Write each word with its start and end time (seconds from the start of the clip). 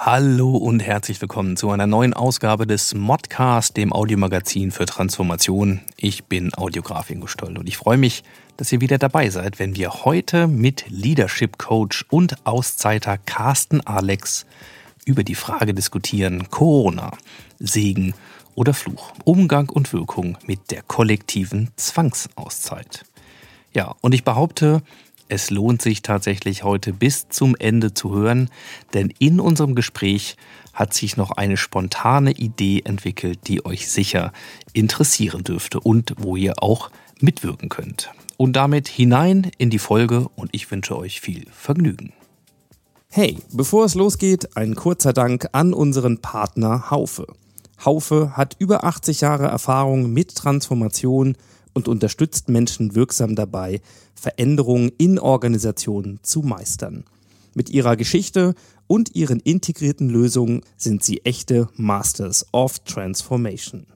Hallo 0.00 0.56
und 0.56 0.78
herzlich 0.78 1.20
willkommen 1.20 1.56
zu 1.56 1.70
einer 1.70 1.88
neuen 1.88 2.14
Ausgabe 2.14 2.68
des 2.68 2.94
Modcast, 2.94 3.76
dem 3.76 3.92
Audiomagazin 3.92 4.70
für 4.70 4.86
Transformation. 4.86 5.80
Ich 5.96 6.26
bin 6.26 6.54
Audiograf 6.54 7.10
Ingo 7.10 7.26
und 7.42 7.68
ich 7.68 7.78
freue 7.78 7.96
mich, 7.96 8.22
dass 8.56 8.70
ihr 8.70 8.80
wieder 8.80 8.98
dabei 8.98 9.28
seid, 9.28 9.58
wenn 9.58 9.74
wir 9.74 10.04
heute 10.04 10.46
mit 10.46 10.84
Leadership 10.88 11.58
Coach 11.58 12.06
und 12.10 12.46
Auszeiter 12.46 13.18
Carsten 13.18 13.80
Alex 13.80 14.46
über 15.04 15.24
die 15.24 15.34
Frage 15.34 15.74
diskutieren, 15.74 16.48
Corona, 16.48 17.10
Segen 17.58 18.14
oder 18.54 18.74
Fluch, 18.74 19.12
Umgang 19.24 19.68
und 19.68 19.92
Wirkung 19.92 20.38
mit 20.46 20.70
der 20.70 20.82
kollektiven 20.82 21.72
Zwangsauszeit. 21.74 23.04
Ja, 23.74 23.96
und 24.00 24.14
ich 24.14 24.22
behaupte, 24.22 24.80
es 25.28 25.50
lohnt 25.50 25.82
sich 25.82 26.02
tatsächlich 26.02 26.64
heute 26.64 26.92
bis 26.92 27.28
zum 27.28 27.54
Ende 27.56 27.94
zu 27.94 28.14
hören, 28.14 28.50
denn 28.94 29.12
in 29.18 29.40
unserem 29.40 29.74
Gespräch 29.74 30.36
hat 30.72 30.94
sich 30.94 31.16
noch 31.16 31.32
eine 31.32 31.56
spontane 31.56 32.32
Idee 32.32 32.82
entwickelt, 32.84 33.40
die 33.46 33.64
euch 33.64 33.90
sicher 33.90 34.32
interessieren 34.72 35.44
dürfte 35.44 35.80
und 35.80 36.14
wo 36.18 36.36
ihr 36.36 36.62
auch 36.62 36.90
mitwirken 37.20 37.68
könnt. 37.68 38.10
Und 38.36 38.54
damit 38.54 38.86
hinein 38.86 39.50
in 39.58 39.70
die 39.70 39.80
Folge 39.80 40.28
und 40.36 40.50
ich 40.52 40.70
wünsche 40.70 40.96
euch 40.96 41.20
viel 41.20 41.46
Vergnügen. 41.50 42.12
Hey, 43.10 43.38
bevor 43.52 43.84
es 43.84 43.94
losgeht, 43.94 44.56
ein 44.56 44.74
kurzer 44.74 45.12
Dank 45.12 45.48
an 45.52 45.74
unseren 45.74 46.18
Partner 46.18 46.90
Haufe. 46.90 47.26
Haufe 47.84 48.36
hat 48.36 48.56
über 48.58 48.84
80 48.84 49.20
Jahre 49.20 49.46
Erfahrung 49.46 50.12
mit 50.12 50.34
Transformation 50.34 51.36
und 51.78 51.86
unterstützt 51.86 52.48
Menschen 52.48 52.96
wirksam 52.96 53.36
dabei, 53.36 53.80
Veränderungen 54.16 54.90
in 54.98 55.20
Organisationen 55.20 56.18
zu 56.22 56.42
meistern. 56.42 57.04
Mit 57.54 57.70
ihrer 57.70 57.96
Geschichte 57.96 58.56
und 58.88 59.14
ihren 59.14 59.38
integrierten 59.38 60.10
Lösungen 60.10 60.62
sind 60.76 61.04
sie 61.04 61.24
echte 61.24 61.68
Masters 61.76 62.46
of 62.52 62.80
Transformation. 62.80 63.86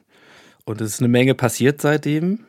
Und 0.64 0.80
es 0.80 0.94
ist 0.94 1.00
eine 1.02 1.10
Menge 1.10 1.36
passiert 1.36 1.82
seitdem. 1.82 2.46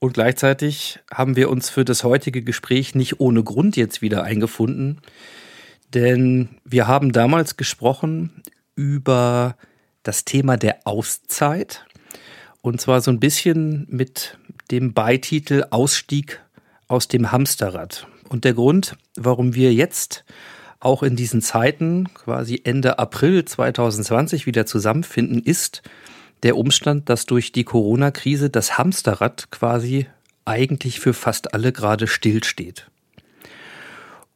Und 0.00 0.12
gleichzeitig 0.12 0.98
haben 1.10 1.34
wir 1.34 1.48
uns 1.48 1.70
für 1.70 1.86
das 1.86 2.04
heutige 2.04 2.42
Gespräch 2.42 2.94
nicht 2.94 3.18
ohne 3.18 3.42
Grund 3.42 3.74
jetzt 3.74 4.02
wieder 4.02 4.24
eingefunden. 4.24 5.00
Denn 5.94 6.50
wir 6.66 6.86
haben 6.86 7.10
damals 7.10 7.56
gesprochen 7.56 8.42
über 8.74 9.56
das 10.02 10.26
Thema 10.26 10.58
der 10.58 10.80
Auszeit. 10.84 11.86
Und 12.60 12.82
zwar 12.82 13.00
so 13.00 13.10
ein 13.10 13.18
bisschen 13.18 13.86
mit 13.88 14.36
dem 14.72 14.94
Beititel 14.94 15.66
Ausstieg 15.70 16.40
aus 16.88 17.06
dem 17.06 17.30
Hamsterrad. 17.30 18.08
Und 18.28 18.44
der 18.44 18.54
Grund, 18.54 18.96
warum 19.16 19.54
wir 19.54 19.72
jetzt 19.72 20.24
auch 20.80 21.02
in 21.02 21.14
diesen 21.14 21.42
Zeiten, 21.42 22.08
quasi 22.14 22.62
Ende 22.64 22.98
April 22.98 23.44
2020, 23.44 24.46
wieder 24.46 24.66
zusammenfinden, 24.66 25.42
ist 25.42 25.82
der 26.42 26.56
Umstand, 26.56 27.08
dass 27.08 27.26
durch 27.26 27.52
die 27.52 27.64
Corona-Krise 27.64 28.50
das 28.50 28.78
Hamsterrad 28.78 29.50
quasi 29.50 30.06
eigentlich 30.44 30.98
für 30.98 31.14
fast 31.14 31.54
alle 31.54 31.72
gerade 31.72 32.08
stillsteht. 32.08 32.90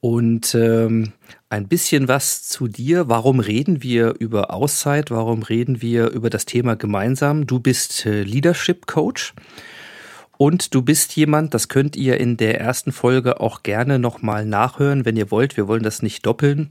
Und 0.01 0.55
ähm, 0.55 1.15
ein 1.49 1.67
bisschen 1.67 2.07
was 2.07 2.47
zu 2.47 2.69
dir. 2.69 3.09
Warum 3.09 3.41
reden 3.41 3.83
wir 3.83 4.15
über 4.19 4.53
Auszeit? 4.53 5.11
Warum 5.11 5.43
reden 5.43 5.81
wir 5.81 6.11
über 6.11 6.31
das 6.31 6.45
Thema 6.45 6.77
gemeinsam? 6.77 7.47
Du 7.47 7.59
bist 7.59 8.05
äh, 8.07 8.23
Leadership 8.23 8.87
Coach 8.87 9.35
und 10.39 10.75
du 10.75 10.83
bist 10.83 11.17
jemand, 11.17 11.55
das 11.55 11.69
könnt 11.69 11.97
ihr 11.97 12.19
in 12.19 12.37
der 12.37 12.61
ersten 12.61 12.93
Folge 12.93 13.41
auch 13.41 13.63
gerne 13.63 13.99
nochmal 13.99 14.45
nachhören, 14.45 15.05
wenn 15.05 15.17
ihr 15.17 15.31
wollt. 15.31 15.57
Wir 15.57 15.69
wollen 15.69 15.83
das 15.83 16.03
nicht 16.03 16.27
doppeln. 16.27 16.71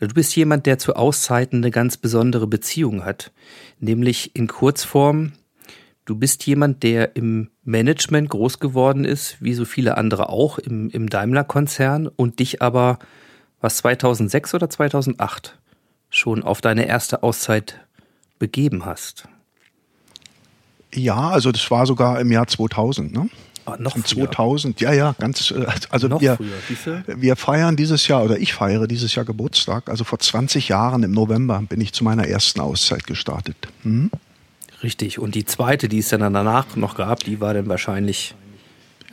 Du 0.00 0.08
bist 0.08 0.34
jemand, 0.36 0.66
der 0.66 0.78
zu 0.78 0.96
Auszeiten 0.96 1.58
eine 1.58 1.70
ganz 1.70 1.96
besondere 1.96 2.46
Beziehung 2.46 3.04
hat. 3.04 3.32
Nämlich 3.78 4.34
in 4.34 4.48
Kurzform, 4.48 5.32
du 6.04 6.16
bist 6.16 6.46
jemand, 6.46 6.82
der 6.82 7.16
im 7.16 7.50
Management 7.62 8.30
groß 8.30 8.58
geworden 8.58 9.04
ist, 9.04 9.36
wie 9.40 9.54
so 9.54 9.64
viele 9.64 9.96
andere 9.96 10.28
auch 10.30 10.58
im, 10.58 10.90
im 10.90 11.08
Daimler-Konzern 11.08 12.08
und 12.08 12.38
dich 12.38 12.62
aber, 12.62 12.98
was 13.60 13.78
2006 13.78 14.54
oder 14.54 14.70
2008 14.70 15.58
schon 16.10 16.42
auf 16.42 16.60
deine 16.60 16.86
erste 16.86 17.22
Auszeit 17.22 17.80
begeben 18.38 18.84
hast. 18.84 19.28
Ja, 20.94 21.30
also 21.30 21.50
das 21.52 21.70
war 21.70 21.86
sogar 21.86 22.20
im 22.20 22.30
Jahr 22.32 22.46
2000, 22.46 23.12
ne? 23.12 23.28
Ah, 23.66 23.76
noch 23.78 23.92
früher. 23.96 24.26
2000, 24.30 24.80
ja, 24.82 24.92
ja, 24.92 25.14
ganz, 25.18 25.50
äh, 25.50 25.64
also 25.90 26.06
Noch 26.06 26.20
wir, 26.20 26.36
früher, 26.36 27.02
wir 27.06 27.34
feiern 27.36 27.76
dieses 27.76 28.06
Jahr, 28.08 28.22
oder 28.22 28.38
ich 28.38 28.52
feiere 28.52 28.86
dieses 28.86 29.14
Jahr 29.14 29.24
Geburtstag, 29.24 29.88
also 29.88 30.04
vor 30.04 30.18
20 30.18 30.68
Jahren 30.68 31.02
im 31.02 31.12
November 31.12 31.62
bin 31.66 31.80
ich 31.80 31.92
zu 31.94 32.04
meiner 32.04 32.28
ersten 32.28 32.60
Auszeit 32.60 33.06
gestartet. 33.06 33.56
Mhm. 33.82 34.10
Richtig. 34.82 35.18
Und 35.18 35.34
die 35.34 35.46
zweite, 35.46 35.88
die 35.88 36.00
es 36.00 36.08
dann 36.10 36.20
danach 36.20 36.76
noch 36.76 36.94
gab, 36.94 37.20
die 37.24 37.40
war 37.40 37.54
dann 37.54 37.66
wahrscheinlich 37.68 38.34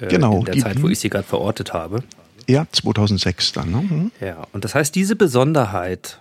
äh, 0.01 0.07
Genau, 0.07 0.39
in 0.39 0.45
der 0.45 0.54
die- 0.56 0.60
Zeit, 0.62 0.81
wo 0.81 0.89
ich 0.89 1.00
sie 1.00 1.10
gerade 1.10 1.24
verortet 1.28 1.72
habe. 1.72 2.04
Ja, 2.50 2.66
2006 2.74 3.54
dann. 3.54 3.72
Ne? 3.72 3.78
Mhm. 3.89 4.12
Ja, 4.19 4.45
und 4.51 4.66
das 4.66 4.75
heißt, 4.75 4.94
diese 4.95 5.16
Besonderheit, 5.16 6.19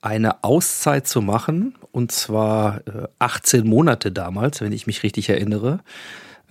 eine 0.00 0.42
Auszeit 0.44 1.06
zu 1.06 1.20
machen, 1.20 1.74
und 1.92 2.12
zwar 2.12 2.86
äh, 2.86 3.08
18 3.18 3.66
Monate 3.66 4.12
damals, 4.12 4.60
wenn 4.60 4.72
ich 4.72 4.86
mich 4.86 5.02
richtig 5.02 5.28
erinnere, 5.28 5.80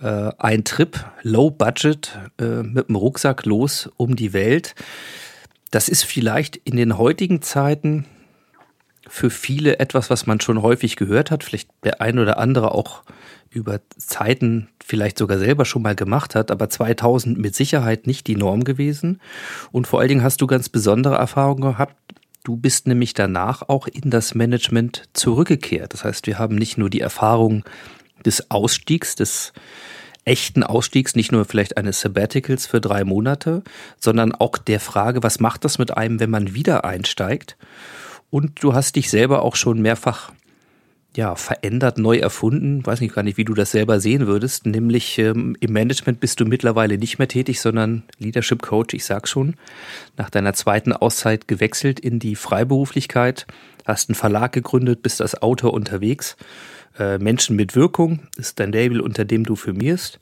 äh, 0.00 0.30
ein 0.38 0.64
Trip, 0.64 1.04
low 1.22 1.50
budget, 1.50 2.18
äh, 2.40 2.62
mit 2.62 2.88
dem 2.88 2.96
Rucksack 2.96 3.44
los 3.46 3.90
um 3.96 4.16
die 4.16 4.32
Welt. 4.32 4.74
Das 5.70 5.88
ist 5.88 6.04
vielleicht 6.04 6.56
in 6.56 6.76
den 6.76 6.98
heutigen 6.98 7.42
Zeiten 7.42 8.06
für 9.08 9.30
viele 9.30 9.78
etwas, 9.78 10.10
was 10.10 10.26
man 10.26 10.40
schon 10.40 10.62
häufig 10.62 10.96
gehört 10.96 11.30
hat, 11.30 11.42
vielleicht 11.42 11.68
der 11.84 12.00
ein 12.00 12.18
oder 12.18 12.38
andere 12.38 12.74
auch 12.74 13.02
über 13.50 13.80
Zeiten 13.98 14.68
vielleicht 14.84 15.18
sogar 15.18 15.38
selber 15.38 15.64
schon 15.64 15.82
mal 15.82 15.96
gemacht 15.96 16.36
hat, 16.36 16.52
aber 16.52 16.68
2000 16.68 17.36
mit 17.36 17.56
Sicherheit 17.56 18.06
nicht 18.06 18.28
die 18.28 18.36
Norm 18.36 18.62
gewesen. 18.62 19.20
Und 19.72 19.88
vor 19.88 19.98
allen 19.98 20.08
Dingen 20.08 20.22
hast 20.22 20.40
du 20.40 20.46
ganz 20.46 20.68
besondere 20.68 21.16
Erfahrungen 21.16 21.62
gehabt. 21.62 21.96
Du 22.50 22.56
bist 22.56 22.88
nämlich 22.88 23.14
danach 23.14 23.62
auch 23.68 23.86
in 23.86 24.10
das 24.10 24.34
Management 24.34 25.04
zurückgekehrt. 25.12 25.92
Das 25.92 26.02
heißt, 26.02 26.26
wir 26.26 26.40
haben 26.40 26.56
nicht 26.56 26.78
nur 26.78 26.90
die 26.90 27.00
Erfahrung 27.00 27.62
des 28.26 28.50
Ausstiegs, 28.50 29.14
des 29.14 29.52
echten 30.24 30.64
Ausstiegs, 30.64 31.14
nicht 31.14 31.30
nur 31.30 31.44
vielleicht 31.44 31.76
eines 31.76 32.00
Sabbaticals 32.00 32.66
für 32.66 32.80
drei 32.80 33.04
Monate, 33.04 33.62
sondern 34.00 34.34
auch 34.34 34.58
der 34.58 34.80
Frage, 34.80 35.22
was 35.22 35.38
macht 35.38 35.64
das 35.64 35.78
mit 35.78 35.96
einem, 35.96 36.18
wenn 36.18 36.30
man 36.30 36.52
wieder 36.52 36.84
einsteigt? 36.84 37.56
Und 38.30 38.64
du 38.64 38.74
hast 38.74 38.96
dich 38.96 39.10
selber 39.10 39.42
auch 39.42 39.54
schon 39.54 39.80
mehrfach 39.80 40.32
ja, 41.16 41.34
verändert, 41.34 41.98
neu 41.98 42.18
erfunden. 42.18 42.86
Weiß 42.86 43.00
nicht 43.00 43.14
gar 43.14 43.22
nicht, 43.22 43.36
wie 43.36 43.44
du 43.44 43.54
das 43.54 43.72
selber 43.72 44.00
sehen 44.00 44.26
würdest. 44.26 44.66
Nämlich 44.66 45.18
ähm, 45.18 45.56
im 45.58 45.72
Management 45.72 46.20
bist 46.20 46.38
du 46.38 46.44
mittlerweile 46.44 46.98
nicht 46.98 47.18
mehr 47.18 47.28
tätig, 47.28 47.60
sondern 47.60 48.04
Leadership 48.18 48.62
Coach, 48.62 48.94
ich 48.94 49.04
sag 49.04 49.26
schon. 49.26 49.54
Nach 50.16 50.30
deiner 50.30 50.52
zweiten 50.54 50.92
Auszeit 50.92 51.48
gewechselt 51.48 51.98
in 51.98 52.20
die 52.20 52.36
Freiberuflichkeit, 52.36 53.46
hast 53.84 54.08
einen 54.08 54.14
Verlag 54.14 54.52
gegründet, 54.52 55.02
bist 55.02 55.20
als 55.20 55.40
Autor 55.42 55.74
unterwegs. 55.74 56.36
Äh, 56.98 57.18
Menschen 57.18 57.56
mit 57.56 57.74
Wirkung 57.74 58.20
ist 58.36 58.60
dein 58.60 58.70
Label, 58.70 59.00
unter 59.00 59.24
dem 59.24 59.44
du 59.44 59.56
firmierst. 59.56 60.20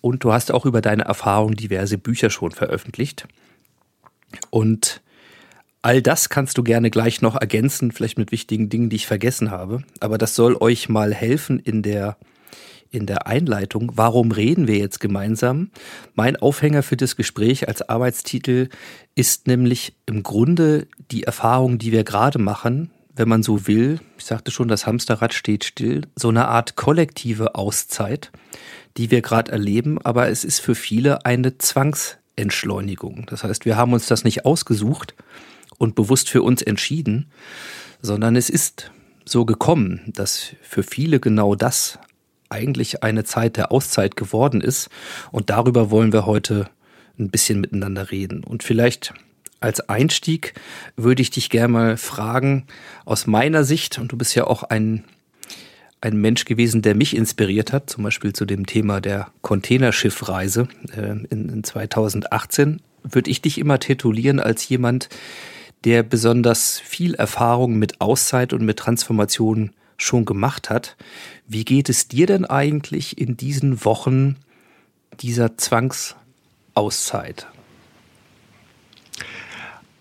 Und 0.00 0.24
du 0.24 0.32
hast 0.32 0.52
auch 0.52 0.64
über 0.64 0.80
deine 0.80 1.04
Erfahrungen 1.04 1.56
diverse 1.56 1.98
Bücher 1.98 2.30
schon 2.30 2.52
veröffentlicht. 2.52 3.26
Und 4.48 5.02
All 5.82 6.02
das 6.02 6.28
kannst 6.28 6.58
du 6.58 6.62
gerne 6.62 6.90
gleich 6.90 7.22
noch 7.22 7.36
ergänzen, 7.36 7.90
vielleicht 7.90 8.18
mit 8.18 8.32
wichtigen 8.32 8.68
Dingen, 8.68 8.90
die 8.90 8.96
ich 8.96 9.06
vergessen 9.06 9.50
habe. 9.50 9.82
Aber 10.00 10.18
das 10.18 10.34
soll 10.34 10.56
euch 10.56 10.90
mal 10.90 11.14
helfen 11.14 11.58
in 11.58 11.82
der, 11.82 12.18
in 12.90 13.06
der 13.06 13.26
Einleitung. 13.26 13.92
Warum 13.94 14.30
reden 14.30 14.68
wir 14.68 14.76
jetzt 14.76 15.00
gemeinsam? 15.00 15.70
Mein 16.14 16.36
Aufhänger 16.36 16.82
für 16.82 16.98
das 16.98 17.16
Gespräch 17.16 17.66
als 17.66 17.88
Arbeitstitel 17.88 18.68
ist 19.14 19.46
nämlich 19.46 19.94
im 20.04 20.22
Grunde 20.22 20.86
die 21.10 21.22
Erfahrung, 21.22 21.78
die 21.78 21.92
wir 21.92 22.04
gerade 22.04 22.38
machen, 22.38 22.90
wenn 23.16 23.30
man 23.30 23.42
so 23.42 23.66
will. 23.66 24.00
Ich 24.18 24.26
sagte 24.26 24.50
schon, 24.50 24.68
das 24.68 24.86
Hamsterrad 24.86 25.32
steht 25.32 25.64
still. 25.64 26.02
So 26.14 26.28
eine 26.28 26.48
Art 26.48 26.76
kollektive 26.76 27.54
Auszeit, 27.54 28.32
die 28.98 29.10
wir 29.10 29.22
gerade 29.22 29.50
erleben. 29.50 29.98
Aber 30.02 30.28
es 30.28 30.44
ist 30.44 30.60
für 30.60 30.74
viele 30.74 31.24
eine 31.24 31.56
Zwangsentschleunigung. 31.56 33.24
Das 33.30 33.44
heißt, 33.44 33.64
wir 33.64 33.78
haben 33.78 33.94
uns 33.94 34.08
das 34.08 34.24
nicht 34.24 34.44
ausgesucht 34.44 35.14
und 35.80 35.94
bewusst 35.94 36.28
für 36.28 36.42
uns 36.42 36.60
entschieden, 36.60 37.30
sondern 38.02 38.36
es 38.36 38.50
ist 38.50 38.92
so 39.24 39.46
gekommen, 39.46 40.02
dass 40.08 40.54
für 40.60 40.82
viele 40.82 41.20
genau 41.20 41.54
das 41.54 41.98
eigentlich 42.50 43.02
eine 43.02 43.24
Zeit 43.24 43.56
der 43.56 43.72
Auszeit 43.72 44.14
geworden 44.14 44.60
ist. 44.60 44.90
Und 45.32 45.48
darüber 45.48 45.90
wollen 45.90 46.12
wir 46.12 46.26
heute 46.26 46.68
ein 47.18 47.30
bisschen 47.30 47.60
miteinander 47.60 48.10
reden. 48.10 48.44
Und 48.44 48.62
vielleicht 48.62 49.14
als 49.60 49.88
Einstieg 49.88 50.52
würde 50.96 51.22
ich 51.22 51.30
dich 51.30 51.48
gerne 51.48 51.72
mal 51.72 51.96
fragen, 51.96 52.66
aus 53.06 53.26
meiner 53.26 53.64
Sicht, 53.64 53.98
und 53.98 54.12
du 54.12 54.18
bist 54.18 54.34
ja 54.34 54.46
auch 54.46 54.64
ein, 54.64 55.04
ein 56.02 56.16
Mensch 56.16 56.44
gewesen, 56.44 56.82
der 56.82 56.94
mich 56.94 57.16
inspiriert 57.16 57.72
hat, 57.72 57.88
zum 57.88 58.04
Beispiel 58.04 58.34
zu 58.34 58.44
dem 58.44 58.66
Thema 58.66 59.00
der 59.00 59.28
Containerschiffreise 59.40 60.68
äh, 60.94 61.10
in, 61.30 61.48
in 61.48 61.64
2018, 61.64 62.82
würde 63.02 63.30
ich 63.30 63.40
dich 63.40 63.56
immer 63.56 63.78
titulieren 63.78 64.40
als 64.40 64.68
jemand, 64.68 65.08
besonders 65.82 66.78
viel 66.78 67.14
Erfahrung 67.14 67.78
mit 67.78 68.00
Auszeit 68.00 68.52
und 68.52 68.64
mit 68.64 68.78
Transformation 68.78 69.72
schon 69.96 70.24
gemacht 70.24 70.70
hat. 70.70 70.96
Wie 71.46 71.64
geht 71.64 71.88
es 71.88 72.08
dir 72.08 72.26
denn 72.26 72.44
eigentlich 72.44 73.18
in 73.18 73.36
diesen 73.36 73.84
Wochen 73.84 74.36
dieser 75.20 75.56
Zwangsauszeit? 75.56 77.46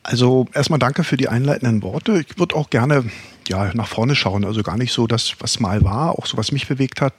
Also 0.04 0.48
erstmal 0.54 0.80
danke 0.80 1.04
für 1.04 1.18
die 1.18 1.28
einleitenden 1.28 1.84
Worte. 1.84 2.24
Ich 2.28 2.40
würde 2.40 2.56
auch 2.56 2.70
gerne 2.70 3.06
ja, 3.48 3.74
nach 3.74 3.88
vorne 3.88 4.16
schauen. 4.16 4.46
Also 4.46 4.64
gar 4.64 4.78
nicht 4.78 4.92
so 4.92 5.06
das, 5.08 5.36
was 5.40 5.60
mal 5.60 5.84
war, 5.84 6.18
auch 6.18 6.26
so 6.26 6.38
was 6.38 6.52
mich 6.52 6.68
bewegt 6.68 7.02
hat. 7.02 7.14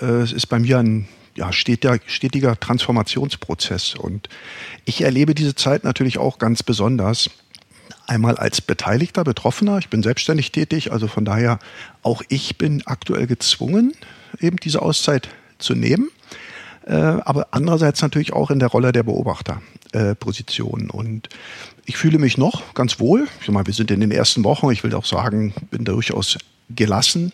Äh, 0.00 0.06
es 0.06 0.32
ist 0.32 0.46
bei 0.46 0.58
mir 0.58 0.78
ein 0.78 1.08
ja, 1.34 1.52
stetiger, 1.52 1.98
stetiger 2.06 2.58
Transformationsprozess. 2.58 3.94
Und 3.94 4.28
ich 4.84 5.02
erlebe 5.02 5.34
diese 5.34 5.54
Zeit 5.54 5.84
natürlich 5.84 6.18
auch 6.18 6.38
ganz 6.38 6.62
besonders 6.62 7.30
Einmal 8.10 8.36
als 8.38 8.60
Beteiligter, 8.60 9.22
Betroffener. 9.22 9.78
Ich 9.78 9.88
bin 9.88 10.02
selbstständig 10.02 10.50
tätig, 10.50 10.90
also 10.90 11.06
von 11.06 11.24
daher 11.24 11.60
auch 12.02 12.24
ich 12.28 12.58
bin 12.58 12.82
aktuell 12.84 13.28
gezwungen, 13.28 13.92
eben 14.40 14.56
diese 14.56 14.82
Auszeit 14.82 15.28
zu 15.58 15.76
nehmen. 15.76 16.10
Äh, 16.86 16.94
aber 16.96 17.46
andererseits 17.52 18.02
natürlich 18.02 18.32
auch 18.32 18.50
in 18.50 18.58
der 18.58 18.66
Rolle 18.66 18.90
der 18.90 19.04
Beobachterposition. 19.04 20.90
Und 20.90 21.28
ich 21.84 21.98
fühle 21.98 22.18
mich 22.18 22.36
noch 22.36 22.74
ganz 22.74 22.98
wohl. 22.98 23.28
Ich 23.42 23.48
mal, 23.48 23.64
wir 23.64 23.74
sind 23.74 23.92
in 23.92 24.00
den 24.00 24.10
ersten 24.10 24.42
Wochen. 24.42 24.72
Ich 24.72 24.82
will 24.82 24.92
auch 24.96 25.06
sagen, 25.06 25.54
bin 25.70 25.84
durchaus 25.84 26.36
gelassen, 26.68 27.32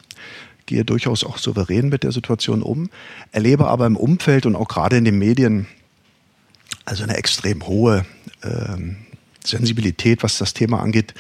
gehe 0.67 0.85
durchaus 0.85 1.25
auch 1.25 1.39
souverän 1.39 1.89
mit 1.89 2.03
der 2.03 2.13
Situation 2.13 2.61
um, 2.61 2.91
erlebe 3.33 3.67
aber 3.69 3.87
im 3.87 3.97
Umfeld 3.97 4.45
und 4.45 4.55
auch 4.55 4.69
gerade 4.69 4.99
in 4.99 5.07
den 5.07 5.19
Medien 5.19 5.69
also 6.85 7.03
eine 7.03 7.17
extrem 7.17 7.67
hohe 7.67 8.05
ähm, 8.43 9.06
Sensibilität, 9.49 10.23
was 10.23 10.39
das 10.39 10.55
Thema 10.55 10.81
angeht, 10.81 11.15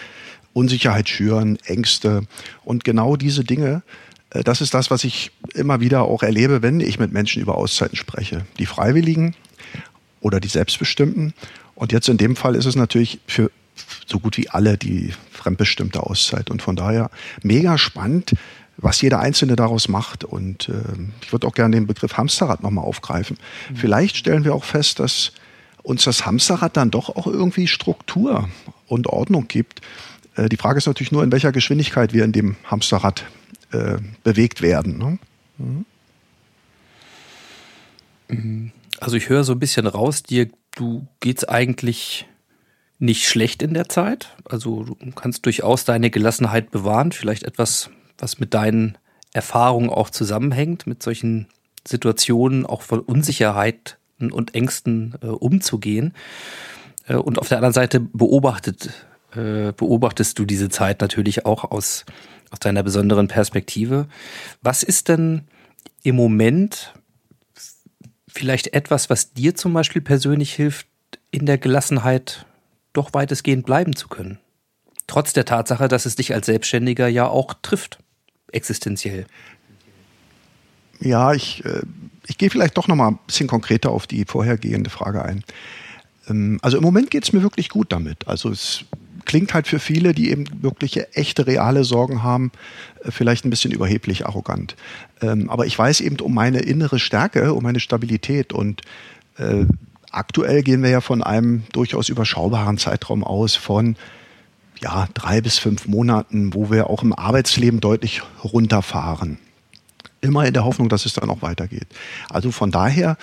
Unsicherheit 0.52 1.08
schüren, 1.08 1.58
Ängste 1.66 2.22
und 2.64 2.84
genau 2.84 3.16
diese 3.16 3.44
Dinge. 3.44 3.82
Äh, 4.30 4.42
das 4.42 4.60
ist 4.60 4.74
das, 4.74 4.90
was 4.90 5.04
ich 5.04 5.30
immer 5.54 5.80
wieder 5.80 6.02
auch 6.02 6.22
erlebe, 6.22 6.62
wenn 6.62 6.80
ich 6.80 6.98
mit 6.98 7.12
Menschen 7.12 7.42
über 7.42 7.56
Auszeiten 7.56 7.96
spreche. 7.96 8.46
Die 8.58 8.66
Freiwilligen 8.66 9.34
oder 10.20 10.40
die 10.40 10.48
Selbstbestimmten. 10.48 11.34
Und 11.74 11.92
jetzt 11.92 12.08
in 12.08 12.16
dem 12.16 12.36
Fall 12.36 12.54
ist 12.54 12.64
es 12.64 12.74
natürlich 12.74 13.20
für 13.26 13.50
so 14.06 14.18
gut 14.18 14.38
wie 14.38 14.48
alle 14.48 14.78
die 14.78 15.12
fremdbestimmte 15.30 16.02
Auszeit. 16.02 16.50
Und 16.50 16.62
von 16.62 16.76
daher 16.76 17.10
mega 17.42 17.76
spannend, 17.76 18.32
was 18.78 19.00
jeder 19.00 19.20
Einzelne 19.20 19.56
daraus 19.56 19.88
macht. 19.88 20.24
Und 20.24 20.68
äh, 20.68 20.72
ich 21.22 21.32
würde 21.32 21.46
auch 21.46 21.54
gerne 21.54 21.76
den 21.76 21.86
Begriff 21.86 22.16
Hamsterrad 22.16 22.62
nochmal 22.62 22.84
aufgreifen. 22.84 23.36
Mhm. 23.70 23.76
Vielleicht 23.76 24.16
stellen 24.16 24.44
wir 24.44 24.54
auch 24.54 24.64
fest, 24.64 25.00
dass 25.00 25.32
uns 25.86 26.02
das 26.04 26.26
Hamsterrad 26.26 26.76
dann 26.76 26.90
doch 26.90 27.14
auch 27.14 27.28
irgendwie 27.28 27.68
Struktur 27.68 28.48
und 28.88 29.06
Ordnung 29.06 29.46
gibt. 29.46 29.82
Äh, 30.34 30.48
die 30.48 30.56
Frage 30.56 30.78
ist 30.78 30.86
natürlich 30.86 31.12
nur, 31.12 31.22
in 31.22 31.30
welcher 31.30 31.52
Geschwindigkeit 31.52 32.12
wir 32.12 32.24
in 32.24 32.32
dem 32.32 32.56
Hamsterrad 32.64 33.24
äh, 33.70 33.98
bewegt 34.24 34.62
werden. 34.62 34.98
Ne? 34.98 35.18
Mhm. 38.28 38.72
Also 38.98 39.16
ich 39.16 39.28
höre 39.28 39.44
so 39.44 39.52
ein 39.52 39.60
bisschen 39.60 39.86
raus, 39.86 40.24
dir, 40.24 40.48
du 40.74 41.06
geht's 41.20 41.44
eigentlich 41.44 42.26
nicht 42.98 43.28
schlecht 43.28 43.62
in 43.62 43.72
der 43.72 43.88
Zeit. 43.88 44.34
Also 44.44 44.82
du 44.82 44.96
kannst 45.14 45.46
durchaus 45.46 45.84
deine 45.84 46.10
Gelassenheit 46.10 46.72
bewahren, 46.72 47.12
vielleicht 47.12 47.44
etwas, 47.44 47.90
was 48.18 48.40
mit 48.40 48.54
deinen 48.54 48.98
Erfahrungen 49.32 49.90
auch 49.90 50.10
zusammenhängt, 50.10 50.88
mit 50.88 51.00
solchen 51.02 51.46
Situationen 51.86 52.66
auch 52.66 52.82
von 52.82 52.98
Unsicherheit 52.98 53.98
und 54.18 54.54
Ängsten 54.54 55.14
äh, 55.22 55.26
umzugehen. 55.26 56.14
Äh, 57.06 57.16
und 57.16 57.38
auf 57.38 57.48
der 57.48 57.58
anderen 57.58 57.72
Seite 57.72 58.00
beobachtet, 58.00 58.90
äh, 59.32 59.72
beobachtest 59.72 60.38
du 60.38 60.44
diese 60.44 60.68
Zeit 60.68 61.00
natürlich 61.00 61.46
auch 61.46 61.64
aus, 61.64 62.04
aus 62.50 62.58
deiner 62.60 62.82
besonderen 62.82 63.28
Perspektive. 63.28 64.06
Was 64.62 64.82
ist 64.82 65.08
denn 65.08 65.42
im 66.02 66.16
Moment 66.16 66.94
vielleicht 68.28 68.74
etwas, 68.74 69.10
was 69.10 69.32
dir 69.32 69.54
zum 69.54 69.72
Beispiel 69.72 70.02
persönlich 70.02 70.54
hilft, 70.54 70.86
in 71.30 71.46
der 71.46 71.58
Gelassenheit 71.58 72.46
doch 72.92 73.12
weitestgehend 73.12 73.66
bleiben 73.66 73.94
zu 73.96 74.08
können? 74.08 74.38
Trotz 75.06 75.32
der 75.32 75.44
Tatsache, 75.44 75.88
dass 75.88 76.06
es 76.06 76.16
dich 76.16 76.34
als 76.34 76.46
Selbstständiger 76.46 77.06
ja 77.06 77.28
auch 77.28 77.54
trifft, 77.62 77.98
existenziell. 78.52 79.26
Ja, 81.00 81.32
ich 81.32 81.64
äh, 81.64 81.82
ich 82.26 82.38
gehe 82.38 82.50
vielleicht 82.50 82.76
doch 82.76 82.88
noch 82.88 82.96
mal 82.96 83.08
ein 83.08 83.18
bisschen 83.26 83.46
konkreter 83.46 83.90
auf 83.90 84.06
die 84.06 84.24
vorhergehende 84.24 84.90
Frage 84.90 85.24
ein. 85.24 85.44
Ähm, 86.28 86.58
also 86.62 86.76
im 86.76 86.82
Moment 86.82 87.10
geht 87.10 87.24
es 87.24 87.32
mir 87.32 87.42
wirklich 87.42 87.68
gut 87.68 87.92
damit. 87.92 88.26
Also 88.28 88.50
es 88.50 88.84
klingt 89.24 89.54
halt 89.54 89.66
für 89.66 89.78
viele, 89.78 90.12
die 90.12 90.30
eben 90.30 90.44
wirkliche, 90.62 91.12
echte, 91.14 91.46
reale 91.46 91.84
Sorgen 91.84 92.22
haben, 92.22 92.52
äh, 93.04 93.10
vielleicht 93.10 93.44
ein 93.44 93.50
bisschen 93.50 93.72
überheblich, 93.72 94.26
arrogant. 94.26 94.76
Ähm, 95.20 95.50
aber 95.50 95.66
ich 95.66 95.78
weiß 95.78 96.00
eben 96.00 96.18
um 96.20 96.34
meine 96.34 96.60
innere 96.60 96.98
Stärke, 96.98 97.54
um 97.54 97.62
meine 97.62 97.80
Stabilität 97.80 98.52
und 98.52 98.82
äh, 99.38 99.64
aktuell 100.10 100.62
gehen 100.62 100.82
wir 100.82 100.90
ja 100.90 101.00
von 101.00 101.22
einem 101.22 101.64
durchaus 101.72 102.08
überschaubaren 102.08 102.78
Zeitraum 102.78 103.22
aus 103.22 103.54
von 103.54 103.96
ja, 104.80 105.08
drei 105.14 105.40
bis 105.40 105.58
fünf 105.58 105.86
Monaten, 105.86 106.52
wo 106.52 106.70
wir 106.70 106.90
auch 106.90 107.02
im 107.02 107.14
Arbeitsleben 107.14 107.80
deutlich 107.80 108.22
runterfahren 108.44 109.38
immer 110.26 110.46
in 110.46 110.52
der 110.52 110.64
Hoffnung, 110.64 110.88
dass 110.88 111.06
es 111.06 111.14
dann 111.14 111.30
auch 111.30 111.42
weitergeht. 111.42 111.86
Also 112.28 112.50
von 112.50 112.70
daher, 112.70 113.16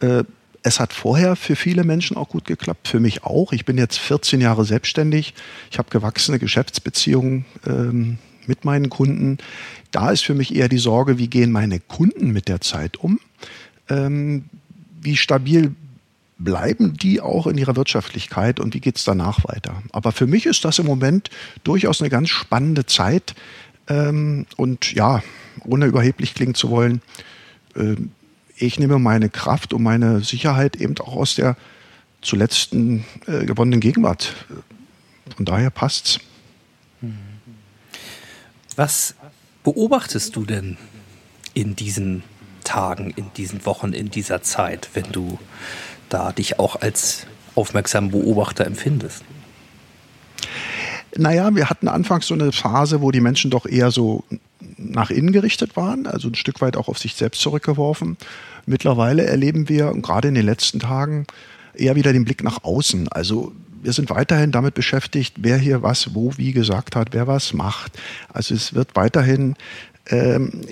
äh, 0.00 0.24
es 0.62 0.78
hat 0.78 0.92
vorher 0.92 1.36
für 1.36 1.56
viele 1.56 1.84
Menschen 1.84 2.16
auch 2.16 2.28
gut 2.28 2.44
geklappt, 2.44 2.86
für 2.86 3.00
mich 3.00 3.24
auch. 3.24 3.52
Ich 3.52 3.64
bin 3.64 3.78
jetzt 3.78 3.98
14 3.98 4.40
Jahre 4.40 4.64
selbstständig. 4.64 5.34
Ich 5.70 5.78
habe 5.78 5.90
gewachsene 5.90 6.38
Geschäftsbeziehungen 6.38 7.46
ähm, 7.66 8.18
mit 8.46 8.64
meinen 8.64 8.90
Kunden. 8.90 9.38
Da 9.90 10.10
ist 10.10 10.24
für 10.24 10.34
mich 10.34 10.54
eher 10.54 10.68
die 10.68 10.78
Sorge, 10.78 11.18
wie 11.18 11.28
gehen 11.28 11.50
meine 11.50 11.80
Kunden 11.80 12.30
mit 12.30 12.48
der 12.48 12.60
Zeit 12.60 12.98
um? 12.98 13.20
Ähm, 13.88 14.44
wie 15.00 15.16
stabil 15.16 15.74
bleiben 16.38 16.96
die 16.96 17.20
auch 17.20 17.46
in 17.46 17.58
ihrer 17.58 17.76
Wirtschaftlichkeit 17.76 18.60
und 18.60 18.74
wie 18.74 18.80
geht 18.80 18.96
es 18.96 19.04
danach 19.04 19.44
weiter? 19.44 19.82
Aber 19.92 20.12
für 20.12 20.26
mich 20.26 20.46
ist 20.46 20.64
das 20.64 20.78
im 20.78 20.86
Moment 20.86 21.30
durchaus 21.64 22.00
eine 22.00 22.10
ganz 22.10 22.30
spannende 22.30 22.86
Zeit. 22.86 23.34
Ähm, 23.88 24.46
und 24.56 24.92
ja, 24.92 25.22
ohne 25.64 25.86
überheblich 25.86 26.34
klingen 26.34 26.54
zu 26.54 26.70
wollen, 26.70 27.02
äh, 27.76 27.96
ich 28.56 28.78
nehme 28.78 28.98
meine 28.98 29.30
Kraft 29.30 29.72
und 29.72 29.82
meine 29.82 30.20
Sicherheit 30.20 30.76
eben 30.76 30.98
auch 30.98 31.16
aus 31.16 31.34
der 31.34 31.56
zuletzt 32.20 32.74
äh, 32.74 33.00
gewonnenen 33.26 33.80
Gegenwart. 33.80 34.34
Von 35.34 35.46
daher 35.46 35.70
passt's. 35.70 36.20
Was 38.76 39.14
beobachtest 39.64 40.36
du 40.36 40.44
denn 40.44 40.76
in 41.54 41.76
diesen 41.76 42.22
Tagen, 42.64 43.10
in 43.10 43.32
diesen 43.36 43.64
Wochen, 43.66 43.92
in 43.92 44.10
dieser 44.10 44.42
Zeit, 44.42 44.90
wenn 44.94 45.10
du 45.12 45.38
da 46.08 46.32
dich 46.32 46.58
auch 46.58 46.76
als 46.80 47.26
aufmerksamen 47.54 48.10
Beobachter 48.10 48.66
empfindest? 48.66 49.24
Naja, 51.16 51.54
wir 51.54 51.68
hatten 51.68 51.88
anfangs 51.88 52.26
so 52.26 52.34
eine 52.34 52.52
Phase, 52.52 53.00
wo 53.00 53.10
die 53.10 53.20
Menschen 53.20 53.50
doch 53.50 53.66
eher 53.66 53.90
so 53.90 54.24
nach 54.76 55.10
innen 55.10 55.32
gerichtet 55.32 55.76
waren, 55.76 56.06
also 56.06 56.28
ein 56.28 56.34
Stück 56.34 56.60
weit 56.60 56.76
auch 56.76 56.88
auf 56.88 56.98
sich 56.98 57.14
selbst 57.14 57.40
zurückgeworfen. 57.40 58.16
Mittlerweile 58.66 59.24
erleben 59.24 59.68
wir, 59.68 59.92
gerade 60.00 60.28
in 60.28 60.34
den 60.34 60.46
letzten 60.46 60.80
Tagen, 60.80 61.26
eher 61.74 61.96
wieder 61.96 62.12
den 62.12 62.24
Blick 62.24 62.42
nach 62.42 62.64
außen. 62.64 63.08
Also 63.08 63.52
wir 63.82 63.92
sind 63.92 64.10
weiterhin 64.10 64.52
damit 64.52 64.74
beschäftigt, 64.74 65.36
wer 65.38 65.56
hier 65.56 65.82
was, 65.82 66.14
wo, 66.14 66.36
wie 66.36 66.52
gesagt 66.52 66.96
hat, 66.96 67.08
wer 67.12 67.26
was 67.26 67.52
macht. 67.54 67.98
Also 68.32 68.54
es 68.54 68.74
wird 68.74 68.94
weiterhin, 68.94 69.56
ähm, 70.08 70.62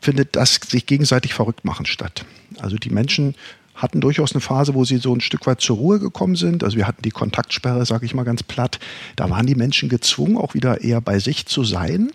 findet 0.00 0.36
das 0.36 0.60
sich 0.66 0.86
gegenseitig 0.86 1.34
verrückt 1.34 1.64
machen 1.64 1.86
statt. 1.86 2.24
Also 2.60 2.76
die 2.76 2.90
Menschen 2.90 3.34
hatten 3.82 4.00
durchaus 4.00 4.32
eine 4.32 4.40
Phase, 4.40 4.74
wo 4.74 4.84
sie 4.84 4.98
so 4.98 5.14
ein 5.14 5.20
Stück 5.20 5.46
weit 5.46 5.60
zur 5.60 5.76
Ruhe 5.76 5.98
gekommen 5.98 6.36
sind. 6.36 6.64
Also 6.64 6.76
wir 6.76 6.86
hatten 6.86 7.02
die 7.02 7.10
Kontaktsperre, 7.10 7.84
sage 7.84 8.06
ich 8.06 8.14
mal 8.14 8.22
ganz 8.22 8.42
platt. 8.42 8.78
Da 9.16 9.28
waren 9.28 9.46
die 9.46 9.56
Menschen 9.56 9.88
gezwungen, 9.88 10.36
auch 10.36 10.54
wieder 10.54 10.82
eher 10.82 11.00
bei 11.00 11.18
sich 11.18 11.46
zu 11.46 11.64
sein. 11.64 12.12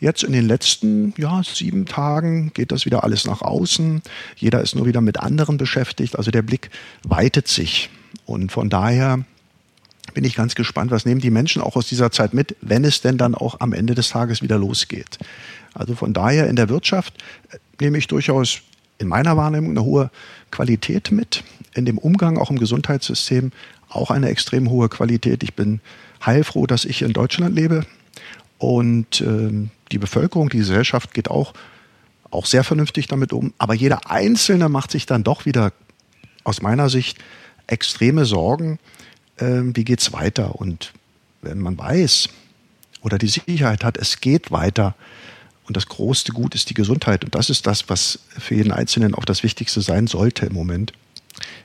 Jetzt 0.00 0.24
in 0.24 0.32
den 0.32 0.46
letzten 0.46 1.14
ja, 1.16 1.42
sieben 1.44 1.86
Tagen 1.86 2.50
geht 2.54 2.72
das 2.72 2.86
wieder 2.86 3.04
alles 3.04 3.24
nach 3.24 3.42
außen. 3.42 4.02
Jeder 4.36 4.60
ist 4.60 4.74
nur 4.74 4.86
wieder 4.86 5.00
mit 5.00 5.20
anderen 5.20 5.58
beschäftigt. 5.58 6.16
Also 6.18 6.32
der 6.32 6.42
Blick 6.42 6.70
weitet 7.04 7.46
sich. 7.46 7.90
Und 8.24 8.50
von 8.50 8.68
daher 8.68 9.24
bin 10.14 10.24
ich 10.24 10.34
ganz 10.34 10.54
gespannt, 10.54 10.90
was 10.90 11.04
nehmen 11.04 11.20
die 11.20 11.30
Menschen 11.30 11.62
auch 11.62 11.76
aus 11.76 11.88
dieser 11.88 12.10
Zeit 12.10 12.34
mit, 12.34 12.56
wenn 12.60 12.84
es 12.84 13.00
denn 13.00 13.18
dann 13.18 13.34
auch 13.34 13.60
am 13.60 13.72
Ende 13.72 13.94
des 13.94 14.08
Tages 14.08 14.42
wieder 14.42 14.58
losgeht. 14.58 15.18
Also 15.74 15.94
von 15.94 16.12
daher 16.12 16.48
in 16.48 16.56
der 16.56 16.68
Wirtschaft 16.68 17.14
äh, 17.50 17.58
nehme 17.80 17.98
ich 17.98 18.08
durchaus 18.08 18.60
in 19.02 19.08
meiner 19.08 19.36
Wahrnehmung 19.36 19.72
eine 19.72 19.84
hohe 19.84 20.10
Qualität 20.50 21.10
mit. 21.10 21.44
In 21.74 21.84
dem 21.84 21.98
Umgang 21.98 22.38
auch 22.38 22.50
im 22.50 22.58
Gesundheitssystem 22.58 23.52
auch 23.88 24.10
eine 24.10 24.28
extrem 24.28 24.70
hohe 24.70 24.88
Qualität. 24.88 25.42
Ich 25.42 25.54
bin 25.54 25.80
heilfroh, 26.24 26.66
dass 26.66 26.84
ich 26.84 27.02
in 27.02 27.12
Deutschland 27.12 27.54
lebe. 27.54 27.84
Und 28.58 29.20
ähm, 29.20 29.70
die 29.90 29.98
Bevölkerung, 29.98 30.48
die 30.48 30.58
Gesellschaft 30.58 31.12
geht 31.12 31.30
auch, 31.30 31.52
auch 32.30 32.46
sehr 32.46 32.64
vernünftig 32.64 33.08
damit 33.08 33.32
um. 33.32 33.52
Aber 33.58 33.74
jeder 33.74 34.10
Einzelne 34.10 34.68
macht 34.68 34.90
sich 34.90 35.04
dann 35.04 35.24
doch 35.24 35.44
wieder 35.44 35.72
aus 36.44 36.62
meiner 36.62 36.88
Sicht 36.88 37.18
extreme 37.66 38.24
Sorgen, 38.24 38.78
äh, 39.36 39.62
wie 39.62 39.84
geht's 39.84 40.12
weiter. 40.12 40.54
Und 40.54 40.92
wenn 41.42 41.58
man 41.58 41.76
weiß 41.76 42.28
oder 43.02 43.18
die 43.18 43.28
Sicherheit 43.28 43.84
hat, 43.84 43.96
es 43.98 44.20
geht 44.20 44.50
weiter, 44.50 44.94
und 45.66 45.76
das 45.76 45.86
größte 45.86 46.32
Gut 46.32 46.54
ist 46.54 46.70
die 46.70 46.74
Gesundheit. 46.74 47.24
Und 47.24 47.34
das 47.34 47.50
ist 47.50 47.66
das, 47.66 47.88
was 47.88 48.18
für 48.28 48.54
jeden 48.54 48.72
Einzelnen 48.72 49.14
auch 49.14 49.24
das 49.24 49.42
Wichtigste 49.42 49.80
sein 49.80 50.06
sollte 50.06 50.46
im 50.46 50.54
Moment. 50.54 50.92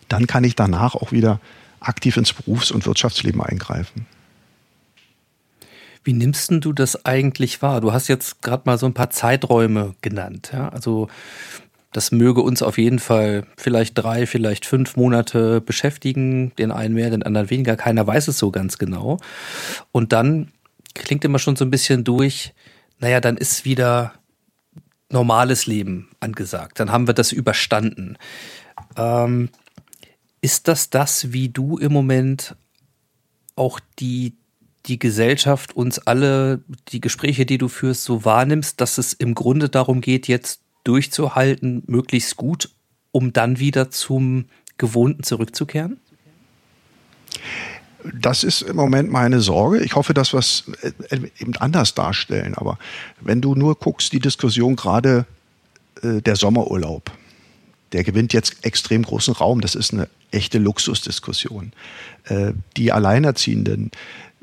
Dann 0.08 0.27
kann 0.27 0.44
ich 0.44 0.56
danach 0.56 0.96
auch 0.96 1.12
wieder 1.12 1.39
aktiv 1.80 2.18
ins 2.18 2.34
Berufs- 2.34 2.72
und 2.72 2.86
Wirtschaftsleben 2.86 3.42
eingreifen. 3.42 4.06
Wie 6.04 6.13
nimmst 6.13 6.51
du 6.51 6.72
das 6.72 7.06
eigentlich 7.06 7.62
wahr? 7.62 7.82
Du 7.82 7.92
hast 7.92 8.08
jetzt 8.08 8.42
gerade 8.42 8.63
mal 8.66 8.77
so 8.77 8.86
ein 8.86 8.94
paar 8.94 9.10
Zeiträume 9.10 9.96
genannt. 10.01 10.51
Ja? 10.54 10.70
Also 10.70 11.10
das 11.92 12.12
möge 12.12 12.42
uns 12.42 12.62
auf 12.62 12.77
jeden 12.77 13.00
Fall 13.00 13.46
vielleicht 13.58 13.98
drei, 13.98 14.25
vielleicht 14.25 14.66
fünf 14.66 14.96
Monate 14.96 15.60
beschäftigen, 15.60 16.54
den 16.58 16.72
einen 16.72 16.94
mehr, 16.94 17.10
den 17.10 17.24
anderen 17.24 17.50
weniger. 17.50 17.75
Keiner 17.75 18.06
weiß 18.06 18.27
es 18.30 18.38
so 18.38 18.51
ganz 18.51 18.77
genau. 18.77 19.18
Und 19.92 20.13
dann 20.13 20.51
klingt 20.94 21.25
immer 21.25 21.39
schon 21.39 21.56
so 21.56 21.66
ein 21.66 21.72
bisschen 21.72 22.04
durch, 22.04 22.54
naja, 23.00 23.22
dann 23.22 23.38
ist 23.38 23.66
wieder 23.66 24.13
normales 25.10 25.68
Leben 25.68 26.10
angesagt. 26.20 26.80
Dann 26.80 26.92
haben 26.92 27.08
wir 27.08 27.13
das 27.13 27.32
überstanden. 27.32 28.18
Ähm, 28.96 29.50
ist 30.42 30.68
das 30.68 30.89
das, 30.89 31.32
wie 31.32 31.50
du 31.50 31.77
im 31.77 31.94
Moment 31.94 32.56
auch 33.56 33.80
die 34.00 34.36
die 34.88 35.00
Gesellschaft 35.00 35.75
uns 35.75 36.00
alle, 36.00 36.63
die 36.89 37.01
Gespräche, 37.01 37.46
die 37.46 37.58
du 37.58 37.68
führst, 37.68 38.04
so 38.04 38.25
wahrnimmst, 38.25 38.80
dass 38.80 38.98
es 38.98 39.13
im 39.13 39.36
Grunde 39.36 39.70
darum 39.70 40.01
geht, 40.01 40.27
jetzt 40.27 40.62
durchzuhalten, 40.84 41.84
möglichst 41.88 42.38
gut, 42.38 42.70
um 43.12 43.34
dann 43.34 43.60
wieder 43.60 43.92
zum 43.92 44.46
Gewohnten 44.77 45.24
zurückzukehren? 45.24 46.00
Das 48.14 48.44
ist 48.44 48.62
im 48.62 48.76
Moment 48.76 49.12
meine 49.12 49.42
Sorge. 49.42 49.80
Ich 49.80 49.96
hoffe, 49.96 50.14
dass 50.14 50.34
wir 50.34 50.40
es 50.40 50.64
äh, 50.82 51.20
eben 51.40 51.56
anders 51.58 51.94
darstellen. 51.94 52.56
Aber 52.56 52.78
wenn 53.22 53.42
du 53.42 53.56
nur 53.56 53.76
guckst, 53.76 54.14
die 54.14 54.20
Diskussion 54.20 54.76
gerade 54.76 55.26
äh, 56.04 56.22
der 56.22 56.36
Sommerurlaub, 56.36 57.12
der 57.94 58.04
gewinnt 58.04 58.34
jetzt 58.34 58.66
extrem 58.66 59.04
großen 59.04 59.34
Raum. 59.34 59.62
Das 59.62 59.76
ist 59.76 59.94
eine 59.94 60.10
echte 60.32 60.58
Luxusdiskussion. 60.58 61.72
Äh, 62.26 62.54
die 62.76 62.92
Alleinerziehenden, 62.92 63.92
äh, 63.92 63.98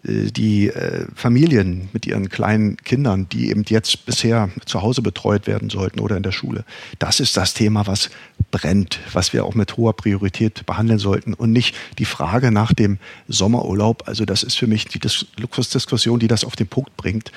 die 0.07 0.69
äh, 0.69 1.07
Familien 1.15 1.89
mit 1.95 2.07
ihren 2.07 2.29
kleinen 2.29 2.77
Kindern, 2.77 3.27
die 3.31 3.49
eben 3.49 3.65
jetzt 3.67 4.05
bisher 4.05 4.51
zu 4.67 4.83
Hause 4.83 5.01
betreut 5.01 5.47
werden 5.47 5.71
sollten 5.71 5.99
oder 5.99 6.19
in 6.19 6.23
der 6.23 6.33
Schule. 6.33 6.65
Das 6.99 7.21
ist 7.21 7.39
das 7.39 7.55
Thema, 7.55 7.87
was 7.87 8.11
brennt, 8.51 9.01
was 9.15 9.33
wir 9.33 9.47
auch 9.47 9.55
mit 9.55 9.79
hoher 9.79 9.97
Priorität 9.97 10.67
behandeln 10.67 10.99
sollten 10.99 11.33
und 11.33 11.53
nicht 11.53 11.75
die 11.99 12.05
Frage 12.05 12.51
nach 12.51 12.75
dem 12.75 12.99
Sommerurlaub. 13.29 14.07
Also 14.07 14.27
das 14.27 14.43
ist 14.43 14.57
für 14.57 14.67
mich 14.67 14.87
die 14.89 14.99
Dis 14.99 15.27
Luxusdiskussion, 15.39 16.19
die 16.19 16.29
das 16.29 16.45
auf 16.45 16.55
den 16.55 16.69
Punkt 16.69 16.95
bringt. 16.99 17.33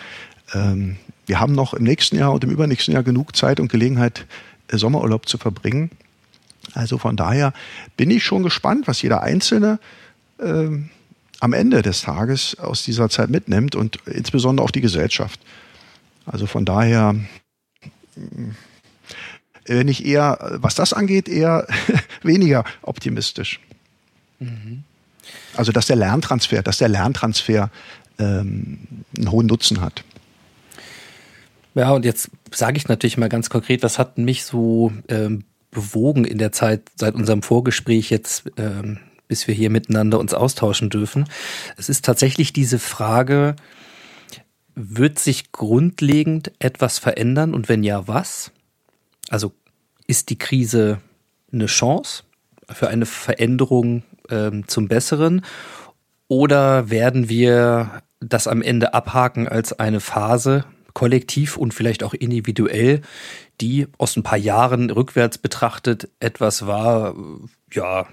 Ähm, 0.53 0.97
wir 1.25 1.39
haben 1.39 1.53
noch 1.53 1.73
im 1.73 1.85
nächsten 1.85 2.17
Jahr 2.17 2.33
und 2.33 2.43
im 2.43 2.49
übernächsten 2.49 2.93
Jahr 2.93 3.03
genug 3.03 3.35
Zeit 3.37 3.61
und 3.61 3.71
Gelegenheit, 3.71 4.25
äh, 4.67 4.77
Sommerurlaub 4.77 5.29
zu 5.29 5.37
verbringen. 5.37 5.89
Also 6.73 6.97
von 6.97 7.15
daher 7.15 7.53
bin 7.95 8.11
ich 8.11 8.25
schon 8.25 8.43
gespannt, 8.43 8.89
was 8.89 9.01
jeder 9.01 9.23
Einzelne 9.23 9.79
ähm, 10.41 10.89
am 11.39 11.53
Ende 11.53 11.81
des 11.81 12.01
Tages 12.01 12.57
aus 12.59 12.83
dieser 12.83 13.09
Zeit 13.09 13.29
mitnimmt 13.29 13.75
und 13.75 13.97
insbesondere 14.05 14.65
auch 14.65 14.71
die 14.71 14.81
Gesellschaft. 14.81 15.39
Also 16.25 16.45
von 16.45 16.65
daher 16.65 17.15
bin 19.65 19.87
ich 19.87 20.05
eher, 20.05 20.57
was 20.61 20.75
das 20.75 20.93
angeht, 20.93 21.29
eher 21.29 21.67
weniger 22.23 22.63
optimistisch. 22.81 23.59
Mhm. 24.39 24.83
Also 25.55 25.71
dass 25.71 25.87
der 25.87 25.95
Lerntransfer, 25.95 26.61
dass 26.63 26.77
der 26.77 26.89
Lerntransfer 26.89 27.69
ähm, 28.19 28.79
einen 29.15 29.31
hohen 29.31 29.47
Nutzen 29.47 29.81
hat. 29.81 30.03
Ja, 31.75 31.91
und 31.91 32.05
jetzt 32.05 32.31
sage 32.51 32.77
ich 32.77 32.87
natürlich 32.87 33.17
mal 33.17 33.29
ganz 33.29 33.49
konkret, 33.49 33.83
was 33.83 33.99
hat 33.99 34.17
mich 34.17 34.45
so 34.45 34.91
ähm, 35.09 35.43
bewogen 35.69 36.25
in 36.25 36.39
der 36.39 36.51
Zeit 36.51 36.81
seit 36.95 37.13
unserem 37.13 37.43
Vorgespräch 37.43 38.09
jetzt 38.09 38.49
ähm, 38.57 38.99
bis 39.27 39.47
wir 39.47 39.53
hier 39.53 39.69
miteinander 39.69 40.19
uns 40.19 40.33
austauschen 40.33 40.89
dürfen. 40.89 41.25
Es 41.77 41.89
ist 41.89 42.05
tatsächlich 42.05 42.53
diese 42.53 42.79
Frage, 42.79 43.55
wird 44.75 45.17
sich 45.17 45.51
grundlegend 45.51 46.51
etwas 46.59 46.99
verändern 46.99 47.53
und 47.53 47.67
wenn 47.67 47.83
ja, 47.83 48.07
was? 48.07 48.51
Also 49.29 49.53
ist 50.05 50.29
die 50.29 50.37
Krise 50.37 51.01
eine 51.51 51.65
Chance 51.65 52.23
für 52.71 52.87
eine 52.87 53.05
Veränderung 53.05 54.03
ähm, 54.29 54.67
zum 54.67 54.87
Besseren 54.87 55.43
oder 56.27 56.89
werden 56.89 57.29
wir 57.29 58.03
das 58.19 58.47
am 58.47 58.61
Ende 58.61 58.93
abhaken 58.93 59.47
als 59.47 59.73
eine 59.73 59.99
Phase, 59.99 60.65
kollektiv 60.93 61.57
und 61.57 61.73
vielleicht 61.73 62.03
auch 62.03 62.13
individuell, 62.13 63.01
die 63.61 63.87
aus 63.97 64.15
ein 64.15 64.23
paar 64.23 64.37
Jahren 64.37 64.89
rückwärts 64.89 65.37
betrachtet 65.37 66.09
etwas 66.19 66.65
war, 66.65 67.15
ja, 67.71 68.07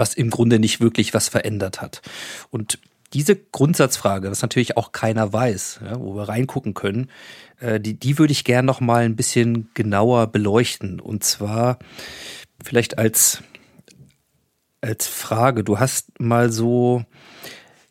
was 0.00 0.14
im 0.14 0.30
Grunde 0.30 0.58
nicht 0.58 0.80
wirklich 0.80 1.14
was 1.14 1.28
verändert 1.28 1.80
hat. 1.80 2.02
Und 2.50 2.80
diese 3.12 3.36
Grundsatzfrage, 3.36 4.30
was 4.30 4.42
natürlich 4.42 4.76
auch 4.76 4.92
keiner 4.92 5.32
weiß, 5.32 5.80
ja, 5.84 6.00
wo 6.00 6.16
wir 6.16 6.28
reingucken 6.28 6.74
können, 6.74 7.10
äh, 7.60 7.78
die, 7.78 7.94
die 7.94 8.18
würde 8.18 8.32
ich 8.32 8.44
gern 8.44 8.64
noch 8.64 8.80
mal 8.80 9.04
ein 9.04 9.16
bisschen 9.16 9.68
genauer 9.74 10.28
beleuchten. 10.28 11.00
Und 11.00 11.22
zwar 11.22 11.78
vielleicht 12.64 12.98
als, 12.98 13.42
als 14.80 15.06
Frage. 15.06 15.64
Du 15.64 15.78
hast 15.78 16.18
mal 16.18 16.50
so 16.50 17.04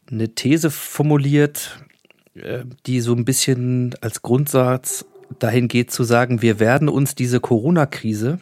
eine 0.09 0.33
These 0.33 0.71
formuliert, 0.71 1.79
äh, 2.33 2.63
die 2.85 3.01
so 3.01 3.13
ein 3.13 3.25
bisschen 3.25 3.95
als 4.01 4.21
Grundsatz 4.21 5.05
dahin 5.37 5.67
geht 5.67 5.91
zu 5.91 6.03
sagen, 6.03 6.41
wir 6.41 6.59
werden 6.59 6.89
uns 6.89 7.13
diese 7.13 7.39
Corona-Krise 7.39 8.39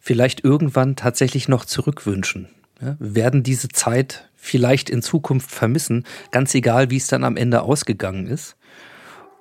vielleicht 0.00 0.44
irgendwann 0.44 0.94
tatsächlich 0.94 1.48
noch 1.48 1.64
zurückwünschen. 1.64 2.48
Ja, 2.80 2.96
werden 2.98 3.42
diese 3.42 3.68
Zeit 3.68 4.28
vielleicht 4.34 4.90
in 4.90 5.02
Zukunft 5.02 5.50
vermissen, 5.50 6.04
ganz 6.30 6.54
egal, 6.54 6.90
wie 6.90 6.98
es 6.98 7.06
dann 7.06 7.24
am 7.24 7.36
Ende 7.36 7.62
ausgegangen 7.62 8.26
ist. 8.26 8.56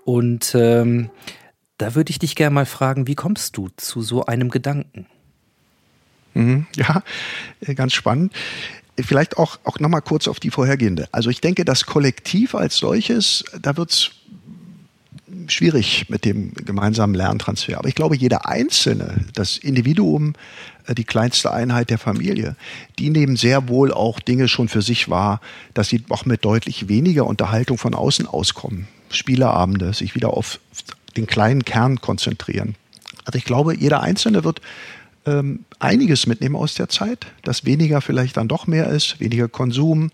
Und 0.05 0.55
ähm, 0.55 1.09
da 1.77 1.95
würde 1.95 2.11
ich 2.11 2.19
dich 2.19 2.35
gerne 2.35 2.53
mal 2.53 2.65
fragen, 2.65 3.07
wie 3.07 3.15
kommst 3.15 3.57
du 3.57 3.69
zu 3.75 4.01
so 4.01 4.25
einem 4.25 4.49
Gedanken? 4.49 5.07
Mhm, 6.33 6.67
ja, 6.75 7.03
äh, 7.61 7.75
ganz 7.75 7.93
spannend. 7.93 8.33
Vielleicht 8.97 9.37
auch, 9.37 9.59
auch 9.65 9.79
nochmal 9.79 10.01
kurz 10.01 10.27
auf 10.27 10.39
die 10.39 10.51
vorhergehende. 10.51 11.09
Also 11.11 11.29
ich 11.29 11.41
denke, 11.41 11.65
das 11.65 11.85
Kollektiv 11.85 12.55
als 12.55 12.77
solches, 12.77 13.43
da 13.61 13.75
wird 13.75 13.91
es 13.91 14.11
schwierig 15.47 16.09
mit 16.09 16.25
dem 16.25 16.53
gemeinsamen 16.53 17.15
Lerntransfer. 17.15 17.77
Aber 17.77 17.87
ich 17.87 17.95
glaube, 17.95 18.15
jeder 18.15 18.47
Einzelne, 18.47 19.25
das 19.33 19.57
Individuum, 19.57 20.33
äh, 20.87 20.95
die 20.95 21.03
kleinste 21.03 21.51
Einheit 21.51 21.89
der 21.89 21.97
Familie, 21.97 22.55
die 22.99 23.09
nehmen 23.09 23.35
sehr 23.35 23.67
wohl 23.67 23.91
auch 23.91 24.19
Dinge 24.19 24.47
schon 24.47 24.69
für 24.69 24.81
sich 24.81 25.09
wahr, 25.09 25.41
dass 25.73 25.89
sie 25.89 26.03
auch 26.09 26.25
mit 26.25 26.45
deutlich 26.45 26.87
weniger 26.87 27.25
Unterhaltung 27.25 27.77
von 27.77 27.93
außen 27.93 28.27
auskommen. 28.27 28.87
Spieleabende, 29.09 29.93
sich 29.93 30.15
wieder 30.15 30.31
auf 30.31 30.59
den 31.17 31.27
kleinen 31.27 31.65
Kern 31.65 32.01
konzentrieren. 32.01 32.75
Also 33.23 33.37
ich 33.37 33.45
glaube, 33.45 33.75
jeder 33.75 34.01
Einzelne 34.01 34.43
wird 34.43 34.61
ähm, 35.25 35.65
einiges 35.79 36.27
mitnehmen 36.27 36.55
aus 36.55 36.75
der 36.75 36.89
Zeit, 36.89 37.25
dass 37.43 37.65
weniger 37.65 38.01
vielleicht 38.01 38.37
dann 38.37 38.47
doch 38.47 38.67
mehr 38.67 38.87
ist, 38.89 39.19
weniger 39.19 39.47
Konsum, 39.47 40.11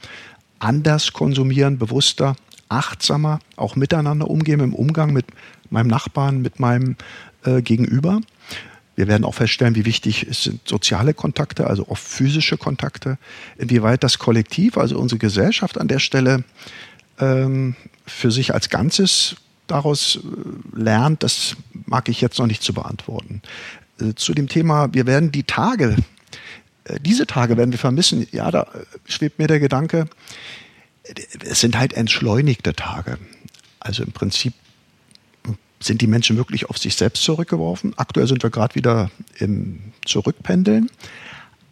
anders 0.60 1.12
konsumieren, 1.12 1.78
bewusster 1.78 2.36
achtsamer 2.72 3.40
auch 3.56 3.76
miteinander 3.76 4.30
umgehen, 4.30 4.60
im 4.60 4.74
Umgang 4.74 5.14
mit 5.14 5.26
meinem 5.70 5.88
Nachbarn, 5.88 6.42
mit 6.42 6.60
meinem 6.60 6.96
äh, 7.44 7.62
Gegenüber. 7.62 8.22
Wir 8.96 9.08
werden 9.08 9.24
auch 9.24 9.36
feststellen, 9.36 9.76
wie 9.76 9.86
wichtig 9.86 10.28
sind 10.32 10.68
soziale 10.68 11.14
Kontakte, 11.14 11.68
also 11.68 11.88
auch 11.88 11.98
physische 11.98 12.58
Kontakte, 12.58 13.18
inwieweit 13.58 14.04
das 14.04 14.20
Kollektiv, 14.20 14.78
also 14.78 15.00
unsere 15.00 15.20
Gesellschaft 15.20 15.80
an 15.80 15.88
der 15.88 16.00
Stelle 16.00 16.44
ähm, 17.20 17.76
für 18.06 18.32
sich 18.32 18.54
als 18.54 18.70
Ganzes 18.70 19.38
daraus 19.68 20.18
äh, 20.18 20.80
lernt, 20.80 21.24
das 21.24 21.56
mag 21.86 22.10
ich 22.10 22.22
jetzt 22.22 22.38
noch 22.38 22.48
nicht 22.48 22.64
zu 22.64 22.74
beantworten. 22.74 23.42
Äh, 24.00 24.14
zu 24.16 24.34
dem 24.34 24.48
Thema, 24.48 24.94
wir 24.94 25.08
werden 25.08 25.32
die 25.32 25.44
Tage, 25.44 25.96
äh, 26.84 27.00
diese 27.00 27.26
Tage 27.26 27.58
werden 27.58 27.72
wir 27.72 27.80
vermissen. 27.80 28.28
Ja, 28.32 28.52
da 28.52 28.68
schwebt 29.06 29.40
mir 29.40 29.48
der 29.48 29.60
Gedanke, 29.60 30.08
es 31.40 31.60
sind 31.60 31.78
halt 31.78 31.94
entschleunigte 31.94 32.74
Tage. 32.74 33.18
Also 33.80 34.04
im 34.04 34.12
Prinzip 34.12 34.54
sind 35.80 36.02
die 36.02 36.08
Menschen 36.08 36.38
wirklich 36.38 36.70
auf 36.70 36.78
sich 36.78 36.96
selbst 36.96 37.24
zurückgeworfen. 37.24 37.94
Aktuell 37.98 38.28
sind 38.28 38.44
wir 38.44 38.50
gerade 38.50 38.76
wieder 38.76 39.10
im 39.40 39.80
Zurückpendeln. 40.06 40.90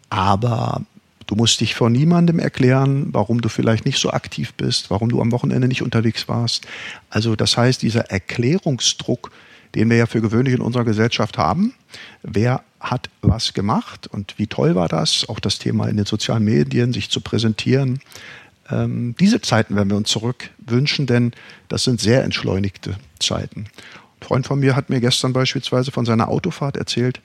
Aber 0.08 0.82
du 1.26 1.36
musst 1.36 1.60
dich 1.60 1.76
vor 1.76 1.90
niemandem 1.90 2.40
erklären, 2.40 3.08
warum 3.12 3.40
du 3.40 3.48
vielleicht 3.48 3.86
nicht 3.86 3.98
so 3.98 4.10
aktiv 4.10 4.52
bist, 4.54 4.90
warum 4.90 5.08
du 5.08 5.20
am 5.20 5.30
Wochenende 5.30 5.68
nicht 5.68 5.82
unterwegs 5.82 6.28
warst. 6.28 6.66
Also 7.08 7.36
das 7.36 7.56
heißt, 7.56 7.82
dieser 7.82 8.10
Erklärungsdruck, 8.10 9.30
den 9.76 9.88
wir 9.88 9.96
ja 9.96 10.06
für 10.06 10.20
gewöhnlich 10.20 10.54
in 10.54 10.60
unserer 10.60 10.84
Gesellschaft 10.84 11.38
haben, 11.38 11.74
wer 12.22 12.64
hat 12.80 13.10
was 13.22 13.54
gemacht 13.54 14.08
und 14.08 14.34
wie 14.38 14.48
toll 14.48 14.74
war 14.74 14.88
das, 14.88 15.28
auch 15.28 15.38
das 15.38 15.58
Thema 15.58 15.86
in 15.86 15.96
den 15.96 16.06
sozialen 16.06 16.44
Medien, 16.44 16.92
sich 16.92 17.10
zu 17.10 17.20
präsentieren, 17.20 18.00
ähm, 18.70 19.14
diese 19.18 19.40
Zeiten 19.40 19.76
werden 19.76 19.90
wir 19.90 19.96
uns 19.96 20.10
zurückwünschen, 20.10 21.06
denn 21.06 21.32
das 21.68 21.84
sind 21.84 22.00
sehr 22.00 22.24
entschleunigte 22.24 22.96
Zeiten. 23.18 23.66
Ein 24.20 24.26
Freund 24.26 24.46
von 24.46 24.60
mir 24.60 24.76
hat 24.76 24.90
mir 24.90 25.00
gestern 25.00 25.32
beispielsweise 25.32 25.90
von 25.90 26.04
seiner 26.04 26.28
Autofahrt 26.28 26.76
erzählt, 26.76 27.20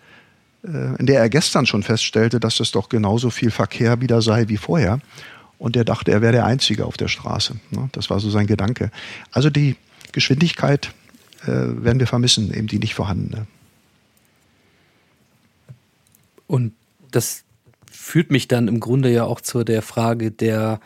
äh, 0.63 0.95
in 0.97 1.05
der 1.05 1.19
er 1.19 1.29
gestern 1.29 1.65
schon 1.65 1.83
feststellte, 1.83 2.39
dass 2.39 2.59
es 2.59 2.71
doch 2.71 2.89
genauso 2.89 3.29
viel 3.29 3.51
Verkehr 3.51 4.01
wieder 4.01 4.21
sei 4.21 4.47
wie 4.47 4.57
vorher. 4.57 4.99
Und 5.57 5.75
er 5.75 5.85
dachte, 5.85 6.11
er 6.11 6.21
wäre 6.21 6.33
der 6.33 6.45
Einzige 6.45 6.85
auf 6.85 6.97
der 6.97 7.07
Straße. 7.07 7.55
Ne? 7.71 7.89
Das 7.93 8.09
war 8.09 8.19
so 8.19 8.29
sein 8.29 8.47
Gedanke. 8.47 8.91
Also 9.31 9.49
die 9.49 9.77
Geschwindigkeit 10.11 10.91
äh, 11.43 11.47
werden 11.47 11.99
wir 11.99 12.07
vermissen, 12.07 12.53
eben 12.53 12.67
die 12.67 12.79
nicht 12.79 12.95
vorhandene. 12.95 13.47
Und 16.47 16.73
das 17.11 17.43
führt 17.89 18.31
mich 18.31 18.47
dann 18.47 18.67
im 18.67 18.79
Grunde 18.79 19.11
ja 19.11 19.23
auch 19.23 19.41
zu 19.41 19.63
der 19.63 19.81
Frage 19.81 20.31
der 20.31 20.79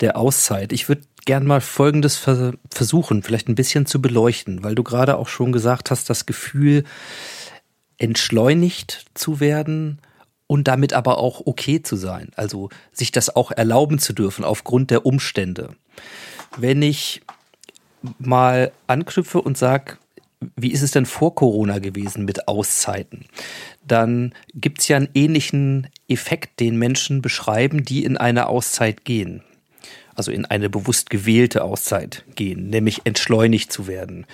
der 0.00 0.16
Auszeit. 0.16 0.72
Ich 0.72 0.88
würde 0.88 1.02
gern 1.24 1.46
mal 1.46 1.60
Folgendes 1.60 2.16
versuchen, 2.16 3.22
vielleicht 3.22 3.48
ein 3.48 3.54
bisschen 3.54 3.86
zu 3.86 4.02
beleuchten, 4.02 4.62
weil 4.62 4.74
du 4.74 4.82
gerade 4.82 5.16
auch 5.16 5.28
schon 5.28 5.52
gesagt 5.52 5.90
hast, 5.90 6.10
das 6.10 6.26
Gefühl, 6.26 6.84
entschleunigt 7.98 9.06
zu 9.14 9.40
werden 9.40 10.00
und 10.46 10.68
damit 10.68 10.92
aber 10.92 11.18
auch 11.18 11.42
okay 11.46 11.82
zu 11.82 11.96
sein. 11.96 12.30
Also 12.36 12.68
sich 12.92 13.12
das 13.12 13.34
auch 13.34 13.50
erlauben 13.50 13.98
zu 13.98 14.12
dürfen 14.12 14.44
aufgrund 14.44 14.90
der 14.90 15.06
Umstände. 15.06 15.70
Wenn 16.58 16.82
ich 16.82 17.22
mal 18.18 18.72
anknüpfe 18.86 19.40
und 19.40 19.56
sage, 19.56 19.96
wie 20.56 20.72
ist 20.72 20.82
es 20.82 20.90
denn 20.90 21.06
vor 21.06 21.34
Corona 21.34 21.78
gewesen 21.78 22.26
mit 22.26 22.48
Auszeiten? 22.48 23.24
Dann 23.86 24.34
gibt 24.52 24.80
es 24.80 24.88
ja 24.88 24.98
einen 24.98 25.08
ähnlichen 25.14 25.88
Effekt, 26.06 26.60
den 26.60 26.76
Menschen 26.76 27.22
beschreiben, 27.22 27.82
die 27.82 28.04
in 28.04 28.18
eine 28.18 28.48
Auszeit 28.48 29.06
gehen 29.06 29.42
also 30.14 30.30
in 30.30 30.44
eine 30.44 30.70
bewusst 30.70 31.10
gewählte 31.10 31.64
Auszeit 31.64 32.24
gehen, 32.34 32.68
nämlich 32.68 33.02
entschleunigt 33.04 33.72
zu 33.72 33.86
werden. 33.86 34.26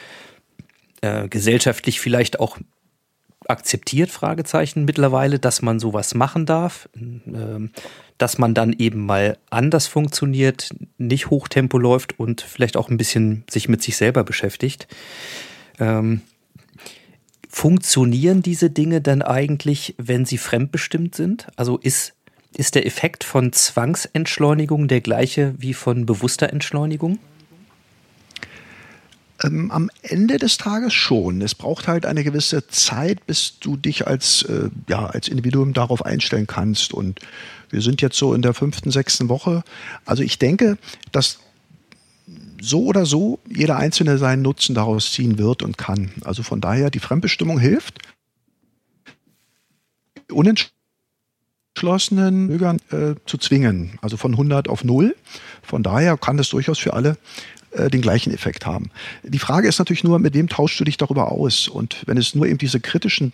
Äh, 1.01 1.29
gesellschaftlich 1.29 2.01
vielleicht 2.01 2.41
auch 2.41 2.59
akzeptiert, 3.49 4.11
Fragezeichen 4.11 4.85
mittlerweile, 4.85 5.39
dass 5.39 5.63
man 5.63 5.81
sowas 5.81 6.15
machen 6.15 6.47
darf, 6.47 6.89
äh, 6.95 7.69
dass 8.19 8.39
man 8.39 8.55
dann 8.55 8.75
eben 8.75 9.07
mal 9.07 9.39
anders 9.49 9.87
funktioniert, 9.87 10.75
nicht 10.99 11.31
Hochtempo 11.31 11.79
läuft 11.79 12.19
und 12.19 12.43
vielleicht 12.43 12.77
auch 12.77 12.89
ein 12.89 12.97
bisschen 12.97 13.45
sich 13.51 13.69
mit 13.69 13.83
sich 13.83 13.97
selber 13.97 14.25
beschäftigt. 14.25 14.87
Ähm, 15.79 16.21
funktionieren 17.49 18.43
diese 18.43 18.71
Dinge 18.71 19.01
dann 19.01 19.23
eigentlich, 19.23 19.95
wenn 19.99 20.25
sie 20.25 20.39
fremdbestimmt 20.39 21.15
sind? 21.15 21.49
Also 21.57 21.79
ist 21.79 22.15
ist 22.55 22.75
der 22.75 22.87
Effekt 22.87 23.25
von 23.25 23.53
Zwangsentschleunigung 23.53 24.89
der 24.89 25.01
gleiche 25.01 25.55
wie 25.59 25.75
von 25.75 26.07
bewusster 26.07 26.51
Entschleunigung? 26.51 27.19
Ähm, 29.43 29.71
am 29.71 29.91
Ende 30.03 30.39
des 30.39 30.59
Tages 30.59 30.93
schon. 30.93 31.41
Es 31.41 31.55
braucht 31.55 31.89
halt 31.89 32.05
eine 32.05 32.25
gewisse 32.25 32.67
Zeit, 32.67 33.27
bis 33.27 33.59
du 33.59 33.77
dich 33.77 34.07
als, 34.07 34.43
äh, 34.43 34.69
ja, 34.89 35.07
als 35.07 35.29
Individuum 35.29 35.73
darauf 35.73 36.05
einstellen 36.05 36.47
kannst. 36.47 36.93
Und 36.93 37.21
wir 37.71 37.81
sind 37.81 38.03
jetzt 38.03 38.19
so 38.19 38.35
in 38.35 38.43
der 38.43 38.53
fünften, 38.53 38.91
sechsten 38.91 39.29
Woche. 39.29 39.63
Also 40.05 40.23
ich 40.23 40.39
denke, 40.39 40.77
dass 41.13 41.39
so 42.61 42.85
oder 42.85 43.07
so 43.07 43.39
jeder 43.49 43.77
Einzelne 43.77 44.19
seinen 44.19 44.43
Nutzen 44.43 44.75
daraus 44.75 45.13
ziehen 45.13 45.39
wird 45.39 45.63
und 45.63 45.79
kann. 45.79 46.11
Also 46.23 46.43
von 46.43 46.61
daher, 46.61 46.91
die 46.91 46.99
Fremdbestimmung 46.99 47.59
hilft. 47.59 47.99
Unentschlossen 50.31 50.80
geschlossenen 51.75 52.49
Bürgern 52.49 52.79
äh, 52.91 53.15
zu 53.27 53.39
zwingen, 53.39 53.99
also 54.03 54.17
von 54.17 54.33
100 54.33 54.69
auf 54.69 54.85
0. 54.85 55.15
Von 55.63 55.83
daher 55.83 56.17
kann 56.17 56.37
das 56.37 56.49
durchaus 56.51 56.79
für 56.79 56.95
alle 56.95 57.17
äh, 57.73 57.89
den 57.89 58.01
gleichen 58.01 58.33
Effekt 58.33 58.67
haben. 58.67 58.91
Die 59.23 59.39
Frage 59.39 59.69
ist 59.69 59.79
natürlich 59.79 60.05
nur, 60.05 60.19
mit 60.19 60.35
wem 60.35 60.49
tauschst 60.49 60.81
du 60.81 60.85
dich 60.85 60.97
darüber 60.97 61.31
aus? 61.31 61.69
Und 61.69 62.03
wenn 62.07 62.17
es 62.17 62.35
nur 62.35 62.47
eben 62.47 62.59
diese 62.59 62.81
kritischen 62.81 63.33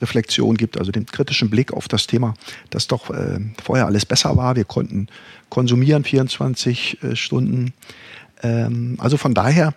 Reflexionen 0.00 0.56
gibt, 0.56 0.78
also 0.78 0.92
den 0.92 1.06
kritischen 1.06 1.48
Blick 1.48 1.72
auf 1.72 1.88
das 1.88 2.06
Thema, 2.06 2.34
dass 2.70 2.86
doch 2.86 3.10
äh, 3.10 3.40
vorher 3.62 3.86
alles 3.86 4.04
besser 4.04 4.36
war, 4.36 4.56
wir 4.56 4.64
konnten 4.64 5.08
konsumieren 5.48 6.04
24 6.04 7.02
äh, 7.02 7.16
Stunden. 7.16 7.72
Ähm, 8.42 8.96
also 8.98 9.16
von 9.16 9.32
daher, 9.32 9.74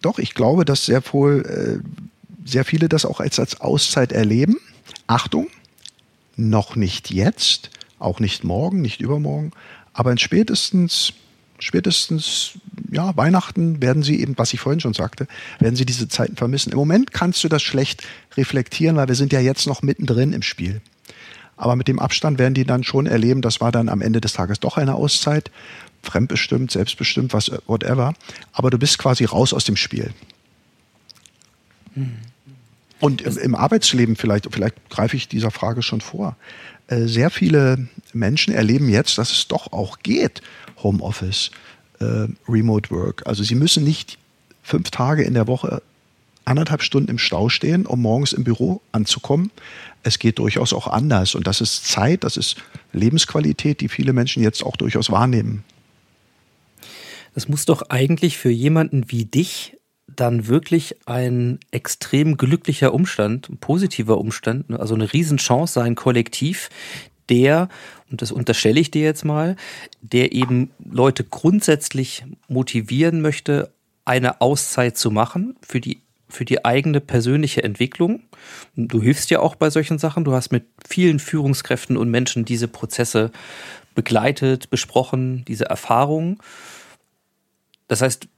doch, 0.00 0.18
ich 0.18 0.34
glaube, 0.34 0.64
dass 0.64 0.86
sehr 0.86 1.02
wohl 1.12 1.82
äh, 1.84 2.48
sehr 2.48 2.64
viele 2.64 2.88
das 2.88 3.04
auch 3.04 3.20
als, 3.20 3.38
als 3.38 3.60
Auszeit 3.60 4.12
erleben. 4.12 4.56
Achtung, 5.06 5.48
noch 6.38 6.76
nicht 6.76 7.10
jetzt, 7.10 7.70
auch 7.98 8.20
nicht 8.20 8.44
morgen, 8.44 8.80
nicht 8.80 9.00
übermorgen, 9.00 9.50
aber 9.92 10.12
in 10.12 10.18
spätestens, 10.18 11.12
spätestens, 11.58 12.52
ja, 12.90 13.16
Weihnachten 13.16 13.82
werden 13.82 14.02
sie 14.02 14.20
eben, 14.20 14.38
was 14.38 14.54
ich 14.54 14.60
vorhin 14.60 14.80
schon 14.80 14.94
sagte, 14.94 15.26
werden 15.58 15.74
sie 15.74 15.84
diese 15.84 16.08
Zeiten 16.08 16.36
vermissen. 16.36 16.70
Im 16.70 16.78
Moment 16.78 17.12
kannst 17.12 17.42
du 17.42 17.48
das 17.48 17.62
schlecht 17.62 18.06
reflektieren, 18.36 18.96
weil 18.96 19.08
wir 19.08 19.16
sind 19.16 19.32
ja 19.32 19.40
jetzt 19.40 19.66
noch 19.66 19.82
mittendrin 19.82 20.32
im 20.32 20.42
Spiel. 20.42 20.80
Aber 21.56 21.74
mit 21.74 21.88
dem 21.88 21.98
Abstand 21.98 22.38
werden 22.38 22.54
die 22.54 22.64
dann 22.64 22.84
schon 22.84 23.06
erleben, 23.06 23.42
das 23.42 23.60
war 23.60 23.72
dann 23.72 23.88
am 23.88 24.00
Ende 24.00 24.20
des 24.20 24.32
Tages 24.32 24.60
doch 24.60 24.76
eine 24.76 24.94
Auszeit, 24.94 25.50
fremdbestimmt, 26.04 26.70
selbstbestimmt, 26.70 27.32
was, 27.32 27.50
whatever. 27.66 28.14
Aber 28.52 28.70
du 28.70 28.78
bist 28.78 28.98
quasi 28.98 29.24
raus 29.24 29.52
aus 29.52 29.64
dem 29.64 29.74
Spiel. 29.74 30.12
Hm. 31.94 32.16
Und 33.00 33.22
im, 33.22 33.38
im, 33.38 33.54
Arbeitsleben 33.54 34.16
vielleicht, 34.16 34.48
vielleicht 34.50 34.76
greife 34.90 35.16
ich 35.16 35.28
dieser 35.28 35.50
Frage 35.50 35.82
schon 35.82 36.00
vor. 36.00 36.36
Äh, 36.88 37.06
sehr 37.06 37.30
viele 37.30 37.88
Menschen 38.12 38.52
erleben 38.52 38.88
jetzt, 38.88 39.18
dass 39.18 39.30
es 39.30 39.48
doch 39.48 39.72
auch 39.72 40.00
geht, 40.00 40.42
Homeoffice, 40.82 41.50
äh, 42.00 42.26
Remote 42.48 42.90
Work. 42.90 43.26
Also 43.26 43.42
sie 43.42 43.54
müssen 43.54 43.84
nicht 43.84 44.18
fünf 44.62 44.90
Tage 44.90 45.22
in 45.22 45.34
der 45.34 45.46
Woche 45.46 45.82
anderthalb 46.44 46.82
Stunden 46.82 47.10
im 47.10 47.18
Stau 47.18 47.48
stehen, 47.48 47.86
um 47.86 48.00
morgens 48.00 48.32
im 48.32 48.42
Büro 48.42 48.80
anzukommen. 48.90 49.50
Es 50.02 50.18
geht 50.18 50.38
durchaus 50.38 50.72
auch 50.72 50.86
anders. 50.86 51.34
Und 51.34 51.46
das 51.46 51.60
ist 51.60 51.86
Zeit, 51.86 52.24
das 52.24 52.36
ist 52.36 52.56
Lebensqualität, 52.92 53.80
die 53.80 53.88
viele 53.88 54.12
Menschen 54.12 54.42
jetzt 54.42 54.64
auch 54.64 54.76
durchaus 54.76 55.10
wahrnehmen. 55.10 55.62
Das 57.34 57.48
muss 57.48 57.66
doch 57.66 57.82
eigentlich 57.90 58.38
für 58.38 58.50
jemanden 58.50 59.10
wie 59.10 59.24
dich 59.24 59.76
dann 60.08 60.48
wirklich 60.48 60.96
ein 61.06 61.60
extrem 61.70 62.36
glücklicher 62.36 62.92
Umstand, 62.94 63.48
ein 63.48 63.58
positiver 63.58 64.18
Umstand, 64.18 64.70
also 64.72 64.94
eine 64.94 65.12
Riesenchance 65.12 65.74
sein, 65.74 65.94
kollektiv, 65.94 66.70
der, 67.28 67.68
und 68.10 68.22
das 68.22 68.32
unterstelle 68.32 68.80
ich 68.80 68.90
dir 68.90 69.02
jetzt 69.02 69.24
mal, 69.24 69.56
der 70.00 70.32
eben 70.32 70.70
Leute 70.90 71.24
grundsätzlich 71.24 72.24
motivieren 72.48 73.20
möchte, 73.20 73.70
eine 74.04 74.40
Auszeit 74.40 74.96
zu 74.96 75.10
machen 75.10 75.56
für 75.60 75.80
die, 75.80 76.00
für 76.28 76.46
die 76.46 76.64
eigene 76.64 77.00
persönliche 77.00 77.62
Entwicklung. 77.62 78.22
Du 78.76 79.02
hilfst 79.02 79.30
ja 79.30 79.40
auch 79.40 79.54
bei 79.54 79.68
solchen 79.68 79.98
Sachen. 79.98 80.24
Du 80.24 80.32
hast 80.32 80.50
mit 80.50 80.64
vielen 80.86 81.18
Führungskräften 81.18 81.98
und 81.98 82.10
Menschen 82.10 82.46
diese 82.46 82.68
Prozesse 82.68 83.30
begleitet, 83.94 84.70
besprochen, 84.70 85.44
diese 85.46 85.66
Erfahrungen. 85.66 86.38
Das 87.88 88.00
heißt, 88.00 88.28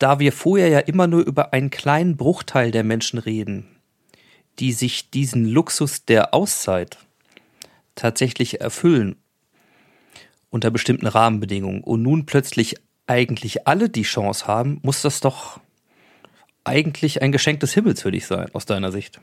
da 0.00 0.18
wir 0.18 0.32
vorher 0.32 0.68
ja 0.68 0.78
immer 0.80 1.06
nur 1.06 1.24
über 1.24 1.52
einen 1.52 1.70
kleinen 1.70 2.16
Bruchteil 2.16 2.72
der 2.72 2.82
Menschen 2.82 3.18
reden, 3.18 3.66
die 4.58 4.72
sich 4.72 5.10
diesen 5.10 5.44
Luxus 5.44 6.04
der 6.04 6.34
Auszeit 6.34 6.98
tatsächlich 7.94 8.60
erfüllen 8.60 9.16
unter 10.48 10.70
bestimmten 10.70 11.06
Rahmenbedingungen 11.06 11.82
und 11.82 12.02
nun 12.02 12.26
plötzlich 12.26 12.76
eigentlich 13.06 13.68
alle 13.68 13.88
die 13.88 14.02
Chance 14.02 14.46
haben, 14.46 14.80
muss 14.82 15.02
das 15.02 15.20
doch 15.20 15.60
eigentlich 16.64 17.22
ein 17.22 17.30
Geschenk 17.30 17.60
des 17.60 17.74
Himmels 17.74 18.02
für 18.02 18.10
dich 18.10 18.26
sein, 18.26 18.48
aus 18.52 18.66
deiner 18.66 18.92
Sicht. 18.92 19.20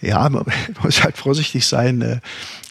Ja, 0.00 0.28
man 0.28 0.44
muss 0.82 1.04
halt 1.04 1.16
vorsichtig 1.16 1.66
sein, 1.66 2.02
äh, 2.02 2.20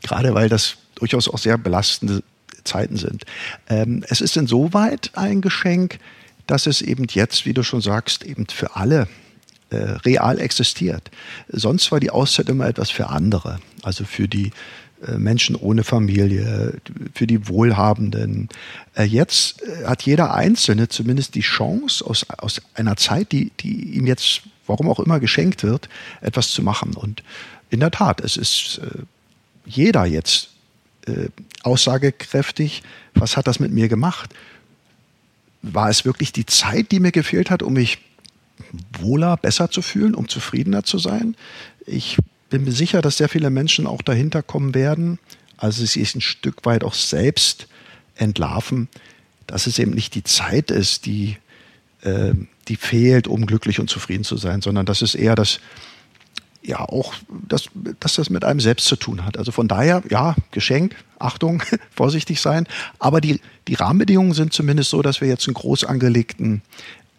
gerade 0.04 0.34
weil 0.34 0.50
das 0.50 0.78
durchaus 0.96 1.30
auch 1.30 1.38
sehr 1.38 1.58
belastende 1.58 2.22
Zeiten 2.64 2.98
sind. 2.98 3.26
Ähm, 3.70 4.04
es 4.10 4.22
ist 4.22 4.38
insoweit 4.38 5.12
ein 5.16 5.42
Geschenk, 5.42 6.00
dass 6.48 6.68
es 6.68 6.82
eben 6.82 7.06
jetzt, 7.10 7.46
wie 7.46 7.54
du 7.54 7.64
schon 7.64 7.82
sagst, 7.82 8.24
eben 8.26 8.48
für 8.48 8.76
alle 8.76 9.08
äh, 9.70 9.78
real 9.78 10.40
existiert. 10.40 11.12
Sonst 11.48 11.92
war 11.92 12.00
die 12.00 12.12
Auszeit 12.12 12.50
immer 12.50 12.68
etwas 12.68 12.90
für 12.90 13.08
andere, 13.08 13.60
also 13.84 14.04
für 14.04 14.28
die 14.28 14.52
äh, 15.08 15.18
Menschen 15.18 15.56
ohne 15.56 15.84
Familie, 15.84 16.74
für 17.14 17.26
die 17.26 17.48
Wohlhabenden. 17.48 18.50
Äh, 18.96 19.04
jetzt 19.04 19.62
äh, 19.64 19.86
hat 19.86 20.04
jeder 20.04 20.34
Einzelne 20.34 20.90
zumindest 20.90 21.36
die 21.36 21.42
Chance, 21.42 22.06
aus, 22.06 22.26
aus 22.38 22.62
einer 22.76 22.98
Zeit, 22.98 23.32
die, 23.32 23.52
die 23.60 23.96
ihm 23.96 24.06
jetzt, 24.06 24.42
warum 24.68 24.90
auch 24.90 25.00
immer, 25.00 25.20
geschenkt 25.20 25.64
wird, 25.64 25.90
etwas 26.22 26.50
zu 26.50 26.62
machen. 26.62 26.94
Und 26.94 27.24
in 27.70 27.80
der 27.80 27.92
Tat, 27.92 28.22
es 28.22 28.38
ist 28.38 28.80
äh, 28.84 29.04
jeder 29.66 30.06
jetzt 30.06 30.51
äh, 31.12 31.30
aussagekräftig, 31.64 32.84
was 33.14 33.38
hat 33.38 33.48
das 33.48 33.60
mit 33.60 33.72
mir 33.72 33.88
gemacht? 33.88 34.34
War 35.62 35.90
es 35.90 36.06
wirklich 36.06 36.32
die 36.32 36.46
Zeit, 36.46 36.92
die 36.92 37.00
mir 37.00 37.12
gefehlt 37.12 37.52
hat, 37.52 37.62
um 37.62 37.74
mich 37.74 38.00
wohler, 39.00 39.38
besser 39.38 39.70
zu 39.70 39.82
fühlen, 39.82 40.16
um 40.16 40.28
zufriedener 40.28 40.84
zu 40.84 40.98
sein? 40.98 41.36
Ich 41.86 42.18
bin 42.50 42.64
mir 42.64 42.72
sicher, 42.72 43.02
dass 43.02 43.18
sehr 43.18 43.30
viele 43.30 43.50
Menschen 43.50 43.88
auch 43.88 44.02
dahinter 44.02 44.42
kommen 44.44 44.74
werden, 44.74 45.20
also 45.58 45.82
sie 45.82 46.00
sich 46.00 46.16
ein 46.16 46.22
Stück 46.22 46.66
weit 46.66 46.84
auch 46.84 46.94
selbst 46.94 47.68
entlarven, 48.16 48.88
dass 49.48 49.68
es 49.68 49.80
eben 49.80 49.92
nicht 49.92 50.16
die 50.16 50.24
Zeit 50.24 50.72
ist, 50.72 51.06
die, 51.06 51.38
äh, 52.02 52.34
die 52.68 52.76
fehlt, 52.76 53.28
um 53.28 53.46
glücklich 53.46 53.80
und 53.80 53.90
zufrieden 53.90 54.24
zu 54.24 54.38
sein, 54.38 54.62
sondern 54.62 54.86
dass 54.86 55.02
es 55.02 55.16
eher 55.16 55.36
das, 55.36 55.60
ja 56.64 56.80
auch, 56.80 57.14
dass, 57.48 57.66
dass 58.00 58.16
das 58.16 58.30
mit 58.30 58.44
einem 58.44 58.60
selbst 58.60 58.86
zu 58.86 58.96
tun 58.96 59.26
hat. 59.26 59.38
Also 59.38 59.52
von 59.52 59.68
daher, 59.68 60.04
ja, 60.10 60.36
Geschenk, 60.52 60.96
Achtung, 61.20 61.64
vorsichtig 61.96 62.40
sein. 62.42 62.68
Aber 63.00 63.22
die, 63.22 63.42
die 63.68 63.74
Rahmenbedingungen 63.76 64.34
sind 64.34 64.54
zumindest 64.54 64.90
so, 64.90 65.02
dass 65.02 65.22
wir 65.22 65.28
jetzt 65.28 65.48
einen 65.48 65.56
groß 65.56 65.86
angelegten 65.86 66.62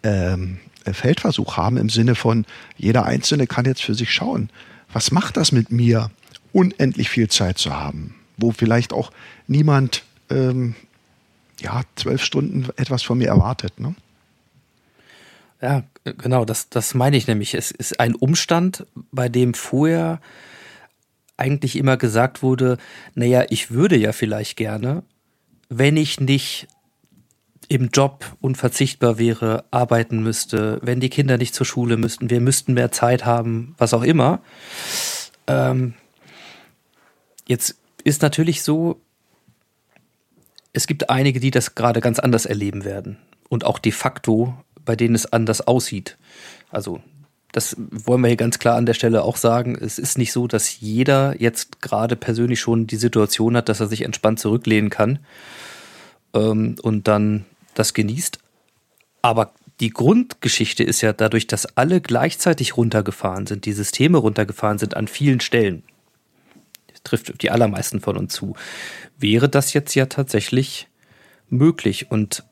ähm, 0.03 0.59
Feldversuch 0.91 1.57
haben 1.57 1.77
im 1.77 1.89
Sinne 1.89 2.15
von, 2.15 2.45
jeder 2.77 3.05
Einzelne 3.05 3.47
kann 3.47 3.65
jetzt 3.65 3.83
für 3.83 3.95
sich 3.95 4.11
schauen, 4.13 4.49
was 4.91 5.11
macht 5.11 5.37
das 5.37 5.51
mit 5.51 5.71
mir, 5.71 6.11
unendlich 6.51 7.09
viel 7.09 7.29
Zeit 7.29 7.57
zu 7.57 7.73
haben, 7.73 8.15
wo 8.37 8.51
vielleicht 8.51 8.93
auch 8.93 9.11
niemand 9.47 10.03
ähm, 10.29 10.75
ja, 11.59 11.81
zwölf 11.95 12.23
Stunden 12.23 12.69
etwas 12.75 13.01
von 13.01 13.17
mir 13.17 13.29
erwartet. 13.29 13.79
Ne? 13.79 13.95
Ja, 15.61 15.83
genau, 16.03 16.45
das, 16.45 16.69
das 16.69 16.93
meine 16.93 17.17
ich 17.17 17.27
nämlich. 17.27 17.53
Es 17.53 17.71
ist 17.71 17.99
ein 17.99 18.15
Umstand, 18.15 18.85
bei 19.11 19.29
dem 19.29 19.53
vorher 19.53 20.19
eigentlich 21.37 21.75
immer 21.75 21.97
gesagt 21.97 22.43
wurde, 22.43 22.77
naja, 23.15 23.45
ich 23.49 23.71
würde 23.71 23.97
ja 23.97 24.11
vielleicht 24.13 24.55
gerne, 24.55 25.03
wenn 25.69 25.97
ich 25.97 26.19
nicht 26.19 26.67
im 27.67 27.89
Job 27.89 28.25
unverzichtbar 28.41 29.17
wäre, 29.17 29.63
arbeiten 29.71 30.21
müsste, 30.21 30.79
wenn 30.83 30.99
die 30.99 31.09
Kinder 31.09 31.37
nicht 31.37 31.55
zur 31.55 31.65
Schule 31.65 31.97
müssten, 31.97 32.29
wir 32.29 32.41
müssten 32.41 32.73
mehr 32.73 32.91
Zeit 32.91 33.25
haben, 33.25 33.73
was 33.77 33.93
auch 33.93 34.03
immer. 34.03 34.41
Ähm, 35.47 35.93
jetzt 37.47 37.75
ist 38.03 38.21
natürlich 38.21 38.63
so, 38.63 39.01
es 40.73 40.87
gibt 40.87 41.09
einige, 41.09 41.39
die 41.39 41.51
das 41.51 41.75
gerade 41.75 42.01
ganz 42.01 42.19
anders 42.19 42.45
erleben 42.45 42.83
werden 42.83 43.17
und 43.49 43.65
auch 43.65 43.79
de 43.79 43.91
facto 43.91 44.55
bei 44.85 44.95
denen 44.95 45.15
es 45.15 45.31
anders 45.31 45.61
aussieht. 45.61 46.17
Also 46.69 47.01
das 47.53 47.75
wollen 47.77 48.21
wir 48.21 48.29
hier 48.29 48.37
ganz 48.37 48.57
klar 48.57 48.77
an 48.77 48.87
der 48.87 48.95
Stelle 48.95 49.23
auch 49.23 49.37
sagen. 49.37 49.77
Es 49.79 49.99
ist 49.99 50.17
nicht 50.17 50.31
so, 50.31 50.47
dass 50.47 50.79
jeder 50.79 51.39
jetzt 51.39 51.81
gerade 51.81 52.15
persönlich 52.15 52.59
schon 52.59 52.87
die 52.87 52.95
Situation 52.95 53.55
hat, 53.55 53.69
dass 53.69 53.79
er 53.79 53.87
sich 53.87 54.01
entspannt 54.01 54.39
zurücklehnen 54.39 54.89
kann 54.89 55.19
ähm, 56.33 56.75
und 56.81 57.07
dann 57.07 57.45
das 57.75 57.93
genießt. 57.93 58.39
Aber 59.21 59.53
die 59.79 59.91
Grundgeschichte 59.91 60.83
ist 60.83 61.01
ja 61.01 61.13
dadurch, 61.13 61.45
dass 61.45 61.77
alle 61.77 62.01
gleichzeitig 62.01 62.75
runtergefahren 62.75 63.45
sind, 63.45 63.65
die 63.65 63.73
Systeme 63.73 64.17
runtergefahren 64.17 64.79
sind 64.79 64.97
an 64.97 65.07
vielen 65.07 65.39
Stellen. 65.39 65.83
Das 66.87 67.03
trifft 67.03 67.41
die 67.43 67.51
allermeisten 67.51 67.99
von 67.99 68.17
uns 68.17 68.33
zu. 68.33 68.55
Wäre 69.17 69.47
das 69.47 69.73
jetzt 69.73 69.93
ja 69.93 70.07
tatsächlich 70.07 70.87
möglich. 71.49 72.09
Und 72.09 72.43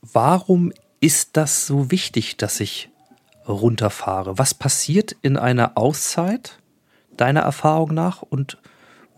warum 0.00 0.72
ist 1.04 1.36
das 1.36 1.66
so 1.66 1.90
wichtig, 1.90 2.38
dass 2.38 2.60
ich 2.60 2.88
runterfahre? 3.46 4.38
Was 4.38 4.54
passiert 4.54 5.14
in 5.20 5.36
einer 5.36 5.76
Auszeit, 5.76 6.58
deiner 7.18 7.40
Erfahrung 7.40 7.92
nach? 7.92 8.22
Und 8.22 8.56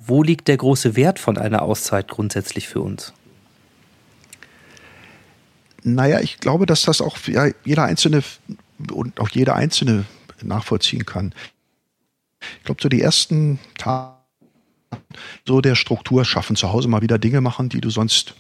wo 0.01 0.25
liegt 0.25 0.49
der 0.49 0.57
große 0.57 0.97
Wert 0.97 1.21
von 1.21 1.39
einer 1.39 1.63
Auszeit 1.63 2.09
grundsätzlich 2.09 2.67
für 2.67 2.81
uns? 2.81 3.13
Naja, 5.85 6.19
ich 6.19 6.39
glaube, 6.39 6.67
dass 6.67 6.83
das 6.83 7.01
auch 7.01 7.19
jeder 7.65 7.85
Einzelne 7.85 8.25
und 8.91 9.21
auch 9.21 9.29
jeder 9.29 9.55
Einzelne 9.55 10.07
nachvollziehen 10.43 11.07
kann. 11.07 11.33
Ich 12.59 12.65
glaube, 12.65 12.83
so 12.83 12.89
die 12.89 13.01
ersten 13.01 13.61
Tage 13.79 14.17
so 15.47 15.61
der 15.61 15.77
Struktur 15.77 16.25
schaffen, 16.25 16.57
zu 16.57 16.73
Hause 16.73 16.89
mal 16.89 17.03
wieder 17.03 17.21
Dinge 17.21 17.41
machen, 17.41 17.69
die 17.69 17.81
du 17.81 17.91
sonst 17.91 18.35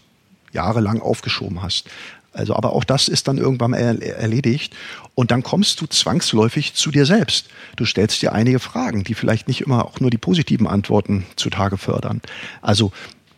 jahrelang 0.53 1.01
aufgeschoben 1.01 1.63
hast. 1.63 1.89
Also, 2.37 2.55
aber 2.55 2.73
auch 2.73 2.85
das 2.85 3.09
ist 3.09 3.29
dann 3.29 3.39
irgendwann 3.39 3.73
er 3.73 4.01
erledigt. 4.03 4.77
Und 5.15 5.31
dann 5.31 5.43
kommst 5.43 5.81
du 5.81 5.87
zwangsläufig 5.87 6.75
zu 6.75 6.91
dir 6.91 7.07
selbst. 7.07 7.49
Du 7.77 7.85
stellst 7.85 8.21
dir 8.21 8.33
einige 8.33 8.59
Fragen, 8.59 9.05
die 9.05 9.15
vielleicht 9.15 9.49
nicht 9.49 9.63
immer 9.63 9.87
auch 9.87 10.01
nur 10.01 10.11
die 10.11 10.19
positiven 10.19 10.67
Antworten 10.67 11.25
zutage 11.37 11.79
fördern. 11.79 12.21
Also, 12.61 12.93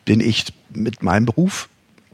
bin 0.05 0.21
ich 0.21 0.47
mit 0.71 1.03
meinem 1.03 1.27
Beruf, 1.27 1.69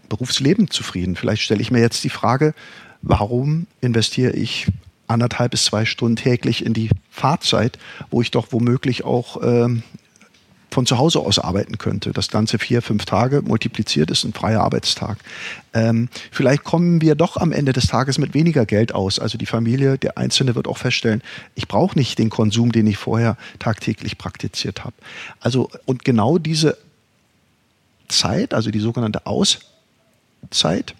Berufsleben 0.09 0.71
zufrieden? 0.71 1.17
Vielleicht 1.17 1.43
stelle 1.43 1.63
ich 1.63 1.71
mir 1.71 1.81
jetzt 1.81 2.05
die 2.05 2.11
Frage, 2.11 2.55
warum 3.01 3.67
investiere 3.81 4.33
ich 4.33 4.67
anderthalb 5.07 5.53
bis 5.53 5.65
zwei 5.65 5.85
Stunden 5.85 6.17
täglich 6.17 6.65
in 6.65 6.75
die 6.75 6.91
Fahrzeit, 7.11 7.79
wo 8.11 8.21
ich 8.21 8.31
doch 8.31 8.49
womöglich 8.51 9.05
auch 9.05 9.43
ähm, 9.43 9.83
von 10.75 10.87
zu 10.87 10.99
Hause 10.99 11.21
aus 11.21 11.39
arbeiten 11.39 11.79
könnte. 11.79 12.13
Das 12.13 12.29
Ganze 12.29 12.59
vier, 12.59 12.83
fünf 12.83 13.05
Tage 13.05 13.43
multipliziert 13.43 14.11
ist 14.11 14.25
ein 14.25 14.35
freier 14.35 14.61
Arbeitstag. 14.61 15.19
Ähm, 15.73 16.09
vielleicht 16.31 16.65
kommen 16.65 17.01
wir 17.01 17.15
doch 17.15 17.37
am 17.37 17.53
Ende 17.53 17.73
des 17.73 17.87
Tages 17.87 18.19
mit 18.19 18.35
weniger 18.35 18.67
Geld 18.67 18.93
aus. 18.93 19.21
Also 19.21 19.39
die 19.39 19.47
Familie, 19.47 19.97
der 19.99 20.19
Einzelne 20.19 20.55
wird 20.57 20.67
auch 20.67 20.77
feststellen, 20.77 21.23
ich 21.55 21.69
brauche 21.69 21.97
nicht 21.97 22.19
den 22.19 22.29
Konsum, 22.29 22.73
den 22.73 22.89
ich 22.89 22.97
vorher 22.97 23.37
tagtäglich 23.61 24.19
praktiziert 24.19 24.85
habe. 24.85 24.97
Also 25.41 25.71
und 25.87 26.05
genau 26.05 26.39
diese 26.39 26.77
Zeit, 28.09 28.53
also 28.53 28.71
die 28.71 28.81
sogenannte 28.81 29.27
Auszeit, 29.27 30.95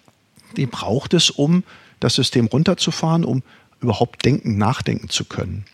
die 0.55 0.65
braucht 0.65 1.13
es, 1.13 1.29
um 1.29 1.63
das 1.99 2.15
System 2.15 2.47
runterzufahren, 2.47 3.25
um 3.25 3.43
überhaupt 3.81 4.23
denken, 4.23 4.57
nachdenken 4.57 5.09
zu 5.09 5.25
können. 5.25 5.65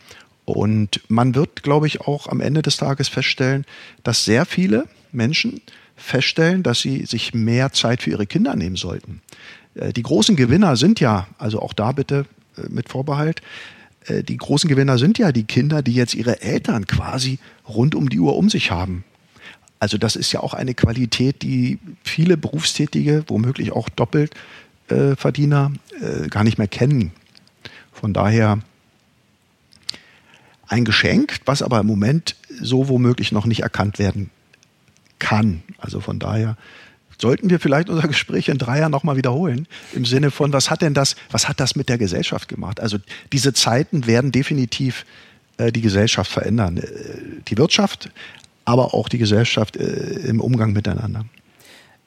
Und 0.44 1.00
man 1.08 1.34
wird, 1.34 1.62
glaube 1.62 1.86
ich, 1.86 2.00
auch 2.00 2.26
am 2.26 2.40
Ende 2.40 2.62
des 2.62 2.76
Tages 2.76 3.08
feststellen, 3.08 3.64
dass 4.02 4.24
sehr 4.24 4.44
viele 4.44 4.88
Menschen 5.12 5.60
feststellen, 5.96 6.62
dass 6.62 6.80
sie 6.80 7.06
sich 7.06 7.32
mehr 7.32 7.72
Zeit 7.72 8.02
für 8.02 8.10
ihre 8.10 8.26
Kinder 8.26 8.56
nehmen 8.56 8.76
sollten. 8.76 9.22
Äh, 9.74 9.92
die 9.92 10.02
großen 10.02 10.36
Gewinner 10.36 10.76
sind 10.76 11.00
ja, 11.00 11.28
also 11.38 11.60
auch 11.60 11.72
da 11.72 11.92
bitte 11.92 12.26
äh, 12.56 12.68
mit 12.68 12.88
Vorbehalt, 12.88 13.42
äh, 14.06 14.22
die 14.22 14.36
großen 14.36 14.68
Gewinner 14.68 14.98
sind 14.98 15.18
ja 15.18 15.32
die 15.32 15.44
Kinder, 15.44 15.82
die 15.82 15.94
jetzt 15.94 16.14
ihre 16.14 16.42
Eltern 16.42 16.86
quasi 16.86 17.38
rund 17.68 17.94
um 17.94 18.08
die 18.08 18.18
Uhr 18.18 18.36
um 18.36 18.50
sich 18.50 18.70
haben. 18.70 19.04
Also 19.78 19.98
das 19.98 20.16
ist 20.16 20.32
ja 20.32 20.40
auch 20.40 20.54
eine 20.54 20.74
Qualität, 20.74 21.42
die 21.42 21.78
viele 22.04 22.36
Berufstätige, 22.36 23.24
womöglich 23.26 23.72
auch 23.72 23.88
Doppelverdiener, 23.88 25.72
gar 26.30 26.44
nicht 26.44 26.58
mehr 26.58 26.68
kennen. 26.68 27.10
Von 27.90 28.12
daher 28.12 28.60
ein 30.72 30.84
Geschenk, 30.84 31.36
was 31.44 31.62
aber 31.62 31.80
im 31.80 31.86
Moment 31.86 32.34
so 32.60 32.88
womöglich 32.88 33.30
noch 33.30 33.44
nicht 33.44 33.60
erkannt 33.60 33.98
werden 33.98 34.30
kann. 35.18 35.62
Also 35.78 36.00
von 36.00 36.18
daher 36.18 36.56
sollten 37.20 37.50
wir 37.50 37.60
vielleicht 37.60 37.90
unser 37.90 38.08
Gespräch 38.08 38.48
in 38.48 38.58
drei 38.58 38.80
Jahren 38.80 38.90
nochmal 38.90 39.16
wiederholen. 39.16 39.68
Im 39.92 40.04
Sinne 40.04 40.30
von, 40.30 40.52
was 40.52 40.70
hat 40.70 40.82
denn 40.82 40.94
das, 40.94 41.14
was 41.30 41.46
hat 41.48 41.60
das 41.60 41.76
mit 41.76 41.88
der 41.88 41.98
Gesellschaft 41.98 42.48
gemacht? 42.48 42.80
Also 42.80 42.98
diese 43.32 43.52
Zeiten 43.52 44.06
werden 44.06 44.32
definitiv 44.32 45.04
äh, 45.58 45.70
die 45.70 45.82
Gesellschaft 45.82 46.30
verändern. 46.30 46.78
Äh, 46.78 46.88
die 47.48 47.58
Wirtschaft, 47.58 48.10
aber 48.64 48.94
auch 48.94 49.08
die 49.08 49.18
Gesellschaft 49.18 49.76
äh, 49.76 49.84
im 50.26 50.40
Umgang 50.40 50.72
miteinander. 50.72 51.26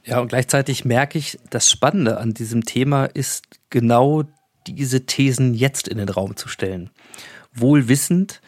Ja, 0.04 0.20
und 0.20 0.30
gleichzeitig 0.30 0.86
merke 0.86 1.18
ich, 1.18 1.40
das 1.50 1.70
Spannende 1.70 2.18
an 2.18 2.34
diesem 2.34 2.66
Thema 2.66 3.06
ist 3.06 3.46
genau 3.70 4.24
diese 4.68 5.06
Thesen 5.06 5.54
jetzt 5.54 5.88
in 5.88 6.00
den 6.00 6.10
Raum 6.10 6.36
zu 6.36 6.48
stellen. 6.48 6.90
Wohl 7.54 7.88
wissend, 7.88 8.42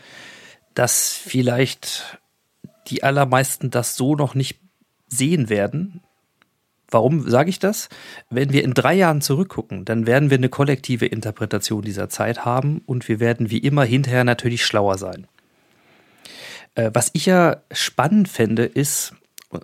dass 0.77 1.13
vielleicht 1.13 2.19
die 2.85 3.01
allermeisten 3.01 3.71
das 3.71 3.95
so 3.95 4.15
noch 4.15 4.35
nicht 4.35 4.59
sehen 5.07 5.49
werden. 5.49 6.01
Warum 6.87 7.27
sage 7.27 7.49
ich 7.49 7.57
das? 7.57 7.89
Wenn 8.29 8.53
wir 8.53 8.63
in 8.63 8.75
drei 8.75 8.93
Jahren 8.93 9.21
zurückgucken, 9.21 9.85
dann 9.85 10.05
werden 10.05 10.29
wir 10.29 10.37
eine 10.37 10.49
kollektive 10.49 11.07
Interpretation 11.07 11.81
dieser 11.81 12.09
Zeit 12.09 12.45
haben 12.45 12.83
und 12.85 13.07
wir 13.07 13.19
werden 13.19 13.49
wie 13.49 13.57
immer 13.57 13.85
hinterher 13.85 14.23
natürlich 14.23 14.63
schlauer 14.63 14.99
sein. 14.99 15.27
Äh, 16.75 16.91
was 16.93 17.09
ich 17.13 17.25
ja 17.25 17.57
spannend 17.71 18.29
fände, 18.29 18.65
ist, 18.65 19.15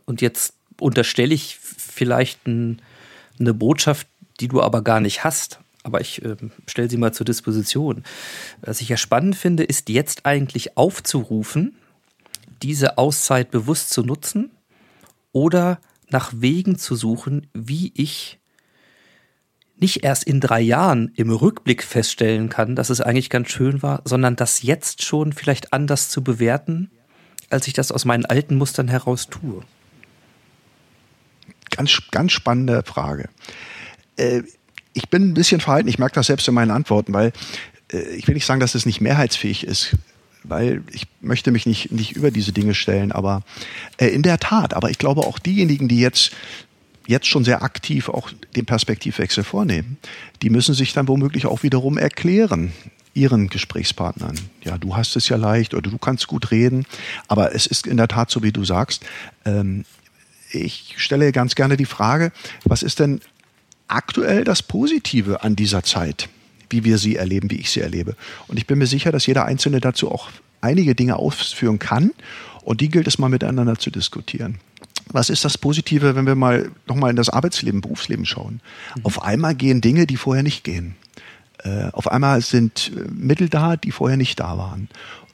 und 0.06 0.20
jetzt 0.20 0.56
unterstelle 0.80 1.36
ich 1.36 1.60
vielleicht 1.60 2.48
ein, 2.48 2.82
eine 3.40 3.54
Botschaft, 3.54 4.08
die 4.40 4.48
du 4.48 4.64
aber 4.64 4.82
gar 4.82 5.00
nicht 5.00 5.24
hast, 5.24 5.60
aber 5.84 6.02
ich 6.02 6.24
äh, 6.24 6.36
stelle 6.68 6.90
sie 6.90 6.98
mal 6.98 7.14
zur 7.14 7.26
Disposition. 7.26 8.04
Was 8.62 8.82
ich 8.82 8.90
ja 8.90 8.98
spannend 8.98 9.36
finde, 9.36 9.64
ist 9.64 9.90
jetzt 9.90 10.26
eigentlich 10.26 10.78
aufzurufen, 10.78 11.76
diese 12.62 12.98
Auszeit 12.98 13.52
bewusst 13.52 13.90
zu 13.90 14.04
nutzen 14.04 14.52
oder 15.34 15.80
nach 16.10 16.32
Wegen 16.36 16.78
zu 16.78 16.96
suchen, 16.96 17.48
wie 17.54 17.92
ich 17.96 18.40
nicht 19.78 20.04
erst 20.04 20.24
in 20.24 20.40
drei 20.40 20.62
Jahren 20.62 21.12
im 21.16 21.30
Rückblick 21.30 21.84
feststellen 21.84 22.48
kann, 22.48 22.76
dass 22.76 22.90
es 22.90 23.02
eigentlich 23.02 23.30
ganz 23.30 23.50
schön 23.50 23.82
war, 23.82 24.02
sondern 24.06 24.36
das 24.38 24.62
jetzt 24.62 25.04
schon 25.04 25.34
vielleicht 25.34 25.74
anders 25.74 26.10
zu 26.10 26.24
bewerten, 26.24 26.90
als 27.50 27.68
ich 27.68 27.74
das 27.74 27.92
aus 27.92 28.06
meinen 28.06 28.26
alten 28.26 28.56
Mustern 28.56 28.88
heraus 28.88 29.28
tue? 29.28 29.62
Ganz, 31.70 32.00
ganz 32.12 32.32
spannende 32.32 32.84
Frage. 32.86 33.30
Äh, 34.16 34.44
ich 34.94 35.10
bin 35.10 35.30
ein 35.30 35.34
bisschen 35.34 35.62
verhalten, 35.62 35.88
ich 35.88 36.00
merke 36.00 36.16
das 36.16 36.28
selbst 36.28 36.48
in 36.48 36.54
meinen 36.54 36.72
Antworten, 36.72 37.14
weil 37.14 37.34
äh, 37.92 38.02
ich 38.16 38.28
will 38.28 38.36
nicht 38.36 38.46
sagen, 38.46 38.60
dass 38.60 38.76
es 38.76 38.86
nicht 38.86 39.02
mehrheitsfähig 39.02 39.66
ist, 39.66 39.96
weil 40.44 40.84
ich 40.92 41.08
möchte 41.22 41.52
mich 41.52 41.66
nicht, 41.66 41.92
nicht 41.92 42.16
über 42.16 42.32
diese 42.32 42.52
Dinge 42.52 42.74
stellen, 42.74 43.12
aber 43.12 43.44
äh, 43.98 44.08
in 44.08 44.24
der 44.24 44.40
Tat, 44.40 44.74
aber 44.74 44.90
ich 44.90 44.98
glaube 44.98 45.22
auch 45.22 45.40
diejenigen, 45.40 45.88
die 45.88 46.00
jetzt 46.00 46.32
jetzt 47.06 47.28
schon 47.28 47.44
sehr 47.44 47.64
aktiv 47.64 48.08
auch 48.08 48.32
den 48.56 48.66
Perspektivwechsel 48.66 49.44
vornehmen, 49.44 49.98
die 50.42 50.50
müssen 50.50 50.74
sich 50.74 50.94
dann 50.94 51.10
womöglich 51.10 51.46
auch 51.46 51.62
wiederum 51.62 51.98
erklären, 51.98 52.72
ihren 53.14 53.50
Gesprächspartnern. 53.50 54.40
Ja, 54.64 54.78
du 54.78 54.96
hast 54.96 55.16
es 55.16 55.30
ja 55.30 55.38
leicht 55.38 55.74
oder 55.74 55.90
du 55.90 55.98
kannst 55.98 56.28
gut 56.28 56.52
reden, 56.52 56.86
aber 57.28 57.54
es 57.54 57.68
ist 57.68 57.88
in 57.88 57.98
der 57.98 58.08
Tat 58.08 58.32
so, 58.32 58.42
wie 58.42 58.52
du 58.52 58.64
sagst. 58.64 59.04
Ähm, 59.46 59.86
ich 60.52 60.96
stelle 60.98 61.32
ganz 61.32 61.56
gerne 61.56 61.78
die 61.78 61.86
Frage, 61.86 62.32
was 62.64 62.84
ist 62.84 63.00
denn 63.00 63.22
aktuell 63.88 64.44
das 64.44 64.64
Positive 64.64 65.44
an 65.44 65.56
dieser 65.56 65.84
Zeit, 65.84 66.30
wie 66.70 66.84
wir 66.84 66.98
sie 66.98 67.16
erleben, 67.16 67.52
wie 67.52 67.60
ich 67.60 67.72
sie 67.72 67.82
erlebe? 67.82 68.16
Und 68.48 68.58
ich 68.58 68.68
bin 68.68 68.78
mir 68.80 68.88
sicher, 68.88 69.12
dass 69.12 69.26
jeder 69.26 69.46
Einzelne 69.46 69.80
dazu 69.80 70.12
auch 70.12 70.30
einige 70.62 70.96
Dinge 70.96 71.18
ausführen 71.18 71.80
kann 71.80 72.12
und 72.64 72.82
die 72.82 72.90
gilt 72.90 73.08
es 73.08 73.20
mal 73.20 73.30
miteinander 73.30 73.78
zu 73.78 73.92
diskutieren. 73.92 74.60
Was 75.12 75.30
ist 75.30 75.44
das 75.44 75.58
Positive, 75.58 76.16
wenn 76.16 76.26
wir 76.26 76.36
mal 76.36 76.72
nochmal 76.88 77.10
in 77.10 77.16
das 77.16 77.30
Arbeitsleben, 77.30 77.82
Berufsleben 77.82 78.26
schauen? 78.26 78.62
Mhm. 78.96 79.06
Auf 79.06 79.22
einmal 79.22 79.54
gehen 79.56 79.82
Dinge, 79.82 80.08
die 80.08 80.18
vorher 80.18 80.44
nicht 80.44 80.64
gehen. 80.64 80.96
Äh, 81.64 81.90
auf 81.92 82.08
einmal 82.08 82.42
sind 82.42 82.92
äh, 82.96 83.12
Mittel 83.12 83.50
da, 83.50 83.76
die 83.76 83.92
vorher 83.92 84.18
nicht 84.18 84.40
da 84.40 84.58
waren. 84.58 84.90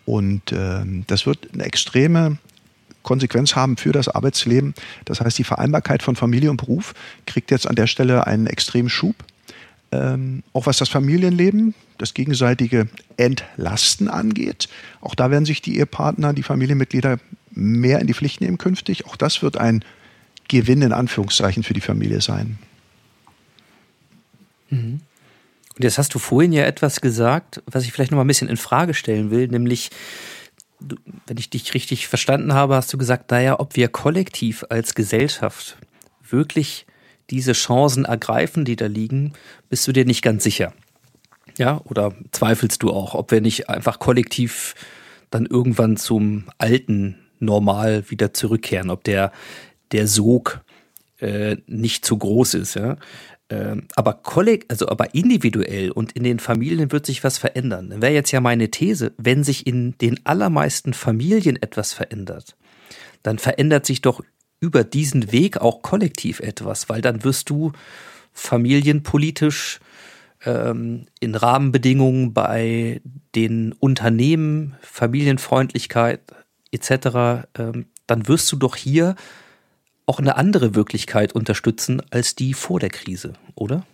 Und 0.05 0.51
äh, 0.51 0.81
das 1.05 1.25
wird 1.25 1.49
eine 1.53 1.63
extreme 1.63 2.37
Konsequenz 3.09 3.55
haben 3.55 3.75
für 3.75 3.91
das 3.91 4.07
Arbeitsleben. 4.07 4.75
Das 5.05 5.19
heißt, 5.19 5.35
die 5.39 5.43
Vereinbarkeit 5.43 6.03
von 6.03 6.15
Familie 6.15 6.51
und 6.51 6.57
Beruf 6.57 6.93
kriegt 7.25 7.49
jetzt 7.49 7.67
an 7.67 7.75
der 7.75 7.87
Stelle 7.87 8.27
einen 8.27 8.45
extremen 8.45 8.87
Schub. 8.87 9.15
Ähm, 9.91 10.43
auch 10.53 10.67
was 10.67 10.77
das 10.77 10.89
Familienleben, 10.89 11.73
das 11.97 12.13
gegenseitige 12.13 12.87
Entlasten 13.17 14.07
angeht. 14.07 14.69
Auch 15.01 15.15
da 15.15 15.31
werden 15.31 15.45
sich 15.45 15.63
die 15.63 15.77
Ehepartner, 15.77 16.33
die 16.33 16.43
Familienmitglieder 16.43 17.17
mehr 17.49 17.99
in 17.99 18.05
die 18.05 18.13
Pflicht 18.13 18.41
nehmen 18.41 18.59
künftig. 18.59 19.07
Auch 19.07 19.15
das 19.15 19.41
wird 19.41 19.57
ein 19.57 19.83
Gewinn 20.47 20.83
in 20.83 20.93
Anführungszeichen 20.93 21.63
für 21.63 21.73
die 21.73 21.81
Familie 21.81 22.21
sein. 22.21 22.59
Mhm. 24.69 25.01
Und 25.75 25.83
jetzt 25.83 25.97
hast 25.97 26.13
du 26.13 26.19
vorhin 26.19 26.53
ja 26.53 26.65
etwas 26.65 27.01
gesagt, 27.01 27.63
was 27.65 27.85
ich 27.85 27.91
vielleicht 27.91 28.11
noch 28.11 28.17
mal 28.17 28.25
ein 28.25 28.27
bisschen 28.27 28.49
in 28.49 28.57
Frage 28.57 28.93
stellen 28.93 29.31
will, 29.31 29.47
nämlich 29.47 29.89
wenn 30.79 31.37
ich 31.37 31.49
dich 31.49 31.73
richtig 31.73 32.07
verstanden 32.07 32.53
habe, 32.53 32.75
hast 32.75 32.91
du 32.93 32.97
gesagt, 32.97 33.31
naja, 33.31 33.59
ob 33.59 33.75
wir 33.75 33.87
kollektiv 33.89 34.65
als 34.69 34.95
Gesellschaft 34.95 35.77
wirklich 36.27 36.85
diese 37.29 37.53
Chancen 37.53 38.05
ergreifen, 38.05 38.65
die 38.65 38.75
da 38.75 38.87
liegen, 38.87 39.33
bist 39.69 39.87
du 39.87 39.91
dir 39.91 40.05
nicht 40.05 40.21
ganz 40.21 40.43
sicher. 40.43 40.73
Ja, 41.57 41.81
oder 41.83 42.13
zweifelst 42.31 42.81
du 42.83 42.91
auch, 42.91 43.13
ob 43.15 43.31
wir 43.31 43.41
nicht 43.41 43.69
einfach 43.69 43.99
kollektiv 43.99 44.75
dann 45.29 45.45
irgendwann 45.45 45.97
zum 45.97 46.45
alten 46.57 47.17
Normal 47.39 48.09
wieder 48.09 48.33
zurückkehren, 48.33 48.89
ob 48.89 49.03
der, 49.03 49.31
der 49.91 50.07
Sog 50.07 50.61
äh, 51.19 51.57
nicht 51.67 52.05
zu 52.05 52.17
groß 52.17 52.55
ist, 52.55 52.75
ja. 52.75 52.97
Ähm, 53.49 53.87
aber 53.95 54.13
kolleg 54.13 54.65
also 54.67 54.87
aber 54.89 55.15
individuell 55.15 55.89
und 55.91 56.11
in 56.11 56.23
den 56.23 56.39
Familien 56.39 56.91
wird 56.91 57.05
sich 57.05 57.23
was 57.23 57.37
verändern. 57.37 58.01
Wäre 58.01 58.13
jetzt 58.13 58.31
ja 58.31 58.41
meine 58.41 58.69
These, 58.69 59.13
wenn 59.17 59.43
sich 59.43 59.65
in 59.65 59.97
den 59.97 60.23
allermeisten 60.25 60.93
Familien 60.93 61.55
etwas 61.61 61.93
verändert, 61.93 62.55
dann 63.23 63.39
verändert 63.39 63.85
sich 63.85 64.01
doch 64.01 64.21
über 64.59 64.83
diesen 64.83 65.31
Weg 65.31 65.57
auch 65.57 65.81
kollektiv 65.81 66.41
etwas, 66.41 66.89
weil 66.89 67.01
dann 67.01 67.23
wirst 67.23 67.49
du 67.49 67.71
familienpolitisch 68.33 69.79
ähm, 70.45 71.07
in 71.19 71.35
Rahmenbedingungen 71.35 72.33
bei 72.33 73.01
den 73.35 73.73
Unternehmen, 73.73 74.75
Familienfreundlichkeit 74.81 76.21
etc., 76.71 77.47
ähm, 77.57 77.87
dann 78.05 78.27
wirst 78.27 78.51
du 78.51 78.57
doch 78.57 78.75
hier 78.75 79.15
auch 80.09 80.17
eine 80.17 80.35
andere 80.37 80.73
Wirklichkeit 80.73 81.33
unterstützen 81.33 82.01
als 82.09 82.33
die 82.33 82.55
vor 82.55 82.79
der 82.79 82.89
Krise, 82.89 83.33
oder? 83.53 83.85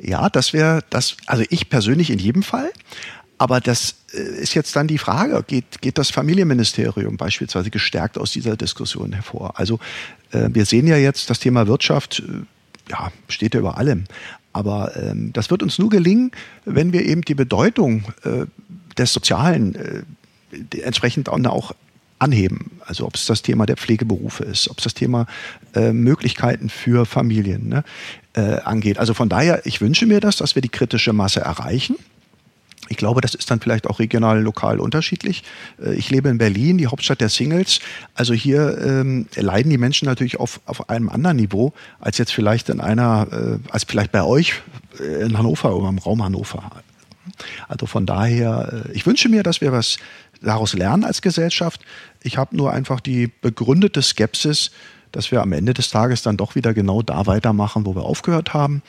Ja, 0.00 0.30
das 0.30 0.54
wäre 0.54 0.82
das, 0.88 1.18
also 1.26 1.44
ich 1.50 1.68
persönlich 1.68 2.10
in 2.10 2.18
jedem 2.18 2.42
Fall. 2.42 2.72
Aber 3.36 3.60
das 3.60 3.96
äh, 4.14 4.20
ist 4.20 4.54
jetzt 4.54 4.74
dann 4.74 4.86
die 4.86 4.96
Frage, 4.96 5.44
geht, 5.46 5.82
geht 5.82 5.98
das 5.98 6.10
Familienministerium 6.10 7.18
beispielsweise 7.18 7.70
gestärkt 7.70 8.16
aus 8.16 8.32
dieser 8.32 8.56
Diskussion 8.56 9.12
hervor? 9.12 9.58
Also 9.58 9.78
äh, 10.30 10.48
wir 10.50 10.64
sehen 10.64 10.86
ja 10.86 10.96
jetzt, 10.96 11.28
das 11.28 11.40
Thema 11.40 11.66
Wirtschaft 11.66 12.20
äh, 12.20 12.90
ja, 12.90 13.12
steht 13.28 13.52
ja 13.52 13.60
über 13.60 13.76
allem. 13.76 14.04
Aber 14.54 14.96
ähm, 14.96 15.32
das 15.34 15.50
wird 15.50 15.62
uns 15.62 15.78
nur 15.78 15.90
gelingen, 15.90 16.32
wenn 16.64 16.94
wir 16.94 17.04
eben 17.04 17.20
die 17.20 17.34
Bedeutung 17.34 18.04
äh, 18.24 18.46
des 18.96 19.12
Sozialen 19.12 19.74
äh, 19.74 20.80
entsprechend 20.80 21.28
auch 21.28 21.74
anheben. 22.20 22.70
Also 22.86 23.06
ob 23.06 23.16
es 23.16 23.26
das 23.26 23.42
Thema 23.42 23.66
der 23.66 23.76
Pflegeberufe 23.76 24.44
ist, 24.44 24.70
ob 24.70 24.78
es 24.78 24.84
das 24.84 24.94
Thema 24.94 25.26
äh, 25.74 25.92
Möglichkeiten 25.92 26.68
für 26.68 27.06
Familien 27.06 27.68
ne, 27.68 27.84
äh, 28.34 28.60
angeht. 28.60 28.98
Also 28.98 29.14
von 29.14 29.28
daher, 29.28 29.66
ich 29.66 29.80
wünsche 29.80 30.06
mir 30.06 30.20
das, 30.20 30.36
dass 30.36 30.54
wir 30.54 30.62
die 30.62 30.68
kritische 30.68 31.12
Masse 31.12 31.40
erreichen. 31.40 31.96
Ich 32.88 32.96
glaube, 32.96 33.20
das 33.20 33.34
ist 33.34 33.50
dann 33.50 33.60
vielleicht 33.60 33.86
auch 33.86 34.00
regional, 34.00 34.40
lokal 34.42 34.80
unterschiedlich. 34.80 35.44
Äh, 35.82 35.94
ich 35.94 36.10
lebe 36.10 36.28
in 36.28 36.38
Berlin, 36.38 36.76
die 36.76 36.88
Hauptstadt 36.88 37.20
der 37.20 37.28
Singles. 37.28 37.80
Also 38.14 38.34
hier 38.34 38.78
ähm, 38.84 39.26
leiden 39.36 39.70
die 39.70 39.78
Menschen 39.78 40.06
natürlich 40.06 40.38
auf, 40.38 40.60
auf 40.66 40.90
einem 40.90 41.08
anderen 41.08 41.36
Niveau 41.36 41.72
als 42.00 42.18
jetzt 42.18 42.32
vielleicht 42.32 42.68
in 42.68 42.80
einer, 42.80 43.28
äh, 43.32 43.70
als 43.70 43.84
vielleicht 43.84 44.12
bei 44.12 44.22
euch 44.22 44.54
äh, 44.98 45.24
in 45.24 45.38
Hannover 45.38 45.74
oder 45.74 45.88
im 45.88 45.98
Raum 45.98 46.22
Hannover. 46.22 46.70
Also 47.68 47.86
von 47.86 48.06
daher, 48.06 48.84
äh, 48.88 48.92
ich 48.92 49.06
wünsche 49.06 49.28
mir, 49.28 49.42
dass 49.42 49.60
wir 49.60 49.72
was 49.72 49.98
daraus 50.42 50.74
lernen 50.74 51.04
als 51.04 51.22
Gesellschaft. 51.22 51.80
Ich 52.22 52.36
habe 52.36 52.56
nur 52.56 52.72
einfach 52.72 53.00
die 53.00 53.28
begründete 53.28 54.02
Skepsis, 54.02 54.70
dass 55.12 55.30
wir 55.30 55.42
am 55.42 55.52
Ende 55.52 55.74
des 55.74 55.90
Tages 55.90 56.22
dann 56.22 56.36
doch 56.36 56.54
wieder 56.54 56.74
genau 56.74 57.02
da 57.02 57.26
weitermachen, 57.26 57.86
wo 57.86 57.94
wir 57.94 58.02
aufgehört 58.02 58.54
haben. 58.54 58.82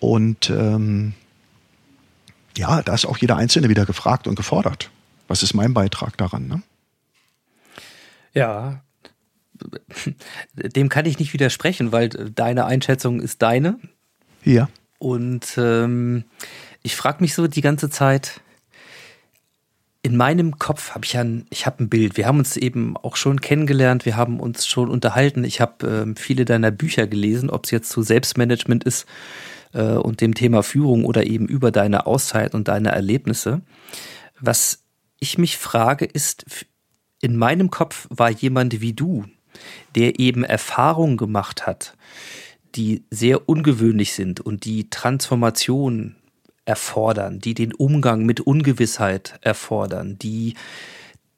Und 0.00 0.50
ähm, 0.50 1.14
ja, 2.56 2.82
da 2.82 2.94
ist 2.94 3.06
auch 3.06 3.18
jeder 3.18 3.36
Einzelne 3.36 3.68
wieder 3.68 3.86
gefragt 3.86 4.26
und 4.26 4.34
gefordert. 4.34 4.90
Was 5.28 5.42
ist 5.42 5.54
mein 5.54 5.72
Beitrag 5.72 6.16
daran? 6.18 6.46
Ne? 6.48 6.62
Ja, 8.34 8.82
dem 10.54 10.88
kann 10.88 11.06
ich 11.06 11.18
nicht 11.18 11.32
widersprechen, 11.32 11.92
weil 11.92 12.08
deine 12.08 12.66
Einschätzung 12.66 13.20
ist 13.20 13.42
deine. 13.42 13.78
Ja. 14.44 14.68
Und 14.98 15.54
ähm, 15.56 16.24
ich 16.82 16.96
frage 16.96 17.22
mich 17.22 17.34
so 17.34 17.46
die 17.46 17.60
ganze 17.60 17.90
Zeit, 17.90 18.40
in 20.04 20.18
meinem 20.18 20.58
Kopf 20.58 20.94
habe 20.94 21.06
ich 21.06 21.16
ein, 21.16 21.46
ich 21.48 21.64
habe 21.64 21.82
ein 21.82 21.88
Bild. 21.88 22.18
Wir 22.18 22.26
haben 22.26 22.38
uns 22.38 22.58
eben 22.58 22.94
auch 22.98 23.16
schon 23.16 23.40
kennengelernt, 23.40 24.04
wir 24.04 24.18
haben 24.18 24.38
uns 24.38 24.66
schon 24.66 24.90
unterhalten. 24.90 25.44
Ich 25.44 25.62
habe 25.62 25.86
ähm, 25.86 26.14
viele 26.14 26.44
deiner 26.44 26.70
Bücher 26.70 27.06
gelesen, 27.06 27.48
ob 27.48 27.64
es 27.64 27.70
jetzt 27.70 27.88
zu 27.88 28.02
Selbstmanagement 28.02 28.84
ist 28.84 29.06
äh, 29.72 29.94
und 29.94 30.20
dem 30.20 30.34
Thema 30.34 30.62
Führung 30.62 31.06
oder 31.06 31.24
eben 31.24 31.48
über 31.48 31.70
deine 31.70 32.06
Auszeit 32.06 32.54
und 32.54 32.68
deine 32.68 32.90
Erlebnisse. 32.90 33.62
Was 34.38 34.84
ich 35.20 35.38
mich 35.38 35.56
frage, 35.56 36.04
ist, 36.04 36.44
in 37.22 37.38
meinem 37.38 37.70
Kopf 37.70 38.06
war 38.10 38.28
jemand 38.28 38.82
wie 38.82 38.92
du, 38.92 39.24
der 39.94 40.20
eben 40.20 40.44
Erfahrungen 40.44 41.16
gemacht 41.16 41.66
hat, 41.66 41.96
die 42.74 43.06
sehr 43.10 43.48
ungewöhnlich 43.48 44.12
sind 44.12 44.38
und 44.38 44.66
die 44.66 44.90
Transformation 44.90 46.16
erfordern, 46.64 47.40
die 47.40 47.54
den 47.54 47.74
Umgang 47.74 48.24
mit 48.24 48.40
Ungewissheit 48.40 49.38
erfordern, 49.42 50.18
die 50.18 50.54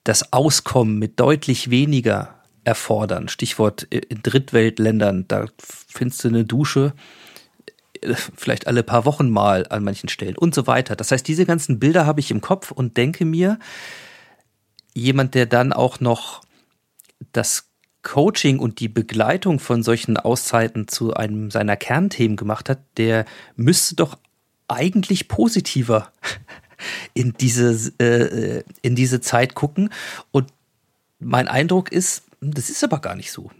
das 0.04 0.32
Auskommen 0.32 0.98
mit 0.98 1.18
deutlich 1.18 1.70
weniger 1.70 2.36
erfordern. 2.64 3.28
Stichwort 3.28 3.84
in 3.84 4.22
Drittweltländern, 4.22 5.26
da 5.28 5.46
findest 5.58 6.24
du 6.24 6.28
eine 6.28 6.44
Dusche 6.44 6.94
äh, 8.02 8.14
vielleicht 8.14 8.66
alle 8.66 8.82
paar 8.82 9.04
Wochen 9.04 9.30
mal 9.30 9.66
an 9.68 9.84
manchen 9.84 10.08
Stellen 10.08 10.36
und 10.36 10.54
so 10.54 10.66
weiter. 10.66 10.96
Das 10.96 11.10
heißt, 11.10 11.26
diese 11.26 11.46
ganzen 11.46 11.78
Bilder 11.78 12.06
habe 12.06 12.20
ich 12.20 12.30
im 12.30 12.40
Kopf 12.40 12.70
und 12.70 12.96
denke 12.96 13.24
mir, 13.24 13.58
jemand, 14.94 15.34
der 15.34 15.46
dann 15.46 15.72
auch 15.72 16.00
noch 16.00 16.42
das 17.32 17.68
Coaching 18.02 18.58
und 18.60 18.78
die 18.78 18.88
Begleitung 18.88 19.58
von 19.58 19.82
solchen 19.82 20.16
Auszeiten 20.16 20.86
zu 20.86 21.14
einem 21.14 21.50
seiner 21.50 21.76
Kernthemen 21.76 22.36
gemacht 22.36 22.68
hat, 22.68 22.78
der 22.96 23.24
müsste 23.56 23.96
doch 23.96 24.16
eigentlich 24.68 25.28
positiver 25.28 26.12
in 27.14 27.34
diese, 27.38 27.92
äh, 27.98 28.62
in 28.82 28.94
diese 28.94 29.20
Zeit 29.20 29.54
gucken. 29.54 29.90
Und 30.30 30.52
mein 31.18 31.48
Eindruck 31.48 31.92
ist, 31.92 32.24
das 32.40 32.70
ist 32.70 32.84
aber 32.84 33.00
gar 33.00 33.14
nicht 33.14 33.32
so. 33.32 33.50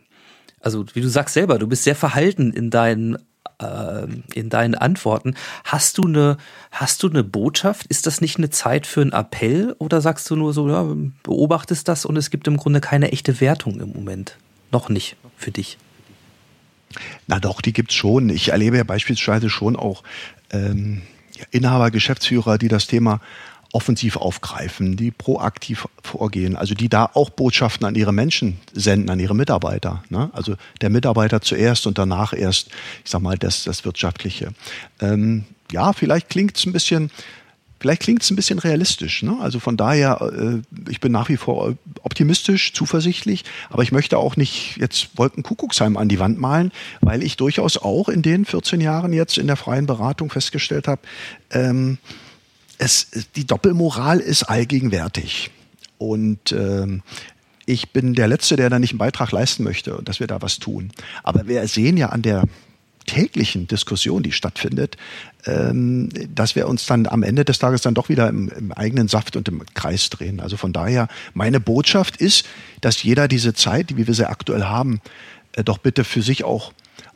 Also, 0.61 0.85
wie 0.95 1.01
du 1.01 1.09
sagst 1.09 1.35
selber, 1.35 1.59
du 1.59 1.67
bist 1.67 1.85
sehr 1.85 1.97
verhalten 1.97 2.53
in 2.53 2.71
deinen 2.71 3.19
äh, 3.59 4.07
in 4.35 4.51
deinen 4.51 4.75
Antworten. 4.75 5.35
Hast 5.65 5.99
du 5.99 6.03
eine, 6.03 6.37
hast 6.71 7.03
du 7.03 7.09
eine 7.09 7.25
Botschaft? 7.25 7.87
Ist 7.87 8.07
das 8.07 8.21
nicht 8.21 8.37
eine 8.37 8.51
Zeit 8.51 8.87
für 8.87 9.01
einen 9.01 9.13
Appell 9.13 9.75
oder 9.79 10.01
sagst 10.01 10.29
du 10.31 10.37
nur 10.37 10.53
so, 10.53 10.69
ja, 10.69 10.87
beobachtest 11.23 11.89
das 11.89 12.05
und 12.05 12.17
es 12.17 12.31
gibt 12.31 12.49
im 12.49 12.57
Grunde 12.57 12.81
keine 12.81 13.13
echte 13.13 13.41
Wertung 13.41 13.81
im 13.81 13.93
Moment? 13.93 14.37
Noch 14.73 14.89
nicht 14.89 15.17
für 15.37 15.53
dich. 15.53 15.79
Na 17.27 17.41
doch, 17.41 17.61
die 17.61 17.73
gibt's 17.73 17.95
schon. 17.95 18.31
Ich 18.31 18.51
erlebe 18.51 18.77
ja 18.77 18.85
beispielsweise 18.85 19.51
schon 19.51 19.77
auch 19.77 20.03
ähm, 20.51 21.03
Inhaber, 21.51 21.91
Geschäftsführer, 21.91 22.59
die 22.59 22.69
das 22.69 22.87
Thema 22.87 23.21
offensiv 23.73 24.17
aufgreifen, 24.17 24.97
die 24.97 25.11
proaktiv 25.11 25.87
vorgehen, 26.03 26.57
also 26.57 26.75
die 26.75 26.89
da 26.89 27.11
auch 27.13 27.31
Botschaften 27.31 27.87
an 27.87 27.95
ihre 27.95 28.13
Menschen 28.13 28.59
senden, 28.73 29.11
an 29.11 29.21
ihre 29.21 29.35
Mitarbeiter. 29.35 30.03
Ne? 30.09 30.31
Also 30.33 30.57
der 30.81 30.89
Mitarbeiter 30.89 31.43
zuerst 31.43 31.87
und 31.87 31.99
danach 31.99 32.33
erst, 32.33 32.69
ich 33.05 33.11
sag 33.11 33.21
mal, 33.21 33.37
das, 33.37 33.65
das 33.65 33.85
Wirtschaftliche. 33.85 34.53
Ähm, 35.01 35.45
ja, 35.73 35.93
vielleicht 35.93 36.31
klingt 36.31 36.57
es 36.57 36.65
ein 36.65 36.73
bisschen 36.73 37.11
Vielleicht 37.79 38.03
klingt 38.03 38.23
es 38.23 38.31
ein 38.31 38.37
bisschen 38.37 38.59
realistisch. 38.59 39.23
Ne? 39.23 39.37
Also 39.41 39.61
von 39.61 39.77
daher, 39.77 40.21
äh, 40.21 40.91
ich 40.91 41.01
bin 41.01 41.13
nach 41.13 41.29
wie 41.29 41.37
vor 41.37 41.75
optimistisch, 42.03 42.73
zuversichtlich, 42.73 43.45
aber 43.69 43.83
ich 43.83 43.93
möchte 43.93 44.19
auch 44.19 44.37
nicht 44.37 44.77
jetzt 44.79 45.11
Wolkenkuckucksheim 45.17 45.97
an 45.97 46.09
die 46.09 46.19
Wand 46.19 46.41
malen, 46.41 46.73
weil 47.01 47.23
ich 47.23 47.37
durchaus 47.37 47.77
auch 47.77 48.09
in 48.09 48.23
den 48.23 48.45
14 48.45 48.81
Jahren 48.81 49.13
jetzt 49.13 49.37
in 49.37 49.47
der 49.47 49.57
freien 49.57 49.87
Beratung 49.87 50.31
festgestellt 50.31 50.89
habe, 50.89 51.03
ähm, 51.51 51.99
es, 52.79 53.09
die 53.37 53.47
Doppelmoral 53.47 54.21
ist 54.21 54.45
allgegenwärtig. 54.45 55.51
Und 55.99 56.53
ähm, 56.53 57.03
ich 57.67 57.91
bin 57.91 58.15
der 58.15 58.29
Letzte, 58.29 58.57
der 58.57 58.71
da 58.71 58.79
nicht 58.79 58.93
einen 58.93 58.99
Beitrag 58.99 59.33
leisten 59.33 59.65
möchte 59.65 60.01
dass 60.05 60.21
wir 60.21 60.27
da 60.27 60.41
was 60.41 60.59
tun. 60.59 60.93
Aber 61.23 61.47
wir 61.47 61.67
sehen 61.69 61.97
ja 61.97 62.11
an 62.11 62.23
der 62.23 62.45
täglichen 63.07 63.67
Diskussion, 63.67 64.23
die 64.23 64.33
stattfindet, 64.33 64.97
ähm, 65.47 66.09
dass 66.35 66.57
wir 66.57 66.69
uns 66.69 66.87
dann 66.87 67.07
am 67.07 67.23
Ende 67.23 67.45
des 67.45 67.59
Tages 67.59 67.83
dann 67.83 67.95
doch 67.95 68.09
wieder 68.09 68.29
im, 68.29 68.49
im, 68.49 68.73
eigenen 68.73 69.09
Saft 69.09 69.37
und 69.37 69.49
im 69.49 69.65
Kreis 69.75 70.11
drehen. 70.11 70.41
Also 70.41 70.57
von 70.57 70.73
daher, 70.73 71.09
meine 71.33 71.61
Botschaft 71.61 72.17
ist, 72.17 72.47
dass 72.81 73.03
jeder 73.03 73.29
diese 73.29 73.55
Zeit, 73.55 73.97
wie 73.97 74.07
wir 74.07 74.15
sie 74.15 74.29
aktuell 74.29 74.65
haben, 74.65 75.01
äh, 75.53 75.65
doch 75.65 75.79
bitte 75.79 76.05
für 76.05 76.23
sich 76.23 76.45
auch, 76.45 76.73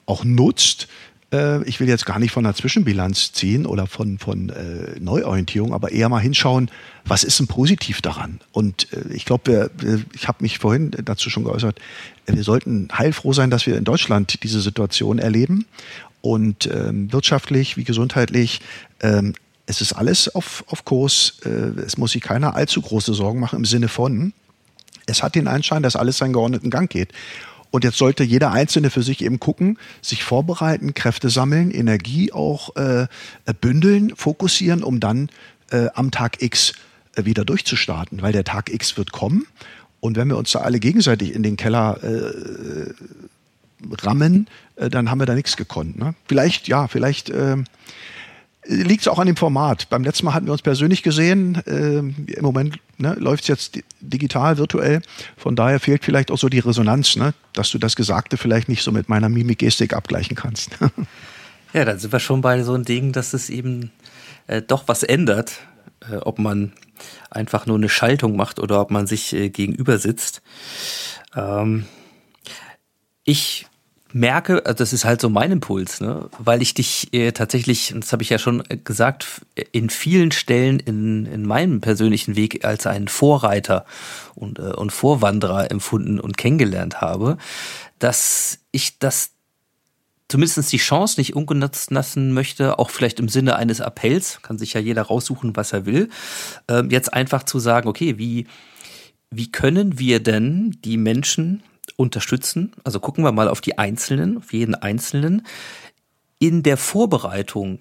auch 0.07 0.25
nutzt, 0.25 0.89
äh, 1.33 1.63
ich 1.65 1.81
will 1.81 1.89
jetzt 1.89 2.07
gar 2.07 2.19
nicht 2.19 2.33
von 2.33 2.45
einer 2.45 2.55
Zwischenbilanz 2.55 3.33
ziehen 3.33 3.67
oder 3.67 3.87
von, 3.87 4.19
von 4.19 4.51
äh, 4.51 4.99
Neuorientierung, 5.01 5.73
aber 5.73 5.93
eher 5.93 6.09
mal 6.09 6.21
hinschauen, 6.21 6.71
was 7.05 7.25
ist 7.25 7.39
denn 7.39 7.47
positiv 7.47 8.03
daran? 8.03 8.41
Und 8.53 8.93
äh, 8.93 9.13
ich 9.15 9.25
glaube, 9.25 9.71
ich 10.15 10.29
habe 10.29 10.39
mich 10.43 10.59
vorhin 10.59 10.91
dazu 11.05 11.31
schon 11.31 11.45
geäußert, 11.45 11.79
wir 12.27 12.45
sollten 12.45 12.89
heilfroh 12.97 13.33
sein, 13.33 13.51
dass 13.51 13.67
wir 13.67 13.77
in 13.77 13.85
Deutschland 13.85 14.43
diese 14.45 14.61
Situation 14.61 15.19
erleben. 15.19 15.67
Und 16.23 16.67
ähm, 16.67 17.11
wirtschaftlich 17.13 17.77
wie 17.79 17.85
gesundheitlich 17.85 18.61
ähm, 19.01 19.33
es 19.71 19.81
ist 19.81 19.93
alles 19.93 20.35
auf, 20.35 20.65
auf 20.67 20.85
Kurs. 20.85 21.39
Äh, 21.45 21.81
es 21.81 21.97
muss 21.97 22.13
sich 22.13 22.23
keiner 22.23 22.57
allzu 22.57 22.83
große 22.83 23.15
Sorgen 23.15 23.41
machen 23.41 23.61
im 23.61 23.65
Sinne 23.65 23.89
von, 23.89 24.33
es 25.07 25.23
hat 25.23 25.35
den 25.35 25.49
Anschein, 25.49 25.83
dass 25.83 25.97
alles 25.97 26.19
seinen 26.19 26.33
geordneten 26.33 26.71
Gang 26.71 26.91
geht. 26.91 27.11
Und 27.71 27.85
jetzt 27.85 27.99
sollte 27.99 28.25
jeder 28.25 28.51
Einzelne 28.51 28.91
für 28.91 29.03
sich 29.03 29.23
eben 29.23 29.39
gucken, 29.39 29.79
sich 30.03 30.25
vorbereiten, 30.25 30.95
Kräfte 30.95 31.31
sammeln, 31.31 31.71
Energie 31.71 32.33
auch 32.33 32.75
äh, 32.77 33.07
bündeln, 33.61 34.13
fokussieren, 34.17 34.83
um 34.83 35.01
dann 35.01 35.29
äh, 35.71 35.87
am 35.95 36.11
Tag 36.11 36.43
X 36.43 36.73
äh, 37.17 37.25
wieder 37.25 37.45
durchzustarten, 37.45 38.23
weil 38.23 38.33
der 38.33 38.45
Tag 38.45 38.73
X 38.73 38.97
wird 38.97 39.13
kommen. 39.13 39.47
Und 40.01 40.17
wenn 40.17 40.29
wir 40.29 40.37
uns 40.37 40.53
da 40.53 40.61
alle 40.61 40.81
gegenseitig 40.81 41.35
in 41.35 41.43
den 41.43 41.57
Keller 41.57 42.03
äh, 42.03 42.93
rammen, 44.03 44.49
äh, 44.77 44.91
dann 44.91 45.11
haben 45.11 45.21
wir 45.21 45.27
da 45.27 45.35
nichts 45.35 45.57
gekonnt. 45.57 45.99
Ne? 45.99 46.15
Vielleicht, 46.27 46.69
ja, 46.69 46.89
vielleicht 46.89 47.31
äh, 47.31 47.57
liegt 48.65 49.03
es 49.03 49.09
auch 49.09 49.19
an 49.19 49.27
dem 49.27 49.37
Format. 49.37 49.89
Beim 49.89 50.05
letzten 50.05 50.27
Mal 50.27 50.35
hatten 50.35 50.47
wir 50.47 50.53
uns 50.53 50.63
persönlich 50.63 51.03
gesehen. 51.03 51.63
Äh, 51.67 51.99
Im 51.99 52.43
Moment 52.43 52.79
ne, 52.99 53.15
läuft 53.15 53.45
es 53.45 53.49
jetzt 53.49 53.81
digital, 54.01 54.59
virtuell. 54.59 55.01
Von 55.37 55.57
daher 55.57 55.81
fehlt 55.81 56.05
vielleicht 56.05 56.31
auch 56.31 56.39
so 56.39 56.49
die 56.49 56.59
Resonanz, 56.59 57.17
ne, 57.17 57.35
dass 57.53 57.71
du 57.71 57.79
das 57.79 57.97
Gesagte 57.97 58.37
vielleicht 58.37 58.69
nicht 58.69 58.83
so 58.83 58.93
mit 58.93 59.09
meiner 59.09 59.29
Mimik-Gestik 59.29 59.95
abgleichen 59.95 60.37
kannst. 60.37 60.79
ja, 61.73 61.85
dann 61.85 61.99
sind 61.99 62.13
wir 62.13 62.21
schon 62.21 62.43
bei 62.43 62.63
so 62.63 62.75
einem 62.75 62.85
Ding, 62.85 63.13
dass 63.13 63.33
es 63.33 63.49
eben 63.49 63.91
äh, 64.47 64.61
doch 64.63 64.89
was 64.89 65.03
ändert, 65.03 65.61
äh, 66.11 66.17
ob 66.17 66.39
man 66.39 66.73
einfach 67.31 67.67
nur 67.67 67.77
eine 67.77 67.89
Schaltung 67.89 68.37
macht 68.37 68.59
oder 68.59 68.81
ob 68.81 68.91
man 68.91 69.07
sich 69.07 69.33
äh, 69.33 69.49
gegenüber 69.49 69.99
sitzt. 69.99 70.43
Ähm, 71.35 71.87
ich 73.25 73.67
merke, 74.13 74.65
also 74.67 74.79
das 74.79 74.93
ist 74.93 75.05
halt 75.05 75.21
so 75.21 75.29
mein 75.29 75.53
Impuls, 75.53 76.01
ne? 76.01 76.29
weil 76.39 76.63
ich 76.63 76.75
dich 76.75 77.13
äh, 77.13 77.33
tatsächlich, 77.33 77.95
das 77.97 78.13
habe 78.13 78.23
ich 78.23 78.31
ja 78.31 78.39
schon 78.39 78.63
gesagt, 78.85 79.43
in 79.73 79.91
vielen 79.91 80.33
Stellen 80.33 80.81
in, 80.81 81.27
in 81.27 81.47
meinem 81.47 81.81
persönlichen 81.81 82.37
Weg 82.37 82.65
als 82.65 82.87
einen 82.87 83.09
Vorreiter 83.09 83.85
und, 84.35 84.59
äh, 84.59 84.63
und 84.63 84.91
Vorwanderer 84.91 85.71
empfunden 85.71 86.19
und 86.19 86.37
kennengelernt 86.37 87.01
habe, 87.01 87.39
dass 87.99 88.59
ich 88.73 88.99
das 88.99 89.31
zumindest 90.29 90.73
die 90.73 90.79
Chance 90.79 91.19
nicht 91.19 91.35
ungenutzt 91.35 91.91
lassen 91.91 92.33
möchte, 92.33 92.79
auch 92.79 92.91
vielleicht 92.91 93.19
im 93.19 93.29
Sinne 93.29 93.57
eines 93.57 93.81
Appells, 93.81 94.41
kann 94.43 94.59
sich 94.59 94.75
ja 94.75 94.81
jeder 94.81 95.03
raussuchen, 95.03 95.57
was 95.57 95.73
er 95.73 95.87
will, 95.87 96.09
äh, 96.69 96.85
jetzt 96.89 97.13
einfach 97.13 97.43
zu 97.43 97.59
sagen, 97.59 97.89
okay, 97.89 98.17
wie, 98.17 98.47
wie 99.31 99.51
können 99.51 99.99
wir 99.99 100.21
denn 100.21 100.77
die 100.85 100.97
Menschen 100.97 101.63
unterstützen. 102.01 102.73
Also 102.83 102.99
gucken 102.99 103.23
wir 103.23 103.33
mal 103.33 103.49
auf 103.49 103.61
die 103.61 103.79
Einzelnen, 103.79 104.39
auf 104.39 104.53
jeden 104.53 104.75
Einzelnen 104.75 105.47
in 106.39 106.63
der 106.63 106.77
Vorbereitung 106.77 107.81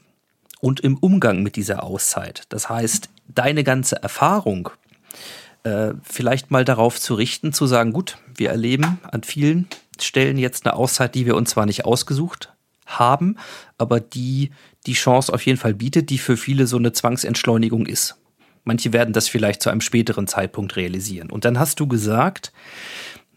und 0.60 0.82
im 0.82 0.98
Umgang 0.98 1.42
mit 1.42 1.56
dieser 1.56 1.84
Auszeit. 1.84 2.44
Das 2.50 2.70
heißt, 2.70 3.10
deine 3.28 3.64
ganze 3.64 4.04
Erfahrung 4.04 4.70
äh, 5.64 5.94
vielleicht 6.04 6.52
mal 6.52 6.66
darauf 6.66 7.00
zu 7.00 7.14
richten, 7.14 7.54
zu 7.54 7.66
sagen, 7.66 7.94
gut, 7.94 8.18
wir 8.36 8.50
erleben 8.50 9.00
an 9.04 9.24
vielen 9.24 9.68
Stellen 10.00 10.38
jetzt 10.38 10.66
eine 10.66 10.76
Auszeit, 10.76 11.16
die 11.16 11.26
wir 11.26 11.36
uns 11.36 11.52
zwar 11.52 11.66
nicht 11.66 11.86
ausgesucht 11.86 12.54
haben, 12.86 13.38
aber 13.78 14.00
die 14.00 14.52
die 14.86 14.94
Chance 14.94 15.34
auf 15.34 15.46
jeden 15.46 15.60
Fall 15.60 15.74
bietet, 15.74 16.10
die 16.10 16.18
für 16.18 16.38
viele 16.38 16.66
so 16.66 16.78
eine 16.78 16.92
Zwangsentschleunigung 16.92 17.86
ist. 17.86 18.16
Manche 18.64 18.94
werden 18.94 19.14
das 19.14 19.28
vielleicht 19.28 19.62
zu 19.62 19.70
einem 19.70 19.82
späteren 19.82 20.28
Zeitpunkt 20.28 20.76
realisieren. 20.76 21.30
Und 21.30 21.46
dann 21.46 21.60
hast 21.60 21.80
du 21.80 21.88
gesagt, 21.88 22.52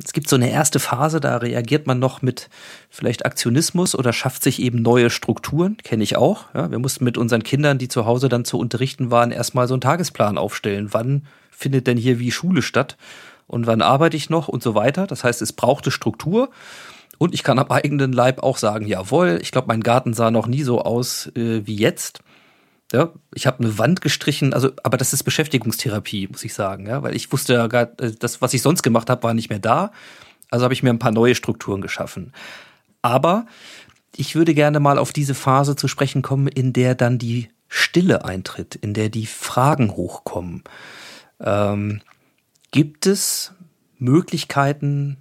Es 0.04 0.12
gibt 0.12 0.28
so 0.28 0.36
eine 0.36 0.50
erste 0.50 0.80
Phase, 0.80 1.20
da 1.20 1.36
reagiert 1.36 1.86
man 1.86 1.98
noch 1.98 2.22
mit 2.22 2.48
vielleicht 2.90 3.24
Aktionismus 3.24 3.94
oder 3.94 4.12
schafft 4.12 4.42
sich 4.42 4.60
eben 4.60 4.82
neue 4.82 5.10
Strukturen, 5.10 5.76
kenne 5.78 6.02
ich 6.02 6.16
auch. 6.16 6.46
Ja, 6.54 6.70
wir 6.70 6.78
mussten 6.78 7.04
mit 7.04 7.18
unseren 7.18 7.42
Kindern, 7.42 7.78
die 7.78 7.88
zu 7.88 8.06
Hause 8.06 8.28
dann 8.28 8.44
zu 8.44 8.58
unterrichten 8.58 9.10
waren, 9.10 9.30
erstmal 9.30 9.68
so 9.68 9.74
einen 9.74 9.80
Tagesplan 9.80 10.38
aufstellen. 10.38 10.88
Wann 10.92 11.26
findet 11.50 11.86
denn 11.86 11.96
hier 11.96 12.18
wie 12.18 12.32
Schule 12.32 12.62
statt 12.62 12.96
und 13.46 13.66
wann 13.66 13.82
arbeite 13.82 14.16
ich 14.16 14.30
noch 14.30 14.48
und 14.48 14.62
so 14.62 14.74
weiter. 14.74 15.06
Das 15.06 15.24
heißt, 15.24 15.42
es 15.42 15.52
brauchte 15.52 15.90
Struktur. 15.90 16.50
Und 17.18 17.34
ich 17.34 17.44
kann 17.44 17.58
am 17.60 17.70
eigenen 17.70 18.12
Leib 18.12 18.42
auch 18.42 18.56
sagen, 18.56 18.86
jawohl, 18.86 19.38
ich 19.40 19.52
glaube, 19.52 19.68
mein 19.68 19.82
Garten 19.82 20.12
sah 20.14 20.32
noch 20.32 20.48
nie 20.48 20.64
so 20.64 20.82
aus 20.82 21.28
äh, 21.36 21.64
wie 21.64 21.76
jetzt. 21.76 22.20
Ja, 22.92 23.10
ich 23.34 23.46
habe 23.46 23.60
eine 23.60 23.78
Wand 23.78 24.02
gestrichen, 24.02 24.52
also, 24.52 24.70
aber 24.82 24.98
das 24.98 25.14
ist 25.14 25.22
Beschäftigungstherapie, 25.22 26.28
muss 26.28 26.44
ich 26.44 26.52
sagen, 26.52 26.86
ja, 26.86 27.02
weil 27.02 27.16
ich 27.16 27.32
wusste 27.32 27.54
ja 27.54 27.66
gar, 27.66 27.98
äh, 27.98 28.12
das, 28.18 28.42
was 28.42 28.52
ich 28.52 28.60
sonst 28.60 28.82
gemacht 28.82 29.08
habe, 29.08 29.22
war 29.22 29.32
nicht 29.32 29.48
mehr 29.48 29.58
da. 29.58 29.92
Also 30.50 30.64
habe 30.64 30.74
ich 30.74 30.82
mir 30.82 30.90
ein 30.90 30.98
paar 30.98 31.12
neue 31.12 31.34
Strukturen 31.34 31.80
geschaffen. 31.80 32.34
Aber 33.00 33.46
ich 34.14 34.34
würde 34.34 34.52
gerne 34.52 34.78
mal 34.78 34.98
auf 34.98 35.12
diese 35.12 35.34
Phase 35.34 35.74
zu 35.74 35.88
sprechen 35.88 36.20
kommen, 36.20 36.46
in 36.48 36.74
der 36.74 36.94
dann 36.94 37.18
die 37.18 37.48
Stille 37.68 38.26
eintritt, 38.26 38.74
in 38.74 38.92
der 38.92 39.08
die 39.08 39.24
Fragen 39.24 39.92
hochkommen. 39.92 40.62
Ähm, 41.40 42.02
gibt 42.70 43.06
es 43.06 43.52
Möglichkeiten, 43.98 45.16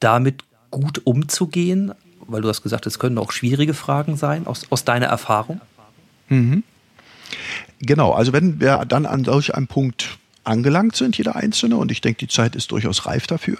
damit 0.00 0.42
gut 0.72 1.02
umzugehen? 1.04 1.94
Weil 2.26 2.42
du 2.42 2.48
hast 2.48 2.62
gesagt, 2.62 2.86
es 2.86 2.98
können 2.98 3.18
auch 3.18 3.30
schwierige 3.30 3.74
Fragen 3.74 4.16
sein, 4.16 4.48
aus, 4.48 4.66
aus 4.70 4.84
deiner 4.84 5.06
Erfahrung. 5.06 5.60
Mhm. 6.28 6.62
Genau, 7.80 8.12
also 8.12 8.32
wenn 8.32 8.60
wir 8.60 8.84
dann 8.86 9.06
an 9.06 9.24
solch 9.24 9.54
einem 9.54 9.66
Punkt 9.66 10.18
angelangt 10.44 10.96
sind, 10.96 11.16
jeder 11.16 11.36
Einzelne, 11.36 11.76
und 11.76 11.90
ich 11.90 12.00
denke, 12.00 12.18
die 12.18 12.28
Zeit 12.28 12.54
ist 12.54 12.70
durchaus 12.70 13.06
reif 13.06 13.26
dafür, 13.26 13.58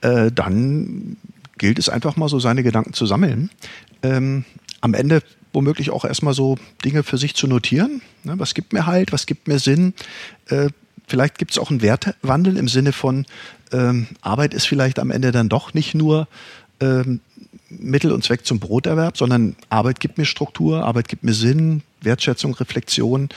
äh, 0.00 0.30
dann 0.32 1.16
gilt 1.58 1.78
es 1.78 1.88
einfach 1.88 2.16
mal 2.16 2.28
so 2.28 2.38
seine 2.38 2.62
Gedanken 2.62 2.92
zu 2.92 3.06
sammeln. 3.06 3.50
Ähm, 4.02 4.44
am 4.80 4.94
Ende 4.94 5.22
womöglich 5.52 5.90
auch 5.90 6.04
erstmal 6.04 6.34
so 6.34 6.58
Dinge 6.84 7.02
für 7.02 7.16
sich 7.16 7.34
zu 7.34 7.46
notieren. 7.46 8.02
Ne, 8.24 8.38
was 8.38 8.52
gibt 8.54 8.72
mir 8.72 8.86
halt, 8.86 9.12
was 9.12 9.26
gibt 9.26 9.48
mir 9.48 9.58
Sinn? 9.58 9.94
Äh, 10.48 10.68
vielleicht 11.06 11.38
gibt 11.38 11.52
es 11.52 11.58
auch 11.58 11.70
einen 11.70 11.82
Wertewandel 11.82 12.58
im 12.58 12.68
Sinne 12.68 12.92
von, 12.92 13.24
ähm, 13.72 14.06
Arbeit 14.20 14.54
ist 14.54 14.66
vielleicht 14.66 14.98
am 14.98 15.10
Ende 15.10 15.32
dann 15.32 15.48
doch 15.48 15.72
nicht 15.72 15.94
nur 15.94 16.28
ähm, 16.80 17.20
Mittel 17.68 18.12
und 18.12 18.22
Zweck 18.22 18.46
zum 18.46 18.60
Broterwerb, 18.60 19.16
sondern 19.16 19.56
Arbeit 19.70 19.98
gibt 19.98 20.18
mir 20.18 20.24
Struktur, 20.24 20.84
Arbeit 20.84 21.08
gibt 21.08 21.24
mir 21.24 21.34
Sinn, 21.34 21.82
Wertschätzung, 22.00 22.54
Reflexion. 22.54 23.28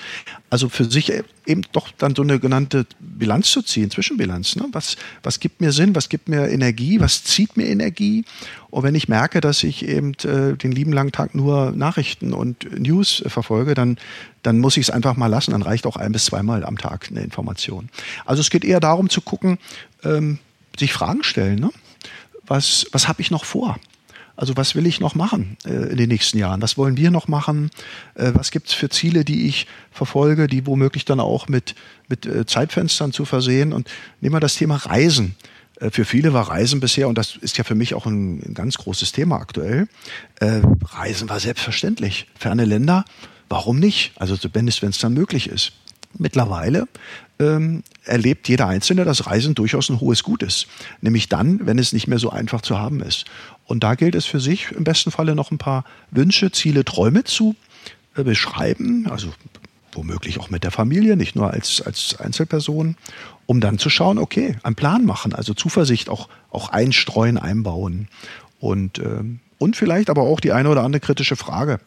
Also 0.50 0.70
für 0.70 0.86
sich 0.86 1.12
eben 1.46 1.64
doch 1.72 1.90
dann 1.98 2.16
so 2.16 2.22
eine 2.22 2.40
genannte 2.40 2.86
Bilanz 3.00 3.50
zu 3.50 3.62
ziehen, 3.62 3.90
Zwischenbilanz. 3.90 4.56
Ne? 4.56 4.66
Was, 4.72 4.98
was 5.24 5.40
gibt 5.40 5.62
mir 5.62 5.72
Sinn, 5.72 5.96
was 5.96 6.10
gibt 6.10 6.30
mir 6.30 6.48
Energie, 6.48 7.00
was 7.00 7.24
zieht 7.24 7.58
mir 7.58 7.68
Energie? 7.68 8.24
Und 8.70 8.84
wenn 8.84 8.96
ich 8.96 9.10
merke, 9.10 9.42
dass 9.42 9.64
ich 9.64 9.88
eben 9.88 10.14
äh, 10.24 10.56
den 10.56 10.72
lieben 10.72 10.94
langen 10.94 11.12
Tag 11.12 11.34
nur 11.34 11.72
Nachrichten 11.72 12.34
und 12.34 12.80
News 12.80 13.22
äh, 13.22 13.30
verfolge, 13.30 13.74
dann, 13.74 13.98
dann 14.44 14.60
muss 14.60 14.78
ich 14.78 14.84
es 14.84 14.90
einfach 14.92 15.18
mal 15.18 15.28
lassen. 15.28 15.52
Dann 15.52 15.64
reicht 15.64 15.88
auch 15.88 15.98
ein 15.98 16.12
bis 16.12 16.26
zweimal 16.26 16.64
am 16.64 16.78
Tag 16.78 17.08
eine 17.10 17.22
Information. 17.22 17.90
Also 18.26 18.42
es 18.42 18.52
geht 18.52 18.64
eher 18.64 18.80
darum 18.80 19.10
zu 19.10 19.22
gucken, 19.22 19.58
ähm, 20.04 20.38
sich 20.78 20.94
Fragen 20.94 21.24
stellen. 21.24 21.60
Ne? 21.60 21.72
Was, 22.46 22.88
was 22.92 23.08
habe 23.08 23.22
ich 23.22 23.32
noch 23.32 23.46
vor? 23.46 23.80
Also 24.40 24.56
was 24.56 24.74
will 24.74 24.88
ich 24.88 25.02
noch 25.02 25.16
machen 25.16 25.58
äh, 25.66 25.92
in 25.92 25.98
den 25.98 26.08
nächsten 26.08 26.38
Jahren? 26.38 26.62
Was 26.62 26.78
wollen 26.78 26.96
wir 26.96 27.12
noch 27.12 27.28
machen? 27.28 27.72
Äh, 28.16 28.32
was 28.36 28.52
gibt 28.52 28.70
es 28.70 28.74
für 28.74 28.88
Ziele, 28.88 29.26
die 29.26 29.48
ich 29.48 29.68
verfolge, 29.92 30.48
die 30.48 30.66
womöglich 30.66 31.04
dann 31.04 31.20
auch 31.20 31.50
mit, 31.50 31.76
mit 32.08 32.26
äh, 32.26 32.46
Zeitfenstern 32.46 33.12
zu 33.12 33.26
versehen? 33.26 33.74
Und 33.74 33.90
nehmen 34.22 34.34
wir 34.34 34.40
das 34.40 34.56
Thema 34.56 34.78
Reisen. 34.78 35.36
Äh, 35.82 35.90
für 35.90 36.06
viele 36.06 36.32
war 36.32 36.48
Reisen 36.48 36.80
bisher, 36.80 37.10
und 37.10 37.18
das 37.18 37.36
ist 37.36 37.58
ja 37.58 37.66
für 37.66 37.76
mich 37.76 37.94
auch 37.94 38.06
ein, 38.06 38.42
ein 38.48 38.54
ganz 38.54 38.78
großes 38.78 39.12
Thema 39.12 39.42
aktuell, 39.42 39.90
äh, 40.40 40.62
Reisen 40.86 41.28
war 41.28 41.42
selbstverständlich. 41.42 42.28
Ferne 42.40 42.64
Länder, 42.64 43.04
warum 43.50 43.78
nicht? 43.78 44.14
Also 44.16 44.38
wenn 44.54 44.70
es 44.70 45.00
dann 45.00 45.14
möglich 45.14 45.50
ist. 45.50 45.74
Mittlerweile 46.18 46.88
ähm, 47.40 47.84
erlebt 48.04 48.48
jeder 48.50 48.68
Einzelne, 48.68 49.06
dass 49.06 49.28
Reisen 49.28 49.56
durchaus 49.56 49.90
ein 49.90 50.00
hohes 50.00 50.24
Gut 50.24 50.44
ist. 50.44 50.68
Nämlich 51.02 51.30
dann, 51.30 51.66
wenn 51.66 51.80
es 51.80 51.94
nicht 51.94 52.08
mehr 52.08 52.20
so 52.20 52.30
einfach 52.30 52.62
zu 52.62 52.78
haben 52.78 53.02
ist. 53.02 53.26
Und 53.66 53.84
da 53.84 53.96
gilt 53.96 54.16
es 54.16 54.26
für 54.26 54.40
sich 54.40 54.72
im 54.72 54.84
besten 54.84 55.12
Falle 55.12 55.36
noch 55.36 55.52
ein 55.52 55.58
paar 55.58 55.86
Wünsche, 56.12 56.52
Ziele, 56.52 56.84
Träume 56.86 57.24
zu 57.24 57.56
äh, 58.16 58.24
beschreiben. 58.24 59.08
Also 59.10 59.34
womöglich 59.94 60.40
auch 60.40 60.50
mit 60.50 60.64
der 60.64 60.72
Familie, 60.72 61.18
nicht 61.18 61.36
nur 61.36 61.52
als, 61.52 61.82
als 61.82 62.20
Einzelperson, 62.20 62.96
um 63.46 63.62
dann 63.62 63.80
zu 63.80 63.90
schauen, 63.90 64.18
okay, 64.18 64.58
einen 64.64 64.76
Plan 64.76 65.06
machen, 65.06 65.34
also 65.34 65.54
Zuversicht 65.54 66.10
auch, 66.10 66.30
auch 66.52 66.70
einstreuen, 66.70 67.38
einbauen. 67.38 68.08
Und, 68.60 69.00
ähm, 69.00 69.40
und 69.58 69.76
vielleicht 69.76 70.10
aber 70.10 70.24
auch 70.24 70.40
die 70.40 70.52
eine 70.52 70.70
oder 70.70 70.84
andere 70.84 71.00
kritische 71.00 71.36
Frage 71.36 71.80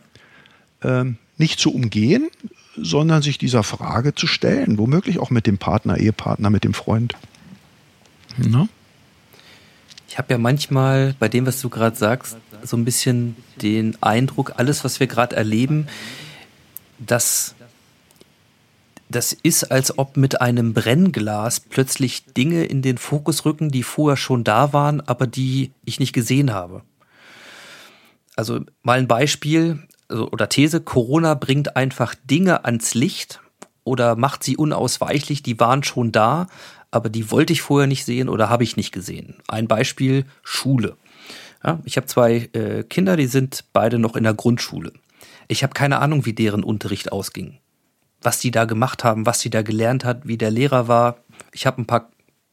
ähm, 0.83 1.17
nicht 1.37 1.61
zu 1.61 1.73
umgehen, 1.73 2.29
sondern 2.77 3.23
sich 3.23 3.39
dieser 3.39 3.62
Frage 3.62 4.14
zu 4.14 4.27
stellen, 4.27 4.79
womöglich 4.79 5.18
auch 5.18 5.31
mit 5.31 5.47
dem 5.47 5.59
Partner, 5.59 5.99
Ehepartner, 5.99 6.51
mit 6.51 6.64
dem 6.64 6.75
Freund. 6.75 7.14
Na? 8.37 8.68
Ich 10.09 10.18
habe 10.18 10.33
ja 10.35 10.39
manchmal 10.39 11.14
bei 11.18 11.29
dem, 11.29 11.47
was 11.47 11.61
du 11.61 11.68
gerade 11.68 11.97
sagst, 11.97 12.37
so 12.62 12.77
ein 12.77 12.85
bisschen 12.85 13.37
den 13.61 13.97
Eindruck, 14.03 14.53
alles, 14.57 14.85
was 14.85 15.01
wir 15.01 15.07
gerade 15.07 15.37
erleben, 15.37 15.87
dass 16.99 17.55
das 19.09 19.33
ist, 19.33 19.64
als 19.64 19.99
ob 19.99 20.16
mit 20.16 20.41
einem 20.41 20.75
Brennglas 20.75 21.61
plötzlich 21.61 22.25
Dinge 22.27 22.64
in 22.64 22.83
den 22.83 22.99
Fokus 22.99 23.45
rücken, 23.45 23.70
die 23.70 23.83
vorher 23.83 24.16
schon 24.16 24.45
da 24.45 24.73
waren, 24.73 25.01
aber 25.01 25.27
die 25.27 25.70
ich 25.85 26.01
nicht 26.01 26.12
gesehen 26.12 26.53
habe. 26.53 26.83
Also 28.37 28.61
mal 28.83 28.99
ein 28.99 29.09
Beispiel 29.09 29.87
also, 30.13 30.31
oder 30.31 30.49
These, 30.49 30.81
Corona 30.81 31.35
bringt 31.35 31.77
einfach 31.77 32.15
Dinge 32.15 32.65
ans 32.65 32.95
Licht 32.95 33.41
oder 33.85 34.15
macht 34.15 34.45
sie 34.45 34.57
unausweichlich, 34.57 35.43
die 35.43 35.59
waren 35.59 35.83
schon 35.83 36.13
da, 36.13 36.47
aber 36.91 37.09
die 37.09 37.31
wollte 37.31 37.53
ich 37.53 37.63
vorher 37.63 37.89
nicht 37.89 38.05
sehen 38.05 38.29
oder 38.29 38.49
habe 38.49 38.63
ich 38.63 38.77
nicht 38.77 38.93
gesehen. 38.93 39.37
Ein 39.49 39.67
Beispiel, 39.67 40.27
Schule. 40.43 40.97
Ja, 41.65 41.81
ich 41.85 41.97
habe 41.97 42.07
zwei 42.07 42.51
äh, 42.53 42.85
Kinder, 42.85 43.17
die 43.17 43.27
sind 43.27 43.65
beide 43.73 43.99
noch 43.99 44.15
in 44.17 44.25
der 44.25 44.35
Grundschule. 44.35 44.93
Ich 45.49 45.63
habe 45.63 45.75
keine 45.75 46.01
Ahnung, 46.01 46.27
wie 46.27 46.33
deren 46.33 46.65
Unterricht 46.65 47.11
ausging. 47.11 47.59
Was 48.21 48.39
die 48.39 48.51
da 48.51 48.67
gemacht 48.67 49.05
haben, 49.05 49.27
was 49.27 49.41
sie 49.41 49.51
da 49.51 49.63
gelernt 49.63 50.05
hat, 50.05 50.27
wie 50.27 50.39
der 50.39 50.51
Lehrer 50.51 50.87
war. 50.87 51.17
Ich 51.53 51.67
habe 51.67 51.81
ein 51.81 51.87
paar 51.87 52.11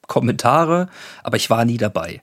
Kommentare, 0.08 0.90
aber 1.24 1.38
ich 1.38 1.50
war 1.50 1.66
nie 1.66 1.78
dabei. 1.78 2.22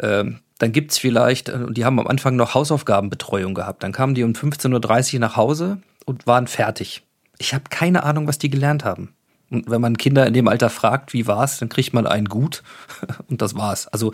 Ähm, 0.00 0.40
dann 0.58 0.72
gibt's 0.72 0.98
vielleicht, 0.98 1.48
äh, 1.48 1.70
die 1.70 1.84
haben 1.84 1.98
am 1.98 2.06
Anfang 2.06 2.36
noch 2.36 2.54
Hausaufgabenbetreuung 2.54 3.54
gehabt. 3.54 3.82
Dann 3.82 3.92
kamen 3.92 4.14
die 4.14 4.24
um 4.24 4.32
15.30 4.32 5.14
Uhr 5.14 5.20
nach 5.20 5.36
Hause 5.36 5.78
und 6.04 6.26
waren 6.26 6.46
fertig. 6.46 7.02
Ich 7.38 7.54
habe 7.54 7.64
keine 7.70 8.02
Ahnung, 8.02 8.26
was 8.26 8.38
die 8.38 8.50
gelernt 8.50 8.84
haben. 8.84 9.14
Und 9.50 9.68
wenn 9.68 9.80
man 9.80 9.96
Kinder 9.96 10.26
in 10.26 10.34
dem 10.34 10.48
Alter 10.48 10.70
fragt, 10.70 11.12
wie 11.12 11.26
war's, 11.26 11.58
dann 11.58 11.68
kriegt 11.68 11.92
man 11.92 12.06
einen 12.06 12.28
gut 12.28 12.62
und 13.28 13.42
das 13.42 13.56
war's. 13.56 13.88
Also 13.88 14.12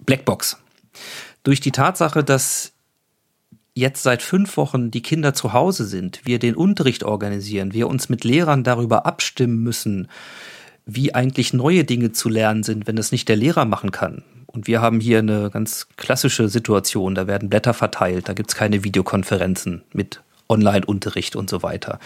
Blackbox. 0.00 0.58
Durch 1.44 1.60
die 1.60 1.72
Tatsache, 1.72 2.24
dass 2.24 2.72
jetzt 3.74 4.02
seit 4.02 4.22
fünf 4.22 4.56
Wochen 4.56 4.90
die 4.90 5.02
Kinder 5.02 5.34
zu 5.34 5.52
Hause 5.52 5.84
sind, 5.84 6.22
wir 6.24 6.38
den 6.38 6.56
Unterricht 6.56 7.04
organisieren, 7.04 7.74
wir 7.74 7.88
uns 7.88 8.08
mit 8.08 8.24
Lehrern 8.24 8.64
darüber 8.64 9.04
abstimmen 9.04 9.62
müssen, 9.62 10.08
wie 10.86 11.14
eigentlich 11.14 11.52
neue 11.52 11.84
Dinge 11.84 12.12
zu 12.12 12.28
lernen 12.28 12.62
sind, 12.62 12.86
wenn 12.86 12.96
es 12.96 13.12
nicht 13.12 13.28
der 13.28 13.36
Lehrer 13.36 13.66
machen 13.66 13.90
kann. 13.90 14.22
Und 14.56 14.66
wir 14.66 14.80
haben 14.80 15.00
hier 15.00 15.18
eine 15.18 15.50
ganz 15.50 15.86
klassische 15.96 16.48
Situation. 16.48 17.14
Da 17.14 17.26
werden 17.26 17.50
Blätter 17.50 17.74
verteilt, 17.74 18.26
da 18.30 18.32
gibt 18.32 18.50
es 18.50 18.56
keine 18.56 18.84
Videokonferenzen 18.84 19.82
mit 19.92 20.22
Online-Unterricht 20.48 21.36
und 21.36 21.50
so 21.50 21.62
weiter. 21.62 22.00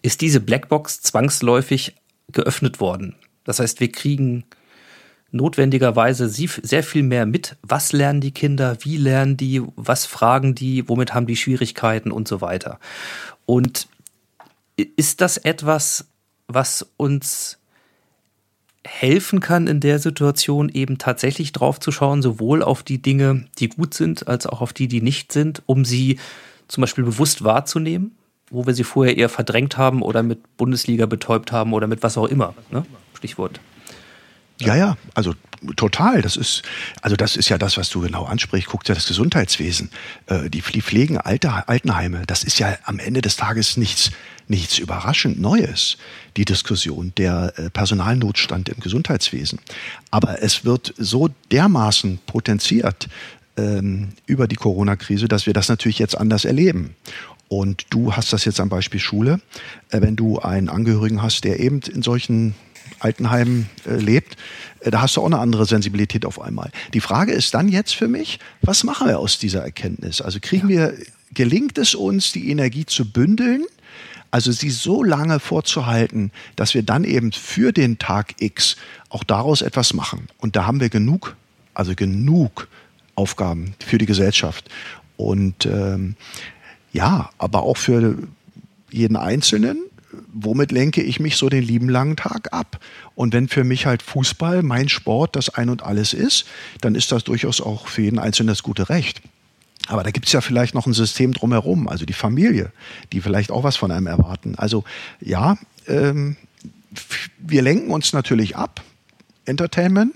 Ist 0.00 0.20
diese 0.20 0.38
Blackbox 0.38 1.00
zwangsläufig 1.00 1.96
geöffnet 2.30 2.78
worden? 2.78 3.16
Das 3.42 3.58
heißt, 3.58 3.80
wir 3.80 3.90
kriegen 3.90 4.44
notwendigerweise 5.32 6.28
sehr 6.28 6.84
viel 6.84 7.02
mehr 7.02 7.26
mit. 7.26 7.56
Was 7.62 7.92
lernen 7.92 8.20
die 8.20 8.32
Kinder? 8.32 8.76
Wie 8.82 8.96
lernen 8.96 9.36
die? 9.36 9.60
Was 9.74 10.06
fragen 10.06 10.54
die? 10.54 10.88
Womit 10.88 11.14
haben 11.14 11.26
die 11.26 11.36
Schwierigkeiten 11.36 12.12
und 12.12 12.28
so 12.28 12.40
weiter? 12.40 12.78
Und 13.44 13.88
ist 14.76 15.20
das 15.20 15.36
etwas, 15.36 16.06
was 16.46 16.86
uns 16.96 17.58
helfen 18.88 19.40
kann 19.40 19.66
in 19.66 19.80
der 19.80 19.98
Situation 19.98 20.68
eben 20.68 20.98
tatsächlich 20.98 21.52
drauf 21.52 21.78
zu 21.78 21.92
schauen, 21.92 22.22
sowohl 22.22 22.62
auf 22.62 22.82
die 22.82 23.00
Dinge, 23.00 23.44
die 23.58 23.68
gut 23.68 23.94
sind, 23.94 24.26
als 24.26 24.46
auch 24.46 24.60
auf 24.60 24.72
die, 24.72 24.88
die 24.88 25.02
nicht 25.02 25.30
sind, 25.30 25.62
um 25.66 25.84
sie 25.84 26.18
zum 26.68 26.80
Beispiel 26.80 27.04
bewusst 27.04 27.44
wahrzunehmen, 27.44 28.12
wo 28.50 28.66
wir 28.66 28.74
sie 28.74 28.84
vorher 28.84 29.16
eher 29.16 29.28
verdrängt 29.28 29.76
haben 29.76 30.02
oder 30.02 30.22
mit 30.22 30.56
Bundesliga 30.56 31.06
betäubt 31.06 31.52
haben 31.52 31.74
oder 31.74 31.86
mit 31.86 32.02
was 32.02 32.16
auch 32.16 32.26
immer. 32.26 32.54
Ne? 32.70 32.84
Stichwort. 33.14 33.60
Ja, 34.60 34.74
ja, 34.74 34.96
also 35.14 35.34
total. 35.76 36.22
Das 36.22 36.36
ist, 36.36 36.62
also 37.00 37.14
das 37.14 37.36
ist 37.36 37.48
ja 37.48 37.58
das, 37.58 37.76
was 37.76 37.90
du 37.90 38.00
genau 38.00 38.24
ansprichst. 38.24 38.68
Guckt 38.68 38.88
ja 38.88 38.94
das 38.94 39.06
Gesundheitswesen. 39.06 39.90
Äh, 40.26 40.50
die, 40.50 40.60
die 40.60 40.82
pflegen 40.82 41.18
Alter, 41.18 41.68
Altenheime. 41.68 42.24
Das 42.26 42.42
ist 42.42 42.58
ja 42.58 42.76
am 42.84 42.98
Ende 42.98 43.20
des 43.20 43.36
Tages 43.36 43.76
nichts, 43.76 44.10
nichts 44.48 44.78
überraschend 44.78 45.40
Neues, 45.40 45.96
die 46.36 46.44
Diskussion, 46.44 47.12
der 47.16 47.52
äh, 47.56 47.70
Personalnotstand 47.70 48.68
im 48.68 48.80
Gesundheitswesen. 48.80 49.58
Aber 50.10 50.42
es 50.42 50.64
wird 50.64 50.94
so 50.96 51.28
dermaßen 51.50 52.18
potenziert 52.26 53.08
ähm, 53.56 54.10
über 54.26 54.48
die 54.48 54.56
Corona-Krise, 54.56 55.28
dass 55.28 55.46
wir 55.46 55.52
das 55.52 55.68
natürlich 55.68 55.98
jetzt 55.98 56.16
anders 56.16 56.44
erleben. 56.44 56.94
Und 57.48 57.86
du 57.90 58.12
hast 58.12 58.32
das 58.32 58.44
jetzt 58.44 58.60
am 58.60 58.68
Beispiel 58.68 59.00
Schule. 59.00 59.40
Äh, 59.90 60.00
wenn 60.00 60.16
du 60.16 60.38
einen 60.38 60.68
Angehörigen 60.68 61.22
hast, 61.22 61.44
der 61.44 61.60
eben 61.60 61.80
in 61.80 62.02
solchen 62.02 62.54
Altenheimen 63.00 63.68
äh, 63.86 63.96
lebt, 63.96 64.36
äh, 64.80 64.90
da 64.90 65.02
hast 65.02 65.16
du 65.16 65.22
auch 65.22 65.26
eine 65.26 65.38
andere 65.38 65.66
Sensibilität 65.66 66.24
auf 66.24 66.40
einmal. 66.40 66.70
Die 66.94 67.00
Frage 67.00 67.32
ist 67.32 67.54
dann 67.54 67.68
jetzt 67.68 67.94
für 67.94 68.08
mich, 68.08 68.38
was 68.62 68.84
machen 68.84 69.08
wir 69.08 69.18
aus 69.18 69.38
dieser 69.38 69.62
Erkenntnis? 69.62 70.20
Also 70.20 70.38
kriegen 70.40 70.68
wir, 70.68 70.94
gelingt 71.32 71.78
es 71.78 71.94
uns, 71.94 72.32
die 72.32 72.50
Energie 72.50 72.86
zu 72.86 73.10
bündeln? 73.10 73.64
Also 74.30 74.52
sie 74.52 74.70
so 74.70 75.02
lange 75.02 75.40
vorzuhalten, 75.40 76.32
dass 76.56 76.74
wir 76.74 76.82
dann 76.82 77.04
eben 77.04 77.32
für 77.32 77.72
den 77.72 77.98
Tag 77.98 78.34
X 78.40 78.76
auch 79.08 79.24
daraus 79.24 79.62
etwas 79.62 79.94
machen. 79.94 80.28
Und 80.38 80.56
da 80.56 80.66
haben 80.66 80.80
wir 80.80 80.90
genug, 80.90 81.36
also 81.74 81.94
genug 81.94 82.68
Aufgaben 83.14 83.74
für 83.84 83.98
die 83.98 84.06
Gesellschaft. 84.06 84.68
Und 85.16 85.66
ähm, 85.66 86.16
ja, 86.92 87.30
aber 87.38 87.62
auch 87.62 87.76
für 87.76 88.16
jeden 88.90 89.16
Einzelnen 89.16 89.88
womit 90.32 90.72
lenke 90.72 91.02
ich 91.02 91.20
mich 91.20 91.36
so 91.36 91.48
den 91.48 91.62
lieben 91.62 91.88
langen 91.88 92.16
Tag 92.16 92.52
ab? 92.52 92.80
Und 93.14 93.34
wenn 93.34 93.48
für 93.48 93.64
mich 93.64 93.86
halt 93.86 94.02
Fußball, 94.02 94.62
mein 94.62 94.88
Sport, 94.88 95.36
das 95.36 95.50
Ein 95.50 95.68
und 95.68 95.82
Alles 95.82 96.14
ist, 96.14 96.46
dann 96.80 96.94
ist 96.94 97.12
das 97.12 97.24
durchaus 97.24 97.60
auch 97.60 97.88
für 97.88 98.02
jeden 98.02 98.18
Einzelnen 98.18 98.48
das 98.48 98.62
gute 98.62 98.88
Recht. 98.88 99.20
Aber 99.88 100.02
da 100.02 100.10
gibt 100.10 100.26
es 100.26 100.32
ja 100.32 100.40
vielleicht 100.40 100.74
noch 100.74 100.86
ein 100.86 100.92
System 100.92 101.32
drumherum, 101.32 101.88
also 101.88 102.04
die 102.04 102.12
Familie, 102.12 102.72
die 103.12 103.20
vielleicht 103.20 103.50
auch 103.50 103.64
was 103.64 103.76
von 103.76 103.90
einem 103.90 104.06
erwarten. 104.06 104.54
Also 104.56 104.84
ja, 105.20 105.58
ähm, 105.86 106.36
wir 107.38 107.62
lenken 107.62 107.90
uns 107.90 108.12
natürlich 108.12 108.56
ab. 108.56 108.82
Entertainment, 109.44 110.14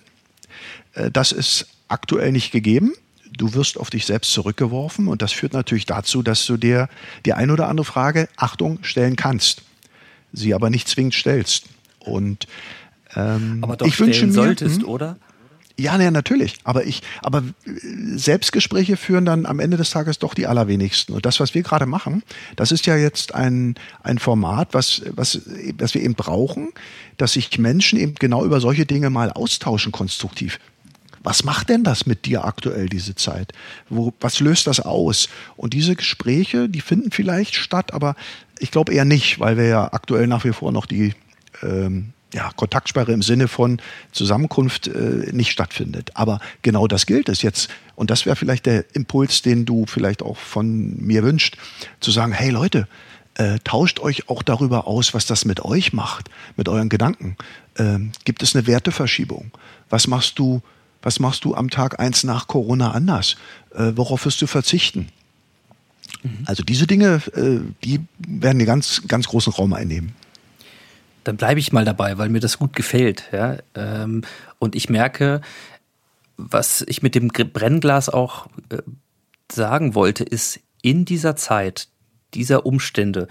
äh, 0.94 1.10
das 1.10 1.32
ist 1.32 1.66
aktuell 1.88 2.32
nicht 2.32 2.52
gegeben 2.52 2.92
du 3.34 3.54
wirst 3.54 3.78
auf 3.78 3.88
dich 3.88 4.04
selbst 4.04 4.30
zurückgeworfen 4.32 5.08
und 5.08 5.22
das 5.22 5.32
führt 5.32 5.54
natürlich 5.54 5.86
dazu, 5.86 6.22
dass 6.22 6.44
du 6.44 6.58
dir 6.58 6.90
die 7.24 7.32
ein 7.32 7.50
oder 7.50 7.66
andere 7.66 7.86
Frage, 7.86 8.28
Achtung, 8.36 8.78
stellen 8.82 9.16
kannst 9.16 9.62
sie 10.32 10.54
aber 10.54 10.70
nicht 10.70 10.88
zwingend 10.88 11.14
stellst. 11.14 11.66
Und 12.00 12.46
ähm, 13.14 13.58
aber 13.62 13.76
doch 13.76 13.86
ich 13.86 13.98
wünsche 14.00 14.26
mir, 14.26 14.32
solltest, 14.32 14.82
hm? 14.82 14.88
oder? 14.88 15.16
Ja, 15.82 16.00
ja, 16.00 16.12
natürlich. 16.12 16.54
Aber 16.62 16.86
ich, 16.86 17.02
aber 17.22 17.38
äh, 17.38 17.70
Selbstgespräche 18.16 18.96
führen 18.96 19.24
dann 19.24 19.46
am 19.46 19.58
Ende 19.58 19.76
des 19.76 19.90
Tages 19.90 20.20
doch 20.20 20.32
die 20.32 20.46
allerwenigsten. 20.46 21.12
Und 21.12 21.26
das, 21.26 21.40
was 21.40 21.54
wir 21.54 21.62
gerade 21.62 21.86
machen, 21.86 22.22
das 22.54 22.70
ist 22.70 22.86
ja 22.86 22.96
jetzt 22.96 23.34
ein, 23.34 23.74
ein 24.04 24.18
Format, 24.18 24.74
was, 24.74 25.02
was, 25.10 25.40
was 25.78 25.94
wir 25.94 26.02
eben 26.02 26.14
brauchen, 26.14 26.68
dass 27.16 27.32
sich 27.32 27.58
Menschen 27.58 27.98
eben 27.98 28.14
genau 28.14 28.44
über 28.44 28.60
solche 28.60 28.86
Dinge 28.86 29.10
mal 29.10 29.32
austauschen 29.32 29.90
konstruktiv. 29.90 30.60
Was 31.24 31.42
macht 31.42 31.68
denn 31.68 31.82
das 31.82 32.06
mit 32.06 32.26
dir 32.26 32.44
aktuell, 32.44 32.88
diese 32.88 33.16
Zeit? 33.16 33.52
Wo, 33.88 34.14
was 34.20 34.38
löst 34.38 34.68
das 34.68 34.78
aus? 34.78 35.28
Und 35.56 35.74
diese 35.74 35.96
Gespräche, 35.96 36.68
die 36.68 36.80
finden 36.80 37.10
vielleicht 37.10 37.56
statt, 37.56 37.92
aber 37.92 38.14
ich 38.60 38.70
glaube 38.70 38.94
eher 38.94 39.04
nicht, 39.04 39.40
weil 39.40 39.56
wir 39.56 39.66
ja 39.66 39.92
aktuell 39.92 40.28
nach 40.28 40.44
wie 40.44 40.52
vor 40.52 40.70
noch 40.70 40.86
die 40.86 41.14
ähm, 41.62 42.12
ja, 42.32 42.50
Kontaktsperre 42.56 43.12
im 43.12 43.22
Sinne 43.22 43.48
von 43.48 43.80
Zusammenkunft 44.12 44.86
äh, 44.86 45.30
nicht 45.32 45.50
stattfindet. 45.50 46.10
Aber 46.14 46.40
genau 46.62 46.86
das 46.86 47.06
gilt 47.06 47.28
es 47.28 47.42
jetzt. 47.42 47.70
Und 47.94 48.10
das 48.10 48.26
wäre 48.26 48.36
vielleicht 48.36 48.66
der 48.66 48.84
Impuls, 48.94 49.42
den 49.42 49.64
du 49.64 49.86
vielleicht 49.86 50.22
auch 50.22 50.36
von 50.36 50.96
mir 50.96 51.22
wünscht, 51.22 51.56
zu 52.00 52.10
sagen, 52.10 52.32
hey 52.32 52.50
Leute, 52.50 52.88
äh, 53.34 53.58
tauscht 53.64 54.00
euch 54.00 54.28
auch 54.28 54.42
darüber 54.42 54.86
aus, 54.86 55.14
was 55.14 55.26
das 55.26 55.44
mit 55.44 55.64
euch 55.64 55.92
macht, 55.92 56.28
mit 56.56 56.68
euren 56.68 56.88
Gedanken. 56.88 57.36
Ähm, 57.78 58.12
gibt 58.24 58.42
es 58.42 58.54
eine 58.54 58.66
Werteverschiebung? 58.66 59.50
Was 59.88 60.06
machst 60.06 60.38
du, 60.38 60.62
was 61.02 61.18
machst 61.18 61.44
du 61.44 61.54
am 61.54 61.70
Tag 61.70 61.98
eins 61.98 62.24
nach 62.24 62.46
Corona 62.46 62.92
anders? 62.92 63.36
Äh, 63.74 63.92
worauf 63.94 64.24
wirst 64.26 64.42
du 64.42 64.46
verzichten? 64.46 65.08
Mhm. 66.22 66.44
Also 66.44 66.62
diese 66.62 66.86
Dinge, 66.86 67.22
äh, 67.34 67.60
die 67.84 68.00
werden 68.18 68.58
einen 68.58 68.66
ganz, 68.66 69.02
ganz 69.08 69.28
großen 69.28 69.52
Raum 69.52 69.72
einnehmen. 69.72 70.14
Dann 71.24 71.36
bleibe 71.36 71.60
ich 71.60 71.72
mal 71.72 71.84
dabei, 71.84 72.18
weil 72.18 72.28
mir 72.28 72.40
das 72.40 72.58
gut 72.58 72.74
gefällt. 72.74 73.24
Ja? 73.32 73.58
Ähm, 73.74 74.22
und 74.58 74.74
ich 74.74 74.88
merke, 74.88 75.40
was 76.36 76.84
ich 76.88 77.02
mit 77.02 77.14
dem 77.14 77.28
Brennglas 77.28 78.08
auch 78.08 78.46
äh, 78.70 78.78
sagen 79.50 79.94
wollte, 79.94 80.24
ist, 80.24 80.60
in 80.82 81.04
dieser 81.04 81.36
Zeit, 81.36 81.88
dieser 82.34 82.66
Umstände, 82.66 83.28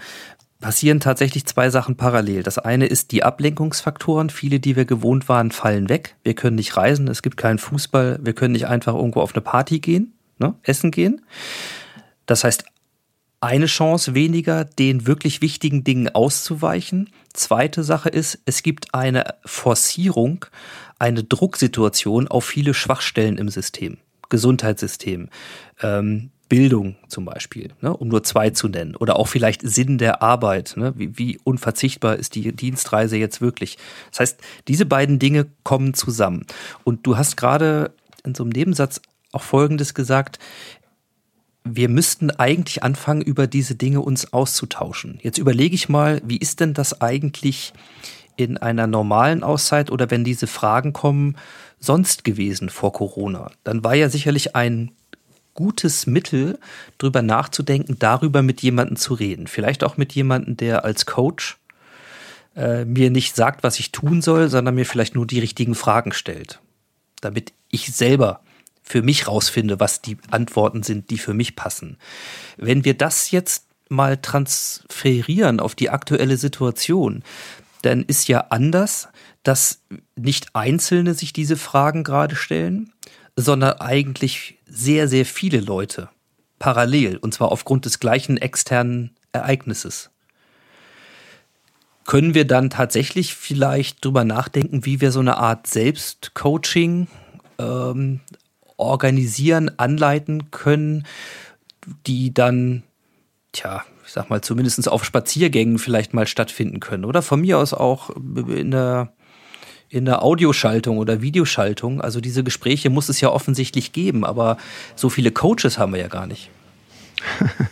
passieren 0.62 1.00
tatsächlich 1.00 1.44
zwei 1.44 1.68
Sachen 1.68 1.96
parallel. 1.96 2.42
Das 2.42 2.58
eine 2.58 2.86
ist 2.86 3.10
die 3.10 3.24
Ablenkungsfaktoren. 3.24 4.30
Viele, 4.30 4.60
die 4.60 4.76
wir 4.76 4.86
gewohnt 4.86 5.28
waren, 5.28 5.50
fallen 5.50 5.90
weg. 5.90 6.16
Wir 6.22 6.34
können 6.34 6.56
nicht 6.56 6.76
reisen, 6.76 7.08
es 7.08 7.20
gibt 7.20 7.36
keinen 7.36 7.58
Fußball, 7.58 8.20
wir 8.22 8.32
können 8.32 8.52
nicht 8.52 8.68
einfach 8.68 8.94
irgendwo 8.94 9.20
auf 9.20 9.34
eine 9.34 9.42
Party 9.42 9.80
gehen, 9.80 10.14
ne, 10.38 10.54
essen 10.62 10.90
gehen. 10.90 11.20
Das 12.26 12.44
heißt, 12.44 12.64
eine 13.40 13.66
Chance 13.66 14.14
weniger, 14.14 14.64
den 14.64 15.06
wirklich 15.06 15.42
wichtigen 15.42 15.82
Dingen 15.82 16.08
auszuweichen. 16.08 17.10
Zweite 17.32 17.82
Sache 17.82 18.08
ist, 18.08 18.38
es 18.44 18.62
gibt 18.62 18.94
eine 18.94 19.34
Forcierung, 19.44 20.46
eine 20.98 21.24
Drucksituation 21.24 22.28
auf 22.28 22.44
viele 22.44 22.74
Schwachstellen 22.74 23.38
im 23.38 23.48
System, 23.48 23.98
Gesundheitssystem, 24.28 25.28
ähm, 25.82 26.30
Bildung 26.48 26.96
zum 27.08 27.24
Beispiel, 27.24 27.70
ne, 27.80 27.96
um 27.96 28.08
nur 28.08 28.22
zwei 28.24 28.50
zu 28.50 28.68
nennen. 28.68 28.94
Oder 28.94 29.16
auch 29.16 29.26
vielleicht 29.26 29.62
Sinn 29.62 29.96
der 29.96 30.20
Arbeit. 30.22 30.74
Ne, 30.76 30.92
wie, 30.98 31.16
wie 31.16 31.40
unverzichtbar 31.44 32.16
ist 32.16 32.34
die 32.34 32.52
Dienstreise 32.52 33.16
jetzt 33.16 33.40
wirklich? 33.40 33.78
Das 34.10 34.20
heißt, 34.20 34.40
diese 34.68 34.84
beiden 34.84 35.18
Dinge 35.18 35.46
kommen 35.64 35.94
zusammen. 35.94 36.44
Und 36.84 37.06
du 37.06 37.16
hast 37.16 37.38
gerade 37.38 37.94
in 38.22 38.34
so 38.34 38.42
einem 38.42 38.50
Nebensatz 38.50 39.00
auch 39.32 39.42
Folgendes 39.42 39.94
gesagt, 39.94 40.38
wir 41.64 41.88
müssten 41.88 42.30
eigentlich 42.30 42.82
anfangen, 42.82 43.22
über 43.22 43.46
diese 43.46 43.74
Dinge 43.74 44.00
uns 44.00 44.32
auszutauschen. 44.32 45.18
Jetzt 45.22 45.38
überlege 45.38 45.74
ich 45.74 45.88
mal, 45.88 46.20
wie 46.24 46.36
ist 46.36 46.60
denn 46.60 46.74
das 46.74 47.00
eigentlich 47.00 47.72
in 48.36 48.56
einer 48.58 48.86
normalen 48.86 49.42
Auszeit 49.42 49.90
oder 49.90 50.10
wenn 50.10 50.24
diese 50.24 50.46
Fragen 50.46 50.92
kommen, 50.92 51.36
sonst 51.78 52.24
gewesen 52.24 52.68
vor 52.68 52.92
Corona? 52.92 53.50
Dann 53.64 53.84
war 53.84 53.94
ja 53.94 54.08
sicherlich 54.08 54.56
ein 54.56 54.90
gutes 55.54 56.06
Mittel, 56.06 56.58
darüber 56.98 57.22
nachzudenken, 57.22 57.96
darüber 57.98 58.42
mit 58.42 58.62
jemandem 58.62 58.96
zu 58.96 59.14
reden. 59.14 59.46
Vielleicht 59.46 59.84
auch 59.84 59.96
mit 59.96 60.12
jemandem, 60.14 60.56
der 60.56 60.84
als 60.84 61.06
Coach 61.06 61.58
äh, 62.56 62.84
mir 62.84 63.10
nicht 63.10 63.36
sagt, 63.36 63.62
was 63.62 63.78
ich 63.78 63.92
tun 63.92 64.22
soll, 64.22 64.48
sondern 64.48 64.74
mir 64.74 64.86
vielleicht 64.86 65.14
nur 65.14 65.26
die 65.26 65.40
richtigen 65.40 65.74
Fragen 65.74 66.12
stellt. 66.12 66.60
Damit 67.20 67.52
ich 67.70 67.94
selber 67.94 68.40
für 68.82 69.02
mich 69.02 69.28
rausfinde, 69.28 69.80
was 69.80 70.02
die 70.02 70.18
Antworten 70.30 70.82
sind, 70.82 71.10
die 71.10 71.18
für 71.18 71.34
mich 71.34 71.56
passen. 71.56 71.96
Wenn 72.56 72.84
wir 72.84 72.94
das 72.94 73.30
jetzt 73.30 73.66
mal 73.88 74.16
transferieren 74.16 75.60
auf 75.60 75.74
die 75.74 75.90
aktuelle 75.90 76.36
Situation, 76.36 77.22
dann 77.82 78.02
ist 78.02 78.28
ja 78.28 78.46
anders, 78.50 79.08
dass 79.42 79.82
nicht 80.16 80.54
Einzelne 80.54 81.14
sich 81.14 81.32
diese 81.32 81.56
Fragen 81.56 82.04
gerade 82.04 82.36
stellen, 82.36 82.92
sondern 83.36 83.80
eigentlich 83.80 84.58
sehr, 84.66 85.08
sehr 85.08 85.26
viele 85.26 85.60
Leute 85.60 86.08
parallel, 86.58 87.16
und 87.16 87.34
zwar 87.34 87.50
aufgrund 87.50 87.86
des 87.86 87.98
gleichen 87.98 88.36
externen 88.36 89.10
Ereignisses. 89.32 90.10
Können 92.04 92.34
wir 92.34 92.46
dann 92.46 92.70
tatsächlich 92.70 93.34
vielleicht 93.34 94.04
drüber 94.04 94.24
nachdenken, 94.24 94.84
wie 94.84 95.00
wir 95.00 95.12
so 95.12 95.20
eine 95.20 95.38
Art 95.38 95.66
Selbstcoaching 95.66 97.08
ähm, 97.58 98.20
organisieren, 98.82 99.70
anleiten 99.78 100.50
können, 100.50 101.06
die 102.06 102.32
dann, 102.32 102.82
tja, 103.52 103.82
ich 104.04 104.12
sag 104.12 104.30
mal, 104.30 104.40
zumindest 104.42 104.88
auf 104.88 105.04
Spaziergängen 105.04 105.78
vielleicht 105.78 106.14
mal 106.14 106.26
stattfinden 106.26 106.80
können. 106.80 107.04
Oder 107.04 107.22
von 107.22 107.40
mir 107.40 107.58
aus 107.58 107.72
auch 107.72 108.10
in 108.10 108.70
der, 108.70 109.12
in 109.88 110.04
der 110.04 110.22
Audioschaltung 110.22 110.98
oder 110.98 111.22
Videoschaltung. 111.22 112.00
Also 112.00 112.20
diese 112.20 112.44
Gespräche 112.44 112.90
muss 112.90 113.08
es 113.08 113.20
ja 113.20 113.30
offensichtlich 113.30 113.92
geben, 113.92 114.24
aber 114.24 114.56
so 114.96 115.08
viele 115.08 115.30
Coaches 115.30 115.78
haben 115.78 115.92
wir 115.92 116.00
ja 116.00 116.08
gar 116.08 116.26
nicht. 116.26 116.50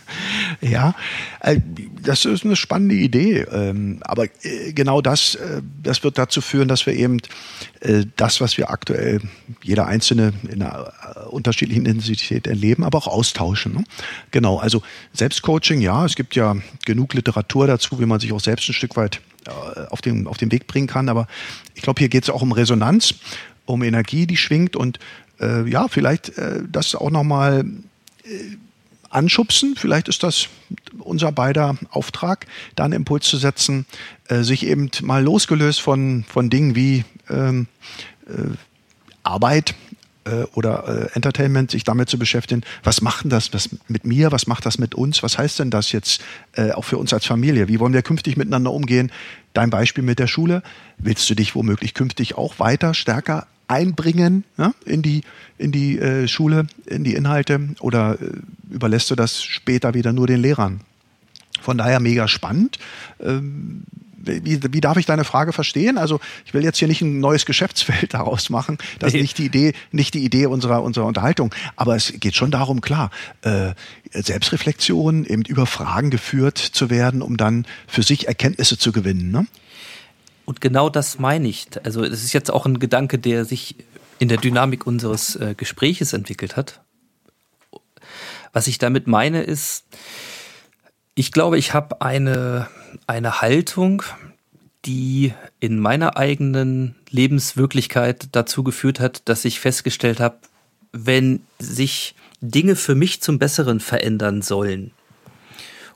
ja, 0.61 0.93
äh, 1.39 1.59
das 2.03 2.25
ist 2.25 2.45
eine 2.45 2.55
spannende 2.55 2.95
Idee. 2.95 3.39
Ähm, 3.51 3.99
aber 4.01 4.25
äh, 4.43 4.73
genau 4.73 5.01
das, 5.01 5.35
äh, 5.35 5.61
das 5.81 6.03
wird 6.03 6.17
dazu 6.17 6.41
führen, 6.41 6.67
dass 6.67 6.85
wir 6.85 6.93
eben 6.93 7.17
das, 8.15 8.41
was 8.41 8.59
wir 8.59 8.69
aktuell 8.69 9.21
jeder 9.63 9.87
Einzelne 9.87 10.33
in 10.43 10.61
einer 10.61 10.93
unterschiedlichen 11.31 11.87
Intensität 11.87 12.45
erleben, 12.45 12.83
aber 12.83 12.99
auch 12.99 13.07
austauschen. 13.07 13.73
Ne? 13.73 13.83
Genau, 14.29 14.59
also 14.59 14.83
Selbstcoaching, 15.13 15.81
ja, 15.81 16.05
es 16.05 16.15
gibt 16.15 16.35
ja 16.35 16.57
genug 16.85 17.15
Literatur 17.15 17.65
dazu, 17.65 17.99
wie 17.99 18.05
man 18.05 18.19
sich 18.19 18.33
auch 18.33 18.39
selbst 18.39 18.69
ein 18.69 18.73
Stück 18.73 18.95
weit 18.97 19.19
auf 19.89 20.01
den, 20.01 20.27
auf 20.27 20.37
den 20.37 20.51
Weg 20.51 20.67
bringen 20.67 20.85
kann. 20.85 21.09
Aber 21.09 21.25
ich 21.73 21.81
glaube, 21.81 21.97
hier 21.97 22.09
geht 22.09 22.21
es 22.21 22.29
auch 22.29 22.43
um 22.43 22.51
Resonanz, 22.51 23.15
um 23.65 23.81
Energie, 23.81 24.27
die 24.27 24.37
schwingt 24.37 24.75
und 24.75 24.99
ja, 25.39 25.87
vielleicht 25.87 26.33
das 26.71 26.93
auch 26.93 27.09
nochmal 27.09 27.65
anschubsen. 29.11 29.75
Vielleicht 29.75 30.07
ist 30.07 30.23
das 30.23 30.47
unser 30.99 31.31
beider 31.31 31.77
Auftrag, 31.91 32.47
da 32.75 32.85
einen 32.85 32.93
Impuls 32.93 33.27
zu 33.27 33.37
setzen, 33.37 33.85
äh, 34.27 34.41
sich 34.41 34.65
eben 34.65 34.89
mal 35.01 35.23
losgelöst 35.23 35.81
von, 35.81 36.25
von 36.27 36.49
Dingen 36.49 36.75
wie 36.75 37.05
ähm, 37.29 37.67
äh, 38.27 38.55
Arbeit 39.23 39.75
äh, 40.23 40.43
oder 40.53 41.09
äh, 41.11 41.15
Entertainment, 41.15 41.71
sich 41.71 41.83
damit 41.83 42.09
zu 42.09 42.17
beschäftigen, 42.17 42.63
was 42.83 43.01
macht 43.01 43.23
denn 43.23 43.29
das 43.29 43.53
was 43.53 43.69
mit 43.87 44.05
mir, 44.05 44.31
was 44.31 44.47
macht 44.47 44.65
das 44.65 44.77
mit 44.77 44.95
uns, 44.95 45.23
was 45.23 45.37
heißt 45.37 45.59
denn 45.59 45.69
das 45.69 45.91
jetzt 45.91 46.21
äh, 46.53 46.71
auch 46.71 46.85
für 46.85 46.97
uns 46.97 47.13
als 47.13 47.25
Familie, 47.25 47.67
wie 47.67 47.79
wollen 47.79 47.93
wir 47.93 48.01
künftig 48.01 48.37
miteinander 48.37 48.71
umgehen? 48.71 49.11
Dein 49.53 49.69
Beispiel 49.69 50.03
mit 50.03 50.19
der 50.19 50.27
Schule, 50.27 50.63
willst 50.97 51.29
du 51.29 51.35
dich 51.35 51.55
womöglich 51.55 51.93
künftig 51.93 52.35
auch 52.35 52.59
weiter 52.59 52.93
stärker 52.93 53.47
einbringen 53.71 54.43
ja, 54.57 54.73
in 54.85 55.01
die, 55.01 55.21
in 55.57 55.71
die 55.71 55.97
äh, 55.97 56.27
Schule, 56.27 56.67
in 56.85 57.03
die 57.03 57.15
Inhalte 57.15 57.69
oder 57.79 58.17
äh, 58.21 58.25
überlässt 58.69 59.09
du 59.09 59.15
das 59.15 59.41
später 59.41 59.93
wieder 59.93 60.13
nur 60.13 60.27
den 60.27 60.41
Lehrern? 60.41 60.81
Von 61.61 61.77
daher 61.77 61.99
mega 61.99 62.27
spannend. 62.27 62.79
Ähm, 63.19 63.83
wie, 64.23 64.59
wie 64.71 64.81
darf 64.81 64.97
ich 64.97 65.05
deine 65.05 65.23
Frage 65.23 65.53
verstehen? 65.53 65.97
Also 65.97 66.19
ich 66.45 66.53
will 66.53 66.63
jetzt 66.63 66.77
hier 66.77 66.87
nicht 66.87 67.01
ein 67.01 67.19
neues 67.19 67.45
Geschäftsfeld 67.45 68.13
daraus 68.13 68.49
machen. 68.49 68.77
Das 68.99 69.13
ist 69.13 69.21
nicht 69.21 69.37
die 69.37 69.45
Idee, 69.45 69.73
nicht 69.91 70.13
die 70.13 70.23
Idee 70.23 70.45
unserer, 70.45 70.83
unserer 70.83 71.05
Unterhaltung. 71.05 71.53
Aber 71.75 71.95
es 71.95 72.13
geht 72.19 72.35
schon 72.35 72.51
darum, 72.51 72.81
klar, 72.81 73.09
äh, 73.41 73.73
Selbstreflexion, 74.11 75.25
eben 75.25 75.43
über 75.43 75.65
Fragen 75.65 76.09
geführt 76.09 76.57
zu 76.57 76.89
werden, 76.89 77.21
um 77.21 77.37
dann 77.37 77.65
für 77.87 78.03
sich 78.03 78.27
Erkenntnisse 78.27 78.77
zu 78.77 78.91
gewinnen. 78.91 79.31
Ne? 79.31 79.47
Und 80.45 80.61
genau 80.61 80.89
das 80.89 81.19
meine 81.19 81.47
ich. 81.47 81.67
Also 81.83 82.03
es 82.03 82.23
ist 82.23 82.33
jetzt 82.33 82.51
auch 82.51 82.65
ein 82.65 82.79
Gedanke, 82.79 83.19
der 83.19 83.45
sich 83.45 83.75
in 84.19 84.27
der 84.27 84.37
Dynamik 84.37 84.85
unseres 84.85 85.35
äh, 85.35 85.55
Gespräches 85.55 86.13
entwickelt 86.13 86.55
hat. 86.55 86.81
Was 88.53 88.67
ich 88.67 88.77
damit 88.77 89.07
meine 89.07 89.43
ist, 89.43 89.85
ich 91.15 91.31
glaube, 91.31 91.57
ich 91.57 91.73
habe 91.73 92.01
eine, 92.01 92.67
eine 93.07 93.41
Haltung, 93.41 94.03
die 94.85 95.33
in 95.59 95.79
meiner 95.79 96.17
eigenen 96.17 96.95
Lebenswirklichkeit 97.09 98.29
dazu 98.31 98.63
geführt 98.63 98.99
hat, 98.99 99.27
dass 99.29 99.45
ich 99.45 99.59
festgestellt 99.59 100.19
habe, 100.19 100.37
wenn 100.91 101.41
sich 101.59 102.15
Dinge 102.41 102.75
für 102.75 102.95
mich 102.95 103.21
zum 103.21 103.39
Besseren 103.39 103.79
verändern 103.79 104.41
sollen, 104.41 104.91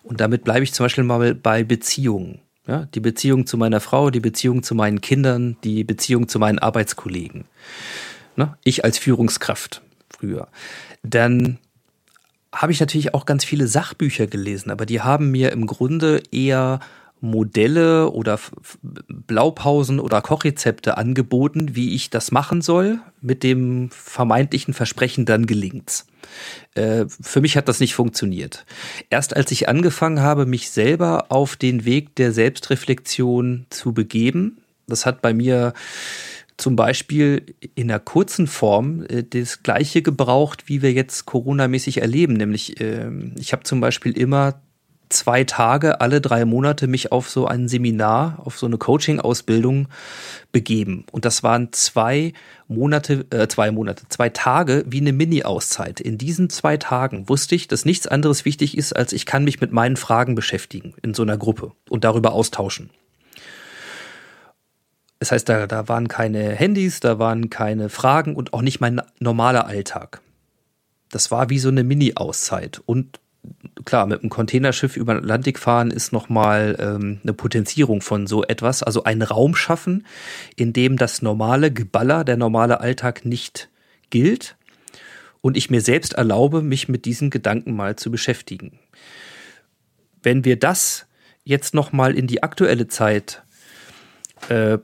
und 0.06 0.22
damit 0.22 0.44
bleibe 0.44 0.64
ich 0.64 0.72
zum 0.72 0.86
Beispiel 0.86 1.04
mal 1.04 1.34
bei 1.34 1.64
Beziehungen, 1.64 2.40
ja, 2.68 2.86
die 2.94 3.00
Beziehung 3.00 3.46
zu 3.46 3.58
meiner 3.58 3.80
Frau, 3.80 4.10
die 4.10 4.20
Beziehung 4.20 4.64
zu 4.64 4.76
meinen 4.76 5.02
Kindern, 5.02 5.58
die 5.64 5.84
Beziehung 5.84 6.28
zu 6.28 6.40
meinen 6.40 6.60
Arbeitskollegen, 6.60 7.46
ne? 8.36 8.58
ich 8.64 8.84
als 8.84 8.98
Führungskraft 8.98 9.82
früher, 10.10 10.48
dann 11.04 11.60
habe 12.54 12.72
ich 12.72 12.80
natürlich 12.80 13.14
auch 13.14 13.26
ganz 13.26 13.44
viele 13.44 13.68
Sachbücher 13.68 14.28
gelesen, 14.28 14.72
aber 14.72 14.86
die 14.86 15.02
haben 15.02 15.32
mir 15.32 15.52
im 15.52 15.68
Grunde 15.68 16.24
eher 16.32 16.80
Modelle 17.22 18.12
oder 18.12 18.40
Blaupausen 18.82 20.00
oder 20.00 20.22
Kochrezepte 20.22 20.98
angeboten, 20.98 21.76
wie 21.76 21.96
ich 21.96 22.10
das 22.10 22.32
machen 22.32 22.62
soll, 22.62 23.00
mit 23.22 23.44
dem 23.44 23.90
vermeintlichen 23.92 24.74
Versprechen, 24.74 25.26
dann 25.26 25.46
gelingt's. 25.46 26.08
Äh, 26.76 27.06
für 27.08 27.42
mich 27.42 27.58
hat 27.58 27.68
das 27.68 27.80
nicht 27.80 27.96
funktioniert. 27.96 28.66
Erst 29.10 29.36
als 29.36 29.52
ich 29.52 29.70
angefangen 29.70 30.22
habe, 30.22 30.46
mich 30.46 30.70
selber 30.70 31.26
auf 31.30 31.56
den 31.56 31.86
Weg 31.86 32.16
der 32.16 32.32
Selbstreflexion 32.32 33.66
zu 33.70 33.94
begeben, 33.94 34.58
das 34.88 35.06
hat 35.06 35.22
bei 35.22 35.34
mir 35.34 35.74
zum 36.58 36.76
Beispiel 36.76 37.56
in 37.76 37.90
einer 37.90 38.00
kurzen 38.00 38.48
Form 38.48 39.04
äh, 39.04 39.24
das 39.24 39.64
gleiche 39.64 40.02
gebraucht, 40.02 40.68
wie 40.68 40.82
wir 40.82 40.94
jetzt 40.94 41.26
Corona-mäßig 41.26 42.02
erleben. 42.02 42.34
Nämlich, 42.34 42.80
äh, 42.80 43.10
ich 43.38 43.52
habe 43.52 43.64
zum 43.64 43.82
Beispiel 43.82 44.18
immer 44.18 44.62
zwei 45.10 45.44
Tage 45.44 46.02
alle 46.02 46.22
drei 46.22 46.46
Monate 46.46 46.88
mich 46.88 47.12
auf 47.12 47.30
so 47.30 47.48
ein 47.48 47.68
Seminar, 47.68 48.42
auf 48.44 48.58
so 48.58 48.66
eine 48.66 48.78
Coaching-Ausbildung 48.78 49.88
begeben. 50.52 51.06
Und 51.12 51.26
das 51.26 51.44
waren 51.44 51.72
zwei 51.72 52.34
Monate, 52.68 53.26
äh, 53.30 53.48
zwei 53.48 53.72
Monate, 53.72 54.04
zwei 54.10 54.30
Tage 54.30 54.84
wie 54.88 55.02
eine 55.02 55.14
Mini-Auszeit. 55.14 56.00
In 56.00 56.18
diesen 56.18 56.50
zwei 56.50 56.78
Tagen 56.78 57.30
wusste 57.30 57.56
ich, 57.56 57.68
dass 57.68 57.86
nichts 57.86 58.08
anderes 58.08 58.46
wichtig 58.46 58.78
ist, 58.78 58.96
als 58.96 59.14
ich 59.14 59.26
kann 59.26 59.44
mich 59.44 59.62
mit 59.62 59.72
meinen 59.72 59.98
Fragen 59.98 60.36
beschäftigen 60.36 60.94
in 61.02 61.14
so 61.14 61.24
einer 61.24 61.38
Gruppe 61.38 61.72
und 61.90 62.04
darüber 62.04 62.34
austauschen. 62.34 62.90
Das 65.20 65.32
heißt, 65.32 65.48
da, 65.48 65.66
da 65.68 65.88
waren 65.88 66.08
keine 66.08 66.52
Handys, 66.52 67.00
da 67.00 67.20
waren 67.20 67.50
keine 67.50 67.90
Fragen 67.90 68.36
und 68.36 68.54
auch 68.54 68.62
nicht 68.62 68.80
mein 68.82 69.02
normaler 69.20 69.66
Alltag. 69.66 70.22
Das 71.10 71.32
war 71.32 71.50
wie 71.50 71.60
so 71.60 71.70
eine 71.70 71.84
Mini-Auszeit. 71.84 72.82
Und 72.86 73.20
klar, 73.86 74.06
mit 74.06 74.22
einem 74.22 74.30
Containerschiff 74.30 74.98
über 74.98 75.14
den 75.14 75.24
Atlantik 75.24 75.60
fahren 75.60 75.92
ist 75.92 76.12
nochmal 76.12 76.76
ähm, 76.80 77.20
eine 77.24 77.34
Potenzierung 77.34 78.02
von 78.02 78.28
so 78.28 78.44
etwas. 78.44 78.84
Also 78.84 79.04
einen 79.04 79.22
Raum 79.22 79.56
schaffen, 79.56 80.06
in 80.56 80.74
dem 80.74 80.98
das 80.98 81.22
normale 81.22 81.72
Geballer, 81.72 82.24
der 82.24 82.38
normale 82.38 82.80
Alltag 82.80 83.26
nicht 83.26 83.70
gilt. 84.10 84.56
Und 85.42 85.58
ich 85.58 85.70
mir 85.70 85.82
selbst 85.82 86.14
erlaube, 86.14 86.62
mich 86.62 86.90
mit 86.90 87.06
diesen 87.06 87.30
Gedanken 87.30 87.76
mal 87.76 87.96
zu 87.96 88.10
beschäftigen. 88.10 88.80
Wenn 90.24 90.44
wir 90.44 90.58
das 90.58 91.06
jetzt 91.44 91.74
nochmal 91.76 92.18
in 92.18 92.26
die 92.26 92.42
aktuelle 92.42 92.88
Zeit 92.88 93.44
äh, 94.50 94.80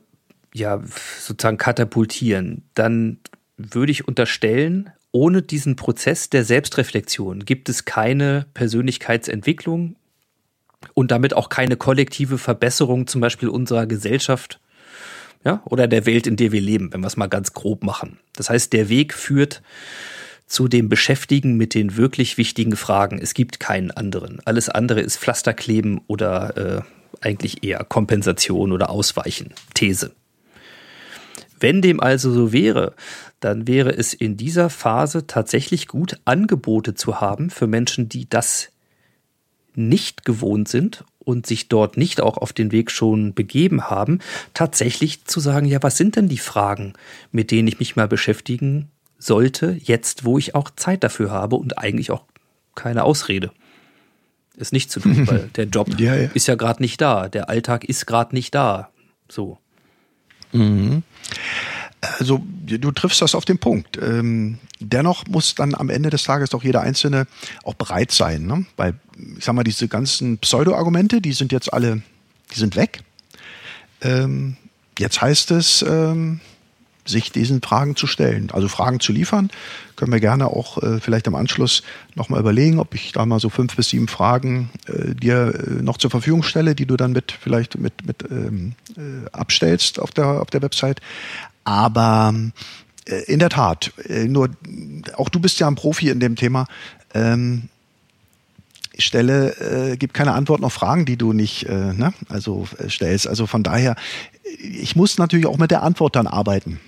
ja, 0.54 0.82
sozusagen 1.20 1.58
katapultieren, 1.58 2.64
dann 2.76 3.20
würde 3.58 3.92
ich 3.92 4.08
unterstellen, 4.08 4.92
ohne 5.12 5.42
diesen 5.42 5.76
Prozess 5.76 6.30
der 6.30 6.46
Selbstreflexion 6.46 7.46
gibt 7.46 7.70
es 7.70 7.86
keine 7.86 8.46
Persönlichkeitsentwicklung 8.54 9.96
und 10.94 11.12
damit 11.12 11.34
auch 11.34 11.50
keine 11.50 11.76
kollektive 11.76 12.38
Verbesserung 12.38 13.08
zum 13.08 13.22
Beispiel 13.22 13.50
unserer 13.50 13.86
Gesellschaft 13.86 14.60
ja, 15.44 15.62
oder 15.66 15.88
der 15.88 16.06
Welt, 16.06 16.28
in 16.28 16.36
der 16.36 16.52
wir 16.52 16.62
leben, 16.62 16.94
wenn 16.94 17.02
wir 17.02 17.08
es 17.08 17.18
mal 17.18 17.28
ganz 17.28 17.54
grob 17.54 17.84
machen. 17.84 18.20
Das 18.34 18.50
heißt, 18.50 18.74
der 18.74 18.90
Weg 18.90 19.14
führt 19.14 19.62
zu 20.46 20.68
dem 20.68 20.90
Beschäftigen 20.90 21.56
mit 21.56 21.74
den 21.74 21.98
wirklich 21.98 22.38
wichtigen 22.38 22.76
Fragen. 22.76 23.20
Es 23.20 23.34
gibt 23.34 23.60
keinen 23.60 23.92
anderen. 23.92 24.40
Alles 24.46 24.70
andere 24.70 25.02
ist 25.02 25.18
Pflasterkleben 25.18 26.02
oder 26.08 26.58
äh, 26.58 26.82
eigentlich 27.22 27.64
eher 27.64 27.84
Kompensation 27.84 28.72
oder 28.72 28.90
Ausweichen. 28.90 29.54
These. 29.74 30.12
Wenn 31.62 31.82
dem 31.82 32.00
also 32.00 32.32
so 32.32 32.52
wäre, 32.52 32.94
dann 33.40 33.68
wäre 33.68 33.92
es 33.92 34.14
in 34.14 34.36
dieser 34.36 34.70
Phase 34.70 35.28
tatsächlich 35.28 35.88
gut, 35.88 36.20
Angebote 36.26 36.96
zu 36.96 37.22
haben 37.22 37.50
für 37.50 37.68
Menschen, 37.68 38.10
die 38.10 38.28
das 38.30 38.70
nicht 39.74 40.26
gewohnt 40.26 40.68
sind 40.68 41.06
und 41.20 41.46
sich 41.46 41.70
dort 41.70 41.98
nicht 41.98 42.20
auch 42.20 42.38
auf 42.38 42.52
den 42.52 42.72
Weg 42.72 42.92
schon 42.92 43.34
begeben 43.34 43.90
haben, 43.90 44.20
tatsächlich 44.54 45.26
zu 45.26 45.40
sagen, 45.40 45.66
ja, 45.66 45.82
was 45.82 45.98
sind 45.98 46.16
denn 46.16 46.28
die 46.28 46.38
Fragen, 46.38 46.94
mit 47.32 47.52
denen 47.52 47.68
ich 47.68 47.80
mich 47.80 47.96
mal 47.96 48.08
beschäftigen 48.08 48.90
sollte, 49.18 49.78
jetzt 49.82 50.26
wo 50.26 50.38
ich 50.38 50.56
auch 50.56 50.70
Zeit 50.76 51.04
dafür 51.04 51.32
habe 51.32 51.56
und 51.56 51.78
eigentlich 51.78 52.12
auch 52.12 52.24
keine 52.76 53.04
Ausrede. 53.04 53.52
Ist 54.58 54.74
nicht 54.74 54.92
zu 54.92 55.00
tun, 55.00 55.28
weil 55.28 55.50
der 55.56 55.66
Job 55.66 56.00
ja, 56.00 56.16
ja. 56.16 56.30
ist 56.34 56.48
ja 56.48 56.56
gerade 56.56 56.82
nicht 56.82 57.00
da, 57.00 57.30
der 57.30 57.50
Alltag 57.50 57.86
ist 57.86 58.08
gerade 58.08 58.36
nicht 58.36 58.54
da. 58.56 58.90
So. 59.30 59.60
Mhm. 60.52 61.04
Also 62.18 62.44
du 62.66 62.92
triffst 62.92 63.22
das 63.22 63.36
auf 63.36 63.46
den 63.46 63.60
Punkt. 63.60 63.98
Ähm, 64.02 64.58
dennoch 64.80 65.28
muss 65.28 65.54
dann 65.54 65.76
am 65.76 65.90
Ende 65.90 66.10
des 66.10 66.24
Tages 66.24 66.50
doch 66.50 66.64
jeder 66.64 66.82
Einzelne 66.82 67.28
auch 67.64 67.76
bereit 67.76 68.12
sein, 68.12 68.48
ne? 68.48 68.66
weil 68.76 68.96
ich 69.38 69.46
sag 69.46 69.54
mal, 69.54 69.64
diese 69.64 69.88
ganzen 69.88 70.40
Pseudo-Argumente, 70.40 71.22
die 71.22 71.34
sind 71.34 71.52
jetzt 71.52 71.72
alle, 71.72 72.02
die 72.54 72.60
sind 72.60 72.76
weg. 72.76 73.02
Ähm, 74.02 74.58
jetzt 74.98 75.22
heißt 75.22 75.52
es, 75.52 75.84
ähm, 75.88 76.40
sich 77.12 77.32
diesen 77.32 77.62
Fragen 77.62 77.96
zu 77.96 78.08
stellen, 78.08 78.50
also 78.52 78.68
Fragen 78.68 79.00
zu 79.00 79.12
liefern. 79.12 79.50
Können 79.96 80.12
wir 80.12 80.20
gerne 80.20 80.48
auch 80.48 80.82
äh, 80.82 81.00
vielleicht 81.00 81.28
im 81.28 81.36
Anschluss 81.36 81.84
nochmal 82.16 82.40
überlegen, 82.40 82.80
ob 82.80 82.96
ich 82.96 83.12
da 83.12 83.26
mal 83.26 83.40
so 83.40 83.50
fünf 83.50 83.76
bis 83.76 83.90
sieben 83.90 84.08
Fragen 84.08 84.72
äh, 84.88 85.14
dir 85.14 85.54
äh, 85.54 85.84
noch 85.84 85.98
zur 85.98 86.10
Verfügung 86.10 86.42
stelle, 86.42 86.74
die 86.74 86.86
du 86.86 86.98
dann 86.98 87.12
mit 87.12 87.32
vielleicht 87.32 87.78
mit, 87.78 88.06
mit 88.06 88.24
ähm, 88.32 88.74
äh, 88.98 89.30
abstellst 89.32 90.00
auf 90.00 90.12
der, 90.12 90.42
auf 90.42 90.50
der 90.50 90.62
Website. 90.64 91.02
Aber 91.64 92.34
äh, 93.06 93.24
in 93.26 93.40
der 93.40 93.50
Tat, 93.50 93.92
äh, 94.08 94.26
nur 94.26 94.50
auch 95.18 95.30
du 95.30 95.40
bist 95.40 95.60
ja 95.60 95.68
ein 95.68 95.76
Profi 95.76 96.10
in 96.10 96.20
dem 96.20 96.36
Thema. 96.36 96.66
Ähm, 97.14 97.70
stelle, 98.98 99.92
äh, 99.92 99.98
gibt 99.98 100.14
keine 100.14 100.34
Antworten 100.34 100.64
auf 100.64 100.74
Fragen, 100.74 101.06
die 101.06 101.18
du 101.18 101.34
nicht 101.34 101.64
äh, 101.68 101.94
ne? 101.94 102.14
also 102.30 102.68
äh, 102.78 102.90
stellst. 102.90 103.28
Also 103.28 103.48
von 103.48 103.64
daher, 103.64 103.96
ich 104.60 104.96
muss 104.96 105.18
natürlich 105.18 105.46
auch 105.46 105.58
mit 105.58 105.72
der 105.72 105.84
Antwort 105.84 106.16
dann 106.16 106.28
arbeiten. 106.28 106.80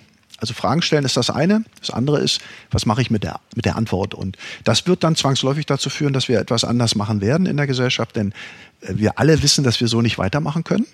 Also 0.43 0.53
Fragen 0.53 0.81
stellen 0.81 1.05
ist 1.05 1.15
das 1.15 1.29
eine. 1.29 1.63
Das 1.79 1.89
andere 1.89 2.19
ist, 2.19 2.41
was 2.69 2.85
mache 2.85 3.01
ich 3.01 3.09
mit 3.09 3.23
der, 3.23 3.39
mit 3.55 3.63
der 3.63 3.77
Antwort? 3.77 4.13
Und 4.13 4.35
das 4.65 4.85
wird 4.87 5.05
dann 5.05 5.15
zwangsläufig 5.15 5.65
dazu 5.65 5.89
führen, 5.89 6.11
dass 6.11 6.27
wir 6.27 6.37
etwas 6.37 6.65
anders 6.65 6.95
machen 6.95 7.21
werden 7.21 7.45
in 7.45 7.55
der 7.55 7.65
Gesellschaft, 7.65 8.17
denn 8.17 8.33
äh, 8.81 8.95
wir 8.97 9.19
alle 9.19 9.41
wissen, 9.41 9.63
dass 9.63 9.79
wir 9.79 9.87
so 9.87 10.01
nicht 10.01 10.17
weitermachen 10.17 10.65
können. 10.65 10.85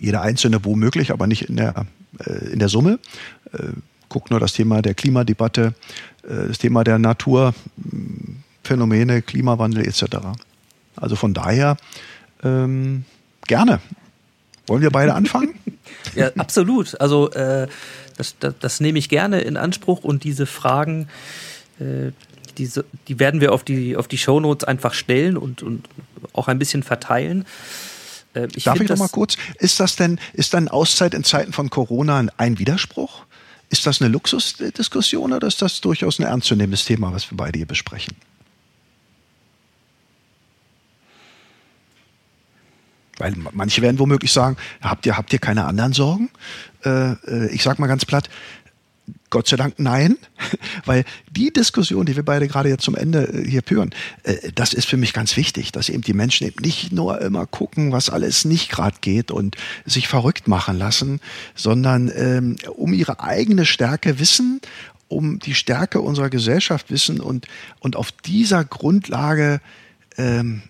Jeder 0.00 0.22
Einzelne 0.22 0.64
womöglich, 0.64 1.12
aber 1.12 1.28
nicht 1.28 1.42
in 1.42 1.58
der, 1.58 1.86
äh, 2.18 2.48
in 2.52 2.58
der 2.58 2.68
Summe. 2.68 2.98
Äh, 3.52 3.68
guck 4.08 4.32
nur 4.32 4.40
das 4.40 4.54
Thema 4.54 4.82
der 4.82 4.94
Klimadebatte, 4.94 5.72
das 6.24 6.58
Thema 6.58 6.82
der 6.82 6.98
Naturveränderung 6.98 7.54
Phänomene, 8.64 9.22
Klimawandel 9.22 9.86
etc. 9.86 10.16
Also 10.96 11.14
von 11.16 11.34
daher 11.34 11.76
ähm, 12.42 13.04
gerne. 13.46 13.80
Wollen 14.66 14.82
wir 14.82 14.90
beide 14.90 15.14
anfangen? 15.14 15.54
ja, 16.14 16.30
absolut. 16.36 17.00
Also 17.00 17.30
äh, 17.32 17.66
das, 18.20 18.36
das, 18.38 18.54
das, 18.60 18.80
nehme 18.80 18.98
ich 18.98 19.08
gerne 19.08 19.40
in 19.40 19.56
Anspruch 19.56 20.04
und 20.04 20.24
diese 20.24 20.44
Fragen, 20.44 21.08
äh, 21.78 22.12
die, 22.58 22.70
die 23.08 23.18
werden 23.18 23.40
wir 23.40 23.52
auf 23.52 23.64
die, 23.64 23.96
auf 23.96 24.08
die 24.08 24.18
Shownotes 24.18 24.68
einfach 24.68 24.92
stellen 24.92 25.38
und, 25.38 25.62
und 25.62 25.88
auch 26.34 26.48
ein 26.48 26.58
bisschen 26.58 26.82
verteilen. 26.82 27.46
Äh, 28.34 28.48
ich 28.54 28.64
Darf 28.64 28.78
ich 28.78 28.88
noch 28.90 28.98
mal 28.98 29.08
kurz? 29.08 29.38
Ist 29.58 29.80
das 29.80 29.96
denn, 29.96 30.20
ist 30.34 30.52
dann 30.52 30.68
Auszeit 30.68 31.14
in 31.14 31.24
Zeiten 31.24 31.54
von 31.54 31.70
Corona 31.70 32.26
ein 32.36 32.58
Widerspruch? 32.58 33.24
Ist 33.70 33.86
das 33.86 34.02
eine 34.02 34.10
Luxusdiskussion 34.10 35.32
oder 35.32 35.46
ist 35.46 35.62
das 35.62 35.80
durchaus 35.80 36.18
ein 36.18 36.26
ernstzunehmendes 36.26 36.84
Thema, 36.84 37.12
was 37.14 37.30
wir 37.30 37.38
beide 37.38 37.58
hier 37.58 37.66
besprechen? 37.66 38.14
Weil 43.16 43.34
manche 43.52 43.80
werden 43.82 43.98
womöglich 43.98 44.32
sagen, 44.32 44.56
habt 44.82 45.06
ihr, 45.06 45.16
habt 45.16 45.32
ihr 45.32 45.38
keine 45.38 45.66
anderen 45.66 45.92
Sorgen? 45.92 46.30
Äh, 46.84 47.12
äh 47.12 47.48
ich 47.50 47.62
sag 47.62 47.78
mal 47.78 47.86
ganz 47.86 48.04
platt, 48.04 48.28
Gott 49.30 49.46
sei 49.46 49.56
Dank 49.56 49.74
nein, 49.78 50.16
weil 50.84 51.04
die 51.30 51.52
Diskussion, 51.52 52.06
die 52.06 52.16
wir 52.16 52.24
beide 52.24 52.48
gerade 52.48 52.68
jetzt 52.68 52.84
zum 52.84 52.96
Ende 52.96 53.28
äh, 53.28 53.48
hier 53.48 53.62
führen, 53.64 53.90
äh, 54.24 54.52
das 54.54 54.74
ist 54.74 54.86
für 54.86 54.96
mich 54.96 55.12
ganz 55.12 55.36
wichtig, 55.36 55.72
dass 55.72 55.88
eben 55.88 56.02
die 56.02 56.12
Menschen 56.12 56.46
eben 56.46 56.62
nicht 56.62 56.92
nur 56.92 57.20
immer 57.20 57.46
gucken, 57.46 57.92
was 57.92 58.10
alles 58.10 58.44
nicht 58.44 58.70
gerade 58.70 58.96
geht 59.00 59.30
und 59.30 59.56
sich 59.86 60.08
verrückt 60.08 60.48
machen 60.48 60.78
lassen, 60.78 61.20
sondern 61.54 62.10
ähm, 62.14 62.56
um 62.74 62.92
ihre 62.92 63.20
eigene 63.20 63.66
Stärke 63.66 64.18
wissen, 64.18 64.60
um 65.08 65.38
die 65.38 65.54
Stärke 65.54 66.00
unserer 66.00 66.30
Gesellschaft 66.30 66.90
wissen 66.90 67.20
und, 67.20 67.46
und 67.80 67.96
auf 67.96 68.12
dieser 68.12 68.64
Grundlage 68.64 69.60
ähm, 70.16 70.62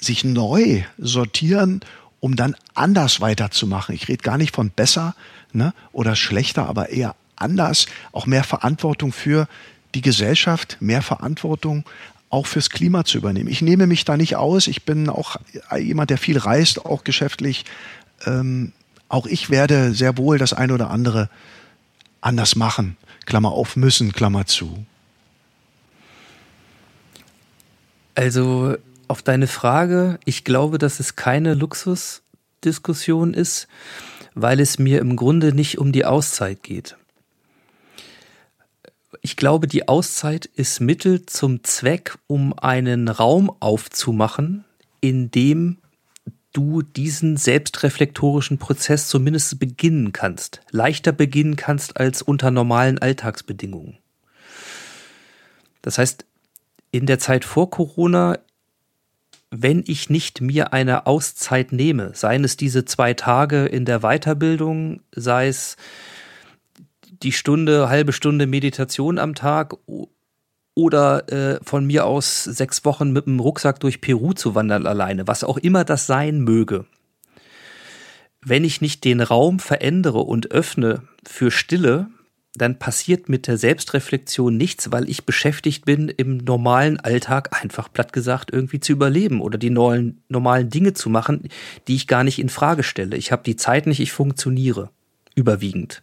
sich 0.00 0.24
neu 0.24 0.82
sortieren, 0.98 1.80
um 2.20 2.36
dann 2.36 2.56
anders 2.74 3.20
weiterzumachen. 3.20 3.94
Ich 3.94 4.08
rede 4.08 4.22
gar 4.22 4.38
nicht 4.38 4.54
von 4.54 4.70
besser 4.70 5.14
ne, 5.54 5.72
oder 5.92 6.16
schlechter, 6.16 6.66
aber 6.66 6.90
eher 6.90 7.14
anders, 7.36 7.86
auch 8.12 8.26
mehr 8.26 8.44
Verantwortung 8.44 9.12
für 9.12 9.48
die 9.94 10.02
Gesellschaft, 10.02 10.76
mehr 10.80 11.02
Verantwortung 11.02 11.84
auch 12.30 12.46
fürs 12.46 12.70
Klima 12.70 13.04
zu 13.04 13.18
übernehmen. 13.18 13.48
Ich 13.48 13.62
nehme 13.62 13.86
mich 13.86 14.04
da 14.04 14.16
nicht 14.16 14.36
aus. 14.36 14.66
Ich 14.66 14.84
bin 14.84 15.08
auch 15.08 15.36
jemand, 15.78 16.10
der 16.10 16.18
viel 16.18 16.38
reist, 16.38 16.84
auch 16.84 17.04
geschäftlich. 17.04 17.64
Ähm, 18.26 18.72
auch 19.08 19.26
ich 19.26 19.50
werde 19.50 19.94
sehr 19.94 20.18
wohl 20.18 20.38
das 20.38 20.52
eine 20.52 20.74
oder 20.74 20.90
andere 20.90 21.30
anders 22.20 22.56
machen. 22.56 22.96
Klammer 23.24 23.52
auf 23.52 23.76
müssen, 23.76 24.12
Klammer 24.12 24.46
zu. 24.46 24.84
Also 28.16 28.76
auf 29.06 29.22
deine 29.22 29.46
Frage, 29.46 30.18
ich 30.24 30.44
glaube, 30.44 30.78
dass 30.78 30.98
es 30.98 31.14
keine 31.14 31.54
Luxusdiskussion 31.54 33.34
ist, 33.34 33.68
weil 34.34 34.60
es 34.60 34.78
mir 34.78 35.00
im 35.00 35.16
Grunde 35.16 35.54
nicht 35.54 35.78
um 35.78 35.92
die 35.92 36.04
Auszeit 36.04 36.62
geht. 36.62 36.96
Ich 39.22 39.36
glaube, 39.36 39.66
die 39.68 39.88
Auszeit 39.88 40.46
ist 40.46 40.80
Mittel 40.80 41.24
zum 41.24 41.64
Zweck, 41.64 42.18
um 42.26 42.52
einen 42.58 43.08
Raum 43.08 43.50
aufzumachen, 43.60 44.64
in 45.00 45.30
dem 45.30 45.78
du 46.52 46.82
diesen 46.82 47.36
selbstreflektorischen 47.36 48.58
Prozess 48.58 49.08
zumindest 49.08 49.58
beginnen 49.58 50.12
kannst, 50.12 50.60
leichter 50.70 51.12
beginnen 51.12 51.56
kannst 51.56 51.96
als 51.98 52.22
unter 52.22 52.50
normalen 52.50 52.98
Alltagsbedingungen. 52.98 53.98
Das 55.82 55.98
heißt, 55.98 56.24
in 56.92 57.06
der 57.06 57.18
Zeit 57.18 57.44
vor 57.44 57.70
Corona, 57.70 58.38
wenn 59.56 59.84
ich 59.86 60.10
nicht 60.10 60.40
mir 60.40 60.72
eine 60.72 61.06
Auszeit 61.06 61.70
nehme, 61.70 62.10
seien 62.14 62.42
es 62.42 62.56
diese 62.56 62.84
zwei 62.84 63.14
Tage 63.14 63.66
in 63.66 63.84
der 63.84 64.00
Weiterbildung, 64.00 65.00
sei 65.14 65.46
es 65.46 65.76
die 67.22 67.30
Stunde, 67.30 67.88
halbe 67.88 68.12
Stunde 68.12 68.48
Meditation 68.48 69.18
am 69.18 69.36
Tag 69.36 69.74
oder 70.74 71.32
äh, 71.32 71.60
von 71.62 71.86
mir 71.86 72.04
aus 72.04 72.42
sechs 72.42 72.84
Wochen 72.84 73.12
mit 73.12 73.26
dem 73.26 73.38
Rucksack 73.38 73.78
durch 73.78 74.00
Peru 74.00 74.32
zu 74.32 74.56
wandern 74.56 74.86
alleine, 74.86 75.28
was 75.28 75.44
auch 75.44 75.58
immer 75.58 75.84
das 75.84 76.06
sein 76.06 76.40
möge. 76.40 76.84
Wenn 78.42 78.64
ich 78.64 78.80
nicht 78.80 79.04
den 79.04 79.20
Raum 79.20 79.60
verändere 79.60 80.18
und 80.18 80.50
öffne 80.50 81.02
für 81.24 81.52
Stille, 81.52 82.08
dann 82.56 82.78
passiert 82.78 83.28
mit 83.28 83.46
der 83.46 83.58
Selbstreflexion 83.58 84.56
nichts, 84.56 84.92
weil 84.92 85.08
ich 85.10 85.24
beschäftigt 85.24 85.84
bin, 85.84 86.08
im 86.08 86.38
normalen 86.38 87.00
Alltag 87.00 87.60
einfach 87.60 87.92
platt 87.92 88.12
gesagt 88.12 88.52
irgendwie 88.52 88.78
zu 88.78 88.92
überleben 88.92 89.40
oder 89.40 89.58
die 89.58 89.70
neuen, 89.70 90.22
normalen 90.28 90.70
Dinge 90.70 90.92
zu 90.92 91.10
machen, 91.10 91.48
die 91.88 91.96
ich 91.96 92.06
gar 92.06 92.22
nicht 92.22 92.38
in 92.38 92.48
Frage 92.48 92.84
stelle. 92.84 93.16
Ich 93.16 93.32
habe 93.32 93.42
die 93.44 93.56
Zeit 93.56 93.86
nicht, 93.86 94.00
ich 94.00 94.12
funktioniere 94.12 94.90
überwiegend. 95.34 96.02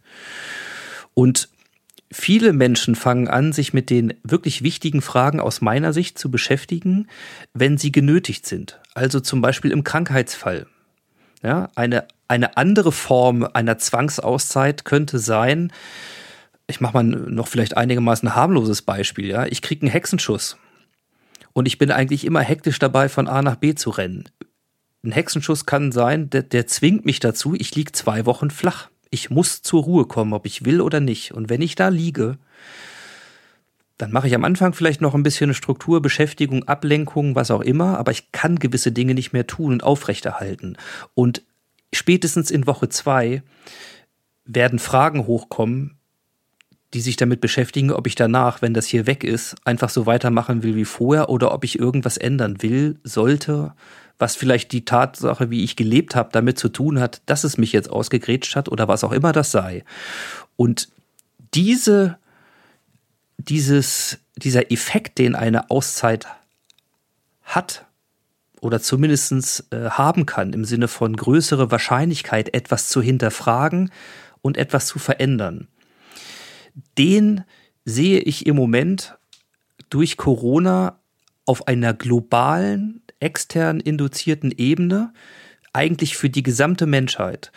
Und 1.14 1.48
viele 2.12 2.52
Menschen 2.52 2.96
fangen 2.96 3.30
an, 3.30 3.54
sich 3.54 3.74
mit 3.74 3.90
den 3.90 4.14
wirklich 4.24 4.62
wichtigen 4.62 5.02
Fragen 5.02 5.40
aus 5.40 5.62
meiner 5.62 5.94
Sicht 5.94 6.20
zu 6.20 6.30
beschäftigen, 6.30 7.08
wenn 7.54 7.78
sie 7.78 7.94
genötigt 7.94 8.46
sind. 8.46 8.82
Also 8.94 9.22
zum 9.22 9.40
Beispiel 9.42 9.72
im 9.72 9.86
Krankheitsfall. 9.86 10.68
Ja, 11.44 11.70
eine, 11.76 12.08
eine 12.28 12.58
andere 12.58 12.92
Form 12.92 13.48
einer 13.54 13.78
Zwangsauszeit 13.78 14.86
könnte 14.86 15.18
sein, 15.18 15.72
ich 16.72 16.82
mache 16.82 16.94
mal 16.94 17.04
noch 17.04 17.48
vielleicht 17.48 17.78
einigermaßen 17.78 18.28
ein 18.30 18.36
harmloses 18.36 18.82
Beispiel, 18.82 19.28
ja. 19.28 19.46
Ich 19.46 19.62
kriege 19.62 19.84
einen 19.84 19.92
Hexenschuss. 19.92 20.58
Und 21.54 21.68
ich 21.68 21.78
bin 21.78 21.92
eigentlich 21.92 22.26
immer 22.26 22.42
hektisch 22.42 22.80
dabei, 22.80 23.10
von 23.10 23.28
A 23.28 23.42
nach 23.42 23.58
B 23.58 23.76
zu 23.76 23.90
rennen. 23.92 24.30
Ein 25.04 25.12
Hexenschuss 25.12 25.66
kann 25.66 25.92
sein, 25.92 26.30
der, 26.30 26.44
der 26.44 26.68
zwingt 26.68 27.06
mich 27.06 27.20
dazu, 27.20 27.56
ich 27.56 27.76
liege 27.76 27.92
zwei 27.92 28.26
Wochen 28.26 28.50
flach. 28.50 28.90
Ich 29.10 29.30
muss 29.30 29.62
zur 29.62 29.84
Ruhe 29.84 30.06
kommen, 30.06 30.34
ob 30.34 30.46
ich 30.46 30.64
will 30.64 30.80
oder 30.80 31.00
nicht. 31.00 31.34
Und 31.34 31.50
wenn 31.50 31.62
ich 31.62 31.76
da 31.76 31.90
liege, 31.90 32.38
dann 33.98 34.12
mache 34.12 34.28
ich 34.28 34.36
am 34.36 34.46
Anfang 34.46 34.74
vielleicht 34.74 35.02
noch 35.02 35.14
ein 35.14 35.24
bisschen 35.24 35.54
Struktur, 35.54 36.02
Beschäftigung, 36.02 36.64
Ablenkung, 36.64 37.36
was 37.36 37.52
auch 37.52 37.62
immer, 37.62 37.98
aber 38.00 38.12
ich 38.12 38.32
kann 38.32 38.58
gewisse 38.58 38.92
Dinge 38.92 39.14
nicht 39.14 39.34
mehr 39.34 39.46
tun 39.46 39.74
und 39.74 39.84
aufrechterhalten. 39.84 40.78
Und 41.14 41.44
spätestens 41.94 42.50
in 42.50 42.66
Woche 42.66 42.90
zwei 42.90 43.44
werden 44.46 44.80
Fragen 44.80 45.28
hochkommen, 45.28 46.00
die 46.94 47.02
sich 47.02 47.16
damit 47.16 47.42
beschäftigen, 47.42 47.92
ob 47.92 48.08
ich 48.08 48.16
danach, 48.16 48.62
wenn 48.62 48.74
das 48.74 48.86
hier 48.86 49.08
weg 49.08 49.24
ist, 49.24 49.56
einfach 49.64 49.90
so 49.90 50.06
weitermachen 50.06 50.64
will 50.64 50.76
wie 50.76 50.86
vorher 50.86 51.30
oder 51.30 51.54
ob 51.54 51.64
ich 51.64 51.80
irgendwas 51.80 52.18
ändern 52.18 52.62
will, 52.62 53.00
sollte, 53.04 53.74
was 54.20 54.36
vielleicht 54.36 54.72
die 54.72 54.86
Tatsache, 54.86 55.50
wie 55.50 55.64
ich 55.64 55.76
gelebt 55.76 56.16
habe, 56.16 56.30
damit 56.32 56.60
zu 56.60 56.70
tun 56.70 57.00
hat, 57.00 57.22
dass 57.26 57.44
es 57.44 57.58
mich 57.58 57.72
jetzt 57.72 57.90
ausgegrätscht 57.90 58.56
hat 58.56 58.70
oder 58.70 58.88
was 58.88 59.04
auch 59.04 59.14
immer 59.14 59.32
das 59.32 59.52
sei. 59.52 59.84
Und 60.58 60.90
diese, 61.54 62.18
dieses, 63.38 64.20
dieser 64.36 64.72
Effekt, 64.72 65.18
den 65.18 65.36
eine 65.36 65.70
Auszeit 65.70 66.28
hat, 67.44 67.86
oder 68.62 68.80
zumindest 68.80 69.66
äh, 69.72 69.90
haben 69.90 70.26
kann, 70.26 70.54
im 70.54 70.66
Sinne 70.66 70.88
von 70.88 71.16
größere 71.16 71.72
Wahrscheinlichkeit, 71.72 72.54
etwas 72.54 72.88
zu 72.88 73.02
hinterfragen 73.02 73.92
und 74.42 74.56
etwas 74.56 74.86
zu 74.86 75.00
verändern, 75.00 75.68
den 76.98 77.44
sehe 77.86 78.20
ich 78.20 78.46
im 78.46 78.56
Moment 78.56 79.18
durch 79.90 80.18
Corona 80.18 81.00
auf 81.46 81.68
einer 81.68 81.94
globalen 81.94 83.02
extern 83.20 83.80
induzierten 83.80 84.52
Ebene 84.52 85.14
eigentlich 85.74 86.18
für 86.18 86.30
die 86.30 86.44
gesamte 86.44 86.86
Menschheit. 86.86 87.52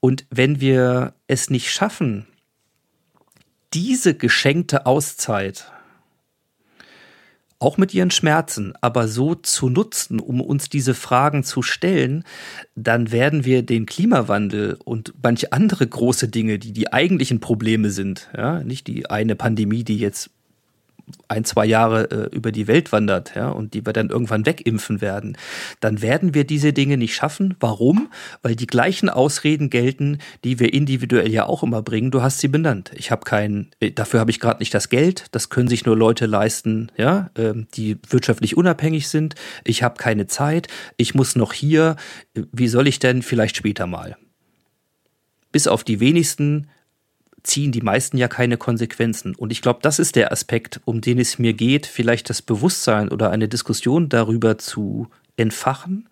Und 0.00 0.26
wenn 0.30 0.60
wir 0.60 1.14
es 1.26 1.50
nicht 1.50 1.70
schaffen, 1.70 2.26
diese 3.74 4.14
geschenkte 4.14 4.86
Auszeit 4.86 5.70
auch 7.60 7.76
mit 7.76 7.92
ihren 7.92 8.10
Schmerzen, 8.10 8.72
aber 8.80 9.08
so 9.08 9.34
zu 9.34 9.68
nutzen, 9.68 10.20
um 10.20 10.40
uns 10.40 10.68
diese 10.68 10.94
Fragen 10.94 11.42
zu 11.42 11.62
stellen, 11.62 12.24
dann 12.76 13.10
werden 13.10 13.44
wir 13.44 13.62
den 13.62 13.84
Klimawandel 13.86 14.78
und 14.84 15.12
manche 15.22 15.52
andere 15.52 15.86
große 15.86 16.28
Dinge, 16.28 16.58
die 16.58 16.72
die 16.72 16.92
eigentlichen 16.92 17.40
Probleme 17.40 17.90
sind, 17.90 18.28
ja, 18.36 18.62
nicht 18.62 18.86
die 18.86 19.10
eine 19.10 19.34
Pandemie, 19.34 19.82
die 19.82 19.98
jetzt 19.98 20.30
ein, 21.28 21.44
zwei 21.44 21.66
Jahre 21.66 22.10
äh, 22.10 22.34
über 22.34 22.52
die 22.52 22.66
Welt 22.66 22.92
wandert, 22.92 23.34
ja, 23.34 23.48
und 23.50 23.74
die 23.74 23.84
wir 23.84 23.92
dann 23.92 24.10
irgendwann 24.10 24.46
wegimpfen 24.46 25.00
werden, 25.00 25.36
dann 25.80 26.02
werden 26.02 26.34
wir 26.34 26.44
diese 26.44 26.72
Dinge 26.72 26.96
nicht 26.96 27.14
schaffen. 27.14 27.56
Warum? 27.60 28.08
Weil 28.42 28.56
die 28.56 28.66
gleichen 28.66 29.08
Ausreden 29.08 29.70
gelten, 29.70 30.18
die 30.44 30.58
wir 30.58 30.72
individuell 30.72 31.30
ja 31.30 31.46
auch 31.46 31.62
immer 31.62 31.82
bringen. 31.82 32.10
Du 32.10 32.22
hast 32.22 32.40
sie 32.40 32.48
benannt. 32.48 32.90
Ich 32.94 33.10
habe 33.10 33.24
kein, 33.24 33.70
äh, 33.80 33.90
dafür 33.90 34.20
habe 34.20 34.30
ich 34.30 34.40
gerade 34.40 34.60
nicht 34.60 34.74
das 34.74 34.88
Geld. 34.88 35.26
Das 35.32 35.48
können 35.48 35.68
sich 35.68 35.84
nur 35.84 35.96
Leute 35.96 36.26
leisten, 36.26 36.90
ja, 36.96 37.30
äh, 37.34 37.54
die 37.74 37.98
wirtschaftlich 38.08 38.56
unabhängig 38.56 39.08
sind. 39.08 39.34
Ich 39.64 39.82
habe 39.82 39.96
keine 39.96 40.26
Zeit. 40.26 40.68
Ich 40.96 41.14
muss 41.14 41.36
noch 41.36 41.52
hier. 41.52 41.96
Wie 42.34 42.68
soll 42.68 42.88
ich 42.88 42.98
denn 42.98 43.22
vielleicht 43.22 43.56
später 43.56 43.86
mal? 43.86 44.16
Bis 45.52 45.66
auf 45.66 45.84
die 45.84 46.00
wenigsten 46.00 46.68
ziehen 47.42 47.72
die 47.72 47.80
meisten 47.80 48.16
ja 48.16 48.28
keine 48.28 48.56
Konsequenzen. 48.56 49.34
Und 49.34 49.52
ich 49.52 49.62
glaube, 49.62 49.80
das 49.82 49.98
ist 49.98 50.16
der 50.16 50.32
Aspekt, 50.32 50.80
um 50.84 51.00
den 51.00 51.18
es 51.18 51.38
mir 51.38 51.54
geht, 51.54 51.86
vielleicht 51.86 52.30
das 52.30 52.42
Bewusstsein 52.42 53.08
oder 53.08 53.30
eine 53.30 53.48
Diskussion 53.48 54.08
darüber 54.08 54.58
zu 54.58 55.08
entfachen, 55.36 56.08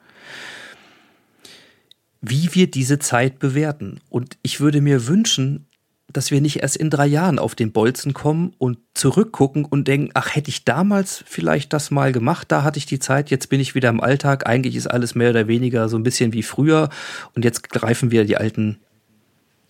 wie 2.21 2.55
wir 2.55 2.71
diese 2.71 2.99
Zeit 2.99 3.39
bewerten. 3.39 4.01
Und 4.09 4.39
ich 4.43 4.61
würde 4.61 4.81
mir 4.81 5.07
wünschen, 5.07 5.67
dass 6.13 6.31
wir 6.31 6.41
nicht 6.41 6.63
erst 6.63 6.77
in 6.77 6.89
drei 6.89 7.07
Jahren 7.07 7.39
auf 7.39 7.55
den 7.55 7.73
Bolzen 7.73 8.15
kommen 8.15 8.55
und 8.59 8.79
zurückgucken 8.95 9.65
und 9.65 9.89
denken, 9.89 10.11
ach, 10.15 10.35
hätte 10.35 10.49
ich 10.49 10.65
damals 10.65 11.25
vielleicht 11.27 11.73
das 11.73 11.91
mal 11.91 12.13
gemacht, 12.13 12.51
da 12.51 12.63
hatte 12.63 12.79
ich 12.79 12.87
die 12.87 13.01
Zeit, 13.01 13.31
jetzt 13.31 13.49
bin 13.49 13.61
ich 13.61 13.75
wieder 13.75 13.89
im 13.89 14.01
Alltag, 14.01 14.47
eigentlich 14.47 14.77
ist 14.77 14.87
alles 14.87 15.15
mehr 15.15 15.31
oder 15.31 15.49
weniger 15.49 15.89
so 15.89 15.97
ein 15.97 16.05
bisschen 16.05 16.33
wie 16.33 16.45
früher 16.45 16.89
und 17.35 17.45
jetzt 17.45 17.69
greifen 17.69 18.11
wir 18.13 18.25
die 18.25 18.37
alten 18.37 18.79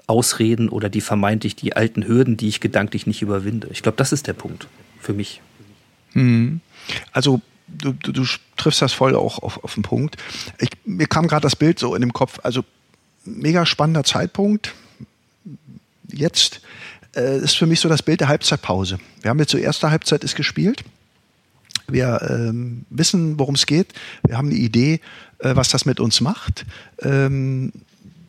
Ausreden 0.07 0.69
oder 0.69 0.89
die 0.89 1.01
vermeintlich 1.01 1.57
die 1.57 1.75
alten 1.75 2.07
Hürden, 2.07 2.37
die 2.37 2.49
ich 2.49 2.61
gedanklich 2.61 3.07
nicht 3.07 3.23
überwinde. 3.23 3.69
Ich 3.73 3.83
glaube, 3.83 3.97
das 3.97 4.13
ist 4.13 4.27
der 4.27 4.35
Punkt 4.35 4.69
für 5.01 5.13
mich. 5.13 5.41
Hm. 6.13 6.61
Also 7.13 7.41
du, 7.69 7.93
du, 7.93 8.13
du, 8.13 8.25
triffst 8.57 8.83
das 8.83 8.93
voll 8.93 9.17
auch 9.17 9.43
auf, 9.43 9.63
auf 9.65 9.75
den 9.75 9.83
Punkt. 9.83 10.17
Ich, 10.59 10.71
mir 10.85 11.07
kam 11.07 11.27
gerade 11.27 11.43
das 11.43 11.57
Bild 11.57 11.79
so 11.79 11.95
in 11.95 12.01
dem 12.01 12.13
Kopf, 12.13 12.39
also 12.43 12.65
mega 13.25 13.67
spannender 13.67 14.05
Zeitpunkt. 14.05 14.75
Jetzt 16.13 16.61
äh, 17.17 17.39
ist 17.39 17.57
für 17.57 17.67
mich 17.67 17.81
so 17.81 17.89
das 17.89 18.03
Bild 18.03 18.21
der 18.21 18.29
Halbzeitpause. 18.29 18.99
Wir 19.21 19.31
haben 19.31 19.39
jetzt 19.39 19.51
so 19.51 19.59
erste 19.59 19.91
Halbzeit 19.91 20.23
ist 20.23 20.37
gespielt. 20.37 20.85
Wir 21.89 22.21
ähm, 22.29 22.85
wissen, 22.91 23.39
worum 23.39 23.55
es 23.55 23.67
geht. 23.67 23.93
Wir 24.27 24.37
haben 24.37 24.49
eine 24.49 24.57
Idee, 24.57 25.01
äh, 25.39 25.55
was 25.55 25.69
das 25.69 25.85
mit 25.85 26.01
uns 26.01 26.21
macht. 26.21 26.65
Ähm, 27.01 27.73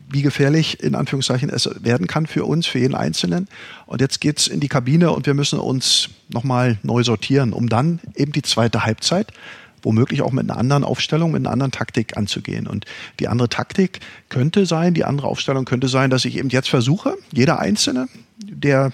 wie 0.09 0.21
gefährlich 0.21 0.81
in 0.81 0.95
Anführungszeichen 0.95 1.49
es 1.49 1.69
werden 1.81 2.07
kann 2.07 2.27
für 2.27 2.45
uns, 2.45 2.65
für 2.65 2.79
jeden 2.79 2.95
Einzelnen. 2.95 3.47
Und 3.85 4.01
jetzt 4.01 4.21
geht's 4.21 4.47
in 4.47 4.59
die 4.59 4.69
Kabine 4.69 5.11
und 5.11 5.25
wir 5.25 5.33
müssen 5.33 5.59
uns 5.59 6.09
nochmal 6.29 6.77
neu 6.83 7.03
sortieren, 7.03 7.53
um 7.53 7.69
dann 7.69 7.99
eben 8.15 8.31
die 8.31 8.41
zweite 8.41 8.85
Halbzeit 8.85 9.33
womöglich 9.83 10.21
auch 10.21 10.31
mit 10.31 10.49
einer 10.49 10.59
anderen 10.59 10.83
Aufstellung, 10.83 11.31
mit 11.31 11.41
einer 11.41 11.51
anderen 11.51 11.71
Taktik 11.71 12.17
anzugehen. 12.17 12.67
Und 12.67 12.85
die 13.19 13.27
andere 13.27 13.47
Taktik 13.47 13.99
könnte 14.27 14.65
sein, 14.65 14.93
die 14.93 15.05
andere 15.05 15.27
Aufstellung 15.27 15.65
könnte 15.65 15.87
sein, 15.87 16.09
dass 16.09 16.25
ich 16.25 16.37
eben 16.37 16.49
jetzt 16.49 16.67
versuche, 16.67 17.15
jeder 17.31 17.59
Einzelne, 17.59 18.07
der 18.37 18.91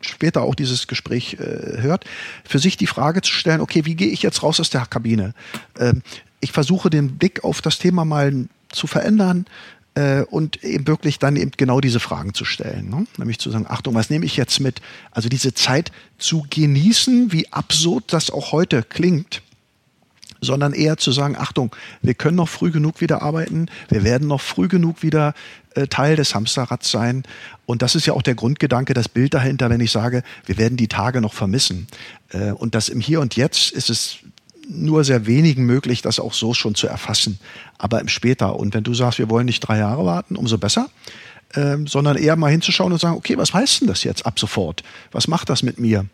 später 0.00 0.42
auch 0.42 0.54
dieses 0.54 0.86
Gespräch 0.86 1.34
äh, 1.34 1.80
hört, 1.80 2.04
für 2.44 2.58
sich 2.58 2.76
die 2.76 2.86
Frage 2.86 3.22
zu 3.22 3.32
stellen, 3.32 3.60
okay, 3.60 3.84
wie 3.84 3.94
gehe 3.94 4.08
ich 4.08 4.22
jetzt 4.22 4.42
raus 4.42 4.60
aus 4.60 4.70
der 4.70 4.86
Kabine? 4.86 5.34
Ähm, 5.78 6.02
ich 6.40 6.52
versuche 6.52 6.90
den 6.90 7.18
Blick 7.18 7.44
auf 7.44 7.62
das 7.62 7.78
Thema 7.78 8.04
mal 8.04 8.46
zu 8.70 8.86
verändern, 8.86 9.46
äh, 9.94 10.22
und 10.22 10.62
eben 10.64 10.86
wirklich 10.86 11.18
dann 11.18 11.36
eben 11.36 11.52
genau 11.56 11.80
diese 11.80 12.00
Fragen 12.00 12.34
zu 12.34 12.44
stellen. 12.44 12.88
Ne? 12.88 13.06
Nämlich 13.18 13.38
zu 13.38 13.50
sagen, 13.50 13.66
Achtung, 13.68 13.94
was 13.94 14.10
nehme 14.10 14.24
ich 14.24 14.36
jetzt 14.36 14.60
mit? 14.60 14.80
Also 15.10 15.28
diese 15.28 15.54
Zeit 15.54 15.92
zu 16.18 16.46
genießen, 16.48 17.32
wie 17.32 17.52
absurd 17.52 18.12
das 18.12 18.30
auch 18.30 18.52
heute 18.52 18.82
klingt, 18.82 19.42
sondern 20.40 20.72
eher 20.72 20.96
zu 20.96 21.12
sagen, 21.12 21.36
Achtung, 21.38 21.74
wir 22.02 22.14
können 22.14 22.36
noch 22.36 22.48
früh 22.48 22.70
genug 22.70 23.00
wieder 23.00 23.22
arbeiten, 23.22 23.68
wir 23.88 24.02
werden 24.02 24.28
noch 24.28 24.40
früh 24.40 24.66
genug 24.66 25.02
wieder 25.02 25.34
äh, 25.74 25.86
Teil 25.86 26.16
des 26.16 26.34
Hamsterrads 26.34 26.90
sein. 26.90 27.22
Und 27.64 27.80
das 27.80 27.94
ist 27.94 28.06
ja 28.06 28.12
auch 28.12 28.22
der 28.22 28.34
Grundgedanke, 28.34 28.92
das 28.92 29.08
Bild 29.08 29.34
dahinter, 29.34 29.70
wenn 29.70 29.80
ich 29.80 29.92
sage, 29.92 30.22
wir 30.44 30.58
werden 30.58 30.76
die 30.76 30.88
Tage 30.88 31.20
noch 31.20 31.32
vermissen. 31.32 31.86
Äh, 32.30 32.50
und 32.50 32.74
das 32.74 32.88
im 32.88 33.00
Hier 33.00 33.20
und 33.20 33.36
Jetzt 33.36 33.70
ist 33.70 33.88
es 33.88 34.18
nur 34.74 35.04
sehr 35.04 35.26
wenigen 35.26 35.64
möglich, 35.64 36.02
das 36.02 36.20
auch 36.20 36.32
so 36.32 36.54
schon 36.54 36.74
zu 36.74 36.86
erfassen, 36.86 37.38
aber 37.78 38.00
im 38.00 38.08
später. 38.08 38.56
Und 38.56 38.74
wenn 38.74 38.84
du 38.84 38.94
sagst, 38.94 39.18
wir 39.18 39.30
wollen 39.30 39.46
nicht 39.46 39.60
drei 39.60 39.78
Jahre 39.78 40.04
warten, 40.04 40.36
umso 40.36 40.58
besser, 40.58 40.88
ähm, 41.54 41.86
sondern 41.86 42.16
eher 42.16 42.36
mal 42.36 42.50
hinzuschauen 42.50 42.92
und 42.92 43.00
sagen, 43.00 43.16
okay, 43.16 43.36
was 43.36 43.52
heißt 43.52 43.82
denn 43.82 43.88
das 43.88 44.04
jetzt 44.04 44.26
ab 44.26 44.38
sofort? 44.38 44.82
Was 45.10 45.28
macht 45.28 45.50
das 45.50 45.62
mit 45.62 45.78
mir? 45.78 46.06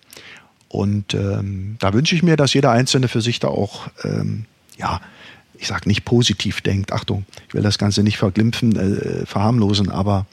Und 0.68 1.14
ähm, 1.14 1.76
da 1.78 1.92
wünsche 1.92 2.14
ich 2.14 2.22
mir, 2.22 2.36
dass 2.36 2.54
jeder 2.54 2.70
Einzelne 2.72 3.08
für 3.08 3.20
sich 3.20 3.40
da 3.40 3.48
auch, 3.48 3.88
ähm, 4.04 4.44
ja, 4.76 5.00
ich 5.54 5.66
sag 5.66 5.86
nicht 5.86 6.04
positiv 6.04 6.60
denkt. 6.60 6.92
Achtung, 6.92 7.24
ich 7.48 7.54
will 7.54 7.62
das 7.62 7.78
Ganze 7.78 8.02
nicht 8.02 8.18
verglimpfen, 8.18 8.76
äh, 8.76 9.26
verharmlosen, 9.26 9.90
aber 9.90 10.26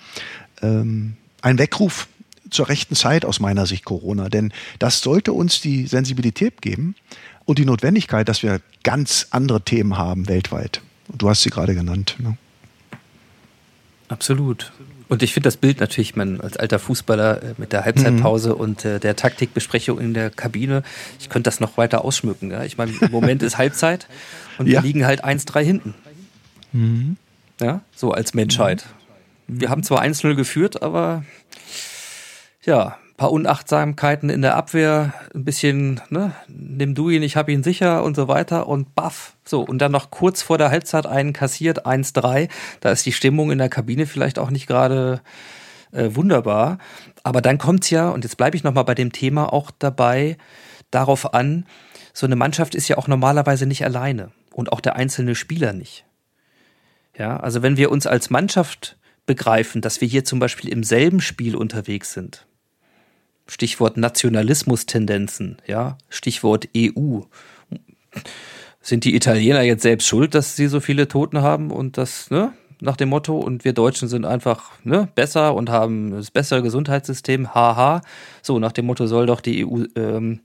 ähm, 0.62 1.16
ein 1.42 1.58
Weckruf 1.58 2.08
zur 2.50 2.70
rechten 2.70 2.96
Zeit 2.96 3.26
aus 3.26 3.40
meiner 3.40 3.66
Sicht 3.66 3.86
Corona. 3.86 4.30
Denn 4.30 4.54
das 4.80 5.02
sollte 5.02 5.34
uns 5.34 5.62
die 5.62 5.88
Sensibilität 5.88 6.62
geben, 6.62 6.96
und 7.46 7.60
die 7.60 7.66
Notwendigkeit, 7.66 8.28
dass 8.28 8.44
wir 8.44 8.60
ganz 8.84 9.28
andere 9.32 9.62
Themen 9.62 9.98
haben 9.98 10.28
weltweit. 10.28 10.82
Und 11.08 11.22
du 11.22 11.30
hast 11.30 11.44
sie 11.44 11.50
gerade 11.50 11.76
genannt. 11.76 12.16
Ne? 12.20 12.38
Absolut. 14.08 14.72
Und 15.08 15.22
ich 15.22 15.34
finde 15.34 15.48
das 15.48 15.58
Bild 15.58 15.80
natürlich, 15.80 16.16
man 16.16 16.42
als 16.42 16.58
alter 16.58 16.80
Fußballer 16.80 17.44
äh, 17.44 17.54
mit 17.58 17.72
der 17.74 17.86
Halbzeitpause 17.86 18.50
mhm. 18.50 18.60
und 18.60 18.86
äh, 18.86 19.00
der 19.00 19.16
Taktikbesprechung 19.16 20.00
in 20.00 20.14
der 20.14 20.32
Kabine, 20.32 20.84
ich 21.20 21.30
könnte 21.30 21.48
das 21.48 21.60
noch 21.60 21.78
weiter 21.78 22.04
ausschmücken. 22.04 22.52
Ja? 22.52 22.64
Ich 22.64 22.78
meine, 22.78 22.92
im 23.00 23.12
Moment 23.12 23.44
ist 23.44 23.58
Halbzeit 23.58 24.08
und 24.58 24.68
ja. 24.68 24.82
wir 24.82 24.88
liegen 24.88 25.06
halt 25.06 25.24
1-3 25.24 25.62
hinten. 25.62 25.94
Mhm. 26.72 27.18
Ja, 27.62 27.82
so 27.96 28.12
als 28.12 28.34
Menschheit. 28.34 28.86
Mhm. 29.48 29.62
Wir 29.62 29.70
haben 29.70 29.84
zwar 29.84 30.02
1-0 30.02 30.34
geführt, 30.34 30.82
aber 30.82 31.24
ja, 32.64 32.98
paar 33.18 33.32
Unachtsamkeiten 33.32 34.30
in 34.30 34.42
der 34.42 34.56
Abwehr, 34.56 35.14
ein 35.34 35.46
bisschen, 35.46 36.02
ne, 36.10 36.34
nimm 36.48 36.96
du 36.96 37.10
ihn, 37.10 37.24
ich 37.24 37.38
hab 37.38 37.48
ihn 37.48 37.64
sicher 37.64 38.04
und 38.04 38.16
so 38.16 38.28
weiter 38.28 38.68
und 38.68 38.94
baff. 38.94 39.38
So, 39.46 39.62
und 39.62 39.80
dann 39.80 39.92
noch 39.92 40.12
kurz 40.12 40.42
vor 40.42 40.58
der 40.58 40.70
Halbzeit 40.70 41.06
einen 41.06 41.32
kassiert, 41.32 41.86
1-3. 41.86 42.50
Da 42.82 42.92
ist 42.92 43.06
die 43.06 43.14
Stimmung 43.14 43.52
in 43.52 43.58
der 43.58 43.70
Kabine 43.70 44.06
vielleicht 44.06 44.38
auch 44.38 44.50
nicht 44.50 44.68
gerade 44.68 45.22
äh, 45.92 46.10
wunderbar. 46.14 46.78
Aber 47.24 47.42
dann 47.42 47.58
kommt's 47.58 47.90
ja, 47.90 48.10
und 48.10 48.24
jetzt 48.24 48.38
bleibe 48.38 48.58
ich 48.58 48.64
nochmal 48.64 48.84
bei 48.84 48.96
dem 48.96 49.12
Thema 49.12 49.52
auch 49.54 49.72
dabei, 49.80 50.38
darauf 50.92 51.34
an, 51.34 51.66
so 52.14 52.26
eine 52.26 52.36
Mannschaft 52.36 52.76
ist 52.76 52.88
ja 52.88 52.98
auch 52.98 53.08
normalerweise 53.08 53.66
nicht 53.66 53.84
alleine 53.84 54.32
und 54.54 54.72
auch 54.72 54.80
der 54.80 54.96
einzelne 54.96 55.36
Spieler 55.36 55.74
nicht. 55.74 56.06
Ja, 57.18 57.38
also 57.38 57.62
wenn 57.62 57.78
wir 57.78 57.92
uns 57.92 58.08
als 58.08 58.30
Mannschaft 58.30 58.98
begreifen, 59.26 59.82
dass 59.82 60.02
wir 60.02 60.08
hier 60.08 60.26
zum 60.26 60.40
Beispiel 60.40 60.70
im 60.70 60.84
selben 60.84 61.22
Spiel 61.22 61.56
unterwegs 61.56 62.14
sind, 62.14 62.46
Stichwort 63.48 63.98
Nationalismus-Tendenzen, 63.98 65.58
ja, 65.68 65.98
Stichwort 66.10 66.68
EU. 66.76 67.22
Sind 68.82 69.04
die 69.04 69.16
Italiener 69.16 69.62
jetzt 69.62 69.84
selbst 69.84 70.08
schuld, 70.08 70.36
dass 70.36 70.56
sie 70.56 70.68
so 70.68 70.80
viele 70.80 71.08
Toten 71.08 71.42
haben 71.42 71.72
und 71.72 71.98
das, 71.98 72.30
ne? 72.30 72.54
Nach 72.82 72.98
dem 72.98 73.10
Motto, 73.10 73.38
und 73.38 73.64
wir 73.64 73.72
Deutschen 73.72 74.10
sind 74.10 74.26
einfach 74.26 74.72
ne, 74.84 75.08
besser 75.16 75.56
und 75.56 75.70
haben 75.70 76.12
das 76.12 76.30
bessere 76.30 76.62
Gesundheitssystem, 76.62 77.56
haha. 77.56 78.02
So, 78.42 78.60
nach 78.60 78.74
dem 78.74 78.86
Motto 78.86 79.08
soll 79.08 79.28
doch 79.28 79.40
die 79.40 79.66
EU, 79.66 79.86
ähm, 79.96 80.42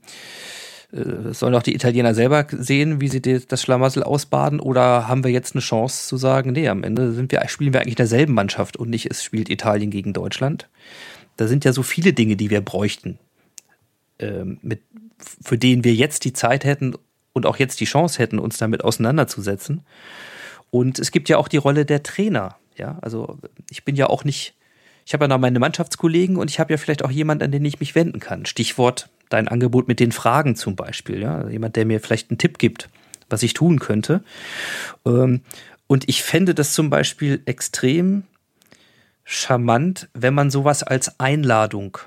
äh, 0.93 1.33
sollen 1.33 1.51
doch 1.51 1.61
die 1.61 1.75
Italiener 1.75 2.13
selber 2.13 2.47
sehen, 2.49 3.01
wie 3.01 3.09
sie 3.09 3.21
das 3.21 3.61
Schlamassel 3.61 4.03
ausbaden, 4.03 4.61
oder 4.61 5.09
haben 5.09 5.25
wir 5.25 5.31
jetzt 5.31 5.55
eine 5.55 5.61
Chance 5.61 6.07
zu 6.07 6.17
sagen, 6.17 6.53
nee, 6.53 6.69
am 6.69 6.83
Ende 6.83 7.11
sind 7.11 7.33
wir, 7.33 7.45
spielen 7.47 7.73
wir 7.73 7.81
eigentlich 7.81 7.95
derselben 7.95 8.33
Mannschaft 8.33 8.77
und 8.77 8.89
nicht, 8.89 9.11
es 9.11 9.23
spielt 9.23 9.49
Italien 9.49 9.91
gegen 9.91 10.13
Deutschland. 10.13 10.69
Da 11.37 11.47
sind 11.47 11.65
ja 11.65 11.73
so 11.73 11.83
viele 11.83 12.13
Dinge, 12.13 12.35
die 12.35 12.49
wir 12.49 12.61
bräuchten, 12.61 13.19
ähm, 14.19 14.59
mit, 14.61 14.81
für 15.43 15.57
denen 15.57 15.83
wir 15.83 15.93
jetzt 15.93 16.25
die 16.25 16.33
Zeit 16.33 16.63
hätten 16.63 16.95
und 17.33 17.45
auch 17.45 17.57
jetzt 17.57 17.79
die 17.79 17.85
Chance 17.85 18.19
hätten, 18.19 18.39
uns 18.39 18.57
damit 18.57 18.83
auseinanderzusetzen. 18.83 19.81
Und 20.69 20.99
es 20.99 21.11
gibt 21.11 21.29
ja 21.29 21.37
auch 21.37 21.47
die 21.47 21.57
Rolle 21.57 21.85
der 21.85 22.03
Trainer. 22.03 22.57
Ja, 22.77 22.97
also 23.01 23.37
ich 23.69 23.83
bin 23.83 23.95
ja 23.95 24.07
auch 24.07 24.23
nicht, 24.23 24.55
ich 25.05 25.13
habe 25.13 25.25
ja 25.25 25.27
noch 25.27 25.37
meine 25.37 25.59
Mannschaftskollegen 25.59 26.37
und 26.37 26.49
ich 26.49 26.59
habe 26.59 26.73
ja 26.73 26.77
vielleicht 26.77 27.03
auch 27.03 27.11
jemanden, 27.11 27.43
an 27.43 27.51
den 27.51 27.65
ich 27.65 27.79
mich 27.79 27.95
wenden 27.95 28.19
kann. 28.19 28.45
Stichwort 28.45 29.09
dein 29.29 29.47
Angebot 29.47 29.87
mit 29.87 29.99
den 29.99 30.11
Fragen 30.11 30.55
zum 30.55 30.75
Beispiel. 30.75 31.21
Ja, 31.21 31.47
jemand, 31.47 31.75
der 31.75 31.85
mir 31.85 31.99
vielleicht 31.99 32.31
einen 32.31 32.37
Tipp 32.37 32.57
gibt, 32.57 32.89
was 33.29 33.43
ich 33.43 33.53
tun 33.53 33.79
könnte. 33.79 34.23
Ähm, 35.05 35.41
und 35.87 36.07
ich 36.07 36.23
fände 36.23 36.55
das 36.55 36.73
zum 36.73 36.89
Beispiel 36.89 37.41
extrem 37.45 38.23
charmant, 39.41 40.09
wenn 40.13 40.33
man 40.33 40.51
sowas 40.51 40.83
als 40.83 41.19
Einladung 41.19 41.97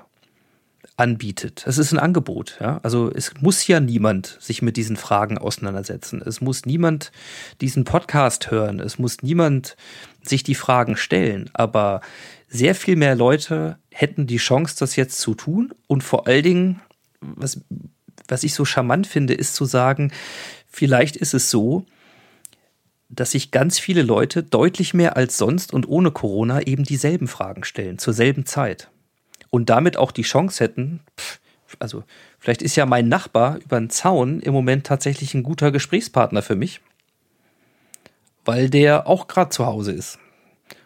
anbietet. 0.97 1.65
Es 1.67 1.77
ist 1.77 1.91
ein 1.91 1.99
Angebot, 1.99 2.57
ja. 2.61 2.79
Also 2.83 3.11
es 3.11 3.33
muss 3.41 3.67
ja 3.67 3.79
niemand 3.79 4.37
sich 4.39 4.61
mit 4.61 4.77
diesen 4.77 4.95
Fragen 4.95 5.37
auseinandersetzen. 5.37 6.21
Es 6.25 6.39
muss 6.39 6.65
niemand 6.65 7.11
diesen 7.59 7.83
Podcast 7.83 8.49
hören. 8.49 8.79
Es 8.79 8.97
muss 8.97 9.21
niemand 9.21 9.75
sich 10.21 10.43
die 10.43 10.55
Fragen 10.55 10.95
stellen. 10.95 11.49
Aber 11.53 12.01
sehr 12.47 12.75
viel 12.75 12.95
mehr 12.95 13.15
Leute 13.15 13.77
hätten 13.91 14.27
die 14.27 14.37
Chance, 14.37 14.75
das 14.79 14.95
jetzt 14.95 15.19
zu 15.19 15.33
tun. 15.33 15.73
Und 15.87 16.03
vor 16.03 16.27
allen 16.27 16.43
Dingen, 16.43 16.81
was, 17.19 17.59
was 18.27 18.43
ich 18.43 18.53
so 18.53 18.63
charmant 18.63 19.05
finde, 19.05 19.33
ist 19.33 19.55
zu 19.55 19.65
sagen, 19.65 20.13
vielleicht 20.67 21.17
ist 21.17 21.33
es 21.33 21.49
so, 21.49 21.85
dass 23.09 23.31
sich 23.31 23.51
ganz 23.51 23.79
viele 23.79 24.01
Leute 24.01 24.43
deutlich 24.43 24.93
mehr 24.93 25.15
als 25.15 25.37
sonst 25.37 25.73
und 25.73 25.87
ohne 25.87 26.11
Corona 26.11 26.61
eben 26.61 26.83
dieselben 26.83 27.27
Fragen 27.27 27.63
stellen, 27.63 27.99
zur 27.99 28.13
selben 28.13 28.45
Zeit. 28.45 28.89
Und 29.49 29.69
damit 29.69 29.97
auch 29.97 30.11
die 30.11 30.23
Chance 30.23 30.63
hätten, 30.63 31.01
also 31.79 32.03
vielleicht 32.39 32.61
ist 32.61 32.75
ja 32.75 32.85
mein 32.85 33.07
Nachbar 33.07 33.57
über 33.57 33.79
den 33.79 33.89
Zaun 33.89 34.39
im 34.39 34.53
Moment 34.53 34.85
tatsächlich 34.85 35.33
ein 35.33 35.43
guter 35.43 35.71
Gesprächspartner 35.71 36.41
für 36.41 36.55
mich, 36.55 36.81
weil 38.43 38.69
der 38.69 39.07
auch 39.07 39.27
gerade 39.27 39.49
zu 39.49 39.65
Hause 39.65 39.91
ist 39.91 40.19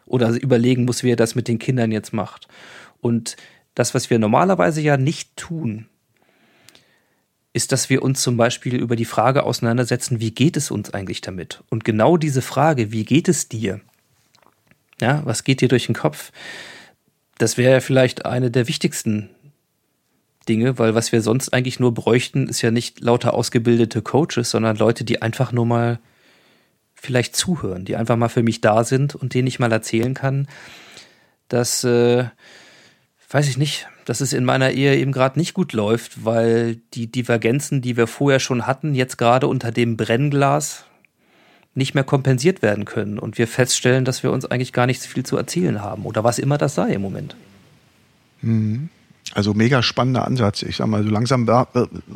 oder 0.05 0.29
überlegen 0.29 0.85
muss, 0.85 1.03
wie 1.03 1.11
er 1.11 1.15
das 1.15 1.35
mit 1.35 1.47
den 1.47 1.59
Kindern 1.59 1.91
jetzt 1.91 2.13
macht. 2.13 2.47
Und 3.01 3.37
das, 3.75 3.93
was 3.93 4.09
wir 4.09 4.19
normalerweise 4.19 4.81
ja 4.81 4.97
nicht 4.97 5.37
tun, 5.37 5.87
ist, 7.59 7.73
dass 7.73 7.89
wir 7.89 8.03
uns 8.03 8.21
zum 8.21 8.37
Beispiel 8.37 8.75
über 8.75 8.95
die 8.95 9.03
Frage 9.03 9.43
auseinandersetzen, 9.43 10.21
wie 10.21 10.31
geht 10.31 10.55
es 10.55 10.71
uns 10.71 10.93
eigentlich 10.93 11.19
damit? 11.19 11.61
Und 11.69 11.83
genau 11.83 12.15
diese 12.15 12.41
Frage, 12.41 12.93
wie 12.93 13.03
geht 13.03 13.27
es 13.27 13.49
dir? 13.49 13.81
Ja, 15.01 15.21
was 15.25 15.43
geht 15.43 15.59
dir 15.59 15.67
durch 15.67 15.87
den 15.87 15.95
Kopf? 15.95 16.31
Das 17.37 17.57
wäre 17.57 17.81
vielleicht 17.81 18.25
eine 18.25 18.49
der 18.49 18.69
wichtigsten 18.69 19.29
Dinge, 20.47 20.79
weil 20.79 20.95
was 20.95 21.11
wir 21.11 21.21
sonst 21.21 21.49
eigentlich 21.49 21.81
nur 21.81 21.93
bräuchten, 21.93 22.47
ist 22.47 22.61
ja 22.61 22.71
nicht 22.71 23.01
lauter 23.01 23.33
ausgebildete 23.33 24.01
Coaches, 24.01 24.51
sondern 24.51 24.77
Leute, 24.77 25.03
die 25.03 25.21
einfach 25.21 25.51
nur 25.51 25.65
mal 25.65 25.99
vielleicht 26.95 27.35
zuhören, 27.35 27.83
die 27.83 27.97
einfach 27.97 28.15
mal 28.15 28.29
für 28.29 28.43
mich 28.43 28.61
da 28.61 28.85
sind 28.85 29.15
und 29.15 29.33
denen 29.33 29.49
ich 29.49 29.59
mal 29.59 29.71
erzählen 29.73 30.13
kann, 30.13 30.47
dass, 31.49 31.83
äh, 31.83 32.23
weiß 33.29 33.47
ich 33.47 33.57
nicht, 33.57 33.87
dass 34.05 34.21
es 34.21 34.33
in 34.33 34.43
meiner 34.43 34.71
Ehe 34.71 34.97
eben 34.97 35.11
gerade 35.11 35.37
nicht 35.37 35.53
gut 35.53 35.73
läuft, 35.73 36.25
weil 36.25 36.77
die 36.93 37.07
Divergenzen, 37.07 37.81
die 37.81 37.95
wir 37.95 38.07
vorher 38.07 38.39
schon 38.39 38.65
hatten, 38.65 38.95
jetzt 38.95 39.17
gerade 39.17 39.47
unter 39.47 39.71
dem 39.71 39.97
Brennglas 39.97 40.85
nicht 41.75 41.93
mehr 41.93 42.03
kompensiert 42.03 42.61
werden 42.61 42.85
können 42.85 43.19
und 43.19 43.37
wir 43.37 43.47
feststellen, 43.47 44.03
dass 44.03 44.23
wir 44.23 44.31
uns 44.31 44.45
eigentlich 44.45 44.73
gar 44.73 44.87
nicht 44.87 45.01
so 45.01 45.07
viel 45.07 45.25
zu 45.25 45.37
erzählen 45.37 45.81
haben 45.81 46.05
oder 46.05 46.23
was 46.23 46.39
immer 46.39 46.57
das 46.57 46.75
sei 46.75 46.91
im 46.93 47.01
Moment. 47.01 47.35
Mhm. 48.41 48.89
Also 49.35 49.53
mega 49.53 49.83
spannender 49.83 50.25
Ansatz. 50.25 50.63
Ich 50.63 50.77
sag 50.77 50.87
mal, 50.87 51.03
so 51.03 51.09
langsam 51.09 51.47
äh, 51.47 51.65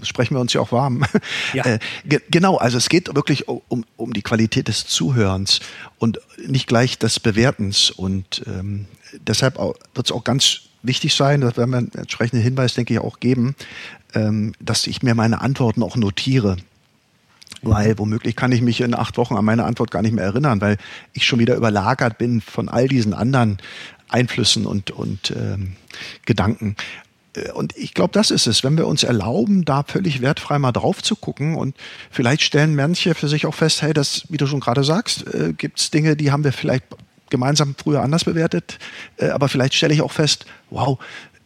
sprechen 0.02 0.36
wir 0.36 0.42
uns 0.42 0.54
ja 0.54 0.62
auch 0.62 0.72
warm. 0.72 1.06
Ja. 1.54 1.64
Äh, 1.74 1.80
ge 2.06 2.20
genau, 2.32 2.58
also 2.58 2.78
es 2.78 2.90
geht 2.90 3.16
wirklich 3.16 3.48
um, 3.48 3.86
um 3.98 4.14
die 4.14 4.24
Qualität 4.24 4.68
des 4.68 4.88
Zuhörens 4.88 5.60
und 6.00 6.20
nicht 6.48 6.66
gleich 6.66 6.98
des 6.98 7.20
Bewertens. 7.20 7.92
Und 7.92 8.44
ähm, 8.48 8.88
deshalb 9.28 9.60
wird 9.60 10.08
es 10.08 10.12
auch 10.12 10.24
ganz 10.24 10.63
wichtig 10.84 11.16
sein, 11.16 11.42
das 11.42 11.58
werden 11.58 11.72
wir 11.72 11.78
einen 11.78 11.92
entsprechenden 11.94 12.44
Hinweis, 12.44 12.74
denke 12.74 12.94
ich, 12.94 13.00
auch 13.00 13.20
geben, 13.20 13.56
ähm, 14.14 14.54
dass 14.60 14.88
ich 14.88 15.02
mir 15.02 15.16
meine 15.16 15.42
Antworten 15.42 15.82
auch 15.82 15.96
notiere. 15.96 16.58
Weil 17.62 17.98
womöglich 17.98 18.36
kann 18.36 18.52
ich 18.52 18.62
mich 18.62 18.82
in 18.82 18.94
acht 18.94 19.18
Wochen 19.18 19.36
an 19.36 19.46
meine 19.46 19.64
Antwort 19.64 19.90
gar 19.90 20.02
nicht 20.02 20.14
mehr 20.14 20.26
erinnern, 20.26 20.60
weil 20.60 20.78
ich 21.14 21.26
schon 21.26 21.40
wieder 21.40 21.56
überlagert 21.56 22.18
bin 22.18 22.42
von 22.42 22.68
all 22.68 22.88
diesen 22.88 23.14
anderen 23.14 23.58
Einflüssen 24.10 24.66
und, 24.66 24.92
und 24.92 25.32
ähm, 25.32 25.74
Gedanken. 26.26 26.76
Äh, 27.36 27.52
und 27.52 27.76
ich 27.78 27.94
glaube, 27.94 28.12
das 28.14 28.32
ist 28.32 28.48
es, 28.48 28.64
wenn 28.64 28.78
wir 28.78 28.88
uns 28.88 29.04
erlauben, 29.04 29.66
da 29.66 29.84
völlig 29.84 30.22
wertfrei 30.22 30.60
mal 30.60 30.72
drauf 30.72 31.02
zu 31.02 31.16
gucken 31.16 31.56
und 31.56 31.76
vielleicht 32.12 32.42
stellen 32.42 32.76
manche 32.76 33.16
für 33.16 33.28
sich 33.28 33.46
auch 33.46 33.56
fest, 33.56 33.82
hey, 33.82 33.94
das, 33.94 34.26
wie 34.30 34.38
du 34.38 34.46
schon 34.46 34.60
gerade 34.60 34.84
sagst, 34.84 35.34
äh, 35.34 35.54
gibt 35.54 35.80
es 35.80 35.92
Dinge, 35.92 36.16
die 36.16 36.32
haben 36.32 36.44
wir 36.44 36.54
vielleicht 36.54 36.86
gemeinsam 37.34 37.74
früher 37.76 38.02
anders 38.02 38.26
bewertet, 38.26 38.78
äh, 39.18 39.30
aber 39.30 39.50
vielleicht 39.50 39.74
stelle 39.74 39.94
ich 39.94 40.04
auch 40.04 40.12
fest, 40.12 40.46
wow, 40.70 41.00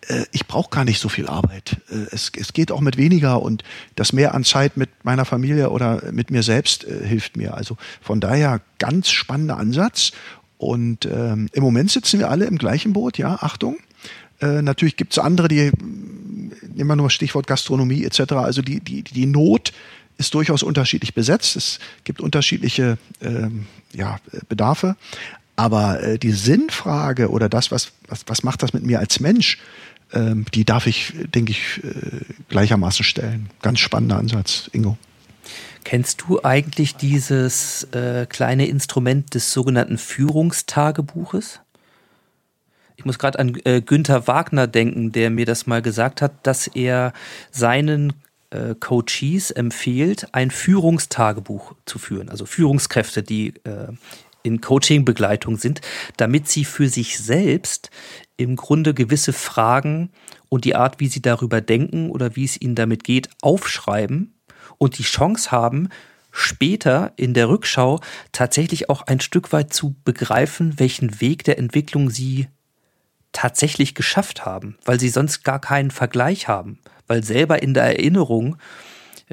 äh, 0.09 0.25
ich 0.33 0.45
brauche 0.45 0.69
gar 0.69 0.83
nicht 0.83 0.99
so 0.99 1.07
viel 1.07 1.27
Arbeit. 1.27 1.77
Äh, 1.89 2.07
es, 2.11 2.29
es 2.37 2.51
geht 2.51 2.73
auch 2.73 2.81
mit 2.81 2.97
weniger 2.97 3.41
und 3.41 3.63
das 3.95 4.11
mehr 4.11 4.35
an 4.35 4.43
Zeit 4.43 4.75
mit 4.75 4.89
meiner 5.03 5.23
Familie 5.23 5.69
oder 5.69 6.03
mit 6.11 6.29
mir 6.29 6.43
selbst 6.43 6.83
äh, 6.83 7.07
hilft 7.07 7.37
mir. 7.37 7.53
Also 7.53 7.77
von 8.01 8.19
daher 8.19 8.59
ganz 8.79 9.09
spannender 9.09 9.57
Ansatz 9.57 10.11
und 10.57 11.05
ähm, 11.05 11.47
im 11.53 11.63
Moment 11.63 11.89
sitzen 11.89 12.19
wir 12.19 12.29
alle 12.29 12.45
im 12.45 12.57
gleichen 12.57 12.91
Boot, 12.91 13.17
ja, 13.17 13.35
Achtung. 13.35 13.77
Äh, 14.41 14.61
natürlich 14.61 14.97
gibt 14.97 15.13
es 15.13 15.19
andere, 15.19 15.47
die, 15.47 15.71
nehmen 16.75 16.89
wir 16.89 16.97
nur 16.97 17.09
Stichwort 17.09 17.47
Gastronomie 17.47 18.03
etc., 18.03 18.33
also 18.33 18.61
die, 18.61 18.81
die, 18.81 19.03
die 19.03 19.25
Not 19.25 19.71
ist 20.17 20.33
durchaus 20.33 20.63
unterschiedlich 20.63 21.13
besetzt. 21.13 21.55
Es 21.55 21.79
gibt 22.03 22.21
unterschiedliche 22.21 22.97
ähm, 23.21 23.67
ja, 23.93 24.19
Bedarfe. 24.49 24.95
Aber 25.57 26.01
äh, 26.01 26.17
die 26.17 26.31
Sinnfrage 26.31 27.29
oder 27.29 27.49
das, 27.49 27.71
was, 27.71 27.91
was, 28.07 28.23
was 28.27 28.43
macht 28.43 28.63
das 28.63 28.73
mit 28.73 28.83
mir 28.83 28.99
als 28.99 29.19
Mensch, 29.19 29.57
ähm, 30.13 30.45
die 30.53 30.63
darf 30.63 30.87
ich, 30.87 31.13
denke 31.33 31.51
ich, 31.51 31.83
äh, 31.83 32.21
gleichermaßen 32.47 33.03
stellen. 33.03 33.49
Ganz 33.61 33.79
spannender 33.79 34.17
Ansatz, 34.17 34.69
Ingo. 34.71 34.97
Kennst 35.83 36.21
du 36.21 36.43
eigentlich 36.43 36.95
dieses 36.95 37.85
äh, 37.91 38.25
kleine 38.27 38.67
Instrument 38.67 39.33
des 39.33 39.51
sogenannten 39.51 39.97
Führungstagebuches? 39.97 41.59
Ich 42.95 43.05
muss 43.05 43.19
gerade 43.19 43.39
an 43.39 43.57
äh, 43.63 43.81
Günther 43.81 44.27
Wagner 44.27 44.67
denken, 44.67 45.11
der 45.11 45.29
mir 45.29 45.45
das 45.45 45.65
mal 45.65 45.81
gesagt 45.81 46.21
hat, 46.21 46.33
dass 46.43 46.67
er 46.67 47.13
seinen 47.51 48.13
äh, 48.49 48.75
Coaches 48.79 49.51
empfiehlt, 49.51 50.27
ein 50.33 50.51
Führungstagebuch 50.51 51.75
zu 51.85 51.99
führen. 51.99 52.29
Also 52.29 52.45
Führungskräfte, 52.45 53.23
die 53.23 53.53
äh, 53.63 53.93
in 54.47 54.61
Coaching-Begleitung 54.61 55.57
sind, 55.57 55.81
damit 56.17 56.47
sie 56.47 56.65
für 56.65 56.89
sich 56.89 57.19
selbst 57.19 57.91
im 58.37 58.55
Grunde 58.55 58.93
gewisse 58.93 59.33
Fragen 59.33 60.09
und 60.49 60.65
die 60.65 60.75
Art, 60.75 60.99
wie 60.99 61.07
sie 61.07 61.21
darüber 61.21 61.61
denken 61.61 62.09
oder 62.09 62.35
wie 62.35 62.45
es 62.45 62.59
ihnen 62.59 62.75
damit 62.75 63.03
geht, 63.03 63.29
aufschreiben 63.41 64.33
und 64.77 64.97
die 64.97 65.03
Chance 65.03 65.51
haben, 65.51 65.89
später 66.31 67.13
in 67.15 67.33
der 67.33 67.49
Rückschau 67.49 67.99
tatsächlich 68.31 68.89
auch 68.89 69.01
ein 69.03 69.19
Stück 69.19 69.51
weit 69.51 69.73
zu 69.73 69.95
begreifen, 70.03 70.79
welchen 70.79 71.19
Weg 71.19 71.43
der 71.43 71.57
Entwicklung 71.57 72.09
sie 72.09 72.47
tatsächlich 73.31 73.95
geschafft 73.95 74.45
haben, 74.45 74.77
weil 74.85 74.99
sie 74.99 75.09
sonst 75.09 75.43
gar 75.43 75.59
keinen 75.59 75.91
Vergleich 75.91 76.47
haben, 76.47 76.79
weil 77.07 77.23
selber 77.23 77.61
in 77.61 77.73
der 77.73 77.83
Erinnerung 77.83 78.57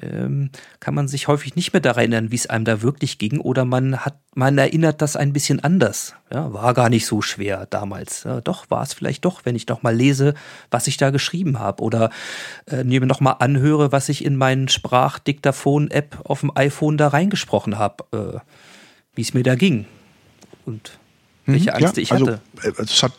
ähm, 0.00 0.50
kann 0.80 0.94
man 0.94 1.08
sich 1.08 1.28
häufig 1.28 1.54
nicht 1.56 1.72
mehr 1.72 1.80
daran 1.80 2.00
erinnern, 2.00 2.30
wie 2.30 2.36
es 2.36 2.46
einem 2.46 2.64
da 2.64 2.82
wirklich 2.82 3.18
ging, 3.18 3.38
oder 3.38 3.64
man 3.64 3.98
hat, 4.04 4.18
man 4.34 4.58
erinnert 4.58 5.02
das 5.02 5.16
ein 5.16 5.32
bisschen 5.32 5.60
anders. 5.62 6.14
Ja, 6.32 6.52
war 6.52 6.74
gar 6.74 6.88
nicht 6.88 7.06
so 7.06 7.22
schwer 7.22 7.66
damals. 7.70 8.24
Ja, 8.24 8.40
doch, 8.40 8.70
war 8.70 8.82
es 8.82 8.92
vielleicht 8.92 9.24
doch, 9.24 9.44
wenn 9.44 9.54
ich 9.54 9.68
noch 9.68 9.82
mal 9.82 9.94
lese, 9.94 10.34
was 10.70 10.86
ich 10.86 10.96
da 10.96 11.10
geschrieben 11.10 11.58
habe, 11.58 11.82
oder 11.82 12.10
äh, 12.66 12.82
mir 12.82 13.00
noch 13.06 13.20
mal 13.20 13.32
anhöre, 13.32 13.92
was 13.92 14.08
ich 14.08 14.24
in 14.24 14.36
meinen 14.36 14.68
Sprachdiktaphon-App 14.68 16.22
auf 16.24 16.40
dem 16.40 16.56
iPhone 16.56 16.96
da 16.96 17.08
reingesprochen 17.08 17.78
habe, 17.78 18.04
äh, 18.12 18.40
wie 19.14 19.22
es 19.22 19.34
mir 19.34 19.44
da 19.44 19.54
ging 19.54 19.86
und 20.66 20.98
welche 21.46 21.72
hm, 21.72 21.84
Angst 21.84 21.96
ja, 21.96 22.02
ich 22.02 22.12
also, 22.12 22.26
hatte. 22.26 22.40
Äh, 22.62 22.82
es 22.82 23.02
hat 23.02 23.12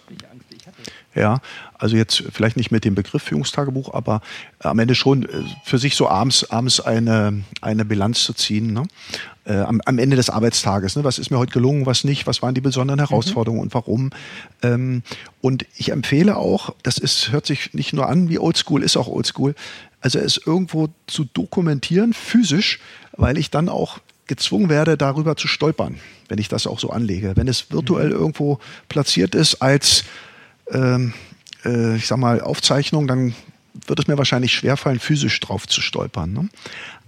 ja, 1.16 1.40
also 1.78 1.96
jetzt 1.96 2.24
vielleicht 2.32 2.58
nicht 2.58 2.72
mit 2.72 2.84
dem 2.84 2.94
Begriff 2.94 3.24
Führungstagebuch, 3.24 3.94
aber 3.94 4.22
am 4.60 4.80
Ende 4.80 4.96
schon 4.96 5.24
äh, 5.24 5.44
für 5.64 5.78
sich 5.78 5.96
so 5.96 6.10
abends, 6.10 6.50
abends 6.52 6.82
eine, 6.82 7.44
eine 7.62 7.86
Bilanz 7.86 8.24
zu 8.24 8.34
ziehen. 8.34 8.74
Ne? 8.74 8.84
Äh, 9.46 9.60
am, 9.60 9.82
am, 9.86 9.98
Ende 9.98 10.18
des 10.18 10.30
Arbeitstages. 10.30 10.96
Ne? 10.96 11.04
Was 11.04 11.18
ist 11.18 11.32
mir 11.32 11.38
heute 11.38 11.54
gelungen, 11.54 11.86
was 11.86 12.04
nicht, 12.04 12.28
was 12.28 12.42
waren 12.42 12.54
die 12.54 12.62
besonderen 12.62 13.00
mhm. 13.00 13.08
Herausforderungen 13.08 13.60
mhm. 13.60 13.64
und 13.64 13.74
warum. 13.74 14.10
Ähm, 14.62 15.04
und 15.40 15.66
ich 15.76 15.92
empfehle 15.92 16.36
auch, 16.36 16.76
das 16.84 16.98
ist, 16.98 17.32
hört 17.32 17.46
sich 17.46 17.74
nicht 17.74 17.94
nur 17.94 18.10
an 18.10 18.30
wie 18.30 18.40
Oldschool, 18.40 18.84
ist 18.84 18.98
auch 18.98 19.08
Oldschool, 19.08 19.56
also 20.02 20.20
es 20.20 20.38
irgendwo 20.38 20.90
zu 21.08 21.26
dokumentieren, 21.26 22.14
physisch, 22.14 22.80
weil 23.14 23.38
ich 23.38 23.52
dann 23.52 23.70
auch 23.70 24.00
gezwungen 24.28 24.70
werde, 24.70 24.98
darüber 24.98 25.38
zu 25.38 25.48
stolpern, 25.48 26.00
wenn 26.28 26.40
ich 26.40 26.50
das 26.50 26.68
auch 26.68 26.80
so 26.80 26.90
anlege. 26.90 27.34
Wenn 27.36 27.48
es 27.48 27.72
virtuell 27.72 28.10
mhm. 28.10 28.16
irgendwo 28.16 28.60
platziert 28.90 29.36
ist 29.36 29.62
als 29.62 30.04
ähm, 30.72 31.14
äh, 31.64 31.96
ich 31.96 32.08
sag 32.08 32.18
mal, 32.18 32.42
Aufzeichnung, 32.42 33.08
dann 33.08 33.36
wird 33.88 34.00
es 34.00 34.08
mir 34.08 34.18
wahrscheinlich 34.18 34.54
schwerfallen, 34.54 35.00
physisch 35.00 35.40
drauf 35.40 35.68
zu 35.68 35.82
stolpern. 35.82 36.34
Ne? 36.34 36.50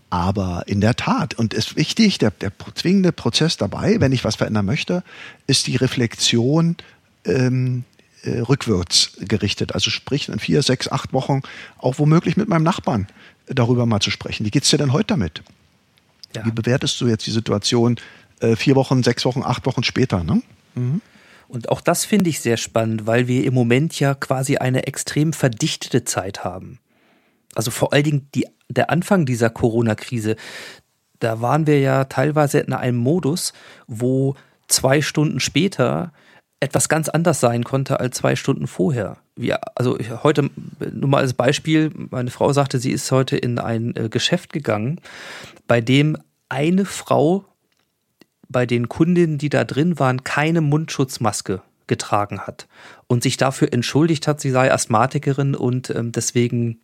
Aber 0.10 0.64
in 0.68 0.82
der 0.82 0.96
Tat, 0.96 1.34
und 1.34 1.54
es 1.54 1.68
ist 1.68 1.76
wichtig, 1.76 2.18
der, 2.18 2.32
der 2.32 2.52
zwingende 2.76 3.12
Prozess 3.12 3.58
dabei, 3.58 4.00
wenn 4.00 4.12
ich 4.12 4.24
was 4.24 4.36
verändern 4.36 4.66
möchte, 4.66 5.04
ist 5.48 5.68
die 5.68 5.76
Reflexion 5.76 6.78
ähm, 7.26 7.84
äh, 8.24 8.40
rückwärts 8.40 9.18
gerichtet. 9.20 9.74
Also 9.74 9.90
sprich 9.90 10.30
in 10.30 10.40
vier, 10.40 10.64
sechs, 10.64 10.90
acht 10.90 11.14
Wochen 11.14 11.42
auch 11.78 12.00
womöglich 12.00 12.38
mit 12.38 12.48
meinem 12.48 12.64
Nachbarn 12.64 13.08
darüber 13.48 13.86
mal 13.86 14.00
zu 14.00 14.12
sprechen. 14.12 14.46
Wie 14.46 14.52
geht's 14.52 14.70
dir 14.70 14.78
denn 14.78 14.94
heute 14.94 15.08
damit? 15.08 15.42
Ja. 16.36 16.46
Wie 16.46 16.52
bewertest 16.52 17.00
du 17.02 17.08
jetzt 17.08 17.26
die 17.28 17.32
Situation 17.32 17.98
äh, 18.40 18.56
vier 18.56 18.76
Wochen, 18.76 19.04
sechs 19.04 19.26
Wochen, 19.26 19.44
acht 19.44 19.66
Wochen 19.66 19.84
später? 19.84 20.24
Ne? 20.24 20.42
Mhm. 20.76 21.02
Und 21.48 21.70
auch 21.70 21.82
das 21.82 22.06
finde 22.06 22.30
ich 22.30 22.40
sehr 22.40 22.58
spannend, 22.58 23.08
weil 23.08 23.28
wir 23.28 23.46
im 23.46 23.54
Moment 23.54 24.00
ja 24.00 24.14
quasi 24.14 24.58
eine 24.58 24.88
extrem 24.88 25.34
verdichtete 25.34 26.04
Zeit 26.04 26.44
haben. 26.44 26.80
Also 27.56 27.72
vor 27.72 27.94
allen 27.94 28.04
Dingen 28.04 28.30
die, 28.36 28.46
der 28.70 28.90
Anfang 28.90 29.26
dieser 29.26 29.50
Corona-Krise, 29.50 30.36
da 31.20 31.42
waren 31.42 31.66
wir 31.66 31.80
ja 31.80 32.06
teilweise 32.06 32.60
in 32.60 32.74
einem 32.74 32.98
Modus, 32.98 33.54
wo 33.88 34.36
zwei 34.68 35.02
Stunden 35.02 35.40
später 35.40 36.12
etwas 36.60 36.90
ganz 36.90 37.08
anders 37.08 37.40
sein 37.40 37.64
konnte 37.64 38.00
als 38.00 38.18
zwei 38.18 38.36
Stunden 38.36 38.68
vorher. 38.68 39.18
Wir, 39.36 39.60
also 39.76 39.98
heute 40.24 40.50
nur 40.92 41.10
mal 41.10 41.22
als 41.22 41.34
Beispiel, 41.34 41.92
meine 42.10 42.32
Frau 42.32 42.52
sagte, 42.52 42.80
sie 42.80 42.92
ist 42.92 43.12
heute 43.12 43.38
in 43.38 43.60
ein 43.60 43.96
äh, 43.96 44.10
Geschäft 44.10 44.54
gegangen, 44.54 45.00
bei 45.68 45.82
dem 45.82 46.18
eine 46.50 46.86
Frau 46.86 47.46
bei 48.50 48.66
den 48.66 48.90
Kundinnen, 48.90 49.38
die 49.38 49.50
da 49.50 49.64
drin 49.64 50.00
waren, 50.00 50.24
keine 50.24 50.62
Mundschutzmaske 50.62 51.62
getragen 51.88 52.42
hat 52.42 52.68
und 53.08 53.24
sich 53.24 53.38
dafür 53.38 53.72
entschuldigt 53.72 54.28
hat, 54.28 54.42
sie 54.42 54.52
sei 54.52 54.72
Asthmatikerin 54.72 55.56
und 55.56 55.90
ähm, 55.90 56.12
deswegen 56.12 56.82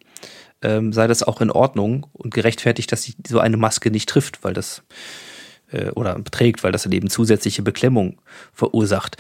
ähm, 0.62 0.94
sei 0.94 1.08
das 1.08 1.24
auch 1.24 1.42
in 1.42 1.52
Ordnung 1.52 2.08
und 2.14 2.34
gerechtfertigt, 2.34 2.92
dass 2.92 3.04
sie 3.04 3.16
so 3.28 3.40
eine 3.40 3.58
Maske 3.58 3.92
nicht 3.92 4.08
trifft, 4.08 4.44
weil 4.44 4.54
das 4.54 4.84
äh, 5.72 5.90
oder 5.92 6.24
trägt, 6.24 6.64
weil 6.64 6.72
das 6.72 6.86
eben 6.86 7.10
zusätzliche 7.10 7.62
Beklemmung 7.62 8.22
verursacht. 8.54 9.18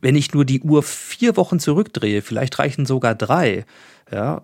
wenn 0.00 0.16
ich 0.16 0.32
nur 0.34 0.44
die 0.44 0.62
Uhr 0.62 0.82
vier 0.82 1.36
Wochen 1.36 1.60
zurückdrehe, 1.60 2.22
vielleicht 2.22 2.58
reichen 2.58 2.86
sogar 2.86 3.14
drei, 3.14 3.64
ja, 4.10 4.42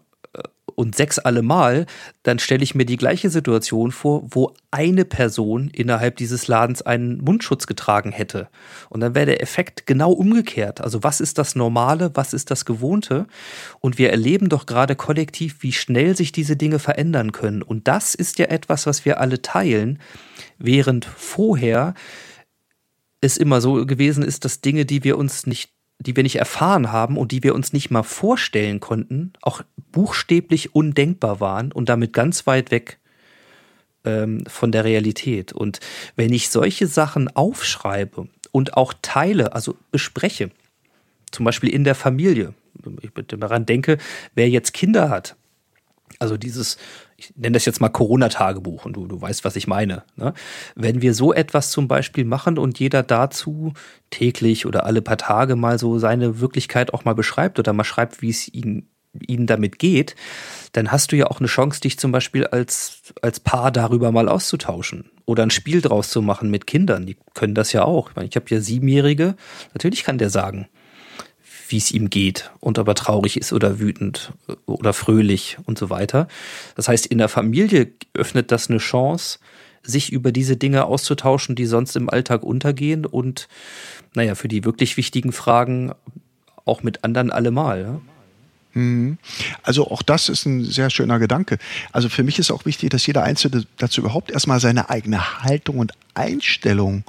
und 0.74 0.94
sechs 0.94 1.18
allemal, 1.18 1.86
dann 2.22 2.38
stelle 2.38 2.62
ich 2.62 2.74
mir 2.74 2.84
die 2.84 2.96
gleiche 2.96 3.30
Situation 3.30 3.92
vor, 3.92 4.24
wo 4.30 4.54
eine 4.70 5.04
Person 5.04 5.68
innerhalb 5.68 6.16
dieses 6.16 6.48
Ladens 6.48 6.82
einen 6.82 7.18
Mundschutz 7.18 7.66
getragen 7.66 8.12
hätte. 8.12 8.48
Und 8.88 9.00
dann 9.00 9.14
wäre 9.14 9.26
der 9.26 9.42
Effekt 9.42 9.86
genau 9.86 10.12
umgekehrt. 10.12 10.80
Also 10.80 11.02
was 11.02 11.20
ist 11.20 11.38
das 11.38 11.54
Normale, 11.54 12.10
was 12.14 12.32
ist 12.32 12.50
das 12.50 12.64
Gewohnte? 12.64 13.26
Und 13.80 13.98
wir 13.98 14.10
erleben 14.10 14.48
doch 14.48 14.66
gerade 14.66 14.96
kollektiv, 14.96 15.56
wie 15.60 15.72
schnell 15.72 16.16
sich 16.16 16.32
diese 16.32 16.56
Dinge 16.56 16.78
verändern 16.78 17.32
können. 17.32 17.62
Und 17.62 17.88
das 17.88 18.14
ist 18.14 18.38
ja 18.38 18.46
etwas, 18.46 18.86
was 18.86 19.04
wir 19.04 19.20
alle 19.20 19.42
teilen, 19.42 19.98
während 20.58 21.04
vorher 21.04 21.94
es 23.20 23.36
immer 23.36 23.60
so 23.60 23.86
gewesen 23.86 24.22
ist, 24.22 24.44
dass 24.44 24.60
Dinge, 24.60 24.84
die 24.84 25.04
wir 25.04 25.16
uns 25.16 25.46
nicht 25.46 25.72
die 26.02 26.16
wir 26.16 26.22
nicht 26.22 26.36
erfahren 26.36 26.92
haben 26.92 27.16
und 27.16 27.32
die 27.32 27.42
wir 27.42 27.54
uns 27.54 27.72
nicht 27.72 27.90
mal 27.90 28.02
vorstellen 28.02 28.80
konnten, 28.80 29.32
auch 29.42 29.62
buchstäblich 29.92 30.74
undenkbar 30.74 31.40
waren 31.40 31.72
und 31.72 31.88
damit 31.88 32.12
ganz 32.12 32.46
weit 32.46 32.70
weg 32.70 32.98
ähm, 34.04 34.44
von 34.46 34.72
der 34.72 34.84
Realität. 34.84 35.52
Und 35.52 35.80
wenn 36.16 36.32
ich 36.32 36.50
solche 36.50 36.86
Sachen 36.86 37.28
aufschreibe 37.28 38.28
und 38.50 38.76
auch 38.76 38.94
teile, 39.02 39.54
also 39.54 39.76
bespreche, 39.90 40.50
zum 41.30 41.44
Beispiel 41.44 41.70
in 41.70 41.84
der 41.84 41.94
Familie, 41.94 42.54
ich 43.00 43.12
bitte 43.12 43.38
daran 43.38 43.66
denke, 43.66 43.98
wer 44.34 44.48
jetzt 44.48 44.72
Kinder 44.74 45.08
hat, 45.08 45.36
also 46.18 46.36
dieses, 46.36 46.78
ich 47.22 47.32
nenne 47.36 47.54
das 47.54 47.64
jetzt 47.64 47.80
mal 47.80 47.88
Corona-Tagebuch 47.88 48.84
und 48.84 48.94
du, 48.94 49.06
du 49.06 49.20
weißt, 49.20 49.44
was 49.44 49.56
ich 49.56 49.66
meine. 49.66 50.02
Ne? 50.16 50.34
Wenn 50.74 51.02
wir 51.02 51.14
so 51.14 51.32
etwas 51.32 51.70
zum 51.70 51.86
Beispiel 51.88 52.24
machen 52.24 52.58
und 52.58 52.78
jeder 52.78 53.02
dazu 53.02 53.72
täglich 54.10 54.66
oder 54.66 54.84
alle 54.86 55.02
paar 55.02 55.18
Tage 55.18 55.54
mal 55.56 55.78
so 55.78 55.98
seine 55.98 56.40
Wirklichkeit 56.40 56.92
auch 56.92 57.04
mal 57.04 57.14
beschreibt 57.14 57.58
oder 57.58 57.72
mal 57.72 57.84
schreibt, 57.84 58.22
wie 58.22 58.30
es 58.30 58.52
ihnen 58.52 58.88
ihnen 59.26 59.46
damit 59.46 59.78
geht, 59.78 60.16
dann 60.72 60.90
hast 60.90 61.12
du 61.12 61.16
ja 61.16 61.26
auch 61.26 61.38
eine 61.38 61.46
Chance, 61.46 61.82
dich 61.82 61.98
zum 61.98 62.12
Beispiel 62.12 62.46
als, 62.46 63.12
als 63.20 63.40
Paar 63.40 63.70
darüber 63.70 64.10
mal 64.10 64.26
auszutauschen 64.26 65.10
oder 65.26 65.42
ein 65.42 65.50
Spiel 65.50 65.82
draus 65.82 66.08
zu 66.08 66.22
machen 66.22 66.50
mit 66.50 66.66
Kindern. 66.66 67.04
Die 67.04 67.18
können 67.34 67.54
das 67.54 67.74
ja 67.74 67.84
auch. 67.84 68.12
Ich, 68.16 68.30
ich 68.30 68.36
habe 68.36 68.46
ja 68.48 68.62
Siebenjährige. 68.62 69.36
Natürlich 69.74 70.04
kann 70.04 70.16
der 70.16 70.30
sagen, 70.30 70.66
wie 71.72 71.78
es 71.78 71.90
ihm 71.90 72.10
geht 72.10 72.50
und 72.60 72.78
ob 72.78 72.86
er 72.86 72.94
traurig 72.94 73.36
ist 73.36 73.52
oder 73.52 73.80
wütend 73.80 74.32
oder 74.66 74.92
fröhlich 74.92 75.56
und 75.64 75.78
so 75.78 75.90
weiter. 75.90 76.28
Das 76.76 76.88
heißt, 76.88 77.06
in 77.06 77.18
der 77.18 77.28
Familie 77.28 77.90
öffnet 78.14 78.52
das 78.52 78.68
eine 78.68 78.78
Chance, 78.78 79.38
sich 79.82 80.12
über 80.12 80.30
diese 80.30 80.56
Dinge 80.56 80.84
auszutauschen, 80.84 81.56
die 81.56 81.66
sonst 81.66 81.96
im 81.96 82.08
Alltag 82.08 82.44
untergehen 82.44 83.04
und 83.04 83.48
naja, 84.14 84.34
für 84.34 84.48
die 84.48 84.64
wirklich 84.64 84.96
wichtigen 84.96 85.32
Fragen 85.32 85.92
auch 86.64 86.82
mit 86.82 87.02
anderen 87.02 87.32
allemal. 87.32 88.00
Mhm. 88.74 89.18
Also 89.62 89.90
auch 89.90 90.02
das 90.02 90.28
ist 90.28 90.46
ein 90.46 90.64
sehr 90.64 90.90
schöner 90.90 91.18
Gedanke. 91.18 91.58
Also 91.90 92.08
für 92.08 92.22
mich 92.22 92.38
ist 92.38 92.50
auch 92.50 92.64
wichtig, 92.64 92.90
dass 92.90 93.06
jeder 93.06 93.24
Einzelne 93.24 93.64
dazu 93.78 94.00
überhaupt 94.02 94.30
erstmal 94.30 94.60
seine 94.60 94.90
eigene 94.90 95.42
Haltung 95.42 95.78
und 95.78 95.92
Einstellung 96.14 97.04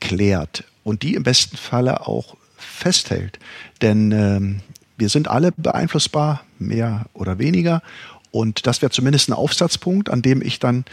klärt 0.00 0.64
und 0.82 1.02
die 1.02 1.14
im 1.14 1.22
besten 1.22 1.56
Falle 1.56 2.06
auch 2.06 2.36
festhält. 2.60 3.38
Denn 3.82 4.12
ähm, 4.12 4.60
wir 4.96 5.08
sind 5.08 5.28
alle 5.28 5.52
beeinflussbar, 5.52 6.44
mehr 6.58 7.06
oder 7.14 7.38
weniger. 7.38 7.82
Und 8.30 8.66
das 8.66 8.82
wäre 8.82 8.92
zumindest 8.92 9.28
ein 9.28 9.32
Aufsatzpunkt, 9.32 10.10
an 10.10 10.22
dem 10.22 10.42
ich 10.42 10.60
dann 10.60 10.84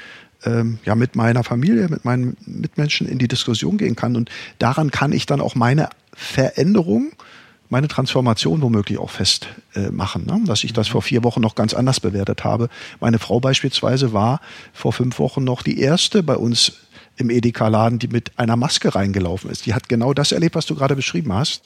ähm, 0.45 0.79
ja 0.85 0.95
mit 0.95 1.15
meiner 1.15 1.43
Familie, 1.43 1.89
mit 1.89 2.05
meinen 2.05 2.37
Mitmenschen 2.45 3.07
in 3.07 3.17
die 3.19 3.27
Diskussion 3.27 3.77
gehen 3.77 3.95
kann. 3.95 4.15
Und 4.15 4.29
daran 4.59 4.91
kann 4.91 5.11
ich 5.11 5.25
dann 5.25 5.41
auch 5.41 5.55
meine 5.55 5.89
Veränderung, 6.13 7.11
meine 7.69 7.87
Transformation 7.87 8.61
womöglich 8.61 8.97
auch 8.97 9.09
festmachen. 9.09 10.27
Äh, 10.27 10.31
ne? 10.31 10.41
Dass 10.45 10.63
ich 10.63 10.73
das 10.73 10.87
vor 10.87 11.01
vier 11.01 11.23
Wochen 11.23 11.41
noch 11.41 11.55
ganz 11.55 11.73
anders 11.73 11.99
bewertet 11.99 12.43
habe. 12.43 12.69
Meine 12.99 13.19
Frau 13.19 13.39
beispielsweise 13.39 14.13
war 14.13 14.39
vor 14.73 14.93
fünf 14.93 15.19
Wochen 15.19 15.43
noch 15.43 15.61
die 15.61 15.79
erste 15.79 16.23
bei 16.23 16.37
uns 16.37 16.73
im 17.17 17.29
Edeka-Laden, 17.29 17.99
die 17.99 18.07
mit 18.07 18.31
einer 18.37 18.55
Maske 18.55 18.95
reingelaufen 18.95 19.49
ist. 19.49 19.65
Die 19.65 19.73
hat 19.73 19.89
genau 19.89 20.13
das 20.13 20.31
erlebt, 20.31 20.55
was 20.55 20.65
du 20.65 20.75
gerade 20.75 20.95
beschrieben 20.95 21.33
hast. 21.33 21.63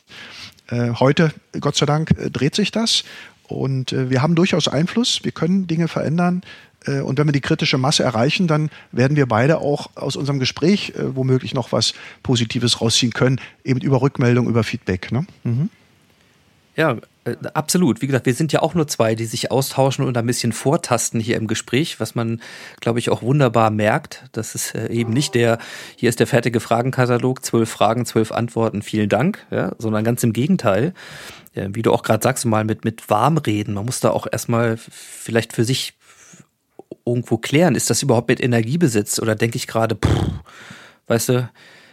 Äh, 0.67 0.91
heute, 0.99 1.33
Gott 1.59 1.75
sei 1.75 1.85
Dank, 1.85 2.11
äh, 2.11 2.29
dreht 2.29 2.55
sich 2.55 2.71
das 2.71 3.03
und 3.47 3.91
äh, 3.91 4.09
wir 4.09 4.21
haben 4.21 4.35
durchaus 4.35 4.67
Einfluss. 4.67 5.23
Wir 5.23 5.31
können 5.31 5.67
Dinge 5.67 5.87
verändern. 5.87 6.41
Und 6.83 7.19
wenn 7.19 7.27
wir 7.27 7.31
die 7.31 7.41
kritische 7.41 7.77
Masse 7.77 8.01
erreichen, 8.01 8.47
dann 8.47 8.71
werden 8.91 9.15
wir 9.15 9.27
beide 9.27 9.59
auch 9.59 9.91
aus 9.93 10.15
unserem 10.15 10.39
Gespräch 10.39 10.93
womöglich 10.97 11.53
noch 11.53 11.71
was 11.71 11.93
Positives 12.23 12.81
rausziehen 12.81 13.13
können, 13.13 13.39
eben 13.63 13.79
über 13.81 14.01
Rückmeldung, 14.01 14.47
über 14.49 14.63
Feedback. 14.63 15.11
Ne? 15.11 15.27
Mhm. 15.43 15.69
Ja, 16.75 16.97
äh, 17.23 17.35
absolut. 17.53 18.01
Wie 18.01 18.07
gesagt, 18.07 18.25
wir 18.25 18.33
sind 18.33 18.51
ja 18.51 18.61
auch 18.61 18.73
nur 18.73 18.87
zwei, 18.87 19.15
die 19.15 19.25
sich 19.25 19.51
austauschen 19.51 20.05
und 20.05 20.17
ein 20.17 20.25
bisschen 20.25 20.53
vortasten 20.53 21.19
hier 21.19 21.37
im 21.37 21.47
Gespräch, 21.47 21.99
was 21.99 22.15
man, 22.15 22.41
glaube 22.79 22.99
ich, 22.99 23.09
auch 23.09 23.21
wunderbar 23.21 23.69
merkt. 23.69 24.23
Das 24.31 24.55
ist 24.55 24.73
äh, 24.73 24.89
eben 24.89 25.13
nicht 25.13 25.35
der, 25.35 25.59
hier 25.95 26.09
ist 26.09 26.19
der 26.19 26.27
fertige 26.27 26.59
Fragenkatalog, 26.59 27.45
zwölf 27.45 27.69
Fragen, 27.69 28.05
zwölf 28.05 28.31
Antworten, 28.31 28.81
vielen 28.81 29.09
Dank, 29.09 29.45
ja, 29.51 29.73
sondern 29.77 30.03
ganz 30.03 30.23
im 30.23 30.33
Gegenteil. 30.33 30.93
Ja, 31.53 31.67
wie 31.75 31.81
du 31.81 31.91
auch 31.91 32.03
gerade 32.03 32.23
sagst, 32.23 32.45
mal 32.45 32.63
mit, 32.63 32.85
mit 32.85 33.09
Warmreden. 33.09 33.73
Man 33.73 33.85
muss 33.85 33.99
da 33.99 34.11
auch 34.11 34.25
erstmal 34.31 34.77
vielleicht 34.77 35.53
für 35.53 35.65
sich 35.65 35.93
irgendwo 37.05 37.37
klären, 37.37 37.75
ist 37.75 37.89
das 37.89 38.03
überhaupt 38.03 38.29
mit 38.29 38.41
Energie 38.41 38.77
besetzt 38.77 39.21
oder 39.21 39.35
denke 39.35 39.57
ich 39.57 39.67
gerade, 39.67 39.97
weißt 41.07 41.29
du, 41.29 41.49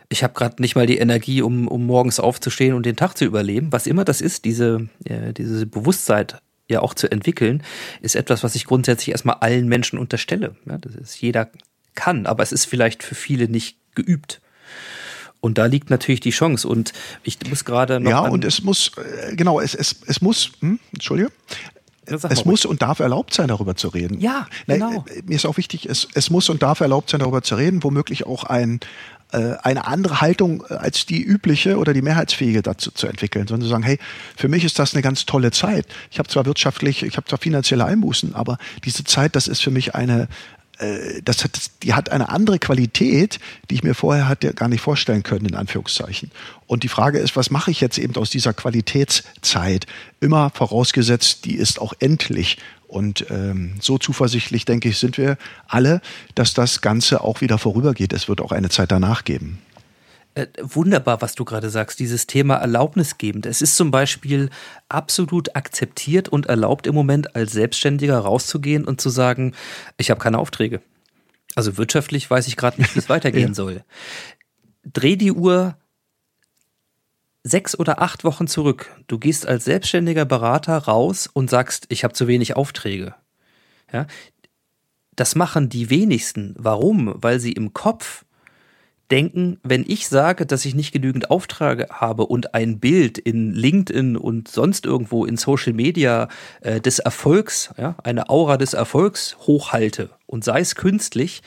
ich 0.09 0.23
habe 0.23 0.35
gerade 0.35 0.61
nicht 0.63 0.75
mal 0.75 0.87
die 0.87 0.99
Energie, 0.99 1.43
um, 1.43 1.69
um 1.69 1.87
morgens 1.87 2.19
aufzustehen 2.19 2.75
und 2.75 2.87
den 2.87 2.97
Tag 2.97 3.17
zu 3.17 3.25
überleben. 3.25 3.73
Was 3.73 3.87
immer 3.87 4.05
das 4.05 4.21
ist, 4.21 4.45
diese, 4.45 4.89
äh, 5.05 5.33
diese 5.33 5.67
Bewusstsein 5.67 6.29
ja 6.69 6.81
auch 6.81 6.95
zu 6.95 7.11
entwickeln, 7.11 7.63
ist 8.01 8.17
etwas, 8.17 8.43
was 8.43 8.55
ich 8.55 8.65
grundsätzlich 8.65 9.11
erstmal 9.11 9.37
allen 9.37 9.69
Menschen 9.69 9.99
unterstelle. 9.99 10.57
Ja, 10.67 10.79
das 10.79 10.95
ist, 10.95 11.21
jeder 11.21 11.51
kann, 11.95 12.27
aber 12.27 12.43
es 12.43 12.53
ist 12.53 12.65
vielleicht 12.65 13.03
für 13.03 13.15
viele 13.15 13.49
nicht 13.49 13.79
geübt. 13.95 14.41
Und 15.41 15.59
da 15.59 15.67
liegt 15.67 15.91
natürlich 15.91 16.21
die 16.21 16.31
Chance. 16.31 16.67
Und 16.67 16.93
ich 17.23 17.39
muss 17.49 17.65
gerade 17.65 18.01
noch. 18.01 18.11
Ja, 18.11 18.21
und 18.21 18.45
es 18.45 18.63
muss, 18.63 18.93
äh, 18.97 19.37
genau, 19.37 19.61
es, 19.61 19.75
es, 19.75 20.01
es 20.07 20.21
muss, 20.21 20.53
hm, 20.61 20.81
Entschuldige, 20.93 21.31
es 22.07 22.45
muss 22.45 22.65
und 22.65 22.83
darf 22.83 23.01
erlaubt 23.01 23.35
sein, 23.35 23.49
darüber 23.49 23.77
zu 23.77 23.89
reden. 23.89 24.21
Ja, 24.21 24.47
genau. 24.67 25.05
Äh, 25.09 25.23
mir 25.27 25.37
ist 25.37 25.47
auch 25.47 25.57
wichtig, 25.57 25.87
es, 25.87 26.09
es 26.15 26.31
muss 26.31 26.49
und 26.49 26.63
darf 26.63 26.81
erlaubt 26.81 27.11
sein, 27.11 27.21
darüber 27.21 27.43
zu 27.43 27.55
reden, 27.55 27.83
womöglich 27.83 28.27
auch 28.27 28.45
ein, 28.45 28.81
eine 29.63 29.87
andere 29.87 30.21
Haltung 30.21 30.65
äh, 30.69 30.75
als 30.75 31.07
die 31.07 31.23
übliche 31.23 31.77
oder 31.79 31.93
die 31.93 32.03
mehrheitsfähige 32.03 32.63
dazu 32.63 32.91
zu 32.91 33.07
entwickeln, 33.07 33.47
sondern 33.47 33.67
zu 33.67 33.71
sagen, 33.71 33.83
hey, 33.83 33.99
für 34.37 34.49
mich 34.49 34.65
ist 34.65 34.79
das 34.79 34.95
eine 34.95 35.03
ganz 35.03 35.27
tolle 35.27 35.51
Zeit. 35.51 35.87
Ich 36.11 36.19
habe 36.19 36.29
zwar 36.29 36.47
wirtschaftlich, 36.47 37.03
ich 37.03 37.17
habe 37.17 37.27
zwar 37.27 37.39
finanzielle 37.39 37.85
Einbußen, 37.85 38.35
aber 38.35 38.59
diese 38.85 39.05
Zeit, 39.05 39.37
das 39.37 39.49
ist 39.49 39.63
für 39.63 39.71
mich 39.71 39.95
eine, 39.95 40.29
äh, 40.79 41.21
das 41.23 41.45
hat, 41.45 41.59
die 41.83 41.95
hat 41.95 42.11
eine 42.11 42.31
andere 42.31 42.59
Qualität, 42.59 43.39
die 43.71 43.75
ich 43.75 43.83
mir 43.83 43.95
vorher 43.95 44.29
hatte 44.29 44.55
gar 44.55 44.69
nicht 44.69 44.81
vorstellen 44.81 45.23
können, 45.23 45.47
in 45.47 45.55
Anführungszeichen. 45.55 46.31
Und 46.67 46.83
die 46.83 46.89
Frage 46.89 47.19
ist, 47.19 47.37
was 47.37 47.51
mache 47.51 47.71
ich 47.71 47.81
jetzt 47.81 47.99
eben 47.99 48.17
aus 48.17 48.31
dieser 48.31 48.55
Qualitätszeit? 48.55 49.87
Immer 50.21 50.51
vorausgesetzt, 50.51 51.45
die 51.45 51.57
ist 51.57 51.81
auch 51.81 51.93
endlich. 51.99 52.59
Und 52.89 53.27
ähm, 53.31 53.75
so 53.81 53.99
zuversichtlich, 53.99 54.65
denke 54.65 54.89
ich, 54.89 54.99
sind 54.99 55.19
wir 55.19 55.37
alle, 55.67 56.01
dass 56.35 56.55
das 56.55 56.81
Ganze 56.81 57.21
auch 57.21 57.43
wieder 57.43 57.59
vorübergeht. 57.59 58.15
Es 58.15 58.29
wird 58.29 58.41
auch 58.41 58.51
eine 58.51 58.71
Zeit 58.71 58.91
danach 58.91 59.25
geben. 59.25 59.61
Äh, 60.35 60.47
wunderbar, 60.61 61.21
was 61.21 61.35
du 61.35 61.45
gerade 61.45 61.69
sagst, 61.69 61.99
dieses 61.99 62.27
Thema 62.27 62.57
erlaubnisgebend. 62.57 63.45
Es 63.45 63.61
ist 63.61 63.77
zum 63.77 63.91
Beispiel 63.91 64.49
absolut 64.89 65.55
akzeptiert 65.55 66.31
und 66.31 66.47
erlaubt 66.47 66.87
im 66.87 66.95
Moment 66.95 67.37
als 67.37 67.53
Selbstständiger 67.53 68.19
rauszugehen 68.19 68.85
und 68.85 69.01
zu 69.01 69.11
sagen, 69.11 69.53
ich 69.99 70.11
habe 70.11 70.21
keine 70.21 70.39
Aufträge. 70.39 70.81
Also 71.55 71.77
wirtschaftlich 71.77 72.31
weiß 72.31 72.47
ich 72.49 72.57
gerade 72.57 72.81
nicht, 72.81 72.95
wie 72.95 73.01
es 73.01 73.09
weitergehen 73.11 73.49
ja. 73.49 73.55
soll. 73.55 73.85
Dreh 74.85 75.17
die 75.17 75.33
Uhr 75.33 75.77
sechs 77.43 77.79
oder 77.79 78.03
acht 78.03 78.25
Wochen 78.25 78.47
zurück. 78.47 78.95
Du 79.07 79.19
gehst 79.19 79.47
als 79.47 79.65
selbstständiger 79.65 80.25
Berater 80.25 80.77
raus 80.77 81.29
und 81.33 81.51
sagst, 81.51 81.87
ich 81.89 82.05
habe 82.05 82.15
zu 82.15 82.27
wenig 82.27 82.57
Aufträge. 82.57 83.15
Ja? 83.93 84.07
Das 85.17 85.35
machen 85.35 85.69
die 85.69 85.91
wenigsten. 85.91 86.55
Warum? 86.59 87.15
Weil 87.17 87.41
sie 87.41 87.53
im 87.53 87.73
Kopf 87.73 88.25
denken, 89.11 89.59
wenn 89.63 89.85
ich 89.87 90.09
sage, 90.09 90.45
dass 90.47 90.65
ich 90.65 90.75
nicht 90.75 90.93
genügend 90.93 91.31
Aufträge 91.31 91.89
habe 91.91 92.27
und 92.27 92.55
ein 92.55 92.79
Bild 92.79 93.19
in 93.19 93.53
LinkedIn 93.53 94.17
und 94.17 94.49
sonst 94.49 94.85
irgendwo 94.85 95.25
in 95.25 95.37
Social 95.37 95.73
Media 95.73 96.29
äh, 96.61 96.81
des 96.81 96.99
Erfolgs, 96.99 97.71
ja, 97.79 97.97
eine 98.05 98.29
Aura 98.29 98.59
des 98.59 98.75
Erfolgs 98.75 99.37
hochhalte 99.41 100.11
und 100.27 100.45
sei 100.45 100.61
es 100.61 100.75
künstlich, 100.75 101.43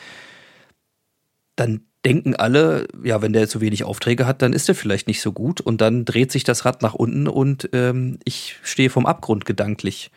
dann 1.56 1.86
denken 2.06 2.36
alle, 2.36 2.88
ja, 3.04 3.22
wenn 3.22 3.34
der 3.34 3.48
zu 3.48 3.62
wenig 3.62 3.84
Aufträge 3.84 4.26
hat, 4.26 4.42
dann 4.42 4.54
ist 4.54 4.68
er 4.68 4.76
vielleicht 4.76 5.08
nicht 5.08 5.22
so 5.22 5.32
gut 5.32 5.62
und 5.62 5.82
dann 5.82 6.06
dreht 6.06 6.32
sich 6.32 6.44
das 6.44 6.66
Rad 6.66 6.82
nach 6.82 6.94
unten 6.94 7.28
und 7.28 7.70
ähm, 7.74 8.20
ich 8.24 8.58
stehe 8.64 8.90
vom 8.90 9.06
Abgrund 9.06 9.46
gedanklich. 9.46 10.12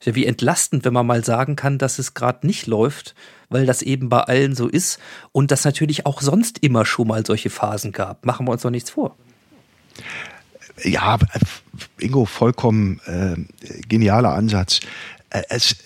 Ist 0.00 0.06
ja 0.06 0.14
wie 0.16 0.26
entlastend, 0.26 0.84
wenn 0.84 0.92
man 0.92 1.06
mal 1.06 1.24
sagen 1.24 1.56
kann, 1.56 1.78
dass 1.78 1.98
es 1.98 2.14
gerade 2.14 2.46
nicht 2.46 2.66
läuft, 2.66 3.14
weil 3.48 3.64
das 3.64 3.80
eben 3.80 4.08
bei 4.08 4.20
allen 4.22 4.54
so 4.54 4.68
ist 4.68 4.98
und 5.32 5.50
das 5.50 5.64
natürlich 5.64 6.04
auch 6.04 6.20
sonst 6.20 6.58
immer 6.58 6.84
schon 6.84 7.08
mal 7.08 7.24
solche 7.24 7.50
Phasen 7.50 7.92
gab. 7.92 8.26
Machen 8.26 8.46
wir 8.46 8.52
uns 8.52 8.62
doch 8.62 8.70
nichts 8.70 8.90
vor. 8.90 9.16
Ja, 10.82 11.18
Ingo, 11.98 12.24
vollkommen 12.24 13.00
äh, 13.06 13.36
genialer 13.88 14.34
Ansatz. 14.34 14.80
Äh, 15.30 15.42
es, 15.48 15.76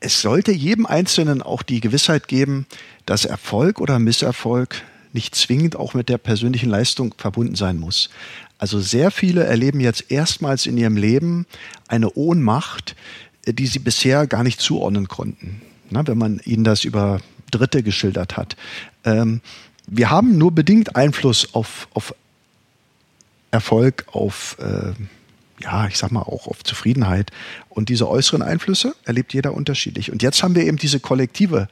es 0.00 0.20
sollte 0.20 0.52
jedem 0.52 0.86
Einzelnen 0.86 1.42
auch 1.42 1.62
die 1.62 1.80
Gewissheit 1.80 2.28
geben, 2.28 2.66
dass 3.06 3.24
Erfolg 3.24 3.80
oder 3.80 3.98
Misserfolg 3.98 4.82
nicht 5.12 5.34
zwingend 5.34 5.76
auch 5.76 5.94
mit 5.94 6.08
der 6.08 6.18
persönlichen 6.18 6.68
Leistung 6.68 7.14
verbunden 7.16 7.54
sein 7.54 7.78
muss. 7.78 8.10
Also 8.58 8.80
sehr 8.80 9.10
viele 9.10 9.44
erleben 9.44 9.80
jetzt 9.80 10.10
erstmals 10.10 10.66
in 10.66 10.76
ihrem 10.76 10.96
Leben 10.96 11.46
eine 11.88 12.10
Ohnmacht, 12.12 12.94
die 13.46 13.66
sie 13.66 13.78
bisher 13.78 14.26
gar 14.26 14.42
nicht 14.42 14.60
zuordnen 14.60 15.08
konnten, 15.08 15.62
na, 15.90 16.06
wenn 16.06 16.18
man 16.18 16.40
ihnen 16.44 16.64
das 16.64 16.84
über 16.84 17.20
Dritte 17.50 17.82
geschildert 17.82 18.36
hat. 18.36 18.56
Ähm, 19.04 19.40
wir 19.86 20.10
haben 20.10 20.36
nur 20.36 20.52
bedingt 20.52 20.96
Einfluss 20.96 21.54
auf, 21.54 21.88
auf 21.94 22.14
Erfolg, 23.50 24.04
auf, 24.12 24.56
äh, 24.58 24.92
ja, 25.60 25.86
ich 25.86 25.96
sag 25.96 26.12
mal 26.12 26.22
auch 26.22 26.46
auf 26.46 26.62
Zufriedenheit. 26.64 27.30
Und 27.68 27.88
diese 27.88 28.08
äußeren 28.08 28.42
Einflüsse 28.42 28.94
erlebt 29.04 29.34
jeder 29.34 29.54
unterschiedlich. 29.54 30.12
Und 30.12 30.22
jetzt 30.22 30.42
haben 30.42 30.54
wir 30.54 30.64
eben 30.64 30.76
diese 30.76 31.00
kollektive 31.00 31.68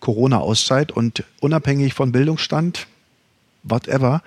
Corona-Auszeit 0.00 0.92
und 0.92 1.24
unabhängig 1.40 1.94
von 1.94 2.12
Bildungsstand, 2.12 2.86
whatever, 3.64 4.22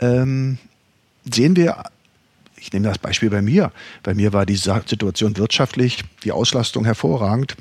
ähm, 0.00 0.58
sehen 1.30 1.56
wir, 1.56 1.84
ich 2.56 2.72
nehme 2.72 2.88
das 2.88 2.98
Beispiel 2.98 3.30
bei 3.30 3.42
mir, 3.42 3.72
bei 4.02 4.14
mir 4.14 4.32
war 4.32 4.46
die 4.46 4.56
Situation 4.56 5.36
wirtschaftlich, 5.36 6.04
die 6.24 6.32
Auslastung 6.32 6.84
hervorragend. 6.84 7.56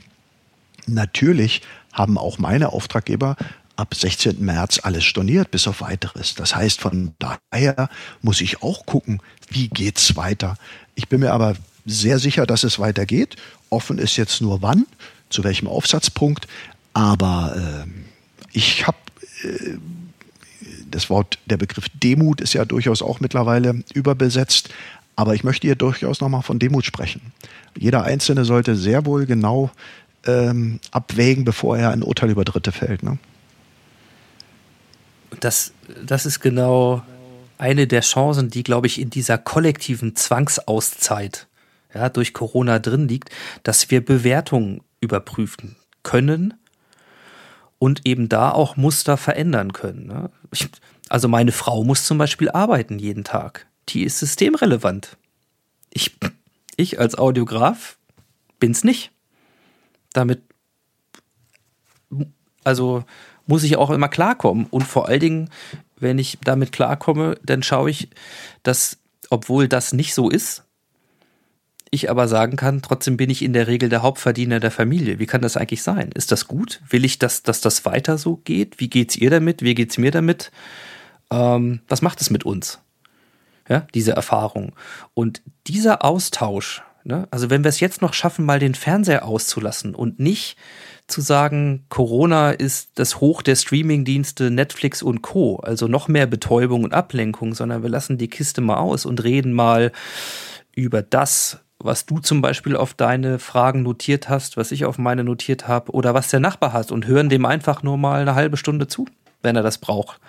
Natürlich 0.88 1.62
haben 1.94 2.18
auch 2.18 2.40
meine 2.40 2.74
Auftraggeber 2.74 3.36
ab 3.82 3.94
16. 3.94 4.44
März 4.44 4.80
alles 4.84 5.04
storniert, 5.04 5.52
bis 5.52 5.68
auf 5.68 5.82
weiteres. 5.82 6.36
Das 6.36 6.56
heißt, 6.56 6.80
von 6.80 7.14
daher 7.20 7.90
muss 8.22 8.40
ich 8.40 8.62
auch 8.62 8.86
gucken, 8.86 9.22
wie 9.50 9.68
geht's 9.68 10.16
weiter. 10.16 10.56
Ich 10.96 11.10
bin 11.10 11.20
mir 11.20 11.34
aber 11.34 11.56
sehr 11.86 12.20
sicher, 12.20 12.46
dass 12.46 12.64
es 12.64 12.80
weitergeht. 12.80 13.36
Offen 13.70 13.98
ist 13.98 14.18
jetzt 14.18 14.42
nur 14.42 14.62
wann, 14.62 14.86
zu 15.30 15.44
welchem 15.44 15.68
Aufsatzpunkt. 15.68 16.48
Aber 16.94 17.56
äh, 17.86 17.90
ich 18.54 18.86
habe 18.86 18.98
äh, 19.44 19.78
das 20.90 21.10
Wort, 21.10 21.40
der 21.46 21.58
Begriff 21.58 21.88
Demut 21.94 22.42
ist 22.42 22.54
ja 22.54 22.66
durchaus 22.66 23.02
auch 23.02 23.20
mittlerweile 23.20 23.84
überbesetzt. 23.94 24.70
Aber 25.16 25.34
ich 25.34 25.44
möchte 25.44 25.68
hier 25.68 25.76
durchaus 25.76 26.22
nochmal 26.22 26.42
von 26.42 26.60
Demut 26.60 26.86
sprechen. 26.86 27.34
Jeder 27.78 28.04
Einzelne 28.04 28.46
sollte 28.46 28.76
sehr 28.76 29.06
wohl 29.06 29.26
genau 29.26 29.72
ähm, 30.26 30.80
abwägen, 30.92 31.46
bevor 31.46 31.78
er 31.78 31.92
ein 31.92 32.04
Urteil 32.04 32.30
über 32.30 32.46
Dritte 32.46 32.72
fällt. 32.72 33.04
Ne? 33.04 33.18
Das, 35.40 35.74
das 36.06 36.26
ist 36.26 36.40
genau 36.40 37.04
eine 37.58 37.88
der 37.88 38.02
Chancen, 38.02 38.50
die, 38.50 38.64
glaube 38.64 38.88
ich, 38.88 39.00
in 39.00 39.10
dieser 39.10 39.38
kollektiven 39.38 40.16
Zwangsauszeit 40.16 41.48
ja, 41.94 42.10
durch 42.10 42.34
Corona 42.34 42.80
drin 42.80 43.08
liegt, 43.08 43.30
dass 43.64 43.92
wir 43.92 44.04
Bewertungen 44.04 44.82
überprüfen 45.00 45.76
können 46.04 46.56
und 47.80 48.02
eben 48.06 48.30
da 48.30 48.52
auch 48.52 48.78
Muster 48.78 49.18
verändern 49.18 49.74
können. 49.74 50.08
Ne? 50.08 50.30
Ich, 50.52 50.70
also 51.10 51.28
meine 51.28 51.52
Frau 51.52 51.84
muss 51.84 52.06
zum 52.06 52.18
Beispiel 52.18 52.50
arbeiten 52.50 53.00
jeden 53.00 53.24
Tag. 53.24 53.68
Die 53.90 54.04
ist 54.04 54.20
systemrelevant. 54.20 55.18
Ich, 55.90 56.16
ich 56.78 57.00
als 57.00 57.18
Audiograf 57.18 57.98
bin's 58.60 58.84
nicht. 58.84 59.12
Damit, 60.14 60.42
also 62.64 63.04
muss 63.48 63.64
ich 63.64 63.78
auch 63.78 63.90
immer 63.90 64.10
klarkommen. 64.10 64.68
Und 64.70 64.84
vor 64.84 65.08
allen 65.08 65.20
Dingen, 65.20 65.50
wenn 65.98 66.20
ich 66.20 66.38
damit 66.44 66.72
klarkomme, 66.72 67.38
dann 67.44 67.64
schaue 67.64 67.90
ich, 67.90 68.10
dass, 68.64 68.98
obwohl 69.30 69.68
das 69.68 69.94
nicht 69.94 70.14
so 70.14 70.30
ist, 70.30 70.64
ich 71.92 72.10
aber 72.10 72.30
sagen 72.30 72.56
kann, 72.56 72.82
trotzdem 72.82 73.18
bin 73.18 73.30
ich 73.30 73.44
in 73.44 73.52
der 73.52 73.68
Regel 73.68 73.90
der 73.90 74.02
Hauptverdiener 74.02 74.62
der 74.62 74.72
Familie. 74.72 75.20
Wie 75.20 75.26
kann 75.26 75.42
das 75.42 75.58
eigentlich 75.58 75.84
sein? 75.84 76.10
Ist 76.14 76.32
das 76.32 76.48
gut? 76.48 76.82
Will 76.90 77.04
ich, 77.04 77.20
dass, 77.20 77.44
dass 77.44 77.60
das 77.60 77.86
weiter 77.86 78.18
so 78.18 78.38
geht? 78.38 78.80
Wie 78.80 78.90
geht's 78.90 79.18
ihr 79.18 79.30
damit? 79.30 79.62
Wie 79.62 79.76
geht's 79.76 79.98
mir 79.98 80.12
damit? 80.12 80.52
Ähm, 81.30 81.82
was 81.90 82.02
macht 82.02 82.22
es 82.22 82.30
mit 82.30 82.46
uns? 82.46 82.80
Ja, 83.68 83.86
diese 83.94 84.14
Erfahrung. 84.14 84.74
Und 85.14 85.42
dieser 85.68 86.04
Austausch, 86.06 86.82
ne, 87.04 87.28
also 87.30 87.50
wenn 87.50 87.66
wir 87.66 87.70
es 87.70 87.82
jetzt 87.82 88.02
noch 88.02 88.14
schaffen, 88.14 88.46
mal 88.46 88.60
den 88.60 88.76
Fernseher 88.76 89.26
auszulassen 89.26 89.94
und 89.94 90.18
nicht 90.18 90.58
zu 91.12 91.22
sagen, 91.22 91.86
Corona 91.90 92.52
ist 92.52 92.92
das 92.96 93.20
Hoch 93.20 93.42
der 93.42 93.56
Streamingdienste 93.56 94.50
Netflix 94.50 95.04
und 95.04 95.22
Co. 95.22 95.58
Also 95.58 95.88
noch 95.88 96.08
mehr 96.08 96.26
Betäubung 96.26 96.84
und 96.84 96.94
Ablenkung, 96.94 97.54
sondern 97.54 97.84
wir 97.84 97.90
lassen 97.90 98.18
die 98.18 98.30
Kiste 98.30 98.62
mal 98.62 98.78
aus 98.78 99.06
und 99.06 99.24
reden 99.24 99.54
mal 99.54 99.92
über 100.74 101.02
das, 101.02 101.60
was 101.80 102.06
du 102.06 102.20
zum 102.20 102.42
Beispiel 102.42 102.76
auf 102.76 102.94
deine 102.94 103.40
Fragen 103.40 103.84
notiert 103.84 104.30
hast, 104.30 104.58
was 104.58 104.72
ich 104.72 104.86
auf 104.86 104.98
meine 104.98 105.24
notiert 105.24 105.68
habe 105.68 105.92
oder 105.92 106.14
was 106.14 106.30
der 106.30 106.40
Nachbar 106.40 106.74
hat 106.74 106.92
und 106.92 107.08
hören 107.08 107.30
dem 107.30 107.46
einfach 107.46 107.84
nur 107.84 107.98
mal 107.98 108.22
eine 108.22 108.36
halbe 108.36 108.58
Stunde 108.58 108.88
zu, 108.88 109.08
wenn 109.42 109.56
er 109.56 109.64
das 109.64 109.78
braucht. 109.78 110.20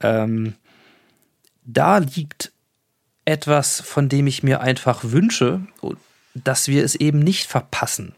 Ähm, 0.00 0.54
da 1.64 1.98
liegt 1.98 2.52
etwas, 3.24 3.80
von 3.80 4.08
dem 4.08 4.26
ich 4.26 4.42
mir 4.42 4.60
einfach 4.60 5.00
wünsche, 5.04 5.60
dass 6.34 6.68
wir 6.68 6.84
es 6.84 6.94
eben 6.94 7.20
nicht 7.20 7.46
verpassen 7.46 8.14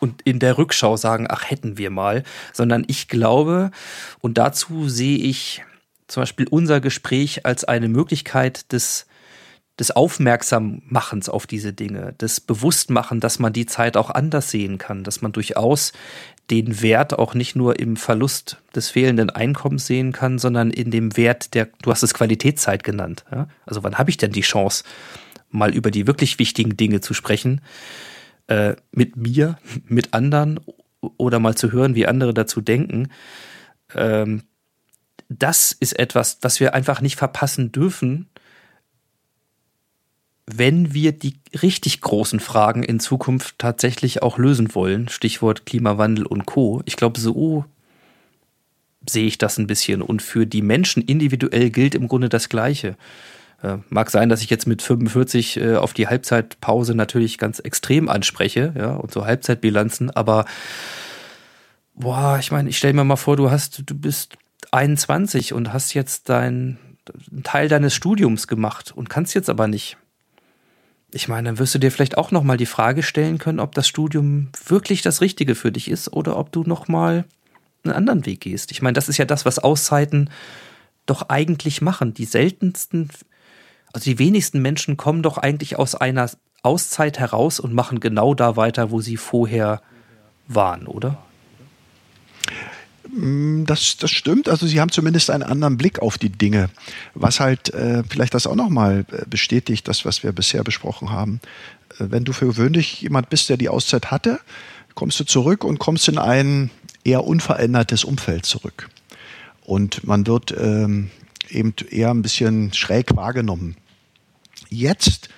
und 0.00 0.22
in 0.22 0.38
der 0.38 0.58
Rückschau 0.58 0.96
sagen, 0.96 1.26
ach 1.28 1.50
hätten 1.50 1.78
wir 1.78 1.90
mal, 1.90 2.22
sondern 2.52 2.84
ich 2.86 3.08
glaube, 3.08 3.70
und 4.20 4.38
dazu 4.38 4.88
sehe 4.88 5.18
ich 5.18 5.62
zum 6.06 6.22
Beispiel 6.22 6.46
unser 6.48 6.80
Gespräch 6.80 7.46
als 7.46 7.64
eine 7.64 7.88
Möglichkeit 7.88 8.72
des 8.72 9.06
des 9.78 9.90
Aufmerksammachens 9.90 11.28
auf 11.28 11.46
diese 11.46 11.72
Dinge, 11.72 12.14
des 12.14 12.40
Bewusstmachen, 12.40 13.20
dass 13.20 13.38
man 13.38 13.52
die 13.52 13.66
Zeit 13.66 13.96
auch 13.96 14.10
anders 14.10 14.50
sehen 14.50 14.78
kann, 14.78 15.04
dass 15.04 15.20
man 15.20 15.32
durchaus 15.32 15.92
den 16.50 16.80
Wert 16.80 17.18
auch 17.18 17.34
nicht 17.34 17.56
nur 17.56 17.78
im 17.78 17.96
Verlust 17.96 18.58
des 18.74 18.88
fehlenden 18.88 19.30
Einkommens 19.30 19.86
sehen 19.86 20.12
kann, 20.12 20.38
sondern 20.38 20.70
in 20.70 20.90
dem 20.90 21.16
Wert 21.16 21.54
der, 21.54 21.68
du 21.82 21.90
hast 21.90 22.02
es 22.02 22.14
Qualitätszeit 22.14 22.84
genannt. 22.84 23.24
Ja? 23.30 23.48
Also 23.66 23.82
wann 23.82 23.98
habe 23.98 24.10
ich 24.10 24.16
denn 24.16 24.32
die 24.32 24.42
Chance, 24.42 24.84
mal 25.50 25.74
über 25.74 25.90
die 25.90 26.06
wirklich 26.06 26.38
wichtigen 26.38 26.76
Dinge 26.76 27.00
zu 27.00 27.12
sprechen, 27.12 27.60
äh, 28.48 28.76
mit 28.90 29.16
mir, 29.16 29.58
mit 29.84 30.14
anderen 30.14 30.60
oder 31.16 31.38
mal 31.38 31.56
zu 31.56 31.72
hören, 31.72 31.94
wie 31.94 32.06
andere 32.06 32.34
dazu 32.34 32.60
denken. 32.60 33.08
Ähm, 33.94 34.42
das 35.28 35.72
ist 35.72 35.98
etwas, 35.98 36.38
was 36.42 36.60
wir 36.60 36.74
einfach 36.74 37.00
nicht 37.00 37.16
verpassen 37.16 37.72
dürfen, 37.72 38.28
wenn 40.46 40.94
wir 40.94 41.10
die 41.12 41.40
richtig 41.60 42.00
großen 42.00 42.38
Fragen 42.38 42.84
in 42.84 43.00
Zukunft 43.00 43.58
tatsächlich 43.58 44.22
auch 44.22 44.38
lösen 44.38 44.74
wollen, 44.74 45.08
Stichwort 45.08 45.66
Klimawandel 45.66 46.24
und 46.24 46.46
Co., 46.46 46.82
ich 46.84 46.96
glaube, 46.96 47.18
so 47.18 47.64
sehe 49.08 49.26
ich 49.26 49.38
das 49.38 49.58
ein 49.58 49.66
bisschen. 49.66 50.02
Und 50.02 50.22
für 50.22 50.46
die 50.46 50.62
Menschen 50.62 51.02
individuell 51.02 51.70
gilt 51.70 51.94
im 51.94 52.08
Grunde 52.08 52.28
das 52.28 52.48
Gleiche. 52.48 52.96
Äh, 53.66 53.78
mag 53.88 54.10
sein, 54.10 54.28
dass 54.28 54.42
ich 54.42 54.50
jetzt 54.50 54.66
mit 54.66 54.82
45 54.82 55.56
äh, 55.56 55.76
auf 55.76 55.92
die 55.92 56.06
Halbzeitpause 56.06 56.94
natürlich 56.94 57.38
ganz 57.38 57.58
extrem 57.58 58.08
anspreche, 58.08 58.72
ja, 58.76 58.94
und 58.94 59.12
so 59.12 59.26
Halbzeitbilanzen, 59.26 60.10
aber 60.10 60.44
boah, 61.94 62.38
ich 62.38 62.52
meine, 62.52 62.68
ich 62.68 62.78
stelle 62.78 62.94
mir 62.94 63.04
mal 63.04 63.16
vor, 63.16 63.36
du 63.36 63.50
hast, 63.50 63.82
du 63.86 63.94
bist 63.94 64.36
21 64.70 65.52
und 65.52 65.72
hast 65.72 65.94
jetzt 65.94 66.28
dein 66.28 66.78
Teil 67.44 67.68
deines 67.68 67.94
Studiums 67.94 68.46
gemacht 68.46 68.92
und 68.94 69.08
kannst 69.08 69.34
jetzt 69.34 69.50
aber 69.50 69.68
nicht 69.68 69.96
ich 71.12 71.28
meine, 71.28 71.48
dann 71.48 71.58
wirst 71.58 71.74
du 71.74 71.78
dir 71.78 71.90
vielleicht 71.90 72.18
auch 72.18 72.30
nochmal 72.30 72.56
die 72.56 72.66
Frage 72.66 73.02
stellen 73.02 73.38
können, 73.38 73.60
ob 73.60 73.74
das 73.74 73.88
Studium 73.88 74.48
wirklich 74.66 75.02
das 75.02 75.20
Richtige 75.20 75.54
für 75.54 75.72
dich 75.72 75.90
ist 75.90 76.12
oder 76.12 76.36
ob 76.36 76.52
du 76.52 76.62
nochmal 76.64 77.24
einen 77.84 77.94
anderen 77.94 78.26
Weg 78.26 78.40
gehst. 78.40 78.70
Ich 78.70 78.82
meine, 78.82 78.94
das 78.94 79.08
ist 79.08 79.16
ja 79.16 79.24
das, 79.24 79.46
was 79.46 79.58
Auszeiten 79.58 80.30
doch 81.06 81.28
eigentlich 81.28 81.80
machen. 81.80 82.12
Die 82.12 82.24
seltensten, 82.24 83.08
also 83.96 84.10
die 84.10 84.18
wenigsten 84.18 84.60
Menschen 84.60 84.98
kommen 84.98 85.22
doch 85.22 85.38
eigentlich 85.38 85.78
aus 85.78 85.94
einer 85.94 86.28
Auszeit 86.60 87.18
heraus 87.18 87.58
und 87.58 87.72
machen 87.72 87.98
genau 87.98 88.34
da 88.34 88.54
weiter, 88.54 88.90
wo 88.90 89.00
sie 89.00 89.16
vorher 89.16 89.80
waren, 90.48 90.86
oder? 90.86 91.16
Mm, 93.08 93.64
das, 93.64 93.96
das 93.96 94.10
stimmt. 94.10 94.50
Also 94.50 94.66
Sie 94.66 94.82
haben 94.82 94.90
zumindest 94.90 95.30
einen 95.30 95.44
anderen 95.44 95.78
Blick 95.78 96.00
auf 96.00 96.18
die 96.18 96.28
Dinge, 96.28 96.68
was 97.14 97.40
halt 97.40 97.72
äh, 97.72 98.02
vielleicht 98.06 98.34
das 98.34 98.46
auch 98.46 98.54
nochmal 98.54 99.06
äh, 99.10 99.24
bestätigt, 99.26 99.88
das, 99.88 100.04
was 100.04 100.22
wir 100.22 100.32
bisher 100.32 100.62
besprochen 100.62 101.08
haben. 101.08 101.40
Äh, 101.98 102.08
wenn 102.10 102.24
du 102.24 102.34
für 102.34 102.48
gewöhnlich 102.48 103.00
jemand 103.00 103.30
bist, 103.30 103.48
der 103.48 103.56
die 103.56 103.70
Auszeit 103.70 104.10
hatte, 104.10 104.40
kommst 104.94 105.18
du 105.20 105.24
zurück 105.24 105.64
und 105.64 105.78
kommst 105.78 106.06
in 106.06 106.18
ein 106.18 106.70
eher 107.02 107.24
unverändertes 107.24 108.04
Umfeld 108.04 108.44
zurück. 108.44 108.90
Und 109.64 110.06
man 110.06 110.26
wird 110.26 110.54
ähm, 110.54 111.10
eben 111.48 111.72
eher 111.88 112.10
ein 112.10 112.20
bisschen 112.20 112.74
schräg 112.74 113.16
wahrgenommen. 113.16 113.78
Jetzt 114.68 115.28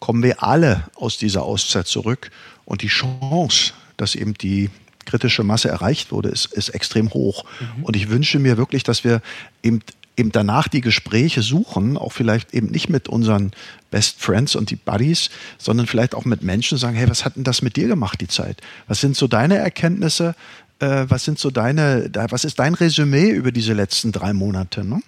kommen 0.00 0.22
wir 0.22 0.42
alle 0.42 0.84
aus 0.94 1.18
dieser 1.18 1.42
Auszeit 1.42 1.86
zurück 1.86 2.30
und 2.64 2.82
die 2.82 2.88
Chance, 2.88 3.72
dass 3.96 4.14
eben 4.14 4.34
die 4.34 4.70
kritische 5.04 5.42
Masse 5.42 5.68
erreicht 5.68 6.12
wurde, 6.12 6.28
ist, 6.28 6.46
ist 6.46 6.70
extrem 6.70 7.12
hoch. 7.12 7.44
Mhm. 7.76 7.84
Und 7.84 7.96
ich 7.96 8.08
wünsche 8.08 8.38
mir 8.38 8.56
wirklich, 8.56 8.82
dass 8.82 9.04
wir 9.04 9.20
eben 9.62 9.80
eben 10.16 10.32
danach 10.32 10.68
die 10.68 10.80
Gespräche 10.80 11.42
suchen, 11.42 11.96
auch 11.96 12.12
vielleicht 12.12 12.52
eben 12.54 12.68
nicht 12.68 12.88
mit 12.88 13.08
unseren 13.08 13.52
Best 13.90 14.20
Friends 14.20 14.54
und 14.56 14.70
die 14.70 14.76
Buddies, 14.76 15.30
sondern 15.58 15.86
vielleicht 15.86 16.14
auch 16.14 16.24
mit 16.24 16.42
Menschen 16.42 16.78
sagen, 16.78 16.96
hey, 16.96 17.08
was 17.08 17.24
hat 17.24 17.36
denn 17.36 17.44
das 17.44 17.62
mit 17.62 17.76
dir 17.76 17.88
gemacht, 17.88 18.20
die 18.20 18.28
Zeit? 18.28 18.60
Was 18.88 19.00
sind 19.00 19.16
so 19.16 19.26
deine 19.26 19.56
Erkenntnisse? 19.56 20.34
Äh, 20.80 21.06
was 21.08 21.24
sind 21.24 21.38
so 21.38 21.50
deine, 21.50 22.10
was 22.28 22.44
ist 22.44 22.58
dein 22.58 22.74
Resümee 22.74 23.30
über 23.30 23.52
diese 23.52 23.72
letzten 23.72 24.12
drei 24.12 24.32
Monate? 24.32 24.84
Ne? 24.84 25.00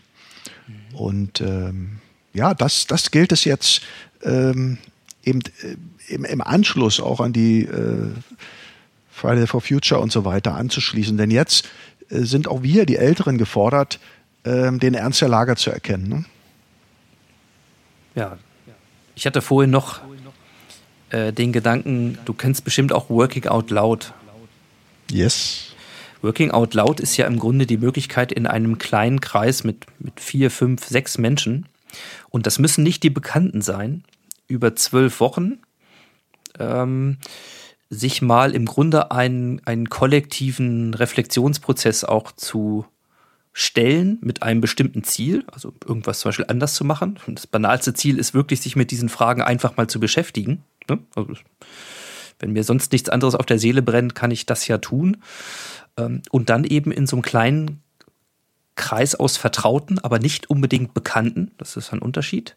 Und 0.95 1.41
ähm, 1.41 1.99
ja, 2.35 2.53
das, 2.53 2.87
das 2.87 3.11
gilt 3.11 3.33
es 3.33 3.45
jetzt 3.45 3.81
ähm, 4.23 4.79
eben 5.25 5.41
äh, 5.63 6.13
im, 6.13 6.25
im 6.25 6.41
Anschluss 6.41 7.01
auch 7.01 7.21
an 7.21 7.33
die 7.33 7.63
äh, 7.63 8.11
Friday 9.11 9.47
for 9.47 9.61
Future 9.61 10.01
und 10.01 10.13
so 10.13 10.25
weiter 10.25 10.55
anzuschließen. 10.55 11.17
Denn 11.17 11.31
jetzt 11.31 11.69
äh, 12.11 12.21
sind 12.21 12.49
auch 12.49 12.63
wir, 12.63 12.85
die 12.85 12.97
Älteren, 12.97 13.39
gefordert, 13.39 14.01
äh, 14.43 14.71
den 14.73 14.95
Ernst 14.95 15.21
der 15.23 15.29
Lage 15.29 15.57
zu 15.57 15.71
erkennen. 15.71 16.09
Ne? 16.09 16.25
Ja, 18.15 18.39
ich 19.15 19.27
hatte 19.27 19.41
vorhin 19.41 19.71
noch 19.71 20.01
äh, 21.11 21.33
den 21.33 21.53
Gedanken, 21.53 22.19
du 22.25 22.33
kennst 22.33 22.65
bestimmt 22.65 22.93
auch 22.93 23.09
Working 23.09 23.47
Out 23.47 23.71
Loud. 23.71 24.13
Yes. 25.11 25.75
Working 26.23 26.51
Out 26.51 26.75
Loud 26.75 27.01
ist 27.01 27.17
ja 27.17 27.27
im 27.27 27.39
Grunde 27.39 27.67
die 27.67 27.77
Möglichkeit, 27.77 28.33
in 28.33 28.47
einem 28.47 28.79
kleinen 28.79 29.21
Kreis 29.21 29.63
mit, 29.63 29.87
mit 29.99 30.19
vier, 30.19 30.51
fünf, 30.51 30.85
sechs 30.85 31.19
Menschen, 31.19 31.67
und 32.31 32.47
das 32.47 32.59
müssen 32.59 32.83
nicht 32.83 33.03
die 33.03 33.11
Bekannten 33.11 33.63
sein, 33.63 34.05
über 34.47 34.77
zwölf 34.77 35.21
Wochen 35.21 35.59
ähm, 36.59 37.19
sich 37.91 38.23
mal 38.23 38.55
im 38.55 38.67
Grunde 38.67 39.11
einen, 39.11 39.61
einen 39.67 39.89
kollektiven 39.89 40.95
Reflexionsprozess 40.95 42.05
auch 42.05 42.33
zu 42.33 42.87
stellen 43.53 44.19
mit 44.21 44.43
einem 44.43 44.61
bestimmten 44.61 45.05
Ziel, 45.05 45.45
also 45.53 45.73
irgendwas 45.87 46.21
zum 46.21 46.31
Beispiel 46.31 46.47
anders 46.49 46.75
zu 46.75 46.85
machen. 46.85 47.19
Und 47.27 47.39
das 47.39 47.47
banalste 47.47 47.95
Ziel 47.95 48.19
ist 48.19 48.35
wirklich, 48.35 48.61
sich 48.61 48.75
mit 48.75 48.91
diesen 48.91 49.09
Fragen 49.09 49.43
einfach 49.43 49.77
mal 49.77 49.87
zu 49.87 50.01
beschäftigen. 50.01 50.65
Ne? 50.91 50.99
Also, 51.15 51.35
wenn 52.41 52.53
mir 52.53 52.65
sonst 52.65 52.91
nichts 52.91 53.09
anderes 53.09 53.37
auf 53.37 53.47
der 53.47 53.61
Seele 53.61 53.81
brennt, 53.81 54.17
kann 54.17 54.33
ich 54.33 54.45
das 54.45 54.67
ja 54.67 54.79
tun. 54.79 55.19
Ähm, 55.97 56.23
und 56.33 56.51
dann 56.51 56.65
eben 56.65 56.91
in 56.91 57.07
so 57.07 57.15
einem 57.15 57.23
kleinen 57.23 57.84
Kreis 58.77 59.15
aus 59.15 59.37
Vertrauten, 59.37 59.99
aber 59.99 60.19
nicht 60.19 60.51
unbedingt 60.51 60.95
Bekannten, 60.95 61.53
das 61.59 61.77
ist 61.77 61.93
ein 61.93 62.01
Unterschied, 62.01 62.57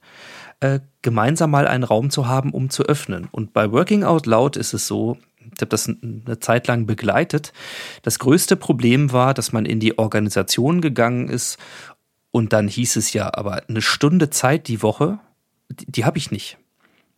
äh, 0.59 0.79
gemeinsam 1.01 1.51
mal 1.51 1.67
einen 1.67 1.83
Raum 1.83 2.09
zu 2.09 2.27
haben, 2.27 2.51
um 2.51 2.69
zu 2.69 2.83
öffnen. 2.83 3.27
Und 3.31 3.53
bei 3.53 3.71
Working 3.71 4.03
Out 4.03 4.25
Loud 4.25 4.57
ist 4.57 4.73
es 4.73 4.87
so, 4.87 5.17
ich 5.39 5.61
habe 5.61 5.69
das 5.69 5.87
eine 5.87 6.39
Zeit 6.39 6.67
lang 6.67 6.85
begleitet. 6.85 7.53
Das 8.01 8.19
größte 8.19 8.55
Problem 8.55 9.11
war, 9.11 9.33
dass 9.33 9.53
man 9.53 9.65
in 9.65 9.79
die 9.79 9.97
Organisation 9.97 10.81
gegangen 10.81 11.29
ist 11.29 11.57
und 12.31 12.53
dann 12.53 12.67
hieß 12.67 12.97
es 12.97 13.13
ja, 13.13 13.33
aber 13.33 13.63
eine 13.67 13.81
Stunde 13.81 14.29
Zeit 14.29 14.67
die 14.67 14.81
Woche, 14.81 15.19
die, 15.69 15.85
die 15.85 16.05
habe 16.05 16.17
ich 16.17 16.31
nicht. 16.31 16.57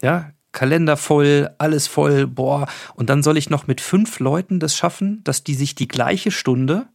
Ja, 0.02 0.32
Kalender 0.52 0.98
voll, 0.98 1.50
alles 1.58 1.88
voll, 1.88 2.26
boah. 2.28 2.68
Und 2.96 3.10
dann 3.10 3.22
soll 3.24 3.38
ich 3.38 3.50
noch 3.50 3.68
mit 3.68 3.82
fünf 3.82 4.20
Leuten 4.20 4.60
das 4.60 4.76
schaffen, 4.76 5.24
dass 5.24 5.44
die 5.44 5.54
sich 5.54 5.76
die 5.76 5.88
gleiche 5.88 6.32
Stunde 6.32 6.88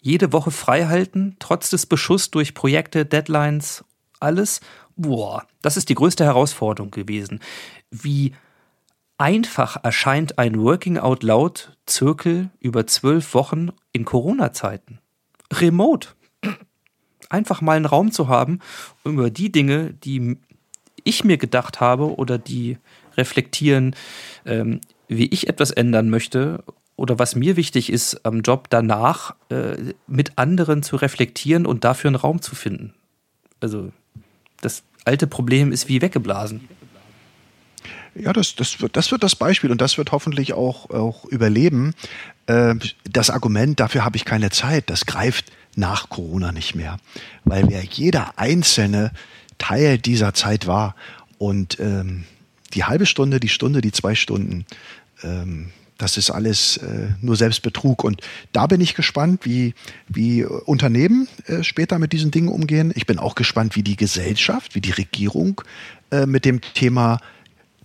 jede 0.00 0.32
Woche 0.32 0.50
frei 0.50 0.86
halten, 0.86 1.36
trotz 1.38 1.70
des 1.70 1.86
Beschusses 1.86 2.30
durch 2.30 2.54
Projekte, 2.54 3.04
Deadlines, 3.04 3.84
alles. 4.20 4.60
Boah, 4.96 5.46
das 5.62 5.76
ist 5.76 5.88
die 5.88 5.94
größte 5.94 6.24
Herausforderung 6.24 6.90
gewesen. 6.90 7.40
Wie 7.90 8.34
einfach 9.16 9.76
erscheint 9.82 10.38
ein 10.38 10.60
Working 10.60 10.98
Out 10.98 11.22
Loud 11.22 11.76
Zirkel 11.86 12.50
über 12.60 12.86
zwölf 12.86 13.34
Wochen 13.34 13.70
in 13.92 14.04
Corona-Zeiten. 14.04 15.00
Remote. 15.52 16.10
Einfach 17.30 17.60
mal 17.60 17.76
einen 17.76 17.86
Raum 17.86 18.10
zu 18.10 18.28
haben, 18.28 18.60
um 19.04 19.14
über 19.14 19.30
die 19.30 19.52
Dinge, 19.52 19.92
die 19.92 20.38
ich 21.04 21.24
mir 21.24 21.36
gedacht 21.36 21.80
habe 21.80 22.16
oder 22.16 22.38
die 22.38 22.78
reflektieren, 23.16 23.94
ähm, 24.44 24.80
wie 25.08 25.26
ich 25.26 25.48
etwas 25.48 25.70
ändern 25.70 26.10
möchte 26.10 26.64
oder 26.98 27.18
was 27.18 27.36
mir 27.36 27.56
wichtig 27.56 27.92
ist 27.92 28.26
am 28.26 28.40
Job 28.40 28.66
danach, 28.70 29.36
äh, 29.50 29.76
mit 30.08 30.32
anderen 30.36 30.82
zu 30.82 30.96
reflektieren 30.96 31.64
und 31.64 31.84
dafür 31.84 32.08
einen 32.08 32.16
Raum 32.16 32.42
zu 32.42 32.56
finden. 32.56 32.92
Also 33.60 33.92
das 34.60 34.82
alte 35.04 35.28
Problem 35.28 35.70
ist 35.70 35.88
wie 35.88 36.02
weggeblasen. 36.02 36.68
Ja, 38.16 38.32
das, 38.32 38.56
das, 38.56 38.80
wird, 38.80 38.96
das 38.96 39.12
wird 39.12 39.22
das 39.22 39.36
Beispiel 39.36 39.70
und 39.70 39.80
das 39.80 39.96
wird 39.96 40.10
hoffentlich 40.10 40.54
auch, 40.54 40.90
auch 40.90 41.24
überleben. 41.24 41.94
Äh, 42.46 42.74
das 43.08 43.30
Argument, 43.30 43.78
dafür 43.78 44.04
habe 44.04 44.16
ich 44.16 44.24
keine 44.24 44.50
Zeit, 44.50 44.90
das 44.90 45.06
greift 45.06 45.52
nach 45.76 46.08
Corona 46.08 46.50
nicht 46.50 46.74
mehr, 46.74 46.98
weil 47.44 47.68
wer 47.68 47.84
jeder 47.84 48.36
einzelne 48.40 49.12
Teil 49.58 49.98
dieser 49.98 50.34
Zeit 50.34 50.66
war 50.66 50.96
und 51.38 51.78
ähm, 51.78 52.24
die 52.74 52.82
halbe 52.82 53.06
Stunde, 53.06 53.38
die 53.38 53.48
Stunde, 53.48 53.82
die 53.82 53.92
zwei 53.92 54.16
Stunden, 54.16 54.66
ähm, 55.22 55.70
das 55.98 56.16
ist 56.16 56.30
alles 56.30 56.78
äh, 56.78 57.08
nur 57.20 57.36
Selbstbetrug. 57.36 58.04
Und 58.04 58.22
da 58.52 58.66
bin 58.66 58.80
ich 58.80 58.94
gespannt, 58.94 59.44
wie, 59.44 59.74
wie 60.08 60.44
Unternehmen 60.44 61.28
äh, 61.46 61.62
später 61.62 61.98
mit 61.98 62.12
diesen 62.12 62.30
Dingen 62.30 62.48
umgehen. 62.48 62.92
Ich 62.94 63.04
bin 63.04 63.18
auch 63.18 63.34
gespannt, 63.34 63.76
wie 63.76 63.82
die 63.82 63.96
Gesellschaft, 63.96 64.74
wie 64.74 64.80
die 64.80 64.92
Regierung 64.92 65.60
äh, 66.10 66.24
mit 66.24 66.44
dem 66.44 66.60
Thema 66.60 67.20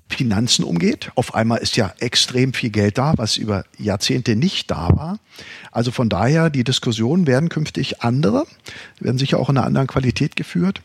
Finanzen 0.10 0.64
umgeht. 0.64 1.12
Auf 1.16 1.34
einmal 1.34 1.58
ist 1.60 1.76
ja 1.76 1.92
extrem 2.00 2.54
viel 2.54 2.70
Geld 2.70 3.00
da, 3.00 3.14
was 3.18 3.38
über 3.38 3.66
Jahrzehnte 3.80 4.36
nicht 4.36 4.70
da 4.70 4.90
war. 4.96 5.20
Also 5.72 5.90
von 5.90 6.08
daher, 6.08 6.52
die 6.52 6.64
Diskussionen 6.64 7.26
werden 7.26 7.50
künftig 7.50 8.02
andere, 8.02 8.46
werden 9.00 9.18
sicher 9.18 9.40
auch 9.40 9.50
in 9.50 9.58
einer 9.58 9.66
anderen 9.66 9.88
Qualität 9.88 10.36
geführt. 10.36 10.82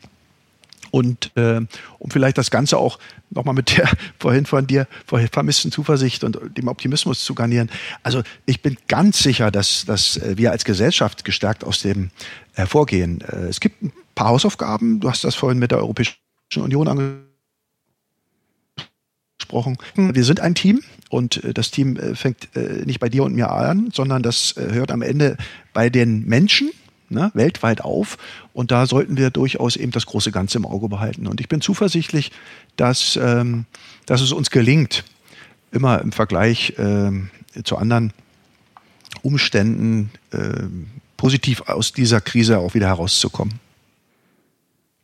Und 0.90 1.30
äh, 1.36 1.60
um 1.98 2.10
vielleicht 2.10 2.38
das 2.38 2.50
Ganze 2.50 2.78
auch 2.78 2.98
nochmal 3.30 3.54
mit 3.54 3.76
der 3.76 3.88
vorhin 4.18 4.46
von 4.46 4.66
dir 4.66 4.86
vermissten 5.06 5.70
Zuversicht 5.70 6.24
und 6.24 6.38
dem 6.56 6.68
Optimismus 6.68 7.24
zu 7.24 7.34
garnieren. 7.34 7.70
Also 8.02 8.22
ich 8.46 8.62
bin 8.62 8.76
ganz 8.88 9.22
sicher, 9.22 9.50
dass, 9.50 9.84
dass 9.84 10.16
äh, 10.16 10.36
wir 10.36 10.50
als 10.50 10.64
Gesellschaft 10.64 11.24
gestärkt 11.24 11.64
aus 11.64 11.82
dem 11.82 12.10
hervorgehen. 12.54 13.20
Äh, 13.22 13.48
es 13.48 13.60
gibt 13.60 13.82
ein 13.82 13.92
paar 14.14 14.28
Hausaufgaben. 14.28 15.00
Du 15.00 15.10
hast 15.10 15.24
das 15.24 15.34
vorhin 15.34 15.58
mit 15.58 15.70
der 15.70 15.78
Europäischen 15.78 16.16
Union 16.56 16.88
angesprochen. 16.88 17.28
Wir 19.94 20.24
sind 20.24 20.40
ein 20.40 20.54
Team 20.54 20.82
und 21.10 21.44
äh, 21.44 21.54
das 21.54 21.70
Team 21.70 21.98
fängt 22.14 22.48
nicht 22.86 23.00
bei 23.00 23.08
dir 23.08 23.24
und 23.24 23.34
mir 23.34 23.50
an, 23.50 23.90
sondern 23.92 24.22
das 24.22 24.54
hört 24.56 24.90
am 24.90 25.02
Ende 25.02 25.36
bei 25.72 25.90
den 25.90 26.26
Menschen 26.26 26.70
ne, 27.08 27.30
weltweit 27.34 27.80
auf. 27.80 28.18
Und 28.52 28.70
da 28.70 28.86
sollten 28.86 29.16
wir 29.16 29.30
durchaus 29.30 29.76
eben 29.76 29.92
das 29.92 30.06
große 30.06 30.32
Ganze 30.32 30.58
im 30.58 30.66
Auge 30.66 30.88
behalten. 30.88 31.26
Und 31.26 31.40
ich 31.40 31.48
bin 31.48 31.60
zuversichtlich, 31.60 32.32
dass, 32.76 33.18
ähm, 33.20 33.66
dass 34.06 34.20
es 34.20 34.32
uns 34.32 34.50
gelingt, 34.50 35.04
immer 35.70 36.00
im 36.00 36.12
Vergleich 36.12 36.74
ähm, 36.78 37.30
zu 37.64 37.76
anderen 37.76 38.12
Umständen 39.22 40.10
äh, 40.30 40.66
positiv 41.16 41.62
aus 41.62 41.92
dieser 41.92 42.20
Krise 42.20 42.58
auch 42.58 42.74
wieder 42.74 42.86
herauszukommen. 42.86 43.60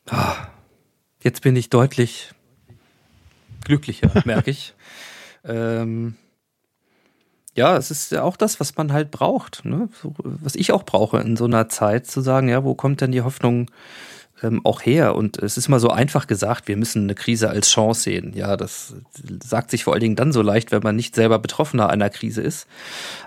Ah, 0.08 0.48
jetzt 1.22 1.42
bin 1.42 1.56
ich 1.56 1.70
deutlich 1.70 2.30
glücklicher, 3.64 4.10
merke 4.24 4.50
ich. 4.50 4.74
ähm, 5.44 6.16
ja, 7.54 7.76
es 7.76 7.90
ist 7.90 8.12
ja 8.12 8.22
auch 8.22 8.36
das, 8.36 8.58
was 8.60 8.76
man 8.76 8.92
halt 8.92 9.10
braucht, 9.10 9.64
ne? 9.64 9.88
was 10.24 10.54
ich 10.56 10.72
auch 10.72 10.82
brauche 10.82 11.20
in 11.20 11.36
so 11.36 11.44
einer 11.44 11.68
Zeit, 11.68 12.06
zu 12.06 12.20
sagen, 12.20 12.48
ja, 12.48 12.64
wo 12.64 12.74
kommt 12.74 13.00
denn 13.00 13.12
die 13.12 13.22
Hoffnung 13.22 13.70
ähm, 14.42 14.60
auch 14.64 14.82
her? 14.82 15.14
Und 15.14 15.38
es 15.38 15.56
ist 15.56 15.68
immer 15.68 15.78
so 15.78 15.90
einfach 15.90 16.26
gesagt, 16.26 16.66
wir 16.66 16.76
müssen 16.76 17.04
eine 17.04 17.14
Krise 17.14 17.48
als 17.48 17.70
Chance 17.70 18.02
sehen. 18.02 18.32
Ja, 18.34 18.56
das 18.56 18.94
sagt 19.42 19.70
sich 19.70 19.84
vor 19.84 19.92
allen 19.92 20.02
Dingen 20.02 20.16
dann 20.16 20.32
so 20.32 20.42
leicht, 20.42 20.72
wenn 20.72 20.82
man 20.82 20.96
nicht 20.96 21.14
selber 21.14 21.38
Betroffener 21.38 21.90
einer 21.90 22.10
Krise 22.10 22.42
ist. 22.42 22.66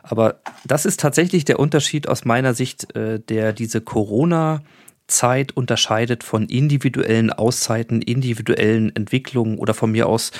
Aber 0.04 0.40
das 0.66 0.86
ist 0.86 1.00
tatsächlich 1.00 1.46
der 1.46 1.60
Unterschied 1.60 2.10
aus 2.10 2.26
meiner 2.26 2.54
Sicht, 2.54 2.96
äh, 2.96 3.20
der 3.20 3.54
diese 3.54 3.82
Corona- 3.82 4.62
Zeit 5.08 5.56
unterscheidet 5.56 6.24
von 6.24 6.48
individuellen 6.48 7.32
Auszeiten, 7.32 8.02
individuellen 8.02 8.96
Entwicklungen 8.96 9.58
oder 9.58 9.74
von 9.74 9.92
mir 9.92 10.08
aus 10.08 10.32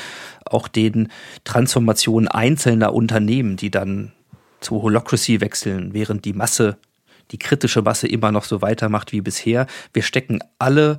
auch 0.46 0.68
den 0.68 1.10
Transformationen 1.44 2.28
einzelner 2.28 2.94
Unternehmen, 2.94 3.58
die 3.58 3.72
dann 3.72 4.12
zu 4.60 4.82
Holocracy 4.82 5.42
wechseln, 5.42 5.94
während 5.94 6.26
die 6.26 6.34
Masse, 6.34 6.78
die 7.32 7.40
kritische 7.40 7.82
Masse 7.82 8.08
immer 8.08 8.32
noch 8.32 8.44
so 8.44 8.62
weitermacht 8.62 9.12
wie 9.12 9.22
bisher. 9.22 9.68
Wir 9.94 10.04
stecken 10.04 10.40
alle 10.60 10.98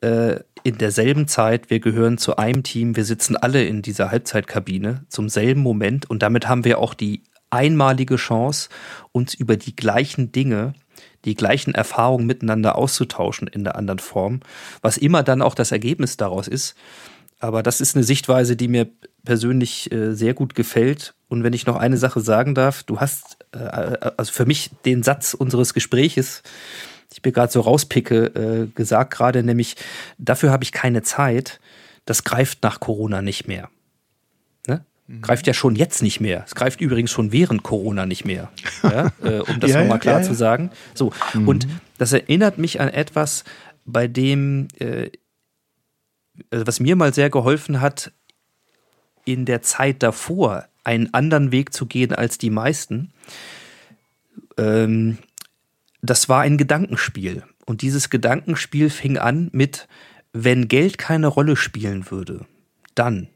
äh, 0.00 0.40
in 0.62 0.78
derselben 0.78 1.28
Zeit, 1.28 1.70
wir 1.70 1.80
gehören 1.80 2.18
zu 2.18 2.36
einem 2.36 2.62
Team, 2.62 2.96
wir 2.96 3.04
sitzen 3.04 3.36
alle 3.36 3.64
in 3.64 3.82
dieser 3.82 4.10
Halbzeitkabine 4.10 5.04
zum 5.08 5.28
selben 5.28 5.60
Moment. 5.60 6.08
Und 6.08 6.22
damit 6.22 6.48
haben 6.48 6.64
wir 6.64 6.78
auch 6.78 6.94
die 6.94 7.22
einmalige 7.50 8.16
Chance, 8.16 8.68
uns 9.12 9.34
über 9.34 9.56
die 9.56 9.76
gleichen 9.76 10.32
Dinge 10.32 10.74
die 11.24 11.34
gleichen 11.34 11.74
Erfahrungen 11.74 12.26
miteinander 12.26 12.76
auszutauschen 12.76 13.48
in 13.48 13.64
der 13.64 13.76
anderen 13.76 13.98
Form, 13.98 14.40
was 14.82 14.96
immer 14.96 15.22
dann 15.22 15.42
auch 15.42 15.54
das 15.54 15.72
Ergebnis 15.72 16.16
daraus 16.16 16.48
ist. 16.48 16.74
Aber 17.40 17.62
das 17.62 17.80
ist 17.80 17.94
eine 17.94 18.04
Sichtweise, 18.04 18.56
die 18.56 18.68
mir 18.68 18.88
persönlich 19.24 19.92
äh, 19.92 20.14
sehr 20.14 20.34
gut 20.34 20.54
gefällt. 20.54 21.14
Und 21.28 21.42
wenn 21.42 21.52
ich 21.52 21.66
noch 21.66 21.76
eine 21.76 21.96
Sache 21.96 22.20
sagen 22.20 22.54
darf, 22.54 22.82
du 22.84 23.00
hast 23.00 23.38
äh, 23.52 23.58
also 24.16 24.32
für 24.32 24.46
mich 24.46 24.70
den 24.84 25.02
Satz 25.02 25.34
unseres 25.34 25.74
Gespräches 25.74 26.42
ich 27.14 27.24
mir 27.24 27.32
gerade 27.32 27.52
so 27.52 27.60
rauspicke, 27.60 28.26
äh, 28.26 28.66
gesagt 28.74 29.14
gerade, 29.14 29.42
nämlich 29.42 29.76
dafür 30.18 30.50
habe 30.50 30.64
ich 30.64 30.72
keine 30.72 31.02
Zeit. 31.02 31.60
Das 32.06 32.24
greift 32.24 32.62
nach 32.62 32.80
Corona 32.80 33.22
nicht 33.22 33.46
mehr. 33.48 33.70
Mhm. 35.06 35.22
Greift 35.22 35.46
ja 35.46 35.54
schon 35.54 35.76
jetzt 35.76 36.02
nicht 36.02 36.20
mehr. 36.20 36.44
Es 36.46 36.54
greift 36.54 36.80
übrigens 36.80 37.10
schon 37.10 37.32
während 37.32 37.62
Corona 37.62 38.06
nicht 38.06 38.24
mehr. 38.24 38.50
Ja? 38.82 39.12
äh, 39.22 39.40
um 39.40 39.60
das 39.60 39.70
Ja, 39.70 39.80
nochmal 39.80 39.98
klar 39.98 40.20
ja, 40.20 40.26
zu 40.26 40.34
sagen. 40.34 40.70
So. 40.94 41.12
Und 41.34 41.66
das 41.98 42.12
erinnert 42.12 42.58
mich 42.58 42.80
an 42.80 42.88
etwas, 42.88 43.44
bei 43.84 44.06
dem, 44.06 44.68
äh, 44.78 45.10
also 46.50 46.66
was 46.66 46.80
mir 46.80 46.96
mal 46.96 47.12
sehr 47.12 47.30
geholfen 47.30 47.80
hat, 47.80 48.12
in 49.24 49.44
der 49.44 49.62
Zeit 49.62 50.02
davor 50.02 50.66
einen 50.84 51.12
anderen 51.14 51.52
Weg 51.52 51.72
zu 51.72 51.86
gehen 51.86 52.14
als 52.14 52.38
die 52.38 52.50
meisten. 52.50 53.12
Ähm, 54.58 55.18
das 56.02 56.28
war 56.28 56.42
ein 56.42 56.58
Gedankenspiel. 56.58 57.42
Und 57.64 57.80
dieses 57.82 58.10
Gedankenspiel 58.10 58.90
fing 58.90 59.16
an 59.16 59.48
mit, 59.52 59.88
wenn 60.32 60.68
Geld 60.68 60.98
keine 60.98 61.28
Rolle 61.28 61.56
spielen 61.56 62.10
würde, 62.10 62.46
dann 62.94 63.28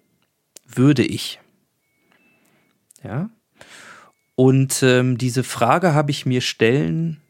würde 0.66 1.04
ich. 1.04 1.40
Ja. 3.02 3.30
Und 4.34 4.82
ähm, 4.82 5.18
diese 5.18 5.44
Frage 5.44 5.94
habe 5.94 6.10
ich 6.10 6.26
mir 6.26 6.40
stellen 6.40 7.20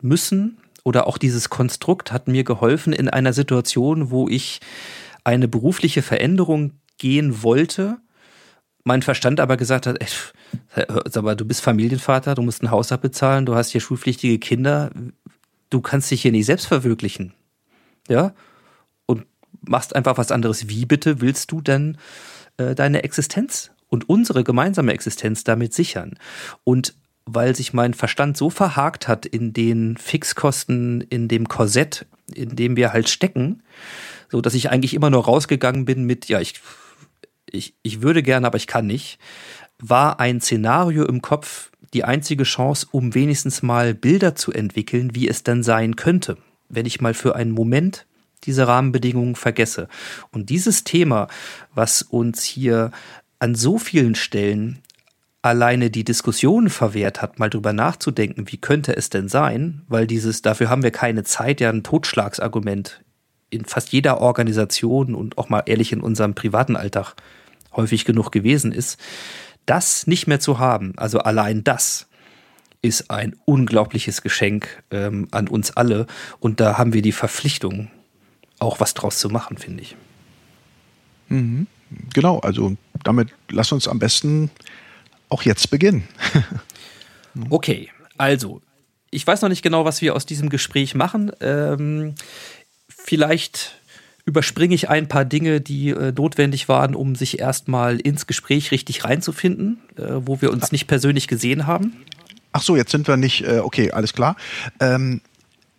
müssen 0.00 0.58
oder 0.84 1.06
auch 1.06 1.18
dieses 1.18 1.48
Konstrukt 1.48 2.12
hat 2.12 2.28
mir 2.28 2.44
geholfen 2.44 2.92
in 2.92 3.08
einer 3.08 3.32
Situation, 3.32 4.10
wo 4.10 4.28
ich 4.28 4.60
eine 5.24 5.48
berufliche 5.48 6.02
Veränderung 6.02 6.72
gehen 6.98 7.42
wollte, 7.42 7.98
mein 8.84 9.02
Verstand 9.02 9.38
aber 9.38 9.56
gesagt 9.56 9.86
hat, 9.86 10.00
ey, 10.00 10.08
sag 11.10 11.22
mal, 11.22 11.36
du 11.36 11.44
bist 11.44 11.60
Familienvater, 11.60 12.34
du 12.34 12.42
musst 12.42 12.62
ein 12.62 12.70
Haus 12.70 12.90
abbezahlen, 12.90 13.46
du 13.46 13.54
hast 13.54 13.70
hier 13.70 13.80
schulpflichtige 13.80 14.38
Kinder, 14.38 14.90
du 15.70 15.80
kannst 15.80 16.10
dich 16.10 16.22
hier 16.22 16.32
nicht 16.32 16.46
selbst 16.46 16.66
verwirklichen. 16.66 17.34
Ja? 18.08 18.34
Und 19.06 19.26
machst 19.60 19.94
einfach 19.94 20.16
was 20.16 20.32
anderes. 20.32 20.68
Wie 20.68 20.86
bitte 20.86 21.20
willst 21.20 21.52
du 21.52 21.60
denn 21.60 21.98
äh, 22.56 22.74
deine 22.74 23.04
Existenz 23.04 23.70
und 23.88 24.08
unsere 24.08 24.44
gemeinsame 24.44 24.92
Existenz 24.92 25.44
damit 25.44 25.74
sichern? 25.74 26.18
Und 26.64 26.94
weil 27.26 27.54
sich 27.54 27.72
mein 27.72 27.94
Verstand 27.94 28.36
so 28.36 28.48
verhakt 28.50 29.06
hat 29.06 29.26
in 29.26 29.52
den 29.52 29.96
Fixkosten, 29.96 31.02
in 31.02 31.28
dem 31.28 31.48
Korsett, 31.48 32.06
in 32.34 32.56
dem 32.56 32.76
wir 32.76 32.92
halt 32.92 33.08
stecken, 33.08 33.62
so 34.30 34.40
dass 34.40 34.54
ich 34.54 34.70
eigentlich 34.70 34.94
immer 34.94 35.10
nur 35.10 35.24
rausgegangen 35.24 35.84
bin 35.84 36.04
mit, 36.04 36.28
ja, 36.28 36.40
ich, 36.40 36.54
ich, 37.50 37.74
ich 37.82 38.02
würde 38.02 38.22
gerne, 38.22 38.46
aber 38.46 38.56
ich 38.56 38.66
kann 38.66 38.86
nicht, 38.86 39.18
war 39.78 40.20
ein 40.20 40.40
Szenario 40.40 41.04
im 41.04 41.22
Kopf 41.22 41.70
die 41.94 42.04
einzige 42.04 42.44
Chance, 42.44 42.86
um 42.90 43.14
wenigstens 43.14 43.62
mal 43.62 43.94
Bilder 43.94 44.34
zu 44.34 44.52
entwickeln, 44.52 45.14
wie 45.14 45.28
es 45.28 45.42
dann 45.42 45.62
sein 45.62 45.96
könnte, 45.96 46.36
wenn 46.68 46.86
ich 46.86 47.00
mal 47.00 47.14
für 47.14 47.36
einen 47.36 47.52
Moment 47.52 48.06
diese 48.44 48.66
Rahmenbedingungen 48.66 49.36
vergesse. 49.36 49.88
Und 50.30 50.50
dieses 50.50 50.84
Thema, 50.84 51.28
was 51.74 52.02
uns 52.02 52.44
hier 52.44 52.92
an 53.38 53.54
so 53.54 53.78
vielen 53.78 54.14
Stellen 54.14 54.80
alleine 55.42 55.90
die 55.90 56.04
Diskussion 56.04 56.68
verwehrt 56.68 57.22
hat, 57.22 57.38
mal 57.38 57.48
drüber 57.48 57.72
nachzudenken, 57.72 58.46
wie 58.48 58.56
könnte 58.56 58.96
es 58.96 59.08
denn 59.08 59.28
sein, 59.28 59.82
weil 59.88 60.06
dieses, 60.06 60.42
dafür 60.42 60.68
haben 60.68 60.82
wir 60.82 60.90
keine 60.90 61.24
Zeit, 61.24 61.60
ja 61.60 61.70
ein 61.70 61.84
Totschlagsargument 61.84 63.02
in 63.50 63.64
fast 63.64 63.92
jeder 63.92 64.20
Organisation 64.20 65.14
und 65.14 65.38
auch 65.38 65.48
mal 65.48 65.62
ehrlich 65.66 65.92
in 65.92 66.00
unserem 66.00 66.34
privaten 66.34 66.76
Alltag 66.76 67.14
häufig 67.74 68.04
genug 68.04 68.30
gewesen 68.30 68.72
ist, 68.72 68.98
das 69.64 70.06
nicht 70.06 70.26
mehr 70.26 70.40
zu 70.40 70.58
haben, 70.58 70.94
also 70.96 71.20
allein 71.20 71.62
das 71.64 72.08
ist 72.82 73.10
ein 73.10 73.36
unglaubliches 73.44 74.22
Geschenk 74.22 74.82
ähm, 74.90 75.28
an 75.30 75.48
uns 75.48 75.76
alle 75.76 76.06
und 76.40 76.60
da 76.60 76.78
haben 76.78 76.92
wir 76.92 77.02
die 77.02 77.12
Verpflichtung, 77.12 77.90
auch 78.58 78.80
was 78.80 78.94
draus 78.94 79.18
zu 79.18 79.28
machen, 79.28 79.56
finde 79.56 79.82
ich. 79.82 79.96
Genau, 82.12 82.38
also 82.40 82.76
damit 83.04 83.28
lass 83.50 83.72
uns 83.72 83.88
am 83.88 83.98
besten 83.98 84.50
auch 85.28 85.42
jetzt 85.42 85.70
beginnen. 85.70 86.06
Okay, 87.50 87.88
also, 88.16 88.60
ich 89.10 89.24
weiß 89.24 89.42
noch 89.42 89.48
nicht 89.48 89.62
genau, 89.62 89.84
was 89.84 90.02
wir 90.02 90.16
aus 90.16 90.26
diesem 90.26 90.48
Gespräch 90.48 90.96
machen. 90.96 91.30
Ähm, 91.40 92.14
vielleicht 92.88 93.76
überspringe 94.24 94.74
ich 94.74 94.88
ein 94.90 95.08
paar 95.08 95.24
Dinge, 95.24 95.60
die 95.60 95.90
äh, 95.90 96.12
notwendig 96.12 96.68
waren, 96.68 96.94
um 96.94 97.14
sich 97.14 97.38
erstmal 97.38 97.98
ins 97.98 98.26
Gespräch 98.26 98.70
richtig 98.72 99.04
reinzufinden, 99.04 99.78
äh, 99.96 100.02
wo 100.20 100.42
wir 100.42 100.52
uns 100.52 100.72
nicht 100.72 100.86
persönlich 100.86 101.28
gesehen 101.28 101.66
haben. 101.66 102.04
Ach 102.52 102.62
so, 102.62 102.76
jetzt 102.76 102.90
sind 102.90 103.08
wir 103.08 103.16
nicht, 103.16 103.42
äh, 103.44 103.60
okay, 103.60 103.92
alles 103.92 104.12
klar. 104.12 104.36
Ähm, 104.80 105.22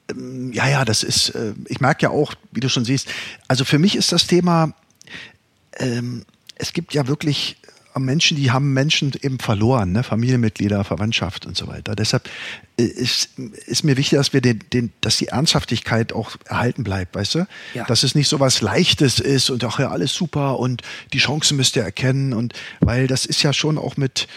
ähm, 0.10 0.52
ja, 0.54 0.68
ja, 0.68 0.86
das 0.86 1.04
ist, 1.04 1.30
äh, 1.30 1.54
ich 1.68 1.80
merke 1.80 2.04
ja 2.04 2.10
auch, 2.10 2.34
wie 2.52 2.60
du 2.60 2.70
schon 2.70 2.86
siehst, 2.86 3.10
also 3.48 3.66
für 3.66 3.78
mich 3.78 3.96
ist 3.96 4.12
das 4.12 4.26
Thema, 4.26 4.74
ähm, 5.78 6.26
es 6.56 6.74
gibt 6.74 6.94
ja 6.94 7.08
wirklich 7.08 7.58
Menschen, 7.98 8.38
die 8.38 8.52
haben 8.52 8.74
Menschen 8.74 9.12
eben 9.22 9.40
verloren, 9.40 9.92
ne? 9.92 10.04
Familienmitglieder, 10.04 10.84
Verwandtschaft 10.84 11.46
und 11.46 11.58
so 11.58 11.68
weiter. 11.68 11.96
Deshalb 11.96 12.30
äh, 12.78 12.84
ist, 12.84 13.38
ist 13.66 13.84
mir 13.84 13.98
wichtig, 13.98 14.18
dass 14.18 14.34
wir 14.34 14.42
den, 14.42 14.64
den, 14.72 14.92
dass 15.02 15.18
die 15.18 15.28
Ernsthaftigkeit 15.28 16.14
auch 16.14 16.36
erhalten 16.46 16.84
bleibt, 16.84 17.16
weißt 17.16 17.36
du? 17.36 17.48
Ja. 17.74 17.86
Dass 17.86 18.04
es 18.04 18.16
nicht 18.16 18.28
so 18.28 18.40
was 18.40 18.62
Leichtes 18.62 19.20
ist 19.20 19.50
und 19.50 19.64
ach 19.64 19.80
ja, 19.80 19.90
alles 19.90 20.14
super 20.14 20.60
und 20.60 20.82
die 21.14 21.20
Chancen 21.20 21.58
müsst 21.58 21.76
ihr 21.76 21.84
erkennen 21.84 22.34
und 22.34 22.54
weil 22.80 23.08
das 23.08 23.26
ist 23.26 23.44
ja 23.44 23.54
schon 23.54 23.78
auch 23.78 23.98
mit, 23.98 24.28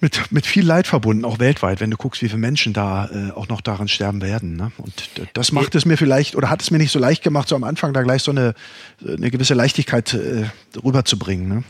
mit, 0.00 0.32
mit 0.32 0.46
viel 0.46 0.66
Leid 0.66 0.86
verbunden, 0.86 1.24
auch 1.24 1.38
weltweit, 1.38 1.80
wenn 1.80 1.90
du 1.90 1.96
guckst, 1.96 2.22
wie 2.22 2.28
viele 2.28 2.38
Menschen 2.40 2.72
da 2.72 3.08
äh, 3.10 3.30
auch 3.32 3.48
noch 3.48 3.60
daran 3.60 3.88
sterben 3.88 4.20
werden. 4.20 4.56
Ne? 4.56 4.72
Und 4.76 5.10
das 5.32 5.52
macht 5.52 5.74
es 5.74 5.86
mir 5.86 5.96
vielleicht, 5.96 6.36
oder 6.36 6.50
hat 6.50 6.62
es 6.62 6.70
mir 6.70 6.78
nicht 6.78 6.92
so 6.92 6.98
leicht 6.98 7.22
gemacht, 7.22 7.48
so 7.48 7.56
am 7.56 7.64
Anfang 7.64 7.92
da 7.92 8.02
gleich 8.02 8.22
so 8.22 8.30
eine, 8.30 8.54
eine 9.06 9.30
gewisse 9.30 9.54
Leichtigkeit 9.54 10.12
äh, 10.14 10.44
rüberzubringen. 10.82 11.48
Ne? 11.48 11.64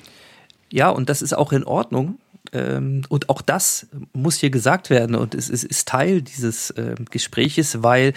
Ja, 0.70 0.88
und 0.88 1.08
das 1.08 1.22
ist 1.22 1.32
auch 1.32 1.52
in 1.52 1.64
Ordnung. 1.64 2.18
Ähm, 2.52 3.02
und 3.08 3.28
auch 3.30 3.40
das 3.40 3.86
muss 4.12 4.36
hier 4.36 4.50
gesagt 4.50 4.90
werden 4.90 5.14
und 5.16 5.34
es, 5.34 5.48
es 5.48 5.64
ist 5.64 5.88
Teil 5.88 6.20
dieses 6.20 6.74
ähm, 6.76 7.06
Gespräches, 7.10 7.82
weil 7.82 8.12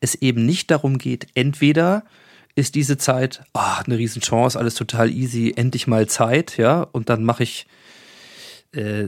es 0.00 0.14
eben 0.16 0.46
nicht 0.46 0.70
darum 0.70 0.98
geht, 0.98 1.26
entweder 1.34 2.04
ist 2.54 2.74
diese 2.74 2.96
Zeit 2.96 3.42
ah, 3.54 3.80
eine 3.80 3.98
Riesenchance, 3.98 4.58
alles 4.58 4.74
total 4.74 5.10
easy, 5.10 5.52
endlich 5.56 5.86
mal 5.86 6.06
Zeit, 6.06 6.58
ja, 6.58 6.82
und 6.92 7.08
dann 7.08 7.24
mache 7.24 7.42
ich 7.42 7.66
äh, 8.72 9.04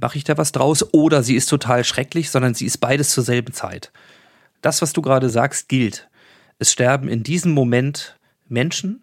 mache 0.00 0.18
ich 0.18 0.24
da 0.24 0.36
was 0.36 0.52
draus 0.52 0.92
oder 0.92 1.22
sie 1.22 1.36
ist 1.36 1.46
total 1.46 1.84
schrecklich, 1.84 2.30
sondern 2.30 2.54
sie 2.54 2.66
ist 2.66 2.78
beides 2.78 3.10
zur 3.10 3.24
selben 3.24 3.52
Zeit. 3.52 3.92
Das, 4.62 4.82
was 4.82 4.92
du 4.92 5.02
gerade 5.02 5.30
sagst, 5.30 5.68
gilt. 5.68 6.08
Es 6.58 6.72
sterben 6.72 7.08
in 7.08 7.22
diesem 7.22 7.52
Moment 7.52 8.18
Menschen 8.48 9.02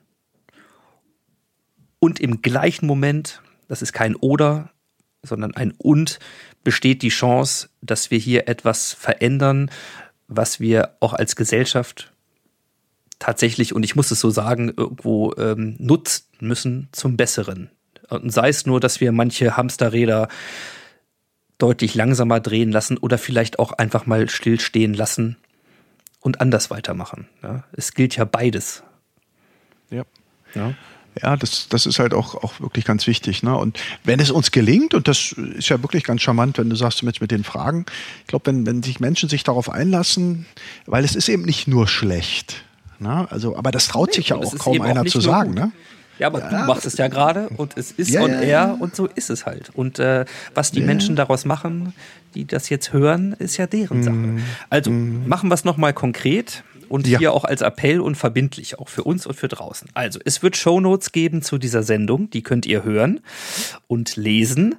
und 2.00 2.20
im 2.20 2.42
gleichen 2.42 2.86
Moment, 2.86 3.42
das 3.68 3.82
ist 3.82 3.94
kein 3.94 4.16
oder, 4.16 4.72
sondern 5.22 5.56
ein 5.56 5.74
und, 5.78 6.20
besteht 6.64 7.02
die 7.02 7.10
Chance, 7.10 7.70
dass 7.82 8.12
wir 8.12 8.18
hier 8.18 8.48
etwas 8.48 8.94
verändern, 8.94 9.72
was 10.28 10.60
wir 10.60 10.96
auch 11.00 11.14
als 11.14 11.36
Gesellschaft 11.36 12.12
tatsächlich, 13.20 13.74
und 13.74 13.84
ich 13.84 13.96
muss 13.96 14.12
es 14.12 14.20
so 14.20 14.30
sagen, 14.30 14.74
irgendwo 14.76 15.34
ähm, 15.38 15.76
nutzen 15.80 16.26
müssen 16.40 16.90
zum 16.92 17.16
Besseren. 17.16 17.70
Und 18.22 18.32
sei 18.32 18.50
es 18.50 18.66
nur, 18.66 18.80
dass 18.80 19.00
wir 19.02 19.12
manche 19.12 19.58
Hamsterräder 19.58 20.28
deutlich 21.58 21.96
langsamer 21.96 22.40
drehen 22.40 22.72
lassen 22.72 22.98
oder 22.98 23.18
vielleicht 23.18 23.60
auch 23.60 23.72
einfach 23.74 24.06
mal 24.06 24.30
stillstehen 24.30 24.94
lassen 24.94 25.38
und 26.20 26.42
anders 26.42 26.70
weitermachen. 26.70 27.28
Ja? 27.42 27.64
Es 27.74 27.94
gilt 27.94 28.16
ja 28.16 28.26
beides. 28.26 28.84
Ja. 29.90 30.04
Ja? 30.56 30.74
Ja, 31.22 31.38
das, 31.38 31.68
das 31.70 31.86
ist 31.86 32.00
halt 32.00 32.14
auch, 32.14 32.36
auch 32.36 32.60
wirklich 32.60 32.86
ganz 32.86 33.06
wichtig. 33.06 33.44
Ne? 33.44 33.56
Und 33.56 33.80
wenn 34.04 34.20
es 34.20 34.32
uns 34.32 34.52
gelingt, 34.52 34.96
und 34.96 35.08
das 35.08 35.34
ist 35.34 35.70
ja 35.70 35.82
wirklich 35.84 36.04
ganz 36.04 36.22
charmant, 36.22 36.58
wenn 36.58 36.70
du 36.70 36.76
sagst 36.76 37.04
mit, 37.04 37.22
mit 37.22 37.30
den 37.30 37.44
Fragen, 37.44 37.86
ich 38.22 38.28
glaube, 38.28 38.48
wenn, 38.48 38.66
wenn 38.66 38.82
sich 38.82 39.00
Menschen 39.00 39.30
sich 39.30 39.44
darauf 39.44 39.70
einlassen, 39.70 40.48
weil 40.88 41.06
es 41.06 41.16
ist 41.16 41.30
eben 41.30 41.44
nicht 41.44 41.68
nur 41.68 41.88
schlecht. 41.88 42.64
Ne? 42.98 43.28
Also, 43.30 43.56
aber 43.56 43.72
das 43.72 43.88
traut 43.88 44.14
sich 44.14 44.30
ja 44.30 44.38
auch 44.38 44.58
kaum 44.58 44.82
auch 44.82 44.86
einer 44.86 45.06
zu 45.06 45.22
sagen. 45.22 45.54
Ne? 45.54 45.72
Ja, 46.20 46.28
aber 46.28 46.42
du 46.42 46.56
machst 46.66 46.86
es 46.86 46.98
ja 46.98 47.08
gerade 47.08 47.50
und 47.58 47.76
es 47.78 47.92
ist 47.92 48.10
Ja, 48.10 48.22
on 48.22 48.32
ja, 48.32 48.40
air 48.42 48.48
ja. 48.50 48.72
und 48.80 48.96
so 48.96 49.08
ist 49.08 49.30
es 49.30 49.46
halt. 49.46 49.72
Und 49.74 50.00
äh, 50.00 50.26
was 50.54 50.72
die 50.72 50.82
Menschen 50.82 51.16
daraus 51.16 51.46
machen, 51.46 51.94
die 52.36 52.46
das 52.46 52.70
jetzt 52.70 52.94
hören, 52.94 53.34
ist 53.40 53.58
ja 53.58 53.68
deren 53.68 54.04
Sache. 54.04 54.38
Also 54.70 54.92
machen 54.92 55.50
wir 55.50 55.56
es 55.56 55.66
nochmal 55.66 55.94
konkret 55.94 56.64
und 56.90 57.06
Mhm. 57.08 57.12
Ja. 57.14 57.20
hier 57.20 57.34
auch 57.34 57.44
als 57.46 57.62
Appell 57.62 58.00
und 58.02 58.16
verbindlich, 58.16 58.78
auch 58.78 58.90
für 58.90 59.04
uns 59.04 59.26
und 59.26 59.36
für 59.36 59.48
draußen. 59.48 59.90
Also 59.96 60.20
es 60.24 60.44
wird 60.44 60.56
Shownotes 60.56 61.12
geben 61.12 61.42
zu 61.42 61.58
dieser 61.58 61.82
Sendung, 61.82 62.30
die 62.30 62.44
könnt 62.44 62.66
ihr 62.68 62.84
hören 62.84 63.22
und 63.88 64.16
lesen. 64.16 64.76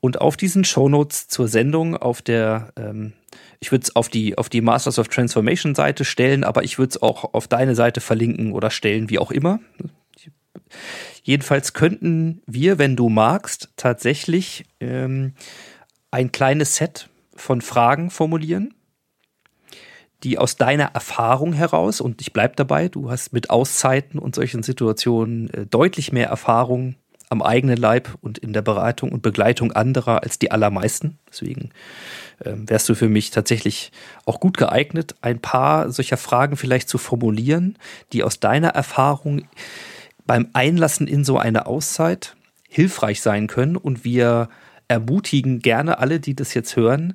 Und 0.00 0.20
auf 0.20 0.36
diesen 0.36 0.64
Shownotes 0.64 1.28
zur 1.28 1.48
Sendung 1.48 1.96
auf 1.96 2.20
der 2.20 2.72
ähm, 2.76 3.12
ich 3.60 3.72
würde 3.72 3.84
es 3.84 3.96
auf 3.96 4.10
die, 4.10 4.36
auf 4.36 4.50
die 4.50 4.60
Masters 4.60 4.98
of 4.98 5.08
Transformation 5.08 5.74
Seite 5.74 6.04
stellen, 6.04 6.44
aber 6.44 6.64
ich 6.64 6.78
würde 6.78 6.90
es 6.90 7.02
auch 7.02 7.32
auf 7.32 7.48
deine 7.48 7.74
Seite 7.74 8.02
verlinken 8.02 8.52
oder 8.52 8.70
stellen, 8.70 9.08
wie 9.08 9.18
auch 9.18 9.30
immer. 9.30 9.58
Jedenfalls 11.22 11.72
könnten 11.72 12.42
wir, 12.46 12.78
wenn 12.78 12.96
du 12.96 13.08
magst, 13.08 13.70
tatsächlich 13.76 14.64
ähm, 14.80 15.34
ein 16.10 16.32
kleines 16.32 16.76
Set 16.76 17.08
von 17.34 17.60
Fragen 17.60 18.10
formulieren, 18.10 18.74
die 20.22 20.38
aus 20.38 20.56
deiner 20.56 20.94
Erfahrung 20.94 21.52
heraus, 21.52 22.00
und 22.00 22.20
ich 22.20 22.32
bleibe 22.32 22.56
dabei, 22.56 22.88
du 22.88 23.10
hast 23.10 23.32
mit 23.32 23.50
Auszeiten 23.50 24.18
und 24.18 24.34
solchen 24.34 24.62
Situationen 24.62 25.50
äh, 25.50 25.66
deutlich 25.66 26.12
mehr 26.12 26.28
Erfahrung 26.28 26.96
am 27.30 27.42
eigenen 27.42 27.76
Leib 27.76 28.16
und 28.20 28.38
in 28.38 28.52
der 28.52 28.62
Beratung 28.62 29.10
und 29.10 29.22
Begleitung 29.22 29.72
anderer 29.72 30.22
als 30.22 30.38
die 30.38 30.50
allermeisten. 30.50 31.18
Deswegen 31.28 31.70
ähm, 32.44 32.68
wärst 32.68 32.88
du 32.88 32.94
für 32.94 33.08
mich 33.08 33.30
tatsächlich 33.30 33.92
auch 34.24 34.40
gut 34.40 34.56
geeignet, 34.56 35.14
ein 35.20 35.40
paar 35.40 35.90
solcher 35.90 36.16
Fragen 36.16 36.56
vielleicht 36.56 36.88
zu 36.88 36.98
formulieren, 36.98 37.76
die 38.12 38.22
aus 38.22 38.40
deiner 38.40 38.68
Erfahrung 38.68 39.46
beim 40.26 40.48
Einlassen 40.52 41.06
in 41.06 41.24
so 41.24 41.38
eine 41.38 41.66
Auszeit 41.66 42.36
hilfreich 42.68 43.20
sein 43.20 43.46
können. 43.46 43.76
Und 43.76 44.04
wir 44.04 44.48
ermutigen 44.88 45.60
gerne 45.60 45.98
alle, 45.98 46.20
die 46.20 46.34
das 46.34 46.54
jetzt 46.54 46.76
hören, 46.76 47.14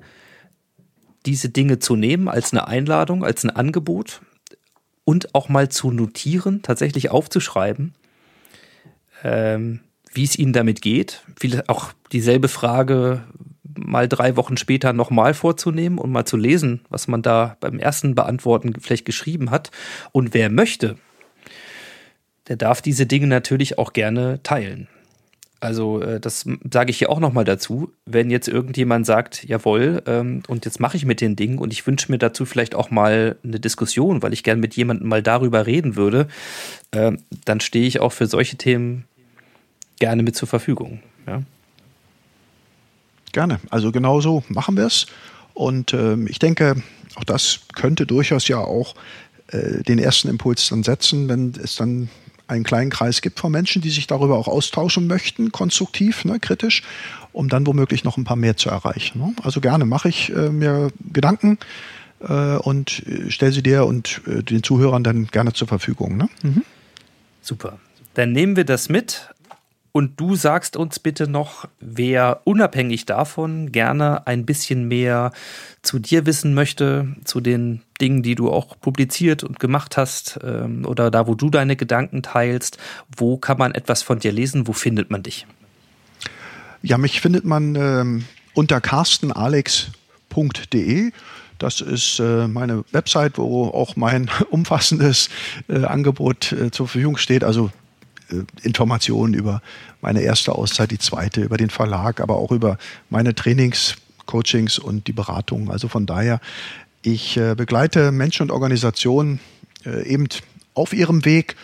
diese 1.26 1.50
Dinge 1.50 1.80
zu 1.80 1.96
nehmen 1.96 2.28
als 2.28 2.54
eine 2.54 2.68
Einladung, 2.68 3.24
als 3.24 3.44
ein 3.44 3.50
Angebot 3.50 4.22
und 5.04 5.36
auch 5.36 5.50
mal 5.50 5.70
zu 5.70 5.92
notieren, 5.92 6.62
tatsächlich 6.62 7.10
aufzuschreiben, 7.10 7.94
ähm, 9.24 9.82
wie 10.14 10.24
es 10.24 10.38
ihnen 10.38 10.54
damit 10.54 10.82
geht. 10.82 11.24
Vielleicht 11.40 11.70
auch 11.70 11.94
dieselbe 12.12 12.48
Frage 12.48 13.24
mal 13.64 14.08
drei 14.08 14.36
Wochen 14.36 14.58
später 14.58 14.94
nochmal 14.94 15.34
vorzunehmen 15.34 15.98
und 15.98 16.12
mal 16.12 16.26
zu 16.26 16.38
lesen, 16.38 16.82
was 16.90 17.08
man 17.08 17.22
da 17.22 17.58
beim 17.60 17.80
ersten 17.80 18.16
Beantworten 18.16 18.74
vielleicht 18.80 19.06
geschrieben 19.06 19.52
hat. 19.52 19.72
Und 20.12 20.34
wer 20.34 20.50
möchte, 20.50 20.96
der 22.50 22.58
darf 22.58 22.82
diese 22.82 23.06
Dinge 23.06 23.28
natürlich 23.28 23.78
auch 23.78 23.94
gerne 23.94 24.42
teilen. 24.44 24.88
Also 25.62 26.02
äh, 26.02 26.20
das 26.20 26.46
sage 26.72 26.90
ich 26.90 26.98
hier 26.98 27.10
auch 27.10 27.20
nochmal 27.20 27.44
dazu. 27.44 27.92
Wenn 28.06 28.32
jetzt 28.32 28.48
irgendjemand 28.48 29.06
sagt, 29.06 29.44
jawohl, 29.44 30.02
ähm, 30.06 30.42
und 30.48 30.66
jetzt 30.66 30.80
mache 30.80 30.98
ich 30.98 31.06
mit 31.06 31.22
den 31.22 31.36
Dingen 31.36 31.60
und 31.60 31.74
ich 31.74 31.86
wünsche 31.86 32.12
mir 32.12 32.18
dazu 32.18 32.46
vielleicht 32.46 32.76
auch 32.76 32.92
mal 32.92 33.38
eine 33.44 33.60
Diskussion, 33.60 34.22
weil 34.22 34.34
ich 34.34 34.44
gern 34.44 34.60
mit 34.60 34.76
jemandem 34.76 35.08
mal 35.08 35.22
darüber 35.22 35.66
reden 35.66 35.96
würde, 35.96 36.28
äh, 36.92 37.12
dann 37.46 37.60
stehe 37.60 37.86
ich 37.86 38.00
auch 38.00 38.14
für 38.14 38.28
solche 38.28 38.56
Themen 38.56 39.06
gerne 40.00 40.24
mit 40.24 40.36
zur 40.36 40.48
Verfügung. 40.48 41.02
Ja. 41.28 41.44
Gerne. 43.34 43.60
Also 43.70 43.92
genau 43.92 44.22
so 44.22 44.44
machen 44.48 44.78
wir 44.78 44.86
es. 44.86 45.08
Und 45.54 45.94
ähm, 45.94 46.26
ich 46.28 46.40
denke, 46.40 46.82
auch 47.16 47.26
das 47.26 47.60
könnte 47.76 48.06
durchaus 48.06 48.48
ja 48.48 48.60
auch 48.60 48.96
äh, 49.52 49.84
den 49.84 50.00
ersten 50.00 50.30
Impuls 50.30 50.70
dann 50.70 50.84
setzen, 50.84 51.28
wenn 51.28 51.54
es 51.62 51.76
dann 51.76 52.10
einen 52.50 52.64
kleinen 52.64 52.90
Kreis 52.90 53.22
gibt 53.22 53.40
von 53.40 53.52
Menschen, 53.52 53.82
die 53.82 53.90
sich 53.90 54.08
darüber 54.08 54.38
auch 54.38 54.48
austauschen 54.48 55.08
möchten, 55.08 55.52
konstruktiv, 55.52 56.26
ne, 56.26 56.40
kritisch, 56.40 56.84
um 57.32 57.48
dann 57.50 57.66
womöglich 57.68 58.04
noch 58.04 58.18
ein 58.18 58.24
paar 58.24 58.36
mehr 58.36 58.58
zu 58.58 58.70
erreichen. 58.70 59.20
Ne? 59.20 59.34
Also 59.44 59.62
gerne 59.62 59.86
mache 59.86 60.10
ich 60.10 60.32
äh, 60.32 60.50
mir 60.50 60.92
Gedanken 61.14 61.60
äh, 62.22 62.56
und 62.58 63.04
äh, 63.08 63.30
stelle 63.30 63.52
sie 63.52 63.64
dir 63.64 63.86
und 63.86 64.22
äh, 64.28 64.44
den 64.44 64.64
Zuhörern 64.64 65.04
dann 65.04 65.28
gerne 65.28 65.54
zur 65.54 65.68
Verfügung. 65.68 66.18
Ne? 66.18 66.30
Mhm. 66.42 66.64
Super. 67.42 67.78
Dann 68.16 68.32
nehmen 68.32 68.56
wir 68.56 68.66
das 68.66 68.90
mit. 68.90 69.30
Und 70.00 70.18
du 70.18 70.36
sagst 70.38 70.78
uns 70.78 70.98
bitte 70.98 71.28
noch, 71.28 71.68
wer 71.82 72.40
unabhängig 72.46 73.06
davon 73.06 73.74
gerne 73.74 74.26
ein 74.28 74.46
bisschen 74.46 74.88
mehr 74.88 75.34
zu 75.82 76.00
dir 76.00 76.26
wissen 76.26 76.54
möchte, 76.54 77.18
zu 77.26 77.42
den 77.42 77.82
Dingen, 78.00 78.24
die 78.24 78.36
du 78.36 78.50
auch 78.50 78.80
publiziert 78.80 79.44
und 79.44 79.60
gemacht 79.60 79.98
hast 79.98 80.40
ähm, 80.42 80.86
oder 80.86 81.12
da, 81.12 81.28
wo 81.28 81.36
du 81.36 81.50
deine 81.50 81.76
Gedanken 81.76 82.24
teilst, 82.24 82.78
wo 83.14 83.36
kann 83.36 83.58
man 83.58 83.76
etwas 83.76 84.02
von 84.02 84.20
dir 84.20 84.32
lesen, 84.32 84.68
wo 84.68 84.72
findet 84.72 85.12
man 85.12 85.22
dich? 85.22 85.46
Ja, 86.82 86.98
mich 86.98 87.20
findet 87.20 87.44
man 87.44 87.76
ähm, 87.76 88.24
unter 88.54 88.80
carstenalex.de. 88.80 91.12
Das 91.58 91.82
ist 91.82 92.22
äh, 92.22 92.48
meine 92.48 92.86
Website, 92.94 93.38
wo 93.38 93.66
auch 93.66 93.98
mein 93.98 94.32
umfassendes 94.50 95.30
äh, 95.68 95.84
Angebot 95.84 96.54
äh, 96.54 96.72
zur 96.72 96.88
Verfügung 96.88 97.18
steht. 97.18 97.44
Also 97.44 97.70
Informationen 98.62 99.34
über 99.34 99.62
meine 100.02 100.22
erste 100.22 100.54
Auszeit, 100.54 100.92
die 100.92 101.00
zweite, 101.00 101.42
über 101.42 101.58
den 101.58 101.70
Verlag, 101.70 102.22
aber 102.22 102.38
auch 102.38 102.52
über 102.52 102.78
meine 103.10 103.36
Trainings, 103.36 103.96
Coachings 104.26 104.80
und 104.80 105.08
die 105.08 105.14
Beratung. 105.14 105.72
Also 105.72 105.88
von 105.88 106.06
daher, 106.06 106.40
ich 107.02 107.38
äh, 107.38 107.56
begleite 107.56 108.12
Menschen 108.12 108.44
und 108.44 108.52
Organisationen 108.52 109.40
äh, 109.86 110.08
eben 110.08 110.28
auf 110.74 110.94
ihrem 110.94 111.26
Weg 111.26 111.56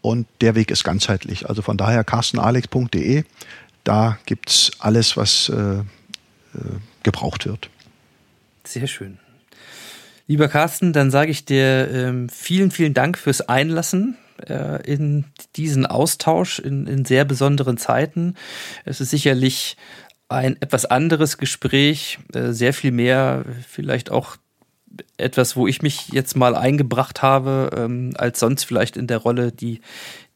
und 0.00 0.26
der 0.40 0.54
Weg 0.54 0.70
ist 0.70 0.84
ganzheitlich. 0.84 1.48
Also 1.48 1.62
von 1.62 1.76
daher 1.76 2.04
carstenalex.de, 2.04 3.24
da 3.84 4.18
gibt 4.26 4.50
es 4.50 4.70
alles, 4.78 5.16
was 5.16 5.48
äh, 5.48 5.82
gebraucht 7.02 7.46
wird. 7.46 7.70
Sehr 8.64 8.86
schön. 8.86 9.18
Lieber 10.26 10.48
Carsten, 10.48 10.92
dann 10.92 11.10
sage 11.10 11.30
ich 11.30 11.44
dir 11.44 11.90
ähm, 11.90 12.28
vielen, 12.28 12.70
vielen 12.70 12.94
Dank 12.94 13.18
fürs 13.18 13.42
Einlassen 13.42 14.16
äh, 14.48 14.82
in 14.90 15.24
diesen 15.56 15.86
Austausch 15.86 16.58
in, 16.58 16.86
in 16.86 17.04
sehr 17.04 17.24
besonderen 17.24 17.76
Zeiten. 17.76 18.34
Es 18.84 19.00
ist 19.00 19.10
sicherlich 19.10 19.76
ein 20.28 20.60
etwas 20.60 20.86
anderes 20.86 21.38
Gespräch, 21.38 22.18
äh, 22.34 22.52
sehr 22.52 22.72
viel 22.72 22.92
mehr 22.92 23.44
vielleicht 23.68 24.10
auch 24.10 24.36
etwas, 25.16 25.56
wo 25.56 25.66
ich 25.66 25.82
mich 25.82 26.08
jetzt 26.08 26.36
mal 26.36 26.54
eingebracht 26.54 27.22
habe, 27.22 27.70
ähm, 27.76 28.12
als 28.16 28.40
sonst 28.40 28.64
vielleicht 28.64 28.96
in 28.96 29.06
der 29.06 29.18
Rolle, 29.18 29.52
die 29.52 29.80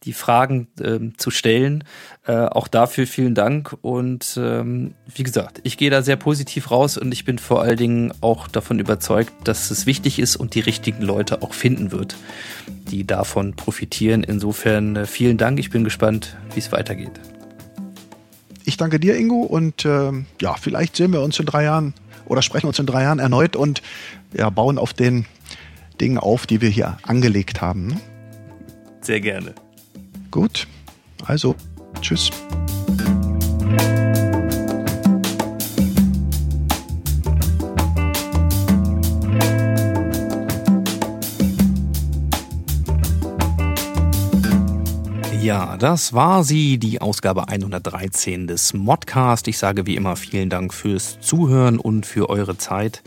die 0.07 0.13
Fragen 0.13 0.69
ähm, 0.83 1.19
zu 1.19 1.31
stellen. 1.31 1.85
Äh, 2.27 2.33
auch 2.33 2.69
dafür 2.69 3.07
vielen 3.07 3.35
Dank. 3.35 3.77
Und 3.83 4.39
ähm, 4.41 4.95
wie 5.15 5.25
gesagt, 5.25 5.61
ich 5.65 5.77
gehe 5.77 5.91
da 5.91 6.03
sehr 6.03 6.17
positiv 6.17 6.71
raus 6.71 6.97
und 6.97 7.13
ich 7.13 7.25
bin 7.25 7.39
vor 7.39 7.63
allen 7.63 7.77
Dingen 7.77 8.13
auch 8.21 8.49
davon 8.49 8.79
überzeugt, 8.79 9.33
dass 9.45 9.71
es 9.71 9.85
wichtig 9.85 10.19
ist 10.19 10.37
und 10.37 10.55
die 10.55 10.61
richtigen 10.61 11.03
Leute 11.03 11.43
auch 11.43 11.53
finden 11.53 11.93
wird, 11.93 12.17
die 12.91 13.07
davon 13.07 13.55
profitieren. 13.55 14.23
Insofern 14.23 14.97
äh, 14.97 15.07
vielen 15.07 15.37
Dank. 15.37 15.59
Ich 15.59 15.71
bin 15.71 15.85
gespannt, 15.85 16.37
wie 16.55 16.61
es 16.61 16.73
weitergeht. 16.73 17.21
Ich 18.65 18.77
danke 18.77 18.99
dir, 18.99 19.17
Ingo, 19.17 19.43
und 19.43 19.85
äh, 19.85 20.13
ja, 20.41 20.55
vielleicht 20.61 20.97
sehen 20.97 21.13
wir 21.13 21.21
uns 21.21 21.39
in 21.39 21.47
drei 21.47 21.65
Jahren 21.65 21.95
oder 22.25 22.43
sprechen 22.43 22.67
uns 22.67 22.79
in 22.79 22.87
drei 22.87 23.03
Jahren 23.03 23.19
erneut 23.19 23.55
und 23.55 23.83
ja, 24.33 24.51
bauen 24.51 24.79
auf 24.79 24.93
den 24.93 25.27
Dingen 26.01 26.19
auf, 26.19 26.47
die 26.47 26.61
wir 26.61 26.69
hier 26.69 26.99
angelegt 27.03 27.61
haben. 27.61 27.89
Ne? 27.89 28.01
Sehr 29.01 29.21
gerne. 29.21 29.55
Gut, 30.31 30.67
also 31.25 31.55
tschüss. 32.01 32.31
Ja, 45.47 45.77
das 45.77 46.13
war 46.13 46.43
sie, 46.43 46.77
die 46.77 47.01
Ausgabe 47.01 47.47
113 47.47 48.49
des 48.49 48.75
Modcast. 48.75 49.47
Ich 49.47 49.59
sage 49.59 49.87
wie 49.87 49.95
immer 49.95 50.17
vielen 50.17 50.51
Dank 50.51 50.75
fürs 50.75 51.21
Zuhören 51.21 51.79
und 51.79 52.05
für 52.05 52.29
eure 52.29 52.59
Zeit. 52.59 53.05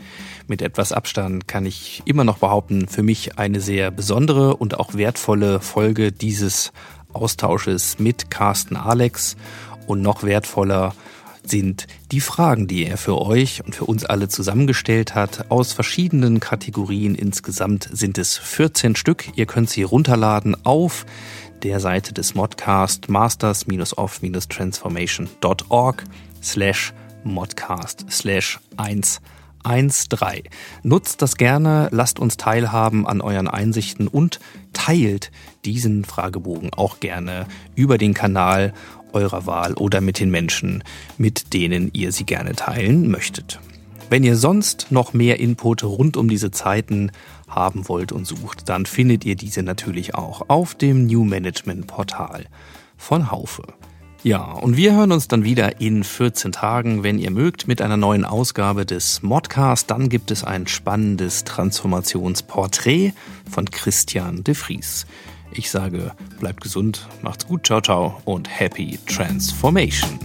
Mit 0.48 0.62
etwas 0.62 0.90
Abstand 0.90 1.48
kann 1.48 1.66
ich 1.66 2.00
immer 2.06 2.24
noch 2.24 2.38
behaupten, 2.38 2.88
für 2.88 3.02
mich 3.02 3.38
eine 3.38 3.60
sehr 3.60 3.90
besondere 3.90 4.56
und 4.56 4.80
auch 4.80 4.94
wertvolle 4.94 5.60
Folge 5.60 6.12
dieses 6.12 6.72
Austausches 7.12 7.98
mit 7.98 8.30
Carsten 8.30 8.76
Alex 8.76 9.36
und 9.86 10.02
noch 10.02 10.22
wertvoller 10.22 10.94
sind 11.44 11.86
die 12.12 12.20
Fragen, 12.20 12.66
die 12.66 12.86
er 12.86 12.96
für 12.96 13.20
euch 13.20 13.62
und 13.64 13.74
für 13.74 13.84
uns 13.84 14.04
alle 14.04 14.28
zusammengestellt 14.28 15.14
hat, 15.14 15.50
aus 15.50 15.72
verschiedenen 15.72 16.40
Kategorien. 16.40 17.14
Insgesamt 17.14 17.88
sind 17.92 18.18
es 18.18 18.36
14 18.38 18.96
Stück. 18.96 19.26
Ihr 19.36 19.46
könnt 19.46 19.70
sie 19.70 19.82
runterladen 19.82 20.56
auf 20.64 21.06
der 21.62 21.80
Seite 21.80 22.12
des 22.14 22.34
Modcast 22.34 23.08
masters-of-transformation.org 23.08 26.04
slash 26.42 26.92
modcast 27.24 28.06
slash 28.10 28.60
1 28.76 29.20
13. 29.62 30.44
Nutzt 30.82 31.20
das 31.20 31.36
gerne, 31.36 31.90
lasst 31.92 32.18
uns 32.18 32.38
teilhaben 32.38 33.06
an 33.06 33.20
euren 33.20 33.46
Einsichten 33.46 34.08
und 34.08 34.40
teilt 34.72 35.30
diesen 35.64 36.04
Fragebogen 36.04 36.72
auch 36.72 37.00
gerne 37.00 37.46
über 37.74 37.98
den 37.98 38.14
Kanal 38.14 38.72
eurer 39.12 39.46
Wahl 39.46 39.74
oder 39.74 40.00
mit 40.00 40.20
den 40.20 40.30
Menschen, 40.30 40.84
mit 41.18 41.52
denen 41.52 41.90
ihr 41.92 42.12
sie 42.12 42.24
gerne 42.24 42.54
teilen 42.54 43.10
möchtet. 43.10 43.60
Wenn 44.08 44.24
ihr 44.24 44.36
sonst 44.36 44.88
noch 44.90 45.12
mehr 45.12 45.38
Input 45.38 45.84
rund 45.84 46.16
um 46.16 46.28
diese 46.28 46.50
Zeiten 46.50 47.12
haben 47.48 47.88
wollt 47.88 48.10
und 48.12 48.26
sucht, 48.26 48.68
dann 48.68 48.86
findet 48.86 49.24
ihr 49.24 49.36
diese 49.36 49.62
natürlich 49.62 50.14
auch 50.14 50.48
auf 50.48 50.74
dem 50.74 51.06
New 51.06 51.24
Management 51.24 51.86
Portal 51.86 52.46
von 52.96 53.30
Haufe. 53.30 53.62
Ja, 54.22 54.42
und 54.42 54.76
wir 54.76 54.94
hören 54.94 55.12
uns 55.12 55.28
dann 55.28 55.44
wieder 55.44 55.80
in 55.80 56.04
14 56.04 56.52
Tagen, 56.52 57.02
wenn 57.02 57.18
ihr 57.18 57.30
mögt, 57.30 57.68
mit 57.68 57.80
einer 57.80 57.96
neuen 57.96 58.26
Ausgabe 58.26 58.84
des 58.84 59.22
Modcast. 59.22 59.90
Dann 59.90 60.10
gibt 60.10 60.30
es 60.30 60.44
ein 60.44 60.66
spannendes 60.66 61.44
Transformationsporträt 61.44 63.14
von 63.50 63.70
Christian 63.70 64.44
de 64.44 64.54
Vries. 64.54 65.06
Ich 65.52 65.70
sage, 65.70 66.12
bleibt 66.38 66.60
gesund, 66.60 67.06
macht's 67.22 67.46
gut, 67.46 67.66
ciao, 67.66 67.80
ciao 67.80 68.20
und 68.24 68.48
happy 68.48 68.98
transformation. 69.06 70.18